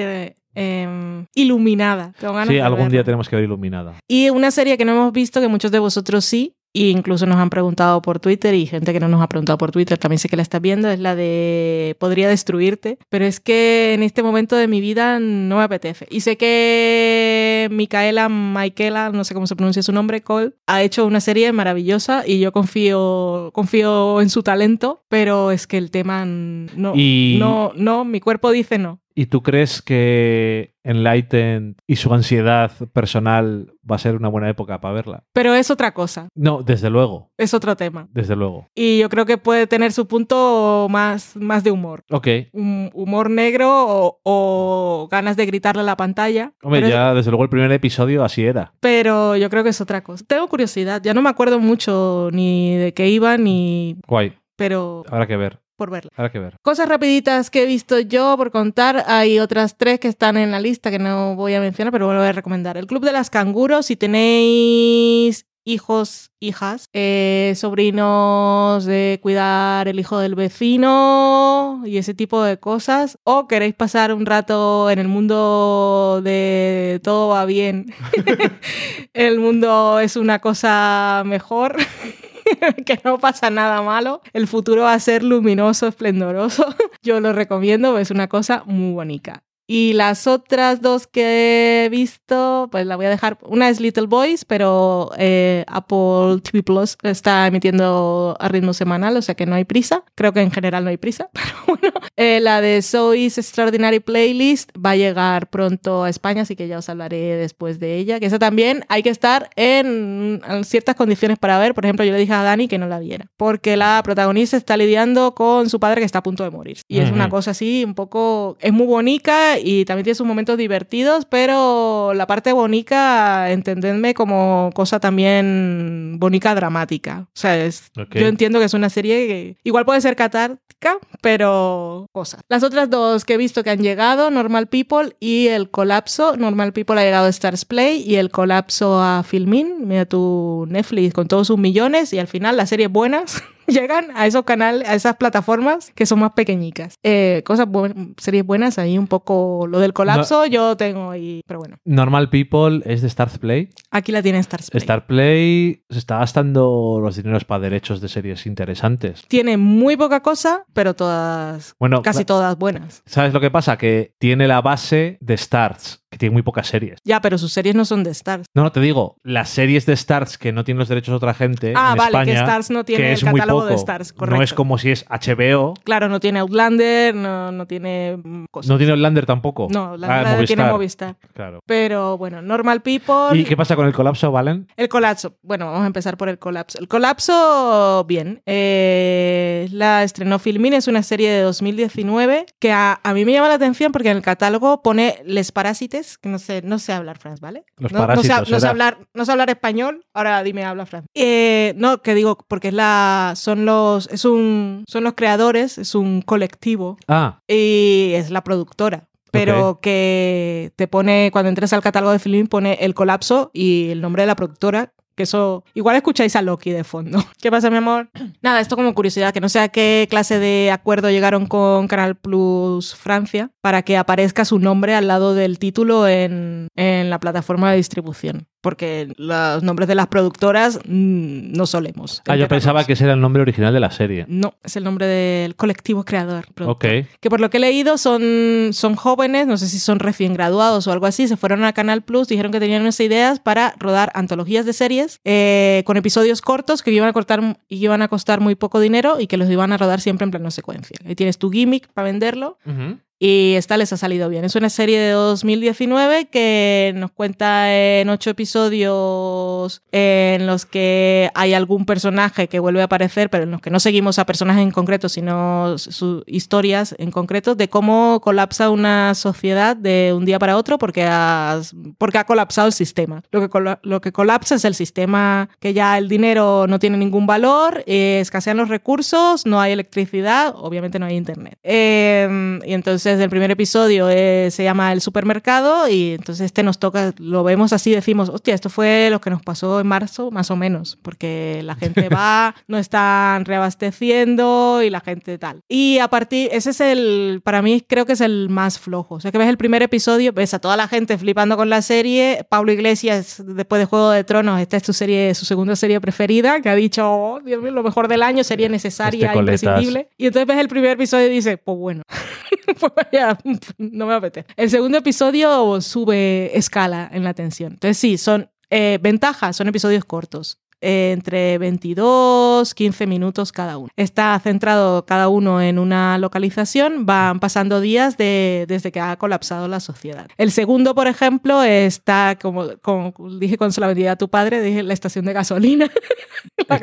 eh, 0.57 1.25
Iluminada. 1.35 2.13
Sí, 2.19 2.59
algún 2.59 2.89
día 2.89 3.05
tenemos 3.05 3.29
que 3.29 3.37
ver 3.37 3.45
iluminada. 3.45 3.95
Y 4.09 4.31
una 4.31 4.51
serie 4.51 4.77
que 4.77 4.85
no 4.85 4.93
hemos 4.93 5.13
visto, 5.13 5.41
que 5.41 5.49
muchos 5.49 5.71
de 5.71 5.79
vosotros 5.79 6.25
sí, 6.25 6.55
e 6.75 6.91
incluso 6.91 7.25
nos 7.25 7.39
han 7.39 7.49
preguntado 7.49 8.03
por 8.03 8.21
Twitter, 8.21 8.55
y 8.55 8.67
gente 8.67 8.93
que 8.93 9.01
no 9.01 9.09
nos 9.09 9.23
ha 9.23 9.29
preguntado 9.29 9.57
por 9.57 9.71
Twitter 9.71 9.97
también 9.97 10.19
sé 10.19 10.29
que 10.29 10.37
la 10.37 10.43
está 10.43 10.59
viendo, 10.59 10.91
es 10.91 10.99
la 11.01 11.15
de 11.17 11.97
Podría 11.99 12.29
destruirte. 12.29 12.99
Pero 13.09 13.25
es 13.25 13.41
que 13.41 13.95
en 13.95 14.03
este 14.03 14.23
momento 14.23 14.57
de 14.57 14.69
mi 14.69 14.83
vida 14.83 15.19
no 15.19 15.57
me 15.57 15.63
apetece. 15.63 16.07
Y 16.11 16.21
sé 16.21 16.37
que 16.37 17.69
Micaela, 17.71 18.29
Michaela, 18.29 19.11
no 19.11 19.25
sé 19.25 19.33
cómo 19.35 19.47
se 19.47 19.57
pronuncia 19.57 19.83
su 19.83 19.93
nombre, 19.93 20.21
Cole, 20.23 20.53
ha 20.67 20.83
hecho 20.83 21.07
una 21.07 21.21
serie 21.21 21.51
maravillosa 21.53 22.25
y 22.27 22.41
yo 22.41 22.53
confío, 22.53 23.51
confío 23.55 24.21
en 24.21 24.29
su 24.31 24.43
talento, 24.43 25.03
pero 25.09 25.53
es 25.53 25.67
que 25.67 25.79
el 25.79 25.91
tema 25.91 26.25
no, 26.27 26.93
Y- 26.95 27.37
no, 27.39 27.73
no, 27.75 28.05
mi 28.05 28.21
cuerpo 28.21 28.51
dice 28.51 28.77
no. 28.79 29.01
¿Y 29.19 29.27
tú 29.27 29.43
crees 29.43 29.81
que 29.81 30.75
Enlightened 30.85 31.77
y 31.87 31.97
su 31.97 32.13
ansiedad 32.13 32.71
personal 32.93 33.73
va 33.91 33.97
a 33.97 33.99
ser 33.99 34.15
una 34.15 34.29
buena 34.29 34.51
época 34.51 34.79
para 34.81 34.93
verla? 34.93 35.25
Pero 35.33 35.55
es 35.55 35.71
otra 35.71 35.95
cosa, 35.95 36.29
No, 36.35 36.63
desde 36.63 36.91
luego. 36.91 37.31
es 37.39 37.55
otro 37.55 37.77
tema. 37.77 38.09
Desde 38.13 38.37
luego. 38.37 38.69
Y 38.75 38.99
yo 38.99 39.09
creo 39.09 39.25
que 39.25 39.39
puede 39.39 39.67
tener 39.67 39.93
su 39.93 40.07
punto 40.07 40.87
más, 40.91 41.35
más 41.37 41.65
de 41.65 41.71
humor. 41.71 42.05
Ok. 42.11 42.29
Un 42.53 42.91
humor 42.93 43.31
negro 43.31 43.69
o, 43.89 44.21
o 44.23 45.09
ganas 45.11 45.39
de 45.39 45.47
gritarle 45.47 45.81
a 45.81 45.87
la 45.87 45.97
pantalla. 45.97 46.53
Hombre, 46.63 46.83
pero, 46.83 46.93
ya 46.93 47.15
desde 47.15 47.31
luego 47.31 47.45
el 47.45 47.51
primer 47.51 47.73
episodio 47.73 48.23
así 48.23 48.45
era. 48.45 48.75
pero 48.81 49.35
yo 49.37 49.49
creo 49.49 49.65
que 49.65 49.71
es 49.71 49.81
otra 49.81 50.03
cosa. 50.03 50.25
Tengo 50.29 50.47
curiosidad, 50.49 51.01
ya 51.03 51.15
no 51.15 51.23
me 51.23 51.31
acuerdo 51.31 51.59
mucho 51.59 52.29
ni 52.33 52.77
de 52.77 52.93
qué 52.93 53.09
iba, 53.09 53.39
ni. 53.39 53.97
Guay. 54.07 54.35
Pero 54.57 55.05
Habrá 55.09 55.27
que 55.27 55.37
ver. 55.37 55.61
Por 55.77 55.91
verla. 55.91 56.11
Habrá 56.17 56.33
que 56.33 56.39
ver. 56.39 56.57
Cosas 56.63 56.89
rapiditas 56.89 57.51
que 57.51 57.63
he 57.63 57.67
visto 57.67 57.99
yo 58.01 58.37
por 58.37 58.51
contar. 58.51 59.05
Hay 59.07 59.39
otras 59.39 59.77
tres 59.77 60.01
que 60.01 60.09
están 60.09 60.37
en 60.37 60.51
la 60.51 60.61
lista 60.61 60.91
que 60.91 60.99
no 60.99 61.37
voy 61.37 61.55
a 61.55 61.61
mencionar, 61.61 61.93
pero 61.93 62.07
bueno, 62.07 62.21
voy 62.21 62.29
a 62.29 62.33
recomendar. 62.33 62.77
El 62.77 62.87
Club 62.87 63.05
de 63.05 63.13
las 63.13 63.31
Canguros, 63.31 63.87
si 63.87 63.97
tenéis 63.97 65.47
hijos, 65.67 66.31
hijas, 66.39 66.89
eh, 66.93 67.53
sobrinos 67.57 68.85
de 68.85 69.19
cuidar 69.21 69.89
el 69.89 69.99
hijo 69.99 70.19
del 70.19 70.37
vecino 70.37 71.83
y 71.85 71.99
ese 71.99 72.15
tipo 72.15 72.43
de 72.43 72.59
cosas, 72.59 73.19
o 73.25 73.49
queréis 73.49 73.75
pasar 73.75 74.15
un 74.15 74.27
rato 74.27 74.89
en 74.91 75.01
el 75.01 75.09
mundo 75.09 76.21
de 76.23 77.01
todo 77.03 77.29
va 77.29 77.45
bien, 77.47 77.93
el 79.13 79.41
mundo 79.41 79.99
es 79.99 80.17
una 80.17 80.39
cosa 80.39 81.25
mejor. 81.27 81.77
que 82.87 83.01
no 83.05 83.19
pasa 83.19 83.51
nada 83.51 83.83
malo. 83.83 84.21
El 84.33 84.47
futuro 84.47 84.83
va 84.83 84.95
a 84.95 85.01
ser 85.01 85.23
luminoso, 85.23 85.87
esplendoroso. 85.87 86.67
Yo 87.03 87.21
lo 87.21 87.33
recomiendo, 87.33 87.99
es 87.99 88.11
una 88.11 88.29
cosa 88.29 88.63
muy 88.67 88.93
bonita. 88.93 89.43
Y 89.69 89.95
las 89.95 90.29
otras 90.29 90.81
dos 90.81 91.09
que 91.09 91.85
he 91.85 91.89
visto, 91.89 92.69
pues 92.71 92.87
la 92.87 92.95
voy 92.95 93.07
a 93.07 93.11
dejar. 93.11 93.39
Una 93.43 93.69
es 93.69 93.81
Little 93.81 94.07
Boys, 94.07 94.45
pero 94.45 95.11
eh, 95.19 95.65
Apple 95.67 96.41
TV 96.43 96.63
Plus 96.63 96.97
está 97.03 97.49
emitiendo 97.49 98.37
a 98.39 98.49
ritmo 98.49 98.73
semanal, 98.73 99.17
o 99.17 99.23
sea 99.23 99.35
que 99.35 99.45
no 99.45 99.57
hay 99.57 99.65
prisa. 99.65 100.05
Creo 100.15 100.33
que 100.33 100.41
en 100.41 100.53
general 100.53 100.85
no 100.85 100.91
hay 100.91 100.99
prisa, 100.99 101.31
pero 101.33 101.49
bueno. 101.67 101.99
Eh, 102.17 102.39
la 102.41 102.61
de 102.61 102.81
Zoe's 102.81 103.39
Extraordinary 103.39 103.99
Playlist 103.99 104.71
va 104.79 104.91
a 104.91 104.97
llegar 104.97 105.51
pronto 105.51 106.05
a 106.05 106.11
España, 106.11 106.43
así 106.43 106.55
que 106.55 106.69
ya 106.69 106.79
os 106.79 106.89
hablaré 106.89 107.37
después 107.37 107.81
de 107.81 107.97
ella. 107.97 108.21
Que 108.21 108.27
esa 108.27 108.39
también 108.39 108.85
hay 108.89 109.03
que 109.03 109.11
estar 109.11 109.51
en, 109.57 110.43
en 110.49 110.65
ciertas 110.65 110.95
condiciones 110.95 111.39
para 111.41 111.59
ver. 111.59 111.75
Por 111.75 111.85
ejemplo, 111.85 112.05
yo 112.05 112.13
le 112.13 112.19
dije 112.19 112.33
a 112.33 112.45
Dani 112.45 112.69
que 112.69 112.79
no 112.79 112.87
la 112.87 113.01
viera, 113.01 113.27
porque 113.37 113.77
la 113.77 114.01
protagonista 114.05 114.57
está 114.57 114.77
lidiando 114.77 115.35
con 115.35 115.69
su 115.69 115.81
padre 115.81 116.03
que 116.03 116.05
está 116.05 116.21
a 116.21 116.23
punto 116.23 116.45
de 116.45 116.51
morir. 116.51 116.79
Y 116.87 117.01
es 117.01 117.11
una 117.11 117.29
cosa 117.29 117.51
así, 117.51 117.85
un 117.85 117.95
poco. 117.95 118.57
Es 118.61 118.73
muy 118.73 118.87
bonita 118.87 119.56
y 119.63 119.85
también 119.85 120.05
tiene 120.05 120.15
sus 120.15 120.27
momentos 120.27 120.57
divertidos, 120.59 121.25
pero 121.25 122.13
la 122.15 122.27
parte 122.27 122.53
bonita, 122.53 123.51
entendedme 123.51 124.15
como 124.15 124.71
cosa 124.75 125.01
también 125.01 126.17
bonita 126.19 126.55
dramática. 126.55 127.27
O 127.29 127.31
sea, 127.35 127.63
es, 127.65 127.91
Ok. 127.99 128.15
yo 128.17 128.27
entiendo 128.27 128.59
que 128.59 128.65
es 128.67 128.75
una 128.75 128.91
serie 128.91 129.27
que 129.27 129.57
igual 129.65 129.85
puede 129.85 130.01
ser 130.01 130.17
catártica, 130.17 130.99
pero 131.21 132.07
cosas. 132.13 132.41
Las 132.49 132.63
otras 132.63 132.91
dos 132.91 133.25
que 133.25 133.35
he 133.35 133.37
visto 133.39 133.63
que 133.65 133.71
han 133.71 133.81
llegado, 133.83 134.31
Normal 134.31 134.67
People 134.69 135.17
y 135.21 135.49
El 135.49 135.71
Colapso. 135.71 136.37
Normal 136.37 136.73
People 136.73 137.01
ha 137.01 137.05
llegado 137.05 137.27
a 137.27 137.31
Stars 137.31 137.65
Play 137.65 138.03
y 138.07 138.17
El 138.17 138.31
Colapso 138.31 139.01
a 139.01 139.23
Filmin. 139.23 139.87
Mira 139.89 140.05
tu 140.05 140.67
Netflix 140.69 141.15
con 141.15 141.29
todos 141.29 141.47
sus 141.47 141.59
millones 141.59 142.13
y 142.13 142.19
al 142.19 142.27
final 142.27 142.57
las 142.57 142.69
series 142.69 142.91
buenas 142.91 143.43
llegan 143.81 144.07
a 144.15 144.27
esos 144.27 144.45
canales, 144.45 144.89
a 144.89 144.95
esas 144.95 145.17
plataformas 145.17 145.91
que 145.95 146.07
son 146.07 146.21
más 146.21 146.33
pequeñicas. 146.33 146.95
Eh, 147.03 147.43
cosas 147.45 147.67
buen- 147.69 148.15
series 148.19 148.45
buenas 148.47 148.79
ahí 148.79 148.99
un 148.99 149.07
poco 149.07 149.67
lo 149.69 149.79
del 149.81 149.93
colapso 149.93 150.47
yo 150.47 150.77
tengo 150.77 151.11
ahí, 151.11 151.43
pero 151.47 151.61
bueno, 151.61 151.77
Normal 151.85 152.31
People 152.31 152.83
es 152.85 153.03
de 153.03 153.09
Start 153.11 153.39
Play. 153.39 153.71
Aquí 153.97 154.13
la 154.13 154.23
tiene 154.23 154.39
Stars 154.39 154.71
Play. 154.71 154.79
Star 154.81 155.07
Play 155.07 155.83
se 155.91 155.99
está 155.99 156.19
gastando 156.19 156.99
los 157.03 157.17
dineros 157.17 157.45
para 157.45 157.61
derechos 157.61 158.01
de 158.01 158.09
series 158.09 158.47
interesantes. 158.47 159.25
Tiene 159.29 159.57
muy 159.57 159.97
poca 159.97 160.21
cosa, 160.21 160.65
pero 160.73 160.95
todas, 160.95 161.75
Bueno, 161.79 162.03
casi 162.03 162.25
todas 162.25 162.57
buenas. 162.59 163.03
¿sabes 163.07 163.33
lo 163.33 163.41
que 163.41 163.51
pasa? 163.51 163.77
Que 163.77 164.15
tiene 164.19 164.47
la 164.49 164.61
base 164.61 165.19
de 165.21 165.37
Starts, 165.37 166.05
que 166.11 166.19
tiene 166.19 166.33
muy 166.33 166.43
pocas 166.43 166.67
series. 166.67 166.99
Ya, 167.05 167.21
pero 167.21 167.39
sus 167.39 167.53
series 167.53 167.75
no 167.75 167.85
son 167.85 168.05
de 168.05 168.11
Stars. 168.11 168.47
No, 168.55 168.63
no 168.63 168.73
te 168.73 168.81
digo, 168.81 169.17
las 169.23 169.49
series 169.51 169.87
de 169.87 169.97
Starts 169.97 170.39
que 170.39 170.53
no 170.53 170.65
tienen 170.65 170.79
los 170.79 170.89
derechos 170.89 171.13
de 171.13 171.17
otra 171.17 171.35
gente 171.35 171.73
Ah, 171.77 171.91
en 171.93 171.99
vale, 171.99 172.09
España, 172.11 172.25
que 172.33 172.39
Stars 172.39 172.71
no 172.71 172.85
tiene 172.85 173.13
el 173.13 173.21
catálogo 173.21 173.67
de. 173.67 173.75
Stars, 173.75 174.13
No 174.13 174.19
correcto. 174.19 174.43
es 174.43 174.55
como 174.55 174.79
si 174.79 174.91
es 174.91 175.05
HBO. 175.09 175.75
Claro, 175.85 176.09
no 176.09 176.21
tiene 176.21 176.39
Outlander, 176.41 177.15
no, 177.15 177.53
no 177.53 177.67
tiene 177.67 178.17
mm, 178.23 178.45
cosas. 178.51 178.69
No 178.71 178.77
tiene 178.79 178.93
Outlander 178.93 179.27
tampoco. 179.27 179.69
No, 179.71 179.97
la 179.97 180.07
Ah, 180.21 180.23
tiene 180.45 180.65
Movistar. 180.65 180.73
Movistar. 180.73 181.17
Claro. 181.35 181.61
Pero 181.67 182.17
bueno, 182.19 182.41
Normal 182.43 182.81
People. 182.83 183.39
¿Y 183.39 183.45
qué 183.45 183.57
pasa 183.57 183.77
con 183.77 183.86
el 183.87 183.95
colapso, 183.95 184.31
Valen? 184.33 184.69
El 184.77 184.89
colapso. 184.89 185.37
Bueno, 185.43 185.67
vamos 185.67 185.83
a 185.83 185.87
empezar 185.87 186.17
por 186.17 186.29
el 186.29 186.39
colapso. 186.39 186.79
El 186.79 186.89
colapso, 186.89 188.05
bien. 188.07 188.43
Eh, 188.47 189.69
la 189.73 190.03
estrenó 190.03 190.39
Filmin, 190.39 190.75
es 190.75 190.89
una 190.89 191.03
serie 191.03 191.31
de 191.31 191.41
2019 191.43 192.47
que 192.59 192.73
a, 192.73 193.01
a 193.03 193.15
mí 193.15 193.25
me 193.25 193.33
llama 193.33 193.49
la 193.49 193.55
atención 193.55 193.93
porque 193.93 194.11
en 194.11 194.17
el 194.17 194.23
catálogo 194.23 194.83
pone 194.83 195.21
Les 195.25 195.53
Parásites, 195.53 196.19
que 196.19 196.29
no 196.29 196.39
sé, 196.39 196.63
no 196.63 196.79
sé 196.79 196.93
hablar 196.93 197.19
francés, 197.19 197.41
¿vale? 197.41 197.65
Los 197.79 197.93
no, 197.93 197.99
no 198.01 198.23
sé, 198.23 198.29
parásitos, 198.29 198.51
no 198.51 198.61
sé 198.61 198.65
era. 198.67 198.71
hablar, 198.71 198.99
no 199.15 199.25
sé 199.25 199.33
hablar 199.33 199.51
español, 199.51 200.05
ahora 200.15 200.43
dime, 200.43 200.65
habla 200.65 200.87
francés. 200.87 201.09
Eh, 201.15 201.75
no, 201.77 202.03
que 202.03 202.15
digo, 202.15 202.39
porque 202.49 202.69
es 202.69 202.75
la, 202.75 203.33
son 203.37 203.65
los, 203.65 204.09
es 204.11 204.25
un, 204.25 204.85
son 204.89 205.05
los 205.05 205.15
creadores, 205.15 205.79
es 205.79 205.95
un 205.95 206.23
colectivo 206.23 206.97
Ah, 207.09 207.41
y 207.49 208.13
es 208.15 208.31
la 208.31 208.43
productora. 208.43 209.09
Pero 209.31 209.81
que 209.81 210.73
te 210.77 210.89
pone, 210.89 211.31
cuando 211.33 211.49
entres 211.49 211.73
al 211.73 211.83
catálogo 211.83 212.13
de 212.13 212.19
Filmin, 212.19 212.47
pone 212.47 212.79
el 212.81 212.95
colapso 212.95 213.51
y 213.53 213.91
el 213.91 214.01
nombre 214.01 214.23
de 214.23 214.27
la 214.27 214.37
productora. 214.37 214.93
Que 215.15 215.23
eso. 215.23 215.65
Igual 215.73 215.97
escucháis 215.97 216.37
a 216.37 216.43
Loki 216.43 216.71
de 216.71 216.85
fondo. 216.85 217.25
¿Qué 217.41 217.51
pasa, 217.51 217.71
mi 217.71 217.79
amor? 217.79 218.11
Nada, 218.43 218.61
esto 218.61 218.77
como 218.77 218.95
curiosidad, 218.95 219.33
que 219.33 219.41
no 219.41 219.49
sé 219.49 219.61
a 219.61 219.69
qué 219.69 220.07
clase 220.11 220.39
de 220.39 220.71
acuerdo 220.71 221.11
llegaron 221.11 221.47
con 221.47 221.89
Canal 221.89 222.17
Plus 222.17 222.95
Francia 222.95 223.51
para 223.63 223.83
que 223.83 223.97
aparezca 223.97 224.45
su 224.45 224.59
nombre 224.59 224.95
al 224.95 225.09
lado 225.09 225.35
del 225.35 225.59
título 225.59 226.07
en, 226.07 226.69
en 226.77 227.09
la 227.09 227.19
plataforma 227.19 227.71
de 227.71 227.79
distribución. 227.79 228.47
Porque 228.67 229.15
los 229.17 229.63
nombres 229.63 229.87
de 229.87 229.95
las 229.95 230.09
productoras 230.09 230.81
mm, 230.89 231.53
no 231.53 231.67
solemos. 231.67 232.21
Ah, 232.27 232.35
yo 232.35 232.49
pensaba 232.49 232.83
que 232.83 232.95
ese 232.95 233.05
era 233.05 233.13
el 233.13 233.21
nombre 233.21 233.41
original 233.41 233.73
de 233.73 233.79
la 233.79 233.93
serie. 233.93 234.25
No, 234.27 234.55
es 234.65 234.75
el 234.75 234.83
nombre 234.83 235.07
del 235.07 235.55
colectivo 235.55 236.05
creador. 236.05 236.47
productor. 236.53 236.97
Ok. 236.97 237.07
Que 237.21 237.31
por 237.31 237.39
lo 237.39 237.49
que 237.49 237.59
he 237.59 237.61
leído 237.61 237.97
son, 237.97 238.71
son 238.73 238.97
jóvenes, 238.97 239.47
no 239.47 239.57
sé 239.57 239.69
si 239.69 239.79
son 239.79 240.01
recién 240.01 240.35
graduados 240.35 240.89
o 240.89 240.91
algo 240.91 241.07
así, 241.07 241.29
se 241.29 241.37
fueron 241.37 241.63
a 241.63 241.75
Canal 241.75 242.03
Plus, 242.03 242.27
dijeron 242.27 242.51
que 242.51 242.59
tenían 242.59 242.83
unas 242.83 242.99
ideas 242.99 243.39
para 243.39 243.73
rodar 243.79 244.11
antologías 244.15 244.67
de 244.67 244.73
series 244.73 245.21
eh, 245.25 245.85
con 245.87 245.97
episodios 245.97 246.43
cortos 246.43 246.83
que 246.83 246.91
iban 246.91 247.09
a, 247.09 247.13
cortar, 247.13 247.61
iban 247.69 248.03
a 248.03 248.09
costar 248.09 248.41
muy 248.41 248.57
poco 248.57 248.81
dinero 248.81 249.21
y 249.21 249.29
que 249.29 249.37
los 249.37 249.49
iban 249.49 249.73
a 249.75 249.77
rodar 249.77 250.01
siempre 250.01 250.25
en 250.25 250.33
plano 250.33 250.51
secuencia. 250.51 250.97
Ahí 251.07 251.15
tienes 251.15 251.39
tu 251.39 251.53
gimmick 251.53 251.87
para 251.93 252.07
venderlo 252.07 252.59
Ujú. 252.67 252.99
Y 253.19 253.55
esta 253.57 253.77
les 253.77 253.93
ha 253.93 253.97
salido 253.97 254.29
bien. 254.29 254.45
Es 254.45 254.57
una 254.57 254.69
serie 254.71 254.99
de 254.99 255.11
2019 255.13 256.27
que 256.27 256.93
nos 256.97 257.11
cuenta 257.13 257.75
en 257.75 258.09
ocho 258.11 258.31
episodios 258.31 259.83
en 259.93 260.47
los 260.47 260.67
que 260.67 261.31
hay 261.35 261.55
algún 261.55 261.87
personaje 261.87 262.49
que 262.49 262.59
vuelve 262.59 262.81
a 262.83 262.85
aparecer, 262.85 263.31
pero 263.31 263.45
en 263.45 263.51
los 263.51 263.61
que 263.61 263.71
no 263.71 263.81
seguimos 263.81 264.19
a 264.19 264.27
personajes 264.27 264.63
en 264.63 264.71
concreto, 264.71 265.09
sino 265.09 265.79
sus 265.79 266.23
historias 266.27 266.95
en 266.99 267.11
concreto 267.11 267.55
de 267.55 267.69
cómo 267.69 268.21
colapsa 268.21 268.71
una 268.71 269.15
sociedad 269.15 269.77
de 269.77 270.13
un 270.15 270.25
día 270.25 270.39
para 270.39 270.57
otro 270.57 270.79
porque, 270.79 271.05
has- 271.05 271.75
porque 271.99 272.19
ha 272.19 272.25
colapsado 272.25 272.67
el 272.67 272.73
sistema. 272.73 273.23
Lo 273.31 273.49
que, 273.49 273.77
lo 273.83 274.01
que 274.01 274.13
colapsa 274.13 274.57
es 274.57 274.65
el 274.65 274.75
sistema 274.75 275.49
que 275.61 275.73
ya 275.73 275.97
el 275.99 276.09
dinero 276.09 276.67
no 276.69 276.79
tiene 276.79 276.97
ningún 276.99 277.27
valor, 277.27 277.83
eh, 277.87 278.19
escasean 278.21 278.57
los 278.57 278.69
recursos, 278.69 279.47
no 279.47 279.61
hay 279.61 279.73
electricidad, 279.73 280.55
obviamente 280.57 280.99
no 280.99 281.07
hay 281.07 281.17
internet. 281.17 281.59
Eh, 281.63 282.59
y 282.65 282.73
entonces 282.75 283.06
el 283.07 283.31
primer 283.31 283.51
episodio 283.51 284.09
eh, 284.11 284.49
se 284.51 284.65
llama 284.65 284.93
El 284.93 285.01
supermercado 285.01 285.89
y 285.89 286.13
entonces 286.13 286.47
este 286.47 286.63
nos 286.63 286.79
toca, 286.79 287.15
lo 287.19 287.45
vemos 287.45 287.73
así, 287.73 287.93
decimos, 287.93 288.29
hostia, 288.29 288.55
esto 288.55 288.69
fue 288.69 289.09
lo 289.11 289.21
que 289.21 289.31
nos 289.31 289.43
pasó 289.43 289.81
en 289.81 289.87
marzo, 289.87 290.31
más 290.31 290.51
o 290.51 290.57
menos, 290.57 290.99
porque 291.03 291.61
la 291.65 291.75
gente 291.75 292.09
va, 292.15 292.55
no 292.67 292.79
están 292.79 293.45
reabasteciendo 293.45 294.83
y 294.83 294.91
la 294.91 295.01
gente 295.01 295.39
tal. 295.39 295.61
Y 295.69 295.99
a 295.99 296.09
partir, 296.09 296.49
ese 296.53 296.71
es 296.71 296.81
el, 296.81 297.41
para 297.45 297.63
mí 297.63 297.85
creo 297.87 298.07
que 298.07 298.13
es 298.13 298.21
el 298.21 298.49
más 298.49 298.79
flojo. 298.79 299.17
O 299.17 299.21
sea, 299.21 299.33
que 299.33 299.39
ves 299.39 299.49
el 299.49 299.57
primer 299.57 299.83
episodio, 299.83 300.33
ves 300.33 300.55
a 300.55 300.59
toda 300.59 300.77
la 300.77 300.89
gente 300.89 301.17
flipando 301.19 301.57
con 301.57 301.71
la 301.71 301.83
serie, 301.83 302.45
Pablo 302.49 302.73
Iglesias, 302.73 303.43
después 303.47 303.81
de 303.81 303.87
Juego 303.87 304.11
de 304.11 304.25
Tronos, 304.25 304.61
esta 304.61 304.77
es 304.77 304.83
tu 304.83 304.93
serie, 304.93 305.35
su 305.35 305.45
segunda 305.45 305.77
serie 305.77 306.01
preferida, 306.01 306.61
que 306.61 306.69
ha 306.69 306.75
dicho, 306.75 307.09
oh, 307.09 307.41
Dios 307.41 307.63
mío, 307.63 307.71
lo 307.71 307.83
mejor 307.83 308.09
del 308.09 308.23
año, 308.23 308.43
serie 308.45 308.69
necesaria, 308.69 309.29
Este 309.29 309.39
imprescindible. 309.39 310.09
Y 310.17 310.27
entonces 310.27 310.47
ves 310.47 310.59
el 310.59 310.69
primer 310.69 310.93
episodio 310.93 311.27
y 311.27 311.31
dices, 311.31 311.59
pues 311.65 311.79
bueno, 311.79 312.03
pues 312.81 312.93
no 313.79 314.07
me 314.07 314.15
apetece. 314.15 314.47
El 314.57 314.71
segundo 314.71 314.99
episodio 314.99 315.81
sube 315.81 316.57
escala 316.57 317.09
en 317.13 317.25
la 317.25 317.35
tensión. 317.35 317.73
Entonces 317.73 317.99
sí, 317.99 318.19
son 318.19 318.51
eh, 318.71 318.99
ventajas, 319.01 319.57
son 319.57 319.69
episodios 319.69 320.05
cortos. 320.05 320.61
Eh, 320.81 321.13
entre 321.13 321.59
22, 321.59 322.75
15 322.75 323.07
minutos 323.07 323.53
cada 323.53 323.79
uno. 323.79 323.89
Está 323.97 324.39
centrado 324.39 325.05
cada 325.07 325.29
uno 325.29 325.61
en 325.61 325.79
una 325.79 326.19
localización, 326.19 327.07
van 327.07 327.41
pasando 327.41 327.81
días 327.81 328.17
de- 328.17 328.65
desde 328.69 328.93
que 328.93 329.01
ha 329.01 329.17
colapsado 329.17 329.69
la 329.69 329.81
sociedad. 329.81 330.27
El 330.37 330.51
segundo, 330.53 330.95
por 330.95 331.07
ejemplo, 331.07 331.63
está, 331.63 332.37
como, 332.41 332.69
como 332.83 333.15
dije 333.39 333.57
la 333.79 333.87
vendía 333.89 334.13
a 334.13 334.17
tu 334.17 334.29
padre, 334.29 334.61
dije 334.63 334.83
la 334.83 334.95
estación 334.95 335.25
de 335.25 335.33
gasolina. 335.33 335.89
la 336.69 336.79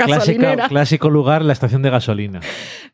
clásico 0.70 1.10
lugar, 1.10 1.44
la 1.44 1.54
estación 1.54 1.82
de 1.82 1.90
gasolina. 1.90 2.42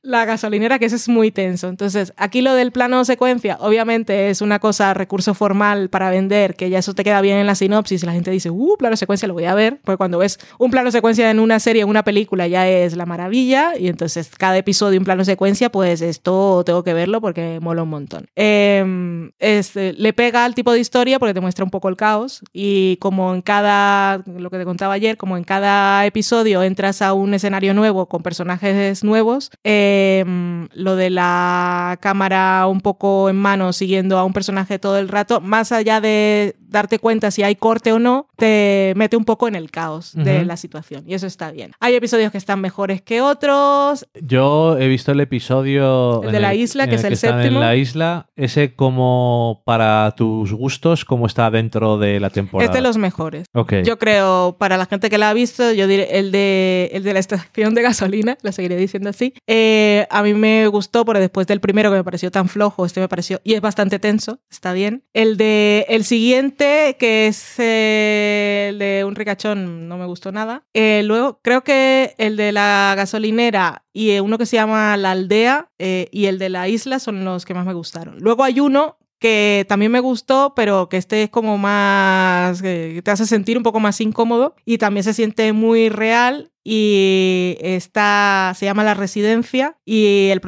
la 0.02 0.26
gasolinera, 0.26 0.80
que 0.80 0.86
ese 0.86 0.96
es 0.96 1.10
muy 1.10 1.32
tenso. 1.32 1.68
Entonces, 1.68 2.14
aquí 2.18 2.42
lo 2.42 2.54
del 2.54 2.72
plano 2.72 3.04
secuencia, 3.06 3.58
obviamente 3.60 4.30
es 4.30 4.42
una 4.42 4.60
cosa, 4.60 4.94
recurso 4.94 5.34
formal 5.34 5.90
para 5.90 6.10
vender, 6.10 6.56
que 6.56 6.70
ya 6.70 6.80
eso 6.80 6.94
te 6.94 7.04
queda 7.04 7.22
bien 7.22 7.38
en 7.38 7.48
la 7.48 7.56
sinopsis 7.56 8.04
y 8.04 8.06
la 8.06 8.14
gente 8.14 8.32
dice, 8.32 8.50
uh, 8.50 8.76
plano 8.78 8.96
secuencia, 8.96 9.28
lo 9.28 9.34
voy 9.34 9.46
a 9.46 9.56
ver. 9.56 9.80
Porque 9.84 9.98
cuando 9.98 10.18
ves 10.20 10.40
un 10.58 10.72
plano 10.72 10.89
secuencia 10.92 11.30
en 11.30 11.40
una 11.40 11.60
serie, 11.60 11.82
en 11.84 11.90
una 11.90 12.04
película, 12.04 12.48
ya 12.48 12.68
es 12.68 12.96
la 12.96 13.06
maravilla. 13.06 13.78
Y 13.78 13.88
entonces, 13.88 14.32
cada 14.38 14.58
episodio 14.58 15.00
un 15.00 15.06
plano 15.06 15.24
secuencia, 15.26 15.72
pues 15.72 16.02
esto 16.02 16.64
tengo 16.66 16.84
que 16.84 16.94
verlo 16.94 17.22
porque 17.22 17.60
mola 17.62 17.84
un 17.84 17.90
montón. 17.90 18.28
Eh, 18.36 19.30
este, 19.40 19.94
le 19.94 20.14
pega 20.14 20.46
al 20.46 20.56
tipo 20.56 20.72
de 20.72 20.80
historia 20.80 21.20
porque 21.20 21.34
te 21.34 21.42
muestra 21.42 21.64
un 21.66 21.72
poco 21.72 21.90
el 21.90 21.96
caos. 21.96 22.42
Y 22.54 22.98
como 22.98 23.34
en 23.34 23.42
cada, 23.42 24.24
lo 24.26 24.50
que 24.50 24.58
te 24.58 24.66
contaba 24.66 24.94
ayer, 24.94 25.18
como 25.18 25.38
en 25.38 25.44
cada 25.44 26.06
episodio 26.06 26.64
entras 26.64 27.02
a 27.02 27.14
un 27.14 27.34
escenario 27.34 27.74
nuevo 27.74 28.08
con 28.08 28.24
personajes 28.24 29.04
nuevos, 29.04 29.52
eh, 29.64 30.26
lo 30.74 30.96
de 30.96 31.10
la 31.10 31.98
cámara 32.02 32.68
un 32.68 32.82
poco 32.82 33.30
en 33.30 33.36
mano 33.36 33.74
siguiendo 33.74 34.18
a 34.18 34.24
un 34.24 34.34
personaje 34.34 34.80
todo 34.80 34.98
el 34.98 35.10
rato, 35.10 35.42
más 35.42 35.72
allá 35.72 36.02
de 36.02 36.56
darte 36.60 37.00
cuenta 37.00 37.32
si 37.32 37.44
hay 37.44 37.56
corte 37.56 37.92
o 37.92 38.00
no, 38.00 38.28
te 38.36 38.94
mete 38.96 39.18
un 39.18 39.26
poco 39.26 39.48
en 39.48 39.56
el 39.56 39.72
caos 39.72 40.14
de 40.14 40.46
la 40.46 40.58
situación. 40.58 40.79
Y 41.06 41.14
eso 41.14 41.28
está 41.28 41.52
bien. 41.52 41.72
Hay 41.80 41.96
episodios 41.96 42.32
que 42.32 42.38
están 42.38 42.62
mejores 42.62 43.02
que 43.02 43.22
otros. 43.22 44.08
Yo 44.22 44.78
he 44.78 44.88
visto 44.88 45.12
el 45.12 45.20
episodio. 45.20 46.24
El 46.24 46.32
de 46.32 46.40
la 46.40 46.56
isla, 46.56 46.88
que 46.88 46.96
es 46.96 47.04
el 47.04 47.14
están 47.14 47.42
séptimo. 47.42 47.60
En 47.60 47.66
la 47.66 47.76
isla, 47.76 48.30
ese 48.36 48.76
como 48.76 49.62
para 49.66 50.14
tus 50.16 50.54
gustos, 50.54 51.06
como 51.06 51.26
está 51.26 51.50
dentro 51.52 51.98
de 51.98 52.20
la 52.20 52.30
temporada. 52.30 52.70
Es 52.70 52.76
de 52.76 52.82
los 52.82 52.98
mejores. 52.98 53.46
Ok. 53.54 53.74
Yo 53.84 54.00
creo, 54.00 54.56
para 54.58 54.78
la 54.78 54.86
gente 54.86 55.10
que 55.10 55.18
la 55.18 55.30
ha 55.30 55.34
visto, 55.34 55.72
yo 55.72 55.88
diré 55.88 56.20
el 56.20 56.32
de, 56.32 56.90
el 56.94 57.04
de 57.04 57.14
la 57.14 57.20
estación 57.20 57.74
de 57.74 57.82
gasolina, 57.82 58.38
lo 58.44 58.52
seguiré 58.52 58.76
diciendo 58.76 59.10
así. 59.10 59.34
Eh, 59.48 60.08
a 60.10 60.24
mí 60.24 60.34
me 60.34 60.68
gustó 60.68 61.06
porque 61.06 61.22
después 61.22 61.48
del 61.48 61.60
primero 61.60 61.90
que 61.92 61.98
me 61.98 62.04
pareció 62.04 62.32
tan 62.32 62.50
flojo, 62.50 62.86
este 62.86 63.00
me 63.00 63.08
pareció, 63.08 63.42
y 63.44 63.54
es 63.54 63.62
bastante 63.62 64.00
tenso, 64.00 64.40
está 64.50 64.74
bien. 64.74 65.04
El 65.14 65.38
de 65.38 65.86
el 65.90 66.04
siguiente, 66.04 66.96
que 67.00 67.28
es 67.28 67.56
eh, 67.60 68.68
el 68.70 68.80
de 68.80 69.04
un 69.06 69.16
ricachón, 69.16 69.88
no 69.88 69.98
me 69.98 70.06
gustó 70.06 70.32
nada. 70.32 70.64
Eh, 70.74 71.02
luego, 71.04 71.40
creo 71.42 71.64
que 71.64 72.16
el 72.18 72.38
de 72.38 72.52
la 72.52 72.94
gasolinera 72.96 73.86
y 73.92 74.12
eh, 74.12 74.22
uno 74.22 74.38
que 74.38 74.46
se 74.46 74.56
llama 74.56 74.96
La 74.98 75.12
Aldea 75.12 75.72
eh, 75.80 76.08
y 76.12 76.26
el 76.26 76.38
de 76.38 76.50
la 76.50 76.68
isla 76.68 77.00
son 77.00 77.26
los 77.26 77.46
que 77.46 77.54
más 77.54 77.66
me 77.66 77.74
gustaron. 77.74 78.20
Luego 78.20 78.44
hay 78.44 78.60
uno 78.60 78.98
que 79.20 79.66
también 79.68 79.92
me 79.92 80.00
gustó, 80.00 80.54
pero 80.56 80.88
que 80.88 80.98
este 80.98 81.24
es 81.24 81.30
como 81.30 81.58
más, 81.58 82.62
que 82.62 83.02
te 83.04 83.12
hace 83.12 83.26
sentir 83.26 83.58
un 83.58 83.64
poco 83.64 83.80
más 83.80 84.00
incómodo 84.00 84.56
y 84.64 84.78
también 84.78 85.04
se 85.04 85.14
siente 85.14 85.52
muy 85.54 85.90
real 85.90 86.52
y 86.72 87.58
está, 87.62 88.54
se 88.56 88.66
llama 88.66 88.84
La 88.84 88.94
Residencia 88.94 89.78
y 89.86 90.30
el, 90.30 90.40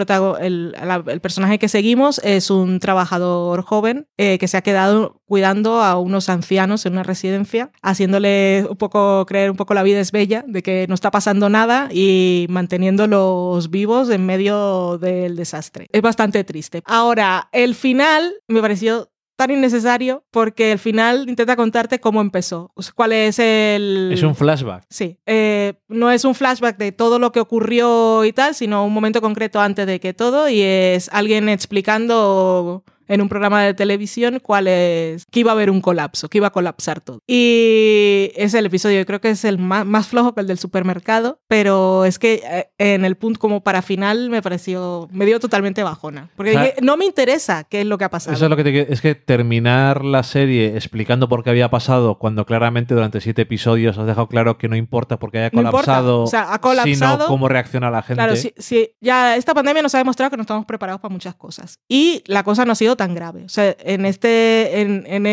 el 1.07 1.19
personaje 1.21 1.57
que 1.57 1.67
seguimos 1.67 2.21
es 2.23 2.51
un 2.51 2.79
trabajador 2.79 3.63
joven 3.63 4.05
eh, 4.19 4.37
que 4.37 4.47
se 4.47 4.55
ha 4.55 4.61
quedado 4.61 5.19
cuidando 5.25 5.81
a 5.81 5.97
unos 5.97 6.29
ancianos 6.29 6.85
en 6.85 6.93
una 6.93 7.03
residencia, 7.03 7.71
haciéndole 7.81 8.67
un 8.69 8.75
poco 8.75 9.25
creer 9.25 9.49
un 9.49 9.57
poco 9.57 9.73
la 9.73 9.81
vida 9.81 9.99
es 9.99 10.11
bella, 10.11 10.43
de 10.45 10.61
que 10.61 10.85
no 10.89 10.93
está 10.93 11.09
pasando 11.09 11.49
nada 11.49 11.87
y 11.91 12.45
manteniéndolos 12.49 13.71
vivos 13.71 14.09
en 14.09 14.25
medio 14.25 14.99
del 14.99 15.35
desastre. 15.37 15.87
Es 15.91 16.01
bastante 16.01 16.43
triste. 16.43 16.83
Ahora, 16.85 17.49
el 17.51 17.75
final 17.75 18.33
me 18.47 18.61
pareció 18.61 19.10
tan 19.41 19.49
innecesario 19.49 20.23
porque 20.29 20.71
el 20.73 20.77
final 20.77 21.27
intenta 21.27 21.55
contarte 21.55 21.99
cómo 21.99 22.21
empezó, 22.21 22.71
cuál 22.93 23.11
es 23.11 23.39
el... 23.39 24.11
Es 24.13 24.21
un 24.21 24.35
flashback. 24.35 24.83
Sí, 24.87 25.17
eh, 25.25 25.73
no 25.87 26.11
es 26.11 26.25
un 26.25 26.35
flashback 26.35 26.77
de 26.77 26.91
todo 26.91 27.17
lo 27.17 27.31
que 27.31 27.39
ocurrió 27.39 28.23
y 28.23 28.33
tal, 28.33 28.53
sino 28.53 28.85
un 28.85 28.93
momento 28.93 29.19
concreto 29.19 29.59
antes 29.59 29.87
de 29.87 29.99
que 29.99 30.13
todo 30.13 30.47
y 30.47 30.61
es 30.61 31.09
alguien 31.11 31.49
explicando 31.49 32.83
en 33.11 33.21
un 33.21 33.27
programa 33.27 33.61
de 33.61 33.73
televisión 33.73 34.39
cuál 34.41 34.67
es, 34.67 35.25
que 35.29 35.41
iba 35.41 35.51
a 35.51 35.53
haber 35.53 35.69
un 35.69 35.81
colapso, 35.81 36.29
que 36.29 36.37
iba 36.37 36.47
a 36.47 36.51
colapsar 36.51 37.01
todo. 37.01 37.19
Y 37.27 38.31
es 38.35 38.53
el 38.53 38.65
episodio, 38.65 38.99
yo 38.99 39.05
creo 39.05 39.19
que 39.19 39.31
es 39.31 39.43
el 39.43 39.57
más, 39.57 39.85
más 39.85 40.07
flojo 40.07 40.33
que 40.33 40.39
el 40.39 40.47
del 40.47 40.57
supermercado, 40.57 41.39
pero 41.49 42.05
es 42.05 42.19
que 42.19 42.41
eh, 42.49 42.69
en 42.77 43.03
el 43.03 43.17
punto 43.17 43.39
como 43.39 43.63
para 43.63 43.81
final 43.81 44.29
me 44.29 44.41
pareció, 44.41 45.09
me 45.11 45.25
dio 45.25 45.41
totalmente 45.41 45.83
bajona, 45.83 46.29
porque 46.37 46.51
dije, 46.51 46.75
no 46.81 46.95
me 46.95 47.05
interesa 47.05 47.65
qué 47.65 47.81
es 47.81 47.85
lo 47.85 47.97
que 47.97 48.05
ha 48.05 48.09
pasado. 48.09 48.33
Eso 48.33 48.45
es 48.45 48.49
lo 48.49 48.55
que 48.55 48.63
te 48.63 48.93
es 48.93 49.01
que 49.01 49.13
terminar 49.13 50.05
la 50.05 50.23
serie 50.23 50.77
explicando 50.77 51.27
por 51.27 51.43
qué 51.43 51.49
había 51.49 51.69
pasado 51.69 52.17
cuando 52.17 52.45
claramente 52.45 52.93
durante 52.93 53.19
siete 53.19 53.41
episodios 53.41 53.97
has 53.97 54.05
dejado 54.05 54.27
claro 54.27 54.57
que 54.57 54.69
no 54.69 54.77
importa 54.77 55.19
porque 55.19 55.39
haya 55.39 55.49
No 55.51 55.69
colapsado, 55.69 56.23
O 56.23 56.27
sea, 56.27 56.53
ha 56.53 56.61
colapsado. 56.61 57.17
sino 57.17 57.27
cómo 57.27 57.49
reacciona 57.49 57.91
la 57.91 58.03
gente. 58.03 58.15
Claro, 58.15 58.37
sí, 58.37 58.53
sí, 58.57 58.91
ya 59.01 59.35
esta 59.35 59.53
pandemia 59.53 59.83
nos 59.83 59.93
ha 59.95 59.97
demostrado 59.97 60.29
que 60.31 60.37
no 60.37 60.43
estamos 60.43 60.65
preparados 60.65 61.01
para 61.01 61.11
muchas 61.11 61.35
cosas. 61.35 61.79
Y 61.89 62.23
la 62.25 62.43
cosa 62.43 62.63
no 62.63 62.71
ha 62.71 62.75
sido 62.75 62.95
tan 63.01 63.15
grave. 63.15 63.45
O 63.45 63.49
sea, 63.49 63.75
en 63.79 64.05
este, 64.05 64.81
en, 64.81 65.07
en 65.07 65.25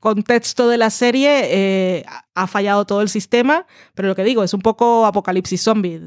contexto 0.00 0.68
de 0.68 0.76
la 0.76 0.90
serie 0.90 1.40
eh, 1.44 2.04
ha 2.34 2.46
fallado 2.46 2.84
todo 2.84 3.00
el 3.00 3.08
sistema, 3.08 3.64
pero 3.94 4.08
lo 4.08 4.14
que 4.14 4.22
digo 4.22 4.44
es 4.44 4.52
un 4.52 4.60
poco 4.60 5.06
apocalipsis 5.06 5.62
zombie. 5.62 5.98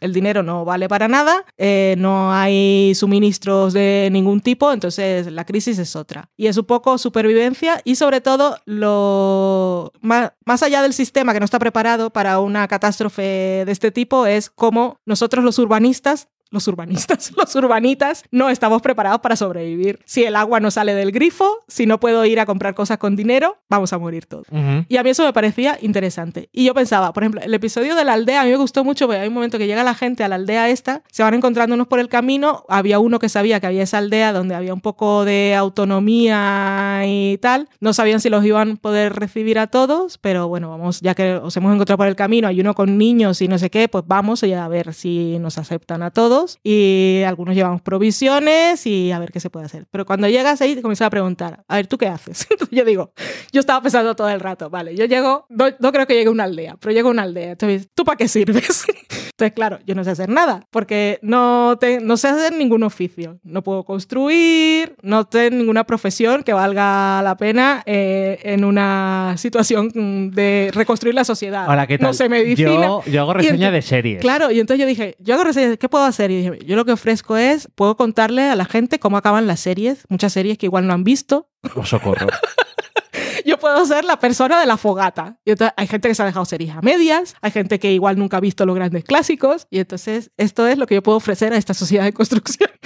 El 0.00 0.12
dinero 0.12 0.42
no 0.42 0.66
vale 0.66 0.86
para 0.86 1.08
nada, 1.08 1.46
eh, 1.56 1.94
no 1.96 2.30
hay 2.30 2.94
suministros 2.94 3.72
de 3.72 4.10
ningún 4.12 4.42
tipo, 4.42 4.70
entonces 4.70 5.32
la 5.32 5.46
crisis 5.46 5.78
es 5.78 5.96
otra. 5.96 6.28
Y 6.36 6.48
es 6.48 6.58
un 6.58 6.66
poco 6.66 6.98
supervivencia 6.98 7.80
y 7.84 7.94
sobre 7.94 8.20
todo 8.20 8.58
lo 8.66 9.94
más, 10.02 10.32
más 10.44 10.62
allá 10.62 10.82
del 10.82 10.92
sistema 10.92 11.32
que 11.32 11.40
no 11.40 11.46
está 11.46 11.58
preparado 11.58 12.10
para 12.10 12.38
una 12.38 12.68
catástrofe 12.68 13.64
de 13.64 13.72
este 13.72 13.90
tipo 13.92 14.26
es 14.26 14.50
cómo 14.50 14.98
nosotros 15.06 15.42
los 15.42 15.58
urbanistas 15.58 16.28
los 16.50 16.66
urbanistas, 16.68 17.32
los 17.36 17.54
urbanitas, 17.54 18.24
no 18.30 18.48
estamos 18.50 18.82
preparados 18.82 19.20
para 19.20 19.36
sobrevivir. 19.36 20.00
Si 20.04 20.24
el 20.24 20.36
agua 20.36 20.60
no 20.60 20.70
sale 20.70 20.94
del 20.94 21.12
grifo, 21.12 21.64
si 21.68 21.86
no 21.86 22.00
puedo 22.00 22.24
ir 22.24 22.40
a 22.40 22.46
comprar 22.46 22.74
cosas 22.74 22.98
con 22.98 23.16
dinero, 23.16 23.58
vamos 23.68 23.92
a 23.92 23.98
morir 23.98 24.26
todos. 24.26 24.46
Y 24.88 24.96
a 24.96 25.02
mí 25.02 25.10
eso 25.10 25.24
me 25.24 25.32
parecía 25.32 25.78
interesante. 25.80 26.48
Y 26.52 26.64
yo 26.64 26.74
pensaba, 26.74 27.12
por 27.12 27.22
ejemplo, 27.22 27.40
el 27.42 27.52
episodio 27.52 27.94
de 27.94 28.04
la 28.04 28.14
aldea 28.14 28.42
a 28.42 28.44
mí 28.44 28.50
me 28.50 28.56
gustó 28.56 28.84
mucho 28.84 29.06
porque 29.06 29.20
hay 29.20 29.28
un 29.28 29.34
momento 29.34 29.58
que 29.58 29.66
llega 29.66 29.82
la 29.84 29.94
gente 29.94 30.24
a 30.24 30.28
la 30.28 30.36
aldea 30.36 30.68
esta, 30.68 31.02
se 31.10 31.22
van 31.22 31.34
encontrando 31.34 31.74
unos 31.74 31.86
por 31.86 31.98
el 31.98 32.08
camino, 32.08 32.64
había 32.68 32.98
uno 32.98 33.18
que 33.18 33.28
sabía 33.28 33.60
que 33.60 33.66
había 33.66 33.82
esa 33.82 33.98
aldea 33.98 34.32
donde 34.32 34.54
había 34.54 34.74
un 34.74 34.80
poco 34.80 35.24
de 35.24 35.54
autonomía 35.54 37.02
y 37.06 37.38
tal, 37.38 37.68
no 37.80 37.92
sabían 37.92 38.20
si 38.20 38.30
los 38.30 38.44
iban 38.44 38.72
a 38.72 38.76
poder 38.76 39.14
recibir 39.14 39.58
a 39.58 39.66
todos, 39.66 40.18
pero 40.18 40.48
bueno, 40.48 40.70
vamos, 40.70 41.00
ya 41.00 41.14
que 41.14 41.34
os 41.34 41.56
hemos 41.56 41.74
encontrado 41.74 41.98
por 41.98 42.06
el 42.06 42.16
camino, 42.16 42.48
hay 42.48 42.60
uno 42.60 42.74
con 42.74 42.98
niños 42.98 43.42
y 43.42 43.48
no 43.48 43.58
sé 43.58 43.70
qué, 43.70 43.88
pues 43.88 44.04
vamos 44.06 44.42
a 44.42 44.68
ver 44.68 44.94
si 44.94 45.38
nos 45.38 45.58
aceptan 45.58 46.02
a 46.02 46.10
todos 46.10 46.37
y 46.62 47.22
algunos 47.26 47.54
llevamos 47.54 47.82
provisiones 47.82 48.86
y 48.86 49.12
a 49.12 49.18
ver 49.18 49.32
qué 49.32 49.40
se 49.40 49.50
puede 49.50 49.66
hacer. 49.66 49.86
Pero 49.90 50.06
cuando 50.06 50.28
llegas 50.28 50.60
ahí 50.60 50.74
te 50.74 50.82
comienzas 50.82 51.06
a 51.06 51.10
preguntar, 51.10 51.64
a 51.68 51.76
ver, 51.76 51.86
¿tú 51.86 51.98
qué 51.98 52.06
haces? 52.06 52.46
Entonces 52.50 52.76
yo 52.76 52.84
digo, 52.84 53.12
yo 53.52 53.60
estaba 53.60 53.82
pensando 53.82 54.14
todo 54.14 54.28
el 54.28 54.40
rato, 54.40 54.70
vale, 54.70 54.94
yo 54.96 55.04
llego, 55.04 55.46
no, 55.48 55.66
no 55.78 55.92
creo 55.92 56.06
que 56.06 56.14
llegue 56.14 56.28
a 56.28 56.32
una 56.32 56.44
aldea, 56.44 56.76
pero 56.80 56.92
llego 56.92 57.08
a 57.08 57.12
una 57.12 57.22
aldea. 57.22 57.52
Entonces, 57.52 57.88
¿tú 57.94 58.04
para 58.04 58.16
qué 58.16 58.28
sirves? 58.28 58.84
Entonces, 59.38 59.54
claro, 59.54 59.78
yo 59.86 59.94
no 59.94 60.02
sé 60.02 60.10
hacer 60.10 60.28
nada, 60.28 60.66
porque 60.70 61.20
no, 61.22 61.76
te, 61.78 62.00
no 62.00 62.16
sé 62.16 62.28
hacer 62.28 62.52
ningún 62.54 62.82
oficio. 62.82 63.38
No 63.44 63.62
puedo 63.62 63.84
construir, 63.84 64.96
no 65.02 65.26
tengo 65.26 65.56
ninguna 65.56 65.84
profesión 65.84 66.42
que 66.42 66.52
valga 66.52 67.22
la 67.22 67.36
pena 67.36 67.82
eh, 67.86 68.40
en 68.42 68.64
una 68.64 69.34
situación 69.36 70.32
de 70.32 70.70
reconstruir 70.74 71.14
la 71.14 71.24
sociedad. 71.24 71.68
Hola, 71.68 71.86
¿qué 71.86 71.98
tal? 71.98 72.08
No 72.08 72.14
sé 72.14 72.28
medicina. 72.28 72.70
Yo, 72.70 73.02
yo 73.06 73.20
hago 73.20 73.34
reseña 73.34 73.70
de 73.70 73.82
series. 73.82 74.20
Claro, 74.20 74.50
y 74.50 74.60
entonces 74.60 74.80
yo 74.80 74.86
dije, 74.86 75.16
yo 75.20 75.34
hago 75.34 75.44
reseñas, 75.44 75.78
¿qué 75.78 75.88
puedo 75.88 76.04
hacer? 76.04 76.27
Y 76.30 76.36
dije, 76.42 76.58
yo 76.66 76.76
lo 76.76 76.84
que 76.84 76.92
ofrezco 76.92 77.36
es, 77.36 77.68
puedo 77.74 77.96
contarle 77.96 78.42
a 78.42 78.56
la 78.56 78.64
gente 78.64 78.98
cómo 78.98 79.16
acaban 79.16 79.46
las 79.46 79.60
series, 79.60 80.04
muchas 80.08 80.32
series 80.32 80.58
que 80.58 80.66
igual 80.66 80.86
no 80.86 80.92
han 80.94 81.04
visto, 81.04 81.48
Oh, 81.74 81.84
socorro. 81.84 82.26
yo 83.44 83.58
puedo 83.58 83.84
ser 83.86 84.04
la 84.04 84.18
persona 84.18 84.60
de 84.60 84.66
la 84.66 84.76
fogata. 84.76 85.38
Y 85.44 85.50
entonces 85.52 85.74
hay 85.76 85.86
gente 85.86 86.08
que 86.08 86.14
se 86.14 86.22
ha 86.22 86.26
dejado 86.26 86.44
series 86.44 86.74
a 86.74 86.82
medias, 86.82 87.34
hay 87.40 87.50
gente 87.50 87.78
que 87.78 87.92
igual 87.92 88.18
nunca 88.18 88.36
ha 88.36 88.40
visto 88.40 88.64
los 88.66 88.74
grandes 88.76 89.04
clásicos, 89.04 89.66
y 89.70 89.78
entonces 89.80 90.30
esto 90.36 90.66
es 90.66 90.78
lo 90.78 90.86
que 90.86 90.94
yo 90.96 91.02
puedo 91.02 91.16
ofrecer 91.16 91.52
a 91.52 91.56
esta 91.56 91.74
sociedad 91.74 92.04
de 92.04 92.12
construcción. 92.12 92.70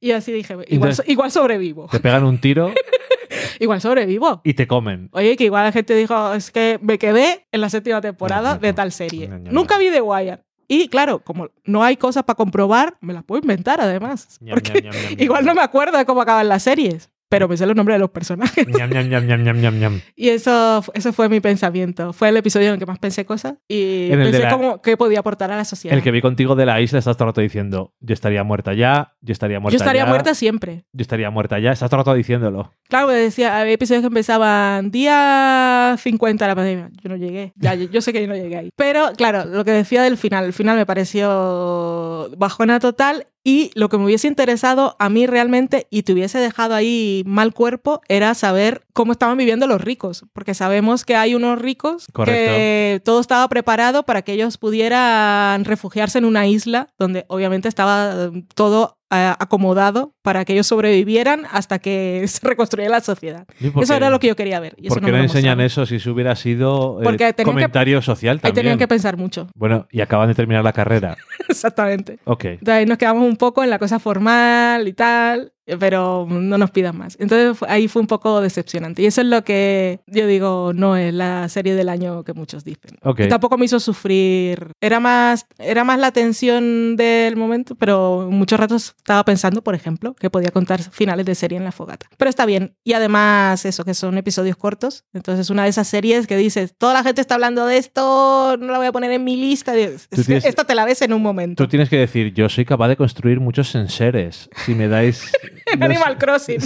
Y 0.00 0.10
así 0.10 0.32
dije, 0.32 0.52
igual, 0.52 0.66
Entonces- 0.68 1.08
igual 1.08 1.30
sobrevivo, 1.30 1.88
Te 1.90 1.98
pegan 1.98 2.24
un 2.24 2.38
tiro 2.38 2.70
igual 3.58 3.80
sobrevivo. 3.80 4.42
y 4.44 4.52
te 4.52 4.66
comen. 4.66 5.08
Oye, 5.12 5.34
que 5.36 5.44
igual 5.44 5.64
la 5.64 5.72
gente 5.72 5.94
dijo, 5.94 6.34
es 6.34 6.50
que 6.50 6.78
me 6.82 6.98
quedé 6.98 7.46
en 7.52 7.62
la 7.62 7.70
séptima 7.70 8.02
temporada 8.02 8.50
No, 8.50 8.54
no, 8.56 8.60
de 8.60 8.72
tal 8.74 8.92
serie. 8.92 9.28
No. 9.28 9.50
Nunca 9.50 9.78
vi 9.78 9.90
The 9.90 10.02
Wire. 10.02 10.44
Y 10.68 10.88
claro, 10.88 11.20
como 11.20 11.48
no 11.64 11.82
hay 11.82 11.96
cosas 11.96 12.24
para 12.24 12.36
comprobar, 12.36 12.96
me 13.00 13.12
las 13.12 13.24
puedo 13.24 13.40
inventar 13.40 13.80
además. 13.80 14.38
Ñam, 14.40 14.54
Porque 14.54 14.82
ñam, 14.82 14.92
ñam, 14.94 15.02
ñam, 15.10 15.14
igual 15.20 15.44
no 15.44 15.54
me 15.54 15.62
acuerdo 15.62 15.98
de 15.98 16.06
cómo 16.06 16.22
acaban 16.22 16.48
las 16.48 16.62
series, 16.62 17.10
pero 17.34 17.48
me 17.48 17.56
sé 17.56 17.66
los 17.66 17.76
nombres 17.76 17.96
de 17.96 17.98
los 18.00 18.10
personajes. 18.10 18.66
Ñam, 18.68 18.90
ñam, 18.90 19.78
ñam. 19.80 20.00
Y 20.16 20.28
eso, 20.28 20.82
eso 20.94 21.12
fue 21.12 21.28
mi 21.28 21.40
pensamiento. 21.40 22.12
Fue 22.12 22.28
el 22.28 22.36
episodio 22.36 22.68
en 22.68 22.74
el 22.74 22.78
que 22.78 22.86
más 22.86 22.98
pensé 22.98 23.24
cosas 23.24 23.54
y 23.68 24.06
En 24.10 24.20
el 24.20 24.30
pensé 24.30 24.42
la- 24.44 24.50
cómo, 24.50 24.80
qué 24.82 24.96
podía 24.96 25.20
aportar 25.20 25.50
a 25.50 25.56
la 25.56 25.64
sociedad. 25.64 25.96
El 25.96 26.02
que 26.02 26.10
vi 26.10 26.20
contigo 26.20 26.54
de 26.54 26.66
la 26.66 26.80
isla 26.80 26.98
estás 26.98 27.16
todo 27.16 27.24
el 27.26 27.30
rato 27.30 27.40
diciendo, 27.40 27.92
yo 28.00 28.14
estaría 28.14 28.42
muerta 28.44 28.72
ya, 28.74 29.14
yo 29.20 29.32
estaría 29.32 29.60
muerta 29.60 29.72
Yo 29.76 29.82
estaría 29.82 30.02
ya, 30.04 30.08
muerta 30.08 30.34
siempre. 30.34 30.84
yo 30.92 31.02
estaría 31.02 31.30
muerta 31.30 31.58
ya, 31.58 31.72
estás 31.72 31.90
todo 31.90 32.00
el 32.00 32.06
rato 32.06 32.14
diciéndolo. 32.14 32.72
Claro, 32.88 33.08
me 33.08 33.14
decía, 33.14 33.58
había 33.60 33.72
episodios 33.74 34.02
que 34.02 34.08
empezaban 34.08 34.90
día 34.90 35.96
50 35.98 36.44
de 36.44 36.48
la 36.48 36.54
pandemia. 36.54 36.90
Yo 37.02 37.08
no 37.08 37.16
llegué. 37.16 37.52
Ya, 37.56 37.74
yo, 37.74 37.88
yo 37.90 38.00
sé 38.00 38.12
que 38.12 38.20
yo 38.20 38.28
no 38.28 38.34
llegué 38.36 38.56
ahí. 38.56 38.70
Pero 38.76 39.12
claro, 39.16 39.44
lo 39.44 39.64
que 39.64 39.72
decía 39.72 40.02
del 40.02 40.16
final, 40.16 40.44
el 40.44 40.52
final 40.52 40.76
me 40.76 40.86
pareció 40.86 42.30
bajona 42.36 42.78
total. 42.80 43.26
Y 43.46 43.70
lo 43.74 43.90
que 43.90 43.98
me 43.98 44.06
hubiese 44.06 44.26
interesado 44.26 44.96
a 44.98 45.10
mí 45.10 45.26
realmente 45.26 45.86
y 45.90 46.02
te 46.02 46.14
hubiese 46.14 46.38
dejado 46.38 46.74
ahí 46.74 47.22
mal 47.26 47.52
cuerpo 47.52 48.00
era 48.08 48.34
saber 48.34 48.86
cómo 48.94 49.12
estaban 49.12 49.36
viviendo 49.36 49.66
los 49.66 49.82
ricos. 49.82 50.24
Porque 50.32 50.54
sabemos 50.54 51.04
que 51.04 51.14
hay 51.14 51.34
unos 51.34 51.58
ricos 51.58 52.06
que 52.24 53.02
todo 53.04 53.20
estaba 53.20 53.46
preparado 53.48 54.04
para 54.04 54.22
que 54.22 54.32
ellos 54.32 54.56
pudieran 54.56 55.66
refugiarse 55.66 56.16
en 56.16 56.24
una 56.24 56.46
isla 56.46 56.88
donde 56.98 57.26
obviamente 57.28 57.68
estaba 57.68 58.14
eh, 58.14 58.44
todo 58.54 58.96
acomodado 59.14 60.14
para 60.22 60.44
que 60.44 60.52
ellos 60.52 60.66
sobrevivieran 60.66 61.42
hasta 61.50 61.78
que 61.78 62.24
se 62.28 62.46
reconstruyera 62.46 62.90
la 62.96 63.00
sociedad. 63.00 63.46
¿Y 63.60 63.70
por 63.70 63.82
Eso 63.82 63.94
era 63.94 64.10
lo 64.10 64.18
que 64.20 64.26
yo 64.28 64.36
quería 64.36 64.60
ver. 64.60 64.74
Y 64.76 64.88
¿Por 64.88 65.00
qué 65.00 65.10
no 65.10 65.18
enseñan 65.18 65.60
eso 65.60 65.86
si 65.86 65.96
eso 65.96 66.12
hubiera 66.12 66.36
sido 66.36 67.00
eh, 67.02 67.16
que- 67.16 67.42
comentario 67.44 68.02
social 68.02 68.36
Ahí 68.36 68.40
también? 68.42 68.54
tenían 68.64 68.78
que 68.78 68.88
pensar 68.88 69.16
mucho. 69.16 69.48
Bueno, 69.54 69.86
y 69.90 70.00
acaban 70.00 70.28
de 70.28 70.34
terminar 70.34 70.62
la 70.64 70.72
carrera. 70.72 71.16
Exactamente. 71.48 72.18
Ok. 72.24 72.44
Entonces 72.44 72.74
ahí 72.74 72.86
nos 72.86 72.98
quedamos 72.98 73.22
un 73.24 73.36
poco 73.36 73.64
en 73.64 73.70
la 73.70 73.78
cosa 73.78 73.98
formal 73.98 74.86
y 74.88 74.92
tal, 74.92 75.52
pero 75.78 76.26
no 76.28 76.58
nos 76.58 76.70
pidan 76.70 76.96
más. 76.98 77.16
Entonces 77.18 77.62
ahí 77.68 77.88
fue 77.88 78.00
un 78.02 78.08
poco 78.08 78.40
decepcionante. 78.40 79.02
Y 79.02 79.06
eso 79.06 79.20
es 79.20 79.26
lo 79.26 79.44
que 79.44 80.00
yo 80.06 80.26
digo, 80.26 80.72
no 80.74 80.96
es 80.96 81.12
la 81.14 81.48
serie 81.48 81.74
del 81.74 81.88
año 81.88 82.22
que 82.24 82.32
muchos 82.34 82.64
dicen. 82.64 82.96
Ok. 83.02 83.20
Y 83.20 83.28
tampoco 83.28 83.56
me 83.58 83.64
hizo 83.66 83.80
sufrir. 83.80 84.72
Era 84.80 85.00
más, 85.00 85.46
era 85.58 85.84
más 85.84 85.98
la 85.98 86.10
tensión 86.12 86.96
del 86.96 87.36
momento, 87.36 87.74
pero 87.74 88.28
muchos 88.30 88.58
ratos 88.60 88.94
estaba 88.96 89.24
pensando, 89.24 89.62
por 89.62 89.74
ejemplo, 89.74 90.14
que 90.14 90.30
podía 90.30 90.50
contar 90.50 90.80
finales 90.82 91.26
de 91.26 91.34
serie 91.34 91.58
en 91.58 91.64
la 91.64 91.72
fogata. 91.72 92.06
Pero 92.16 92.28
está 92.28 92.46
bien. 92.46 92.74
Y 92.84 92.92
además, 92.92 93.64
eso, 93.64 93.84
que 93.84 93.94
son 93.94 94.18
episodios 94.18 94.56
cortos. 94.56 95.04
Entonces, 95.12 95.50
una 95.50 95.64
de 95.64 95.70
esas 95.70 95.88
series 95.88 96.26
que 96.26 96.36
dices, 96.36 96.74
toda 96.76 96.92
la 96.94 97.02
gente 97.02 97.20
está 97.20 97.34
hablando 97.34 97.66
de 97.66 97.78
esto, 97.78 98.56
no 98.58 98.72
la 98.72 98.78
voy 98.78 98.86
a 98.86 98.92
poner 98.92 99.10
en 99.12 99.24
mi 99.24 99.36
lista. 99.36 99.74
Es- 99.76 100.08
tienes- 100.10 100.44
Esta 100.44 100.64
te 100.64 100.74
la 100.74 100.84
ves 100.84 101.02
en 101.02 101.12
un 101.12 101.22
momento. 101.22 101.64
Tú 101.64 101.68
tienes 101.68 101.88
que 101.88 101.96
decir, 101.96 102.32
yo 102.34 102.48
soy 102.48 102.64
capaz 102.64 102.88
de 102.88 102.96
construir 102.96 103.40
muchos 103.40 103.74
enseres. 103.74 104.48
Si 104.64 104.74
me 104.74 104.88
dais... 104.88 105.32
En 105.72 105.82
Animal 105.82 106.18
Crossing. 106.18 106.58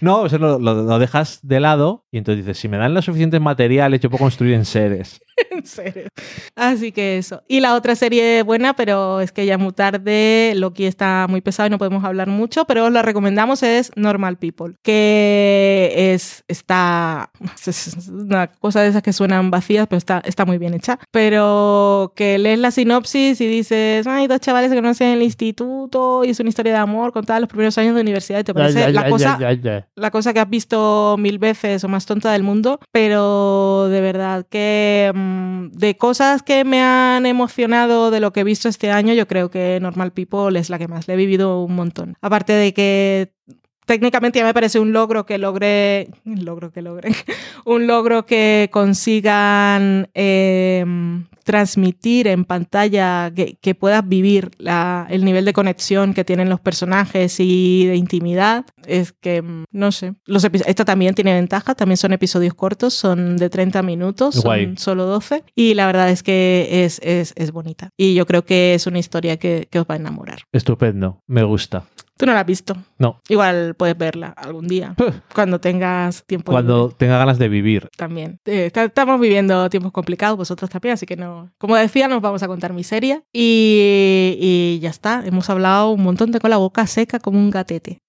No, 0.00 0.20
o 0.22 0.28
sea, 0.28 0.38
lo, 0.38 0.58
lo- 0.58 0.82
lo 0.82 0.98
dejas 0.98 1.40
de 1.42 1.60
lado 1.60 2.06
y 2.10 2.18
entonces 2.18 2.44
dices, 2.44 2.58
si 2.58 2.68
me 2.68 2.76
dan 2.76 2.94
los 2.94 3.04
suficientes 3.04 3.40
materiales, 3.40 4.00
yo 4.00 4.10
puedo 4.10 4.22
construir 4.24 4.54
enseres. 4.54 5.20
en 5.50 5.66
serio. 5.66 6.08
Así 6.54 6.92
que 6.92 7.18
eso. 7.18 7.42
Y 7.48 7.60
la 7.60 7.74
otra 7.74 7.94
serie 7.96 8.42
buena, 8.42 8.74
pero 8.74 9.20
es 9.20 9.32
que 9.32 9.46
ya 9.46 9.58
muy 9.58 9.72
tarde, 9.72 10.52
Loki 10.56 10.86
está 10.86 11.26
muy 11.28 11.40
pesado 11.40 11.66
y 11.66 11.70
no 11.70 11.78
podemos 11.78 12.04
hablar 12.04 12.28
mucho, 12.28 12.64
pero 12.66 12.86
os 12.86 12.92
la 12.92 13.02
recomendamos, 13.02 13.62
es 13.62 13.92
Normal 13.96 14.38
People, 14.38 14.74
que 14.82 16.12
es, 16.12 16.44
está, 16.48 17.30
es 17.66 18.08
una 18.08 18.48
cosa 18.48 18.82
de 18.82 18.88
esas 18.88 19.02
que 19.02 19.12
suenan 19.12 19.50
vacías, 19.50 19.86
pero 19.88 19.98
está, 19.98 20.22
está 20.24 20.44
muy 20.44 20.58
bien 20.58 20.74
hecha. 20.74 20.98
Pero 21.10 22.12
que 22.16 22.38
lees 22.38 22.58
la 22.58 22.70
sinopsis 22.70 23.40
y 23.40 23.46
dices, 23.46 24.06
ay, 24.06 24.26
dos 24.26 24.40
chavales 24.40 24.70
que 24.70 24.76
conocen 24.76 25.08
en 25.08 25.14
el 25.14 25.22
instituto 25.22 26.24
y 26.24 26.30
es 26.30 26.40
una 26.40 26.48
historia 26.48 26.72
de 26.72 26.78
amor 26.78 27.12
contada 27.12 27.38
en 27.38 27.42
los 27.42 27.48
primeros 27.48 27.76
años 27.78 27.94
de 27.94 28.00
universidad 28.00 28.40
y 28.40 28.44
te 28.44 28.54
parece 28.54 28.92
la 28.92 29.08
cosa 29.08 29.38
la 29.94 30.10
cosa 30.10 30.32
que 30.32 30.40
has 30.40 30.48
visto 30.48 31.16
mil 31.18 31.38
veces 31.38 31.82
o 31.84 31.88
más 31.88 32.06
tonta 32.06 32.32
del 32.32 32.42
mundo, 32.42 32.80
pero 32.92 33.88
de 33.88 34.00
verdad 34.00 34.46
que 34.48 35.12
mm, 35.26 35.70
de 35.72 35.96
cosas 35.96 36.42
que 36.42 36.64
me 36.64 36.82
han 36.82 37.26
emocionado 37.26 38.10
de 38.10 38.20
lo 38.20 38.32
que 38.32 38.40
he 38.40 38.44
visto 38.44 38.68
este 38.68 38.90
año, 38.90 39.14
yo 39.14 39.26
creo 39.26 39.50
que 39.50 39.78
Normal 39.80 40.12
People 40.12 40.58
es 40.58 40.70
la 40.70 40.78
que 40.78 40.88
más 40.88 41.08
le 41.08 41.14
he 41.14 41.16
vivido 41.16 41.62
un 41.62 41.74
montón. 41.74 42.16
Aparte 42.20 42.52
de 42.52 42.72
que 42.72 43.32
técnicamente 43.86 44.38
ya 44.40 44.44
me 44.44 44.52
parece 44.54 44.78
un 44.78 44.92
logro 44.92 45.24
que 45.24 45.38
logre, 45.38 46.08
un 46.26 46.44
logro 46.44 46.70
que 46.70 46.82
logren, 46.82 47.14
un 47.64 47.86
logro 47.86 48.26
que 48.26 48.68
consigan 48.72 50.08
eh, 50.14 50.84
transmitir 51.44 52.26
en 52.26 52.44
pantalla, 52.44 53.30
que, 53.34 53.56
que 53.60 53.74
puedas 53.76 54.06
vivir 54.06 54.50
la- 54.58 55.06
el 55.10 55.24
nivel 55.24 55.44
de 55.44 55.52
conexión 55.52 56.12
que 56.12 56.24
tienen 56.24 56.48
los 56.48 56.58
personajes 56.60 57.36
y 57.38 57.86
de 57.86 57.94
intimidad, 57.94 58.64
es 58.84 59.12
que, 59.12 59.42
mm, 59.42 59.64
no 59.70 59.92
sé, 59.92 60.14
los 60.26 60.42
esta 60.44 60.84
también 60.84 61.14
tiene 61.14 61.32
ventaja, 61.34 61.76
también 61.76 61.96
son 61.98 62.12
episodios 62.12 62.52
cortos, 62.54 62.94
son 62.94 63.36
de 63.36 63.48
30 63.48 63.82
minutos, 63.82 64.42
Guay. 64.42 64.64
son 64.66 64.78
solo 64.78 65.06
12, 65.06 65.44
y 65.54 65.74
la 65.74 65.86
verdad 65.86 66.10
es 66.10 66.24
que 66.24 66.84
es, 66.84 66.98
es, 67.04 67.32
es 67.36 67.52
bonita. 67.52 67.90
Y 67.96 68.14
yo 68.14 68.26
creo 68.26 68.44
que 68.44 68.74
es 68.74 68.88
una 68.88 68.98
historia 68.98 69.36
que, 69.36 69.68
que 69.70 69.78
os 69.78 69.86
va 69.88 69.94
a 69.94 69.98
enamorar. 69.98 70.40
Estupendo, 70.52 71.22
me 71.28 71.44
gusta. 71.44 71.84
Tú 72.16 72.24
no 72.26 72.32
la 72.32 72.40
has 72.40 72.46
visto. 72.46 72.76
No, 72.98 73.20
Igual 73.28 73.74
puedes 73.74 73.96
verla 73.96 74.28
algún 74.28 74.66
día, 74.66 74.94
cuando 75.34 75.60
tengas 75.60 76.24
tiempo 76.24 76.52
cuando 76.52 76.90
tenga 76.90 77.18
ganas 77.18 77.38
de 77.38 77.48
vivir. 77.48 77.88
también. 77.96 78.40
Eh, 78.46 78.70
estamos 78.74 79.20
viviendo 79.20 79.68
tiempos 79.68 79.92
complicados, 79.92 80.36
vosotros 80.36 80.70
también, 80.70 80.94
así 80.94 81.04
que 81.04 81.16
no. 81.16 81.50
Como 81.58 81.76
decía, 81.76 82.08
nos 82.08 82.22
vamos 82.22 82.42
a 82.42 82.46
contar 82.48 82.72
miseria. 82.72 83.22
Y, 83.32 84.36
y 84.40 84.78
ya 84.80 84.90
está. 84.90 85.22
Hemos 85.26 85.50
hablado 85.50 85.90
un 85.90 86.02
montón 86.02 86.32
de 86.32 86.40
con 86.40 86.50
la 86.50 86.56
boca 86.56 86.86
seca 86.86 87.18
como 87.18 87.38
un 87.38 87.50
gatete. 87.50 88.00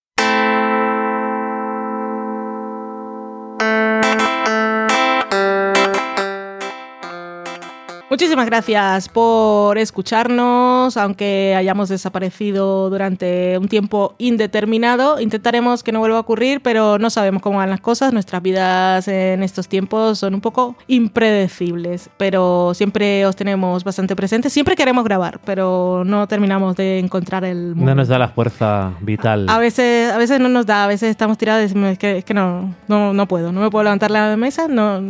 Muchísimas 8.10 8.46
gracias 8.46 9.10
por 9.10 9.78
escucharnos, 9.78 10.96
aunque 10.96 11.54
hayamos 11.58 11.90
desaparecido 11.90 12.90
durante 12.90 13.58
un 13.58 13.68
tiempo 13.68 14.16
indeterminado. 14.18 15.20
Intentaremos 15.20 15.84
que 15.84 15.92
no 15.92 16.00
vuelva 16.00 16.16
a 16.16 16.22
ocurrir, 16.22 16.62
pero 16.62 16.98
no 17.00 17.10
sabemos 17.10 17.42
cómo 17.42 17.58
van 17.58 17.70
las 17.70 17.82
cosas. 17.82 18.14
Nuestras 18.14 18.42
vidas 18.42 19.10
en 19.10 19.44
estos 19.44 19.68
tiempos 19.68 20.20
son 20.20 20.36
un 20.36 20.40
poco 20.40 20.78
impredecibles, 20.88 22.10
pero 22.16 22.74
siempre 22.74 23.26
os 23.26 23.36
tenemos 23.36 23.84
bastante 23.84 24.16
presentes. 24.16 24.54
Siempre 24.54 24.78
queremos 24.78 25.04
grabar, 25.04 25.42
pero 25.44 26.04
no 26.06 26.28
terminamos 26.30 26.78
de 26.78 27.00
encontrar 27.00 27.44
el 27.44 27.76
No 27.76 27.94
nos 27.94 28.08
da 28.08 28.18
la 28.18 28.30
fuerza 28.30 28.94
vital. 29.02 29.48
A 29.50 29.60
veces, 29.60 30.14
a 30.14 30.18
veces 30.18 30.40
no 30.40 30.48
nos 30.48 30.66
da, 30.66 30.86
a 30.86 30.88
veces 30.88 31.10
estamos 31.10 31.38
tirados 31.38 31.60
y 31.60 31.64
decimos, 31.64 31.90
es 31.90 32.00
que, 32.00 32.20
es 32.20 32.24
que 32.24 32.34
no, 32.34 32.74
no, 32.88 33.12
no 33.12 33.28
puedo, 33.28 33.52
no 33.52 33.60
me 33.60 33.70
puedo 33.70 33.84
levantar 33.84 34.12
la 34.12 34.38
mesa, 34.38 34.70
no, 34.70 35.02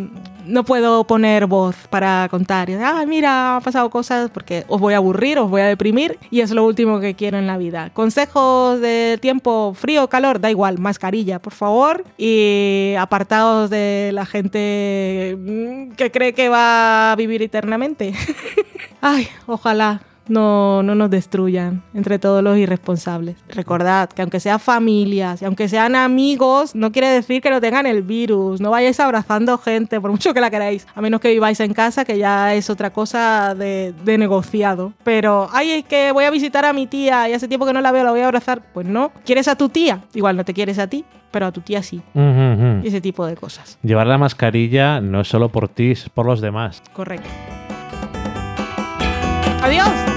no 0.48 0.64
puedo 0.64 1.04
poner 1.06 1.46
voz 1.48 1.76
para 1.90 2.28
contar. 2.30 2.70
Ah, 2.84 3.04
mira, 3.08 3.58
ha 3.58 3.62
pasado 3.62 3.90
cosas 3.90 4.30
porque 4.32 4.66
os 4.68 4.80
voy 4.80 4.94
a 4.94 4.98
aburrir, 4.98 5.40
os 5.40 5.50
voy 5.50 5.62
a 5.62 5.66
deprimir 5.66 6.18
y 6.32 6.42
es 6.42 6.52
lo 6.52 6.66
último 6.66 7.00
que 7.00 7.14
quiero 7.14 7.38
en 7.38 7.48
la 7.48 7.58
vida. 7.58 7.92
Consejos 7.94 8.82
de 8.82 9.18
tiempo 9.22 9.74
frío, 9.76 10.08
calor, 10.08 10.40
da 10.40 10.50
igual, 10.50 10.80
mascarilla, 10.80 11.40
por 11.40 11.54
favor. 11.54 12.04
Y 12.18 12.96
apartados 12.98 13.70
de 13.70 14.12
la 14.14 14.26
gente 14.26 15.36
mm, 15.38 15.92
que 15.92 16.12
cree 16.12 16.34
que 16.34 16.50
va 16.50 17.12
a 17.12 17.16
vivir 17.16 17.42
eternamente. 17.42 18.14
Ay, 19.02 19.28
ojalá 19.46 20.02
no, 20.30 20.84
no 20.84 20.96
nos 20.96 21.10
destruyan 21.10 21.84
entre 21.94 22.20
todos 22.20 22.44
los 22.44 22.58
irresponsables. 22.58 23.38
Recordad 23.50 24.10
que 24.10 24.22
aunque 24.22 24.40
sean 24.40 24.60
familias 24.60 25.42
y 25.42 25.46
aunque 25.46 25.68
sean 25.68 25.96
amigos, 25.96 26.76
no 26.76 26.92
quiere 26.92 27.10
decir 27.10 27.42
que 27.42 27.50
no 27.50 27.62
tengan 27.62 27.86
el 27.86 28.04
virus. 28.04 28.62
No 28.62 28.72
vayáis 28.72 29.00
abrazando 29.00 29.58
gente, 29.58 30.00
por 30.02 30.12
mucho 30.12 30.34
que 30.34 30.42
la 30.42 30.50
queráis. 30.50 30.88
A 30.96 31.02
menos 31.02 31.22
que 31.22 31.30
viváis 31.30 31.60
en 31.60 31.74
casa, 31.74 32.06
que 32.06 32.18
ya 32.18 32.54
es 32.54 32.70
otra 32.70 32.92
cosa 32.92 33.56
de, 33.56 33.94
de 34.04 34.18
negociado. 34.18 34.94
Pero, 35.04 35.48
ay, 35.52 35.72
es 35.72 35.86
que 35.86 36.12
voy 36.12 36.26
a 36.26 36.32
visitar 36.32 36.66
a 36.66 36.74
mi 36.74 36.88
tía 36.88 37.30
y 37.30 37.34
hace 37.34 37.48
tiempo 37.48 37.66
que 37.66 37.74
no 37.74 37.82
la 37.82 37.92
veo, 37.92 38.04
la 38.04 38.12
voy 38.12 38.22
a 38.22 38.26
abrazar. 38.26 38.62
Pues 38.74 38.88
no. 38.88 39.12
¿Quieres 39.26 39.48
a 39.48 39.56
tu 39.56 39.70
tía? 39.70 40.04
Igual 40.14 40.38
no 40.38 40.46
te 40.46 40.54
quieres 40.54 40.80
a 40.80 40.88
ti, 40.88 41.06
pero 41.32 41.46
a 41.46 41.52
tu 41.52 41.62
tía 41.62 41.84
sí. 41.84 42.02
Y 42.16 42.88
ese 42.88 43.02
tipo 43.02 43.26
de 43.26 43.36
cosas. 43.36 43.78
Llevar 43.84 44.08
la 44.08 44.18
mascarilla 44.18 45.02
no 45.02 45.22
es 45.22 45.28
solo 45.28 45.50
por 45.50 45.70
ti, 45.70 45.92
es 45.92 46.10
por 46.10 46.26
los 46.26 46.42
demás. 46.42 46.82
Correcto. 46.94 47.30
Adiós. 49.62 50.17